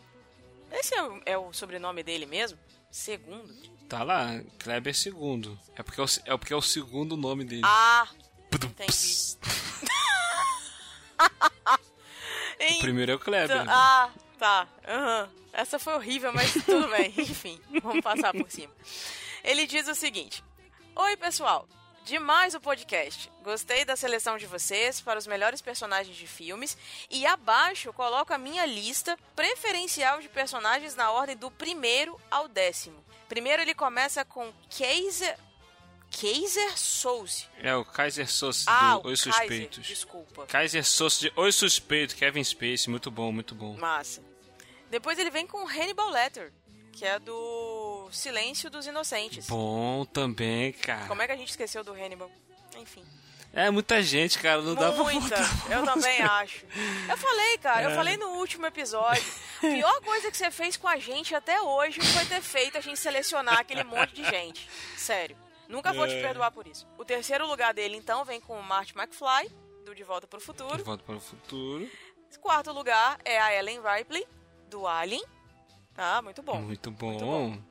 Esse 0.72 0.94
é 0.94 1.02
o, 1.02 1.20
é 1.26 1.38
o 1.38 1.52
sobrenome 1.52 2.02
dele 2.02 2.26
mesmo? 2.26 2.58
Segundo? 2.90 3.52
Tá 3.88 4.02
lá, 4.02 4.40
Kleber 4.58 4.94
II. 4.94 5.58
É 5.76 5.82
porque 5.82 6.00
é 6.00 6.04
o, 6.04 6.06
é 6.26 6.36
porque 6.36 6.52
é 6.52 6.56
o 6.56 6.62
segundo 6.62 7.16
nome 7.16 7.44
dele. 7.44 7.62
Ah, 7.64 8.08
entendi. 8.52 8.66
Então- 8.76 9.50
O 12.76 12.78
primeiro 12.80 13.12
é 13.12 13.14
o 13.14 13.18
Kleber. 13.18 13.64
né? 13.64 13.72
Ah, 13.72 14.10
tá. 14.38 14.68
Aham. 14.86 15.30
Essa 15.52 15.78
foi 15.78 15.94
horrível, 15.94 16.32
mas 16.32 16.52
tudo 16.52 16.88
bem. 16.88 17.12
Enfim, 17.18 17.60
vamos 17.82 18.02
passar 18.02 18.32
por 18.32 18.50
cima. 18.50 18.72
Ele 19.42 19.66
diz 19.66 19.88
o 19.88 19.94
seguinte: 19.94 20.44
Oi, 20.94 21.16
pessoal. 21.16 21.66
Demais 22.04 22.54
o 22.54 22.60
podcast. 22.60 23.30
Gostei 23.42 23.84
da 23.84 23.94
seleção 23.94 24.36
de 24.36 24.46
vocês 24.46 25.00
para 25.00 25.18
os 25.18 25.26
melhores 25.26 25.60
personagens 25.60 26.16
de 26.16 26.26
filmes. 26.26 26.76
E 27.10 27.24
abaixo 27.26 27.92
coloco 27.92 28.32
a 28.32 28.38
minha 28.38 28.66
lista 28.66 29.16
preferencial 29.36 30.20
de 30.20 30.28
personagens 30.28 30.94
na 30.96 31.10
ordem 31.10 31.36
do 31.36 31.50
primeiro 31.50 32.18
ao 32.30 32.48
décimo. 32.48 33.04
Primeiro 33.28 33.62
ele 33.62 33.74
começa 33.74 34.24
com 34.24 34.52
Kaiser. 34.76 35.38
Kaiser 36.20 36.76
Souze. 36.76 37.46
É 37.62 37.72
o 37.76 37.84
Kaiser 37.84 38.28
Sosse 38.28 38.64
Ah, 38.66 38.98
do 38.98 39.08
Os 39.10 39.22
Kaiser, 39.22 39.32
Suspeitos. 39.40 39.86
desculpa. 39.86 40.46
Kaiser 40.46 40.84
Sosse 40.84 41.20
de 41.20 41.32
Os 41.36 41.54
Suspeitos, 41.54 42.16
Kevin 42.16 42.42
Spacey, 42.42 42.88
muito 42.88 43.12
bom, 43.12 43.30
muito 43.30 43.54
bom. 43.54 43.76
Massa. 43.76 44.20
Depois 44.90 45.16
ele 45.20 45.30
vem 45.30 45.46
com 45.46 45.64
Hannibal 45.68 46.10
Lecter, 46.10 46.52
que 46.92 47.04
é 47.04 47.18
do 47.18 48.08
Silêncio 48.12 48.70
dos 48.70 48.86
Inocentes. 48.86 49.46
Bom 49.46 50.04
também, 50.04 50.72
cara. 50.72 51.06
Como 51.06 51.22
é 51.22 51.26
que 51.26 51.32
a 51.32 51.36
gente 51.36 51.50
esqueceu 51.50 51.82
do 51.84 51.92
Hannibal? 51.92 52.30
Enfim. 52.76 53.04
É 53.52 53.68
muita 53.68 54.00
gente, 54.00 54.38
cara, 54.38 54.62
não 54.62 54.76
dá 54.76 54.92
pra 54.92 55.02
Muita. 55.02 55.34
Eu 55.68 55.84
também 55.84 56.20
acho. 56.22 56.64
Eu 57.08 57.16
falei, 57.16 57.58
cara, 57.58 57.82
É. 57.82 57.86
eu 57.86 57.90
falei 57.96 58.16
no 58.16 58.28
último 58.38 58.64
episódio. 58.66 59.24
A 59.58 59.60
pior 59.62 60.00
coisa 60.02 60.30
que 60.30 60.36
você 60.36 60.52
fez 60.52 60.76
com 60.76 60.86
a 60.86 60.98
gente 60.98 61.34
até 61.34 61.60
hoje 61.60 62.00
foi 62.00 62.24
ter 62.26 62.40
feito 62.40 62.78
a 62.78 62.80
gente 62.80 62.98
selecionar 63.00 63.58
aquele 63.58 63.82
monte 63.82 64.12
de 64.14 64.24
gente. 64.24 64.68
Sério. 64.96 65.36
Nunca 65.68 65.92
vou 65.92 66.06
te 66.06 66.14
É. 66.14 66.22
perdoar 66.22 66.52
por 66.52 66.66
isso. 66.68 66.86
O 66.96 67.04
terceiro 67.04 67.44
lugar 67.46 67.74
dele, 67.74 67.96
então, 67.96 68.24
vem 68.24 68.40
com 68.40 68.58
o 68.58 68.62
Marty 68.62 68.92
McFly, 68.96 69.50
do 69.84 69.94
De 69.96 70.04
Volta 70.04 70.26
pro 70.28 70.40
Futuro. 70.40 70.76
De 70.76 70.82
volta 70.84 71.02
para 71.04 71.16
o 71.16 71.20
futuro. 71.20 71.90
Quarto 72.40 72.70
lugar 72.72 73.18
é 73.24 73.38
a 73.40 73.52
Ellen 73.52 73.80
Ripley, 73.82 74.24
do 74.68 74.86
Alien. 74.86 75.22
Ah, 76.02 76.22
muito 76.22 76.42
bom. 76.42 76.58
Muito 76.62 76.90
bom. 76.90 77.18
bom. 77.18 77.62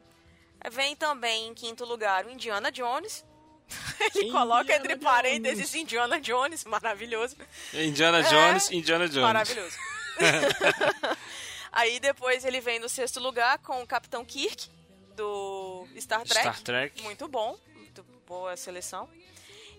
Vem 0.71 0.95
também 0.95 1.47
em 1.47 1.53
quinto 1.55 1.83
lugar 1.83 2.25
o 2.25 2.29
Indiana 2.29 2.71
Jones. 2.71 3.25
Ele 4.15 4.31
coloca 4.31 4.75
entre 4.75 4.95
parênteses 4.97 5.73
Indiana 5.73 6.21
Jones, 6.21 6.63
maravilhoso. 6.65 7.35
Indiana 7.73 8.19
É, 8.19 8.23
Jones, 8.23 8.71
Indiana 8.71 9.07
Jones. 9.09 9.23
Maravilhoso. 9.23 9.77
Aí 11.71 11.99
depois 11.99 12.43
ele 12.45 12.59
vem 12.59 12.79
no 12.79 12.89
sexto 12.89 13.19
lugar 13.19 13.59
com 13.59 13.81
o 13.81 13.87
Capitão 13.87 14.25
Kirk, 14.25 14.69
do 15.15 15.87
Star 15.99 16.23
Trek. 16.23 16.41
Star 16.41 16.61
Trek. 16.61 17.01
Muito 17.03 17.27
bom, 17.27 17.57
muito 17.75 18.03
boa 18.27 18.57
seleção. 18.57 19.07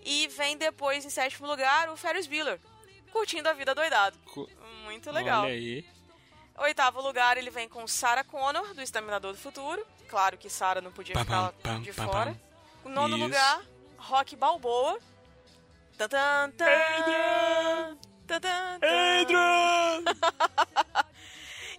E 0.03 0.27
vem 0.29 0.57
depois, 0.57 1.05
em 1.05 1.09
sétimo 1.09 1.47
lugar, 1.47 1.89
o 1.89 1.97
Ferris 1.97 2.27
Bueller, 2.27 2.59
curtindo 3.11 3.49
a 3.49 3.53
vida 3.53 3.75
doidado. 3.75 4.17
Muito 4.85 5.11
legal. 5.11 5.43
Olha 5.43 5.53
aí. 5.53 5.85
Oitavo 6.57 7.01
lugar, 7.01 7.37
ele 7.37 7.49
vem 7.49 7.67
com 7.67 7.87
Sarah 7.87 8.23
Connor, 8.23 8.73
do 8.73 8.81
Exterminador 8.81 9.31
do 9.31 9.37
Futuro. 9.37 9.85
Claro 10.07 10.37
que 10.37 10.49
Sarah 10.49 10.81
não 10.81 10.91
podia 10.91 11.17
ficar 11.17 11.53
pam, 11.63 11.81
de 11.81 11.93
pam, 11.93 12.05
fora. 12.05 12.39
pam. 12.83 12.89
Nono 12.89 13.15
Isso. 13.15 13.25
lugar, 13.25 13.61
Rock 13.97 14.35
Balboa. 14.35 14.99
Tan, 15.97 16.07
tan, 16.09 16.51
tan. 16.51 17.97
Adrian! 18.27 20.03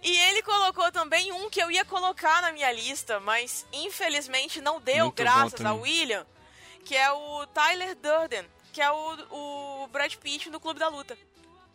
E 0.03 0.17
ele 0.17 0.43
colocou 0.43 0.91
também 0.91 1.31
um 1.31 1.49
que 1.49 1.61
eu 1.63 1.71
ia 1.71 1.85
colocar 1.85 2.41
na 2.41 2.51
minha 2.51 2.69
lista, 2.73 3.21
mas 3.21 3.65
infelizmente 3.71 4.59
não 4.59 4.81
deu, 4.81 5.05
Muito 5.05 5.15
graças 5.15 5.65
a 5.65 5.73
William, 5.73 6.25
que 6.83 6.93
é 6.93 7.09
o 7.09 7.47
Tyler 7.47 7.95
Durden, 7.95 8.45
que 8.73 8.81
é 8.81 8.91
o, 8.91 9.83
o 9.83 9.87
Brad 9.87 10.13
Pitt 10.15 10.49
no 10.49 10.59
Clube 10.59 10.77
da 10.77 10.89
Luta. 10.89 11.17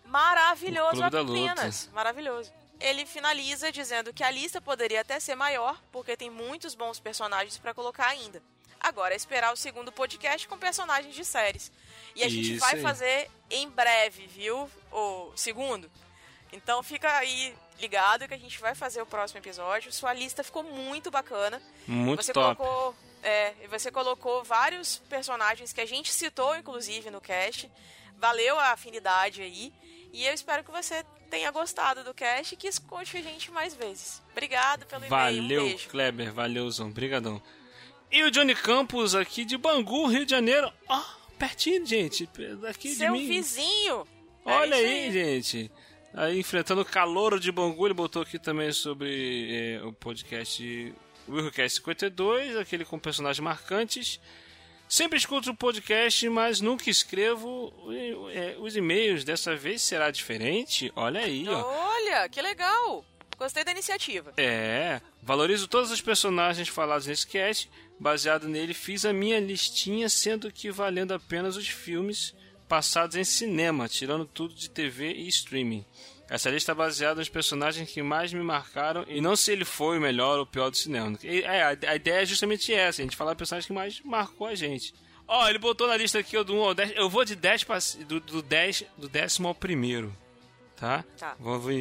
Maravilhoso 0.05 1.01
Clube 1.11 1.49
apenas. 1.49 1.89
Maravilhoso. 1.95 2.53
Ele 2.81 3.05
finaliza 3.05 3.73
dizendo 3.73 4.13
que 4.13 4.23
a 4.23 4.31
lista 4.31 4.61
poderia 4.61 5.01
até 5.01 5.19
ser 5.19 5.35
maior, 5.35 5.81
porque 5.91 6.17
tem 6.17 6.31
muitos 6.31 6.75
bons 6.75 7.01
personagens 7.01 7.59
pra 7.59 7.75
colocar 7.75 8.07
ainda. 8.07 8.43
Agora 8.81 9.15
é 9.15 9.17
esperar 9.17 9.53
o 9.53 9.57
segundo 9.57 9.91
podcast 9.91 10.47
com 10.47 10.57
personagens 10.57 11.15
de 11.15 11.25
séries. 11.25 11.73
E 12.15 12.23
a 12.23 12.29
gente 12.29 12.53
Isso 12.53 12.61
vai 12.61 12.75
aí. 12.75 12.83
fazer 12.83 13.31
em 13.51 13.69
breve, 13.69 14.27
viu? 14.27 14.71
O 14.93 15.33
segundo. 15.35 15.91
Então 16.53 16.83
fica 16.83 17.19
aí 17.19 17.55
ligado 17.81 18.27
que 18.27 18.35
a 18.35 18.39
gente 18.39 18.59
vai 18.61 18.75
fazer 18.75 19.03
o 19.03 19.07
próximo 19.07 19.41
episódio. 19.41 19.93
Sua 19.93 20.13
lista 20.13 20.45
ficou 20.45 20.63
muito 20.63 21.11
bacana. 21.11 21.61
Muito 21.87 22.23
você 22.23 22.33
top. 22.33 22.57
colocou, 22.57 22.97
é, 23.23 23.55
você 23.69 23.91
colocou 23.91 24.45
vários 24.45 24.99
personagens 25.09 25.73
que 25.73 25.81
a 25.81 25.87
gente 25.87 26.13
citou 26.13 26.57
inclusive 26.57 27.11
no 27.11 27.21
cast. 27.21 27.71
Valeu 28.17 28.59
a 28.59 28.71
afinidade 28.71 29.43
aí. 29.43 29.73
E 30.13 30.25
eu 30.25 30.33
espero 30.33 30.65
que 30.65 30.71
você 30.71 31.05
tenha 31.29 31.51
gostado 31.51 32.03
do 32.03 32.15
cast 32.15 32.55
e 32.55 32.57
que 32.57 32.67
escute 32.69 33.17
a 33.17 33.23
gente 33.23 33.51
mais 33.51 33.75
vezes. 33.75 34.23
Obrigado 34.33 34.87
pelo 34.87 35.05
e-mail. 35.05 35.15
Um 35.15 35.43
Valeu, 35.43 35.65
beijo. 35.65 35.89
Kleber. 35.89 36.33
Valeuzão. 36.33 36.91
Brigadão. 36.91 37.43
E 38.11 38.23
o 38.23 38.31
Johnny 38.31 38.55
Campos 38.55 39.15
aqui 39.15 39.45
de 39.45 39.57
Bangu, 39.57 40.07
Rio 40.07 40.25
de 40.25 40.31
Janeiro. 40.31 40.73
Ó, 40.89 41.03
pertinho, 41.39 41.85
gente. 41.85 42.29
Daqui 42.61 42.89
de 42.89 42.95
Seu 42.97 43.13
mim. 43.13 43.27
vizinho. 43.27 44.07
É 44.45 44.51
Olha 44.53 44.77
isso 44.81 44.87
aí, 44.87 45.13
gente. 45.13 45.71
Aí, 46.15 46.39
enfrentando 46.39 46.81
o 46.81 46.87
calor 46.87 47.39
de 47.39 47.53
Bangu, 47.53 47.87
ele 47.87 47.95
botou 47.95 48.23
aqui 48.23 48.39
também 48.39 48.73
sobre 48.73 49.77
é, 49.79 49.85
o 49.85 49.93
podcast 49.93 50.95
Willcast 51.29 51.77
52, 51.77 52.57
aquele 52.57 52.85
com 52.85 52.99
personagens 52.99 53.45
marcantes. 53.45 54.19
Sempre 54.89 55.19
escuto 55.19 55.51
o 55.51 55.57
podcast, 55.57 56.29
mas 56.31 56.61
nunca 56.61 56.89
escrevo 56.89 57.73
é, 58.33 58.57
os 58.59 58.75
e-mails. 58.75 59.23
Dessa 59.23 59.55
vez 59.55 59.83
será 59.83 60.11
diferente? 60.11 60.91
Olha 60.97 61.21
aí, 61.21 61.47
ó. 61.49 61.63
Olha, 61.63 62.29
que 62.29 62.41
legal. 62.41 63.05
Gostei 63.39 63.63
da 63.65 63.71
iniciativa. 63.71 64.33
É, 64.37 65.01
valorizo 65.23 65.69
todos 65.69 65.91
os 65.91 66.01
personagens 66.01 66.69
falados 66.69 67.07
nesse 67.07 67.27
cast. 67.27 67.71
Baseado 68.01 68.49
nele, 68.49 68.73
fiz 68.73 69.05
a 69.05 69.13
minha 69.13 69.39
listinha, 69.39 70.09
sendo 70.09 70.51
que 70.51 70.71
valendo 70.71 71.13
apenas 71.13 71.57
os 71.57 71.69
filmes 71.69 72.35
passados 72.69 73.17
em 73.17 73.25
cinema, 73.25 73.89
tirando 73.89 74.25
tudo 74.25 74.55
de 74.55 74.71
TV 74.71 75.13
e 75.13 75.29
streaming. 75.29 75.85
Essa 76.29 76.51
lista 76.51 76.73
é 76.73 76.75
baseada 76.75 77.21
nos 77.21 77.29
personagens 77.29 77.91
que 77.91 78.03
mais 78.03 78.33
me 78.33 78.43
marcaram 78.43 79.05
e 79.09 79.21
não 79.21 79.35
se 79.35 79.51
ele 79.51 79.65
foi 79.65 79.99
o 79.99 80.01
melhor 80.01 80.37
ou 80.37 80.43
o 80.43 80.47
pior 80.47 80.71
do 80.71 80.77
cinema. 80.77 81.19
E, 81.23 81.41
é, 81.43 81.63
a, 81.63 81.69
a 81.69 81.97
ideia 81.97 82.23
é 82.23 82.27
justamente 82.27 82.73
essa, 82.73 83.01
a 83.01 83.05
gente 83.05 83.17
falar 83.17 83.35
personagens 83.35 83.67
que 83.67 83.73
mais 83.73 84.01
marcou 84.05 84.47
a 84.47 84.55
gente. 84.55 84.93
Ó, 85.27 85.49
ele 85.49 85.59
botou 85.59 85.87
na 85.87 85.97
lista 85.97 86.19
aqui 86.19 86.43
do 86.43 86.55
1 86.55 86.63
ao 86.63 86.75
10. 86.75 86.93
Eu 86.97 87.09
vou 87.09 87.25
de 87.25 87.35
10 87.35 87.65
pra, 87.65 87.79
do, 88.07 88.21
do 88.21 88.43
10 88.43 88.85
do 88.97 89.09
décimo 89.09 89.49
ao 89.49 89.55
primeiro. 89.55 90.15
Tá? 90.77 91.05
Tá. 91.19 91.35
Vou, 91.39 91.59
vou 91.59 91.73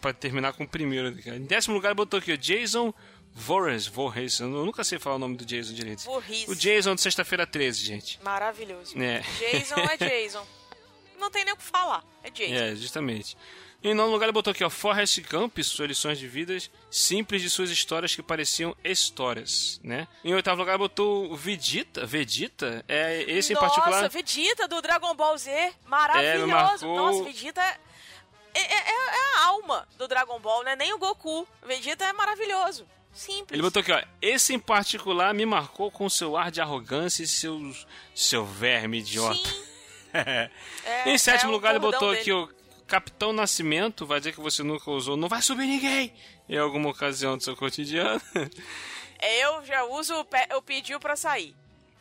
pra 0.00 0.12
terminar 0.12 0.52
com 0.52 0.64
o 0.64 0.68
primeiro. 0.68 1.08
Em 1.08 1.44
décimo 1.44 1.74
lugar, 1.74 1.88
ele 1.88 1.96
botou 1.96 2.18
aqui 2.18 2.32
o 2.32 2.38
Jason 2.38 2.92
Voorhees. 3.34 3.86
Voorhees. 3.86 4.40
Eu 4.40 4.48
nunca 4.48 4.84
sei 4.84 4.98
falar 4.98 5.16
o 5.16 5.18
nome 5.18 5.36
do 5.36 5.44
Jason 5.44 5.72
direito. 5.72 6.02
Voorhees. 6.04 6.48
O 6.48 6.54
Jason 6.54 6.94
de 6.94 7.00
sexta-feira 7.00 7.46
13, 7.46 7.84
gente. 7.84 8.20
Maravilhoso. 8.22 8.96
É. 9.00 9.20
Jason 9.38 9.80
é 9.80 9.96
Jason. 9.96 10.46
Não 11.18 11.30
tem 11.30 11.44
nem 11.44 11.54
o 11.54 11.56
que 11.56 11.62
falar. 11.62 12.04
É 12.22 12.30
Jason. 12.30 12.54
É, 12.54 12.74
justamente. 12.76 13.36
Em 13.84 13.94
nono 13.94 14.12
lugar, 14.12 14.26
ele 14.26 14.32
botou 14.32 14.52
aqui, 14.52 14.62
ó, 14.62 14.70
Forrest 14.70 15.18
Gump, 15.28 15.58
suas 15.62 15.88
lições 15.88 16.18
de 16.18 16.28
vidas 16.28 16.70
simples 16.90 17.42
de 17.42 17.50
suas 17.50 17.68
histórias 17.70 18.14
que 18.14 18.22
pareciam 18.22 18.76
histórias, 18.84 19.80
né? 19.82 20.06
Em 20.24 20.32
oitavo 20.34 20.60
lugar, 20.60 20.72
ele 20.74 20.78
botou 20.78 21.32
o 21.32 21.36
Vegeta. 21.36 22.06
Vegeta? 22.06 22.84
É 22.88 23.22
esse 23.22 23.52
Nossa, 23.54 23.66
em 23.66 23.68
particular. 23.68 24.08
Vegeta 24.08 24.68
do 24.68 24.80
Dragon 24.80 25.14
Ball 25.16 25.36
Z. 25.36 25.72
Maravilhoso. 25.84 26.44
É, 26.44 26.46
marcou- 26.46 26.96
Nossa, 26.96 27.24
Vegeta 27.24 27.60
é, 27.60 27.78
é, 28.60 28.62
é- 28.62 29.16
é 29.16 29.38
a 29.38 29.46
alma 29.46 29.88
do 29.98 30.06
Dragon 30.06 30.38
Ball, 30.38 30.62
né? 30.62 30.76
Nem 30.76 30.92
o 30.94 30.98
Goku. 30.98 31.46
Vegeta 31.66 32.04
é 32.04 32.12
maravilhoso. 32.12 32.86
Simples. 33.12 33.50
Ele 33.52 33.62
botou 33.62 33.80
aqui, 33.80 33.92
ó. 33.92 34.02
Esse 34.22 34.54
em 34.54 34.58
particular 34.58 35.34
me 35.34 35.44
marcou 35.44 35.90
com 35.90 36.08
seu 36.08 36.36
ar 36.36 36.50
de 36.50 36.60
arrogância 36.62 37.22
e 37.22 37.26
seu, 37.26 37.60
seu 38.14 38.46
verme 38.46 38.98
idiota. 39.00 39.34
Sim. 39.48 39.62
É, 40.14 40.50
em 41.06 41.16
sétimo 41.16 41.50
é 41.50 41.54
lugar, 41.54 41.70
ele 41.70 41.78
botou 41.78 42.10
dele. 42.10 42.20
aqui 42.20 42.30
o 42.30 42.46
Capitão 42.92 43.32
Nascimento. 43.32 44.04
Vai 44.04 44.20
dizer 44.20 44.34
que 44.34 44.40
você 44.40 44.62
nunca 44.62 44.90
usou. 44.90 45.16
Não 45.16 45.26
vai 45.26 45.40
subir 45.40 45.66
ninguém! 45.66 46.12
Em 46.46 46.58
alguma 46.58 46.90
ocasião 46.90 47.38
do 47.38 47.42
seu 47.42 47.56
cotidiano. 47.56 48.20
Eu 49.40 49.64
já 49.64 49.82
uso 49.84 50.14
o, 50.14 50.24
pe... 50.26 50.54
o 50.54 50.60
pediu 50.60 51.00
pra 51.00 51.16
sair. 51.16 51.54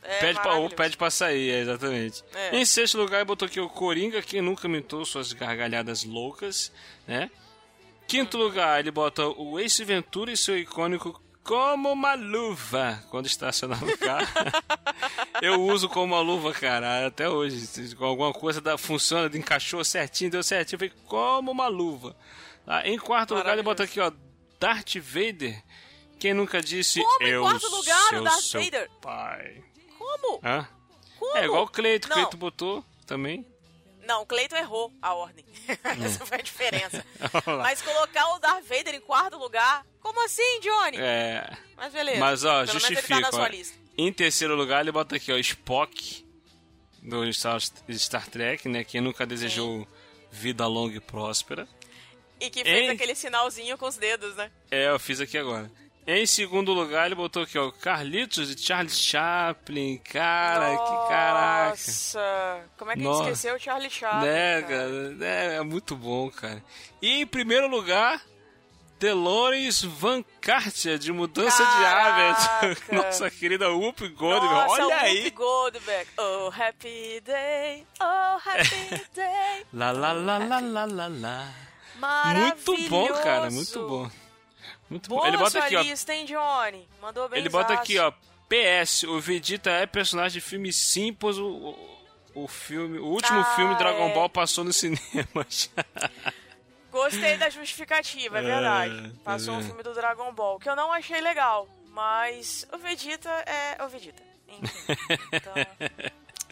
É 0.04 0.20
pede 0.20 0.42
pra, 0.42 0.56
ou 0.56 0.70
pede 0.70 0.98
pra 0.98 1.10
sair, 1.10 1.50
é, 1.50 1.60
exatamente. 1.62 2.24
É. 2.34 2.58
Em 2.58 2.66
sexto 2.66 2.98
lugar, 2.98 3.20
ele 3.20 3.26
botou 3.26 3.46
aqui 3.46 3.60
o 3.62 3.70
Coringa, 3.70 4.22
que 4.22 4.42
nunca 4.42 4.68
mentou 4.68 5.06
suas 5.06 5.32
gargalhadas 5.32 6.04
loucas, 6.04 6.74
né? 7.08 7.32
Quinto 8.06 8.38
lugar, 8.38 8.82
ele 8.82 8.92
bota 8.92 9.26
o 9.28 9.60
Ace 9.60 9.86
Ventura 9.86 10.32
e 10.32 10.36
seu 10.36 10.58
icônico 10.58 11.22
como 11.44 11.92
uma 11.92 12.14
luva 12.14 13.04
quando 13.10 13.26
estaciona 13.26 13.76
no 13.76 13.98
carro. 13.98 14.28
Eu 15.42 15.62
uso 15.62 15.90
como 15.90 16.14
uma 16.14 16.22
luva, 16.22 16.54
cara, 16.54 17.08
até 17.08 17.28
hoje. 17.28 17.68
Alguma 18.00 18.32
coisa 18.32 18.62
da, 18.62 18.78
funciona, 18.78 19.36
encaixou 19.36 19.84
certinho, 19.84 20.30
deu 20.32 20.44
certinho, 20.44 20.78
foi 20.80 20.90
como 21.08 21.52
uma 21.52 21.68
luva. 21.68 22.16
Tá? 22.66 22.88
Em 22.88 22.98
quarto 22.98 23.34
lugar, 23.34 23.54
ele 23.54 23.64
bota 23.64 23.84
aqui, 23.84 24.00
ó, 24.00 24.12
Darth 24.60 24.96
Vader. 24.98 25.62
Quem 26.20 26.36
nunca 26.36 26.62
disse 26.62 27.02
Como 27.02 27.24
em 27.24 27.30
eu 27.32 27.42
quarto 27.42 27.68
lugar, 27.70 28.06
o 28.06 28.10
sou 28.10 28.24
Darth 28.24 28.42
seu 28.42 28.64
Vader? 28.64 28.90
pai? 29.02 29.64
Como? 29.98 30.40
Hã? 30.44 30.68
Como? 31.18 31.38
É 31.38 31.46
igual 31.46 31.64
o 31.64 31.68
Cleito, 31.68 32.08
Não. 32.08 32.16
Cleito 32.16 32.38
botou 32.38 32.86
também. 33.08 33.44
Não, 34.12 34.24
o 34.24 34.26
Cleiton 34.26 34.58
errou 34.58 34.92
a 35.02 35.14
ordem. 35.14 35.46
Essa 36.04 36.26
foi 36.26 36.40
a 36.40 36.42
diferença. 36.42 37.06
Mas 37.64 37.82
colocar 37.82 38.28
o 38.36 38.40
Darth 38.40 38.66
Vader 38.66 38.96
em 38.96 39.00
quarto 39.00 39.38
lugar, 39.38 39.86
como 40.02 40.26
assim, 40.26 40.60
Johnny? 40.60 40.98
É. 40.98 41.50
Mas 41.78 41.94
beleza. 41.94 42.20
Mas 42.20 42.44
ó, 42.44 42.66
Pelo 42.66 42.74
justifica. 42.78 43.32
tá. 43.32 43.50
Em 43.98 44.12
terceiro 44.12 44.54
lugar, 44.54 44.82
ele 44.82 44.92
bota 44.92 45.16
aqui, 45.16 45.32
ó, 45.32 45.38
Spock 45.38 46.26
do 47.02 47.32
Star, 47.32 47.62
Star 47.90 48.28
Trek, 48.28 48.68
né? 48.68 48.84
Quem 48.84 49.00
nunca 49.00 49.26
desejou 49.26 49.88
vida 50.30 50.68
longa 50.68 50.98
e 50.98 51.00
próspera. 51.00 51.66
E 52.38 52.50
que 52.50 52.66
fez 52.66 52.90
aquele 52.90 53.16
sinalzinho 53.16 53.78
com 53.78 53.88
os 53.88 53.96
dedos, 53.96 54.36
né? 54.36 54.52
É, 54.70 54.90
eu 54.90 55.00
fiz 55.00 55.22
aqui 55.22 55.38
agora. 55.38 55.72
Em 56.08 56.26
segundo 56.26 56.74
lugar, 56.74 57.06
ele 57.06 57.16
botou 57.16 57.44
aqui, 57.44 57.58
ó, 57.60 57.72
Carlitos 57.72 58.54
de 58.54 58.62
Charles 58.62 59.00
Chaplin. 59.00 59.98
Cara, 60.00 60.72
que 60.76 61.10
caraca. 61.10 61.70
Nossa, 61.70 62.62
como 62.78 62.92
é 62.92 62.96
que 62.96 63.02
a 63.02 63.04
Nossa. 63.04 63.24
gente 63.24 63.34
esqueceu 63.34 63.56
o 63.56 63.60
Charlie 63.60 63.90
Chaplin? 63.90 64.26
Né, 64.28 64.62
cara? 64.64 64.70
cara? 64.70 65.18
É, 65.22 65.56
é 65.58 65.62
muito 65.64 65.96
bom, 65.96 66.30
cara. 66.32 66.64
E 67.02 67.22
em 67.22 67.28
primeiro 67.28 67.68
lugar, 67.68 68.20
Delores 69.00 69.84
Van 69.84 70.24
Cartier, 70.42 70.98
de 70.98 71.12
Mudança 71.12 71.64
de 71.64 71.86
Hábitos. 71.86 72.48
Caraca. 72.88 72.96
Nossa 72.96 73.30
querida 73.30 73.70
Whoop 73.72 74.08
Goldberg. 74.10 74.54
Nossa, 74.54 74.84
Olha 74.84 74.96
aí. 74.98 75.18
Whoopi 75.18 75.30
Goldberg. 75.32 76.08
Oh, 76.18 76.48
happy 76.50 77.22
day, 77.22 77.86
oh, 78.00 78.50
happy 78.50 79.06
day. 79.14 79.66
Lá, 79.72 79.92
lá, 79.92 80.14
lá, 80.14 80.38
lá, 80.40 80.60
lá, 80.60 80.86
lá, 80.86 81.08
lá. 81.08 81.54
Maravilhoso. 81.96 82.64
Muito 82.68 82.90
bom, 82.90 83.08
cara. 83.08 83.52
Muito 83.52 83.88
bom. 83.88 84.10
Muito 84.92 85.10
bom. 85.10 85.16
Boa 85.16 85.28
Ele 85.30 85.38
bota 85.38 85.58
aqui, 85.60 85.76
ó. 85.76 85.82
lista, 85.82 86.14
hein, 86.14 86.26
Johnny? 86.26 86.88
Mandou 87.02 87.28
bem 87.30 87.40
Ele 87.40 87.50
bota 87.50 87.74
aqui, 87.74 87.98
ó. 87.98 88.12
PS, 88.50 89.04
o 89.04 89.20
Vegeta 89.22 89.70
é 89.72 89.86
personagem 89.86 90.34
de 90.34 90.42
filme 90.46 90.74
sim, 90.74 91.14
pois 91.14 91.40
o, 91.40 91.74
o, 92.36 92.48
filme, 92.50 93.00
o 93.00 93.06
último 93.06 93.40
Ah, 93.40 93.56
filme 93.56 93.74
Dragon 93.76 94.10
é. 94.10 94.14
Ball 94.14 94.30
passou 94.30 94.66
no 94.66 94.74
cinema. 94.74 95.00
Gostei 96.92 97.38
da 97.38 97.50
justificativa, 97.50 98.40
é 98.40 98.42
verdade. 98.42 99.10
tá 99.12 99.20
Passou 99.24 99.54
um 99.54 99.58
vendo? 99.60 99.68
filme 99.68 99.84
do 99.84 99.94
Dragon 99.94 100.34
Ball, 100.34 100.60
que 100.60 100.68
eu 100.70 100.76
não 100.76 100.92
achei 100.92 101.22
legal. 101.22 101.68
Mas 101.88 102.68
o 102.74 102.78
Vegeta 102.78 103.30
é 103.30 103.82
o 103.84 103.88
Vegeta. 103.88 104.22
Enfim. 104.50 104.68
Então, 105.34 105.54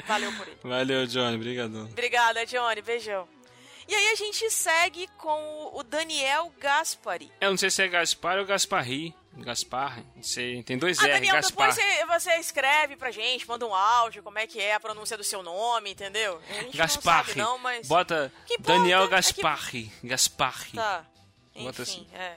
valeu 0.07 0.31
por 0.33 0.47
ele. 0.47 0.57
Valeu, 0.63 1.05
Johnny. 1.05 1.35
Obrigadão. 1.35 1.83
Obrigada, 1.83 2.45
Johnny. 2.45 2.81
Beijão. 2.81 3.27
E 3.89 3.95
aí 3.95 4.07
a 4.09 4.15
gente 4.15 4.47
segue 4.51 5.07
com 5.17 5.71
o 5.73 5.81
Daniel 5.83 6.53
Gaspari. 6.59 7.31
Eu 7.41 7.49
não 7.49 7.57
sei 7.57 7.71
se 7.71 7.81
é 7.81 7.87
Gaspar 7.87 8.37
ou 8.37 8.45
Gasparri. 8.45 9.15
Gaspar, 9.33 10.03
sei. 10.21 10.61
Tem 10.63 10.77
dois 10.77 10.99
Ah, 10.99 11.05
R, 11.07 11.13
Daniel, 11.13 11.35
Gaspar. 11.35 11.69
depois 11.73 11.75
você, 11.87 12.05
você 12.05 12.35
escreve 12.39 12.95
pra 12.97 13.09
gente, 13.09 13.47
manda 13.47 13.65
um 13.65 13.73
áudio, 13.73 14.21
como 14.21 14.37
é 14.37 14.45
que 14.45 14.59
é 14.61 14.75
a 14.75 14.79
pronúncia 14.79 15.17
do 15.17 15.23
seu 15.23 15.41
nome, 15.41 15.91
entendeu? 15.91 16.39
Gasparri. 16.73 17.35
não 17.35 17.51
não, 17.53 17.57
mas... 17.57 17.87
Bota 17.87 18.31
Daniel 18.59 19.03
é 19.03 19.05
que- 19.05 19.11
Gasparri. 19.11 19.91
Gasparri. 20.03 20.73
Tá. 20.73 21.05
Bota 21.55 21.81
Enfim, 21.81 22.07
assim. 22.07 22.07
é. 22.13 22.35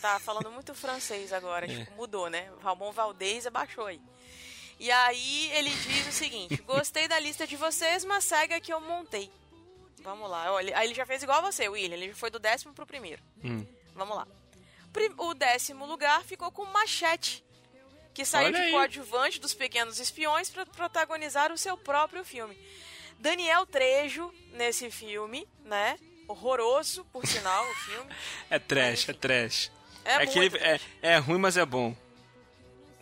Tá 0.00 0.18
falando 0.20 0.50
muito 0.52 0.74
francês 0.74 1.32
agora, 1.32 1.66
É. 1.70 1.76
tipo, 1.84 1.92
mudou, 1.96 2.30
né? 2.30 2.48
Ramon 2.62 2.92
Valdez 2.92 3.46
abaixou 3.46 3.86
aí. 3.86 4.00
E 4.78 4.90
aí 4.90 5.50
ele 5.52 5.70
diz 5.70 6.06
o 6.08 6.12
seguinte: 6.12 6.56
Gostei 6.66 7.06
da 7.08 7.18
lista 7.18 7.46
de 7.46 7.56
vocês, 7.56 8.04
mas 8.04 8.24
segue 8.24 8.54
a 8.54 8.60
que 8.60 8.72
eu 8.72 8.80
montei. 8.80 9.30
Vamos 10.04 10.30
lá. 10.30 10.52
Olha, 10.52 10.76
aí 10.78 10.86
ele 10.86 10.94
já 10.94 11.04
fez 11.06 11.22
igual 11.22 11.38
a 11.38 11.50
você, 11.50 11.68
William. 11.68 11.96
Ele 11.96 12.14
foi 12.14 12.30
do 12.30 12.38
décimo 12.38 12.72
pro 12.74 12.86
primeiro. 12.86 13.20
Hum. 13.42 13.66
Vamos 13.94 14.16
lá. 14.16 14.28
O 15.18 15.34
décimo 15.34 15.84
lugar 15.86 16.22
ficou 16.22 16.52
com 16.52 16.64
Machete, 16.66 17.44
que 18.12 18.24
saiu 18.24 18.46
Olha 18.48 18.58
de 18.60 18.62
aí. 18.66 18.70
coadjuvante 18.70 19.40
dos 19.40 19.52
Pequenos 19.54 19.98
Espiões 19.98 20.48
para 20.50 20.64
protagonizar 20.66 21.50
o 21.50 21.58
seu 21.58 21.76
próprio 21.76 22.24
filme. 22.24 22.56
Daniel 23.18 23.66
Trejo 23.66 24.32
nesse 24.52 24.90
filme, 24.90 25.48
né? 25.64 25.98
Horroroso, 26.28 27.04
por 27.06 27.26
sinal, 27.26 27.64
o 27.68 27.74
filme. 27.74 28.10
É 28.50 28.58
trash, 28.58 29.08
é 29.08 29.12
trash. 29.14 29.72
É, 30.04 30.12
É, 30.22 30.26
que 30.26 30.36
muito 30.36 30.56
ele- 30.56 30.64
é, 30.64 30.80
é 31.14 31.16
ruim, 31.16 31.38
mas 31.38 31.56
é 31.56 31.64
bom. 31.66 31.96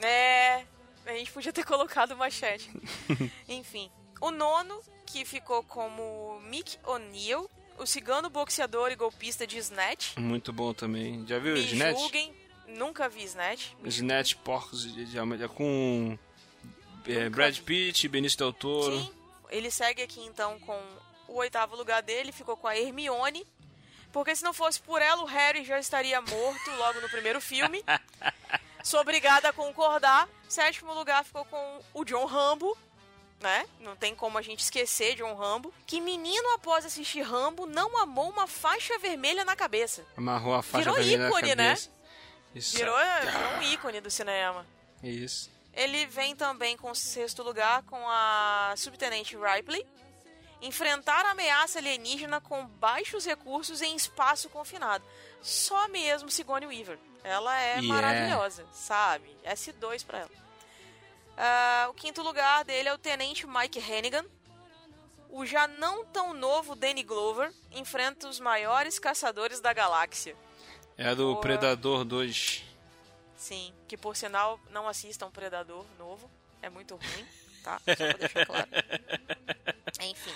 É, 0.00 0.64
a 1.06 1.12
gente 1.14 1.30
podia 1.32 1.52
ter 1.52 1.64
colocado 1.66 2.16
machete. 2.16 2.70
Enfim, 3.48 3.90
o 4.20 4.30
nono, 4.30 4.80
que 5.12 5.24
ficou 5.24 5.62
como 5.64 6.40
Mick 6.44 6.78
O'Neill, 6.86 7.50
o 7.78 7.86
cigano 7.86 8.30
boxeador 8.30 8.90
e 8.90 8.96
golpista 8.96 9.46
de 9.46 9.58
Snatch. 9.58 10.16
Muito 10.16 10.52
bom 10.52 10.72
também. 10.72 11.24
Já 11.26 11.38
viu 11.38 11.54
o 11.54 11.58
Me 11.58 11.64
Snatch? 11.64 11.98
julguem, 12.00 12.34
nunca 12.66 13.08
vi 13.08 13.24
Snatch. 13.24 13.72
Snatch, 13.84 14.34
porcos 14.36 14.82
de, 14.92 15.04
de- 15.04 15.48
com 15.48 16.18
é, 17.06 17.28
Brad 17.28 17.58
Pitt, 17.60 18.08
Benício 18.08 18.38
Del 18.38 18.52
Toro. 18.52 18.98
Sim, 18.98 19.12
ele 19.50 19.70
segue 19.70 20.02
aqui 20.02 20.20
então 20.24 20.58
com 20.60 20.80
o 21.28 21.36
oitavo 21.36 21.76
lugar 21.76 22.02
dele, 22.02 22.32
ficou 22.32 22.56
com 22.56 22.66
a 22.66 22.76
Hermione. 22.76 23.46
Porque 24.12 24.36
se 24.36 24.44
não 24.44 24.52
fosse 24.52 24.80
por 24.80 25.00
ela, 25.00 25.22
o 25.22 25.26
Harry 25.26 25.64
já 25.64 25.78
estaria 25.78 26.20
morto 26.20 26.70
logo 26.78 27.00
no 27.00 27.08
primeiro 27.08 27.40
filme. 27.40 27.82
Sou 28.84 29.00
obrigada 29.00 29.48
a 29.48 29.52
concordar. 29.52 30.28
Sétimo 30.48 30.92
lugar 30.92 31.24
ficou 31.24 31.44
com 31.46 31.80
o 31.94 32.04
John 32.04 32.26
Rambo, 32.26 32.76
né? 33.42 33.66
Não 33.80 33.96
tem 33.96 34.14
como 34.14 34.38
a 34.38 34.42
gente 34.42 34.60
esquecer 34.60 35.14
John 35.16 35.34
Rambo. 35.34 35.74
Que 35.86 36.00
menino, 36.00 36.50
após 36.54 36.84
assistir 36.86 37.22
Rambo, 37.22 37.66
não 37.66 37.98
amou 37.98 38.30
uma 38.30 38.46
faixa 38.46 38.96
vermelha 38.98 39.44
na 39.44 39.56
cabeça. 39.56 40.04
Amarrou 40.16 40.54
a 40.54 40.62
faixa 40.62 40.90
Virou 40.90 40.94
vermelha 40.94 41.28
ícone, 41.28 41.48
na 41.48 41.54
né? 41.56 41.68
cabeça. 41.70 41.90
Isso. 42.54 42.76
Virou, 42.76 42.96
virou 42.96 43.58
um 43.58 43.62
ícone 43.62 44.00
do 44.00 44.10
cinema. 44.10 44.66
Isso. 45.02 45.50
Ele 45.74 46.06
vem 46.06 46.36
também 46.36 46.76
com 46.76 46.90
o 46.90 46.94
sexto 46.94 47.42
lugar 47.42 47.82
com 47.84 48.08
a 48.08 48.74
Subtenente 48.76 49.36
Ripley. 49.36 49.86
Enfrentar 50.60 51.26
a 51.26 51.30
ameaça 51.30 51.78
alienígena 51.78 52.40
com 52.40 52.64
baixos 52.66 53.24
recursos 53.24 53.82
em 53.82 53.96
espaço 53.96 54.48
confinado. 54.48 55.04
Só 55.40 55.88
mesmo 55.88 56.30
Sigourney 56.30 56.68
Weaver. 56.68 56.98
Ela 57.24 57.60
é 57.60 57.80
E 57.80 57.84
é. 57.84 57.88
maravilhosa, 57.88 58.64
sabe? 58.72 59.36
S2 59.44 60.04
pra 60.04 60.18
ela. 60.20 60.30
Ah, 61.36 61.86
o 61.90 61.94
quinto 61.94 62.22
lugar 62.22 62.64
dele 62.64 62.88
é 62.88 62.94
o 62.94 62.98
Tenente 62.98 63.46
Mike 63.46 63.78
Hannigan. 63.80 64.24
O 65.30 65.46
já 65.46 65.66
não 65.66 66.04
tão 66.04 66.34
novo 66.34 66.74
Danny 66.74 67.02
Glover 67.02 67.52
enfrenta 67.70 68.28
os 68.28 68.38
maiores 68.38 68.98
caçadores 68.98 69.60
da 69.60 69.72
galáxia. 69.72 70.36
É 70.96 71.14
do. 71.14 71.36
Predador 71.36 72.04
2. 72.04 72.62
Sim, 73.34 73.72
que 73.88 73.96
por 73.96 74.14
sinal 74.14 74.60
não 74.70 74.86
assistam 74.86 75.30
Predador 75.30 75.86
novo. 75.98 76.30
É 76.60 76.68
muito 76.68 76.94
ruim, 76.96 77.26
tá? 77.64 77.78
Só 77.78 77.96
pra 77.96 78.12
deixar 78.12 78.46
claro. 78.46 78.68
Enfim. 80.02 80.34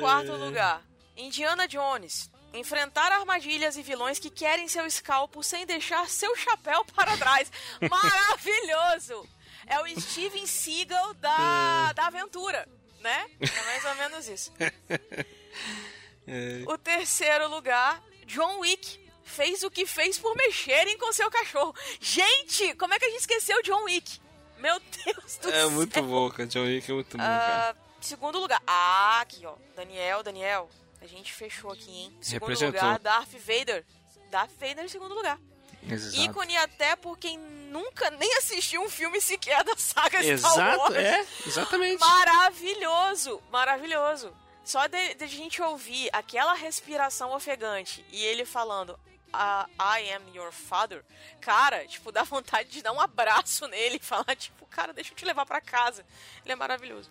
Quarto 0.00 0.32
lugar. 0.32 0.82
Indiana 1.16 1.66
Jones. 1.68 2.30
Enfrentar 2.52 3.12
armadilhas 3.12 3.76
e 3.76 3.82
vilões 3.82 4.18
que 4.18 4.30
querem 4.30 4.68
seu 4.68 4.86
escalpo 4.86 5.42
sem 5.42 5.64
deixar 5.64 6.08
seu 6.08 6.34
chapéu 6.36 6.84
para 6.86 7.16
trás. 7.16 7.50
Maravilhoso! 7.88 9.28
É 9.66 9.80
o 9.80 10.00
Steven 10.00 10.46
Seagal 10.46 11.14
da, 11.14 11.92
da 11.94 12.06
aventura, 12.06 12.68
né? 13.00 13.26
É 13.40 13.62
mais 13.64 13.84
ou 13.84 13.94
menos 13.96 14.28
isso. 14.28 14.52
O 16.66 16.76
terceiro 16.76 17.48
lugar, 17.48 18.02
John 18.26 18.58
Wick 18.58 18.98
fez 19.22 19.62
o 19.62 19.70
que 19.70 19.86
fez 19.86 20.18
por 20.18 20.34
mexerem 20.36 20.98
com 20.98 21.12
seu 21.12 21.30
cachorro. 21.30 21.72
Gente, 22.00 22.74
como 22.74 22.92
é 22.94 22.98
que 22.98 23.04
a 23.04 23.10
gente 23.10 23.20
esqueceu 23.20 23.62
John 23.62 23.84
Wick? 23.84 24.20
Meu 24.58 24.78
Deus 24.80 25.36
do 25.38 25.48
É 25.50 25.52
céu. 25.52 25.70
muito 25.70 26.02
bom, 26.02 26.28
cara. 26.30 26.48
John 26.48 26.64
Wick 26.64 26.90
é 26.90 26.94
muito 26.94 27.16
bom, 27.16 27.22
cara. 27.22 27.70
Ah, 27.70 27.76
segundo 28.00 28.40
lugar. 28.40 28.60
Ah, 28.66 29.20
aqui, 29.20 29.46
ó. 29.46 29.54
Daniel, 29.76 30.22
Daniel. 30.24 30.68
A 31.00 31.06
gente 31.06 31.32
fechou 31.32 31.70
aqui, 31.70 31.90
hein? 31.90 32.18
Segundo 32.20 32.48
Representou. 32.48 32.80
lugar, 32.80 32.98
Darth 32.98 33.32
Vader. 33.38 33.84
Darth 34.30 34.50
Vader 34.58 34.84
em 34.84 34.88
segundo 34.88 35.14
lugar. 35.14 35.38
Exato. 35.88 36.20
Ícone 36.22 36.56
até 36.56 36.96
por 36.96 37.16
quem 37.18 37.38
nunca 37.38 38.10
nem 38.10 38.32
assistiu 38.38 38.82
um 38.82 38.88
filme 38.88 39.20
sequer 39.20 39.62
da 39.64 39.76
saga 39.76 40.18
Star 40.22 40.24
Exato, 40.32 40.78
Wars. 40.80 40.94
é, 40.96 41.26
exatamente. 41.46 42.00
Maravilhoso, 42.00 43.42
maravilhoso. 43.50 44.32
Só 44.64 44.86
de, 44.88 45.14
de 45.14 45.24
a 45.24 45.28
gente 45.28 45.62
ouvir 45.62 46.08
aquela 46.12 46.54
respiração 46.54 47.32
ofegante 47.32 48.04
e 48.10 48.24
ele 48.24 48.44
falando 48.44 48.98
"Ah, 49.32 49.68
I 49.78 50.12
am 50.14 50.22
your 50.34 50.50
father, 50.50 51.04
cara, 51.40 51.86
tipo, 51.86 52.10
dá 52.10 52.22
vontade 52.24 52.70
de 52.70 52.82
dar 52.82 52.92
um 52.92 53.00
abraço 53.00 53.66
nele 53.68 53.96
e 53.96 54.04
falar, 54.04 54.34
tipo, 54.34 54.66
cara, 54.66 54.92
deixa 54.92 55.12
eu 55.12 55.16
te 55.16 55.24
levar 55.24 55.46
pra 55.46 55.60
casa. 55.60 56.04
Ele 56.44 56.52
é 56.52 56.56
maravilhoso. 56.56 57.10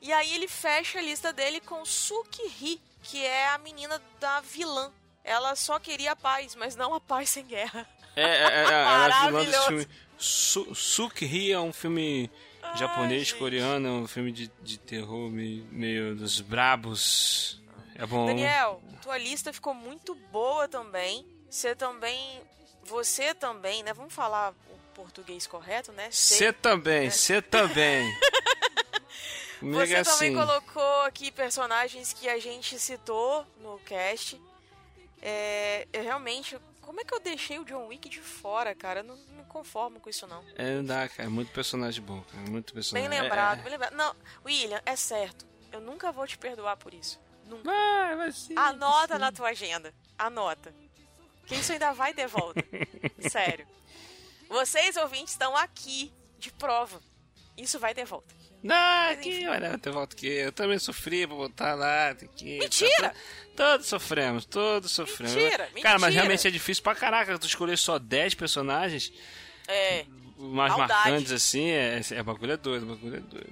E 0.00 0.12
aí 0.12 0.34
ele 0.34 0.46
fecha 0.48 0.98
a 0.98 1.02
lista 1.02 1.32
dele 1.32 1.60
com 1.60 1.84
Suki-Hi, 1.84 2.80
que 3.02 3.24
é 3.24 3.48
a 3.48 3.58
menina 3.58 4.00
da 4.20 4.40
vilã. 4.40 4.92
Ela 5.24 5.54
só 5.56 5.78
queria 5.78 6.14
paz, 6.16 6.54
mas 6.56 6.74
não 6.76 6.92
a 6.94 7.00
paz 7.00 7.30
sem 7.30 7.46
guerra. 7.46 7.88
É, 8.14 8.22
é, 8.22 8.26
é, 8.26 9.48
é 9.48 9.66
filme. 9.66 9.88
Su 10.18 10.74
Sukri 10.74 11.50
é 11.50 11.58
um 11.58 11.72
filme 11.72 12.30
japonês, 12.76 13.28
gente. 13.28 13.38
coreano, 13.38 13.88
é 13.88 13.90
um 13.90 14.06
filme 14.06 14.30
de, 14.30 14.50
de 14.62 14.78
terror 14.78 15.30
meio, 15.30 15.66
meio 15.70 16.14
dos 16.14 16.40
brabos. 16.40 17.60
É 17.94 18.06
bom. 18.06 18.26
Daniel, 18.26 18.80
tua 19.02 19.18
lista 19.18 19.52
ficou 19.52 19.74
muito 19.74 20.14
boa 20.30 20.68
também. 20.68 21.26
Você 21.50 21.74
também. 21.74 22.40
Você 22.84 23.34
também, 23.34 23.82
né? 23.82 23.92
Vamos 23.92 24.12
falar 24.14 24.50
o 24.50 24.78
português 24.94 25.46
correto, 25.46 25.92
né? 25.92 26.08
Você 26.10 26.52
também, 26.52 27.10
você 27.10 27.40
também. 27.42 28.10
Comigo 29.62 29.86
Você 29.86 29.94
é 29.94 30.02
também 30.02 30.36
assim. 30.36 30.46
colocou 30.46 31.02
aqui 31.02 31.30
personagens 31.30 32.12
que 32.12 32.28
a 32.28 32.36
gente 32.40 32.76
citou 32.80 33.46
no 33.60 33.78
cast. 33.86 34.40
É, 35.20 35.86
eu 35.92 36.02
realmente. 36.02 36.58
Como 36.82 37.00
é 37.00 37.04
que 37.04 37.14
eu 37.14 37.20
deixei 37.20 37.58
o 37.58 37.64
John 37.64 37.86
Wick 37.86 38.08
de 38.08 38.20
fora, 38.20 38.74
cara? 38.74 39.00
Eu 39.00 39.04
não 39.04 39.16
me 39.16 39.44
conformo 39.48 39.98
com 40.00 40.10
isso, 40.10 40.26
não. 40.26 40.44
É, 40.56 40.74
não 40.76 40.84
dá, 40.84 41.08
cara. 41.08 41.30
Muito 41.30 41.50
personagem 41.52 42.02
bom, 42.04 42.20
cara. 42.22 42.38
Muito 42.50 42.74
Bem 42.74 42.82
personagem. 42.82 43.08
lembrado, 43.08 43.58
É, 43.60 43.62
bem 43.62 43.72
lembrado. 43.72 43.94
Não, 43.94 44.14
William, 44.44 44.80
é 44.84 44.94
certo. 44.96 45.46
Eu 45.70 45.80
nunca 45.80 46.12
vou 46.12 46.26
te 46.26 46.36
perdoar 46.36 46.76
por 46.76 46.92
isso. 46.92 47.18
Nunca. 47.46 47.64
Vai, 47.64 48.16
vai 48.16 48.32
sim. 48.32 48.54
Anota 48.56 49.18
na 49.18 49.32
tua 49.32 49.48
agenda. 49.48 49.94
Anota. 50.18 50.74
Que 51.46 51.54
isso 51.54 51.72
ainda 51.72 51.92
vai 51.92 52.12
ter 52.14 52.26
volta. 52.26 52.62
Sério. 53.30 53.66
Vocês, 54.48 54.96
ouvintes, 54.96 55.32
estão 55.32 55.56
aqui 55.56 56.12
de 56.38 56.52
prova. 56.52 57.00
Isso 57.56 57.78
vai 57.78 57.94
ter 57.94 58.04
volta. 58.04 58.34
Não, 58.62 59.12
enfim. 59.12 59.30
aqui, 59.38 59.46
olha, 59.48 59.80
eu 59.84 59.92
volto 59.92 60.12
aqui. 60.14 60.26
Eu 60.28 60.52
também 60.52 60.78
sofri 60.78 61.26
pra 61.26 61.34
botar 61.36 61.74
lá. 61.74 62.10
Aqui, 62.10 62.58
Mentira! 62.60 63.08
Tá, 63.10 63.14
todos 63.56 63.86
sofremos, 63.86 64.44
todos 64.44 64.90
sofremos. 64.92 65.34
Mentira, 65.34 65.68
Cara, 65.82 65.98
mas 65.98 66.02
mentira. 66.02 66.10
realmente 66.22 66.46
é 66.46 66.50
difícil 66.50 66.82
pra 66.82 66.94
caraca. 66.94 67.38
Tu 67.38 67.46
escolher 67.46 67.76
só 67.76 67.98
10 67.98 68.34
personagens 68.34 69.12
É. 69.66 70.04
mais 70.38 70.70
Maldade. 70.76 70.92
marcantes 71.10 71.32
assim. 71.32 71.70
É, 71.70 72.00
é 72.12 72.22
bagulho 72.22 72.52
é 72.52 72.56
doido, 72.56 72.86
bagulho 72.86 73.16
é 73.16 73.20
doido. 73.20 73.50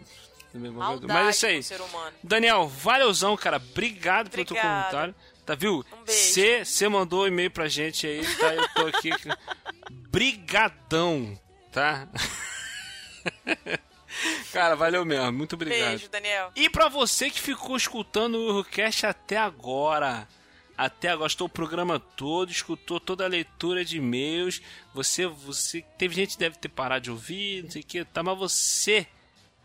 Bagulho 0.52 0.66
é 0.66 0.70
doido. 0.70 0.74
Maldade 0.74 1.12
Mas 1.12 1.42
é 1.44 1.52
isso 1.58 1.74
aí. 1.74 1.80
Daniel, 2.22 2.68
valeuzão, 2.68 3.36
cara. 3.36 3.56
Obrigado 3.56 4.30
pelo 4.30 4.44
teu 4.44 4.56
comentário. 4.56 5.14
Tá, 5.44 5.54
viu? 5.56 5.78
Um. 5.92 6.04
Você 6.06 6.64
você 6.64 6.88
mandou 6.88 7.24
um 7.24 7.26
e-mail 7.26 7.50
pra 7.50 7.66
gente 7.68 8.06
aí, 8.06 8.22
tá? 8.36 8.54
Eu 8.54 8.68
tô 8.68 8.86
aqui. 8.86 9.10
Brigadão, 10.10 11.36
tá? 11.72 12.06
cara, 14.52 14.74
valeu 14.74 15.04
mesmo. 15.04 15.32
Muito 15.32 15.54
obrigado. 15.54 15.88
Beijo, 15.88 16.08
Daniel. 16.08 16.52
E 16.54 16.68
pra 16.68 16.88
você 16.88 17.30
que 17.30 17.40
ficou 17.40 17.76
escutando 17.76 18.36
o 18.36 18.48
Eurocast 18.48 19.06
até 19.06 19.36
agora, 19.36 20.26
até 20.76 21.08
agora, 21.08 21.28
estou 21.28 21.46
o 21.46 21.50
programa 21.50 22.00
todo, 22.00 22.50
escutou 22.50 22.98
toda 22.98 23.24
a 23.24 23.28
leitura 23.28 23.84
de 23.84 23.98
e-mails, 23.98 24.62
você, 24.94 25.26
você, 25.26 25.84
teve 25.98 26.14
gente 26.14 26.32
que 26.32 26.38
deve 26.38 26.56
ter 26.56 26.68
parado 26.68 27.04
de 27.04 27.10
ouvir, 27.10 27.64
não 27.64 27.70
sei 27.70 27.82
o 27.82 27.84
que, 27.84 28.04
tá, 28.04 28.22
mas 28.22 28.38
você 28.38 29.06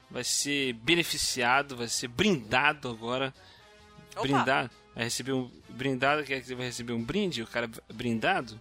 vai 0.10 0.24
ser 0.24 0.74
beneficiado, 0.74 1.76
vai 1.76 1.88
ser 1.88 2.10
brindado 2.10 2.90
agora, 2.90 3.34
Opa. 4.12 4.22
brindado, 4.22 4.70
vai 4.94 5.06
receber 5.06 5.32
um, 5.32 5.50
brindado, 5.70 6.24
quer 6.24 6.42
dizer, 6.42 6.56
vai 6.56 6.66
receber 6.66 6.94
um 6.94 7.04
brinde, 7.04 7.42
o 7.42 7.48
cara 7.48 7.70
brindado, 7.94 8.60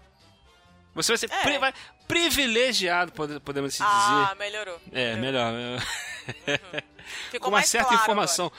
você 0.94 1.12
vai 1.12 1.18
ser 1.18 1.30
É. 1.32 1.42
pri- 1.42 1.58
vai- 1.58 1.74
privilegiado, 2.06 3.12
pode- 3.12 3.40
podemos 3.40 3.78
Ah, 3.80 4.24
dizer. 4.34 4.38
melhorou. 4.38 4.80
É, 4.92 5.16
melhor. 5.16 5.52
Ficou 7.30 7.40
com 7.40 7.46
uma 7.48 7.58
mais 7.58 7.68
certa 7.68 7.88
claro 7.88 8.02
informação. 8.02 8.50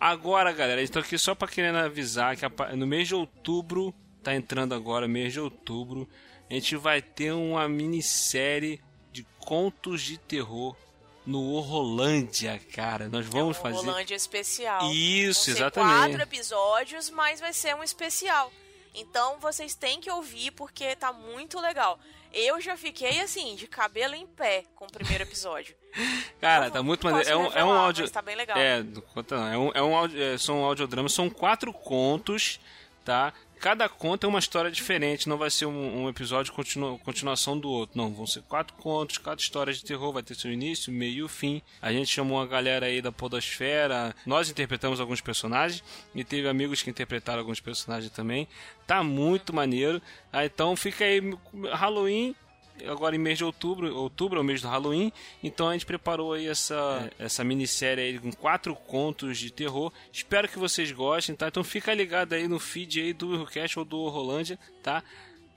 Agora, 0.00 0.52
galera, 0.52 0.80
estou 0.80 1.02
aqui 1.02 1.18
só 1.18 1.34
para 1.34 1.48
querendo 1.48 1.76
avisar 1.78 2.36
que 2.36 2.44
no 2.76 2.86
mês 2.86 3.08
de 3.08 3.14
outubro, 3.14 3.92
tá 4.22 4.34
entrando 4.34 4.74
agora, 4.74 5.08
mês 5.08 5.32
de 5.32 5.40
outubro, 5.40 6.08
a 6.48 6.54
gente 6.54 6.76
vai 6.76 7.02
ter 7.02 7.32
uma 7.32 7.68
minissérie 7.68 8.80
de 9.12 9.26
contos 9.40 10.00
de 10.02 10.16
terror 10.16 10.76
no 11.26 11.42
Horrolândia, 11.52 12.58
cara. 12.72 13.08
Nós 13.08 13.26
vamos 13.26 13.56
é 13.56 13.60
um 13.60 13.62
fazer. 13.62 13.76
Rolândia 13.86 14.14
especial. 14.14 14.90
Isso, 14.92 15.50
exatamente. 15.50 15.98
quatro 16.12 16.22
episódios, 16.22 17.10
mas 17.10 17.40
vai 17.40 17.52
ser 17.52 17.74
um 17.74 17.82
especial. 17.82 18.50
Então 18.94 19.38
vocês 19.40 19.74
têm 19.74 20.00
que 20.00 20.10
ouvir 20.10 20.50
porque 20.52 20.96
tá 20.96 21.12
muito 21.12 21.60
legal. 21.60 21.98
Eu 22.32 22.60
já 22.60 22.76
fiquei 22.76 23.20
assim, 23.20 23.54
de 23.54 23.66
cabelo 23.66 24.14
em 24.14 24.26
pé 24.26 24.64
com 24.74 24.84
o 24.84 24.92
primeiro 24.92 25.24
episódio. 25.24 25.74
Cara, 26.40 26.66
Não 26.66 26.72
tá 26.72 26.82
muito 26.82 27.04
maneiro. 27.06 27.30
É 27.30 27.36
um, 27.36 27.46
é 27.46 27.64
um 27.64 27.72
áudio. 27.72 28.10
tá 28.10 28.20
bem 28.20 28.36
legal. 28.36 28.56
É, 28.58 28.82
não 28.82 29.00
conta 29.00 29.36
não. 29.36 29.48
É 29.48 29.58
um, 29.58 29.70
é 29.74 29.82
um 29.82 29.96
áudio, 29.96 30.22
é, 30.22 30.36
são 30.36 30.62
audiodramas, 30.64 31.12
são 31.12 31.30
quatro 31.30 31.72
contos, 31.72 32.60
tá? 33.04 33.32
Cada 33.60 33.88
conto 33.88 34.24
é 34.24 34.28
uma 34.28 34.38
história 34.38 34.70
diferente, 34.70 35.28
não 35.28 35.36
vai 35.36 35.50
ser 35.50 35.66
um, 35.66 36.04
um 36.04 36.08
episódio 36.08 36.52
continu, 36.52 36.98
continuação 36.98 37.58
do 37.58 37.68
outro. 37.68 37.98
Não, 37.98 38.12
vão 38.12 38.26
ser 38.26 38.42
quatro 38.42 38.74
contos, 38.76 39.18
cada 39.18 39.40
história 39.40 39.72
de 39.72 39.84
terror 39.84 40.12
vai 40.12 40.22
ter 40.22 40.34
seu 40.34 40.52
início, 40.52 40.92
meio 40.92 41.26
e 41.26 41.28
fim. 41.28 41.62
A 41.82 41.92
gente 41.92 42.08
chamou 42.08 42.40
a 42.40 42.46
galera 42.46 42.86
aí 42.86 43.02
da 43.02 43.10
Podosfera, 43.10 44.14
nós 44.24 44.48
interpretamos 44.48 45.00
alguns 45.00 45.20
personagens 45.20 45.82
e 46.14 46.22
teve 46.22 46.48
amigos 46.48 46.82
que 46.82 46.90
interpretaram 46.90 47.40
alguns 47.40 47.60
personagens 47.60 48.12
também. 48.12 48.46
Tá 48.86 49.02
muito 49.02 49.54
maneiro. 49.54 50.00
Ah, 50.32 50.44
então 50.44 50.76
fica 50.76 51.04
aí, 51.04 51.20
Halloween 51.72 52.34
agora 52.86 53.16
em 53.16 53.18
mês 53.18 53.38
de 53.38 53.44
outubro, 53.44 53.94
outubro 53.96 54.38
é 54.38 54.40
o 54.40 54.44
mês 54.44 54.60
do 54.62 54.68
Halloween, 54.68 55.12
então 55.42 55.68
a 55.68 55.72
gente 55.72 55.86
preparou 55.86 56.32
aí 56.32 56.46
essa, 56.46 57.10
essa 57.18 57.42
minissérie 57.42 58.04
aí 58.04 58.18
com 58.18 58.32
quatro 58.32 58.74
contos 58.74 59.38
de 59.38 59.50
terror. 59.50 59.92
Espero 60.12 60.48
que 60.48 60.58
vocês 60.58 60.92
gostem, 60.92 61.34
tá? 61.34 61.48
Então 61.48 61.64
fica 61.64 61.92
ligado 61.94 62.34
aí 62.34 62.46
no 62.46 62.58
feed 62.58 63.00
aí 63.00 63.12
do 63.12 63.34
Eurocast 63.34 63.78
ou 63.78 63.84
do 63.84 64.08
Rolândia, 64.08 64.58
tá? 64.82 65.02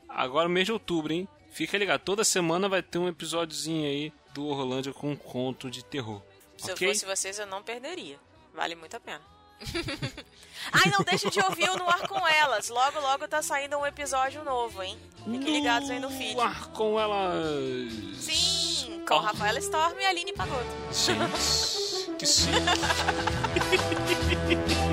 Agora 0.08 0.50
mês 0.50 0.66
de 0.66 0.72
outubro, 0.72 1.14
hein? 1.14 1.28
Fica 1.52 1.78
ligado, 1.78 2.02
toda 2.02 2.24
semana 2.24 2.70
vai 2.70 2.82
ter 2.82 2.98
um 2.98 3.08
episódiozinho 3.08 3.86
aí 3.86 4.14
do 4.34 4.52
Rolândia 4.54 4.94
com 4.94 5.12
um 5.12 5.16
conto 5.16 5.70
de 5.70 5.84
terror. 5.84 6.22
Se 6.58 6.72
ok? 6.72 6.88
eu 6.88 6.94
fosse 6.94 7.06
vocês, 7.06 7.40
eu 7.40 7.48
não 7.48 7.62
perderia. 7.62 8.18
Vale 8.54 8.76
muito 8.76 8.96
a 8.96 9.00
pena. 9.00 9.31
Ai, 10.72 10.92
não 10.92 11.04
deixa 11.04 11.30
de 11.30 11.40
ouvir 11.42 11.70
o 11.70 11.78
No 11.78 11.90
Ar 11.90 12.08
Com 12.08 12.26
Elas. 12.28 12.70
Logo, 12.70 13.00
logo 13.00 13.28
tá 13.28 13.42
saindo 13.42 13.78
um 13.78 13.86
episódio 13.86 14.44
novo, 14.44 14.82
hein? 14.84 14.98
Fiquem 15.24 15.60
ligados 15.60 15.90
aí 15.90 16.00
no 16.00 16.10
feed. 16.10 16.40
ar 16.40 16.68
com 16.68 17.00
elas. 17.00 17.92
Sim, 18.18 19.04
com 19.08 19.18
Rafaela 19.18 19.60
Storm 19.60 20.00
e 20.00 20.06
Aline 20.06 20.34
Pagotto. 20.34 20.66
Gente, 20.92 22.16
que 22.18 22.26
sim. 22.26 22.52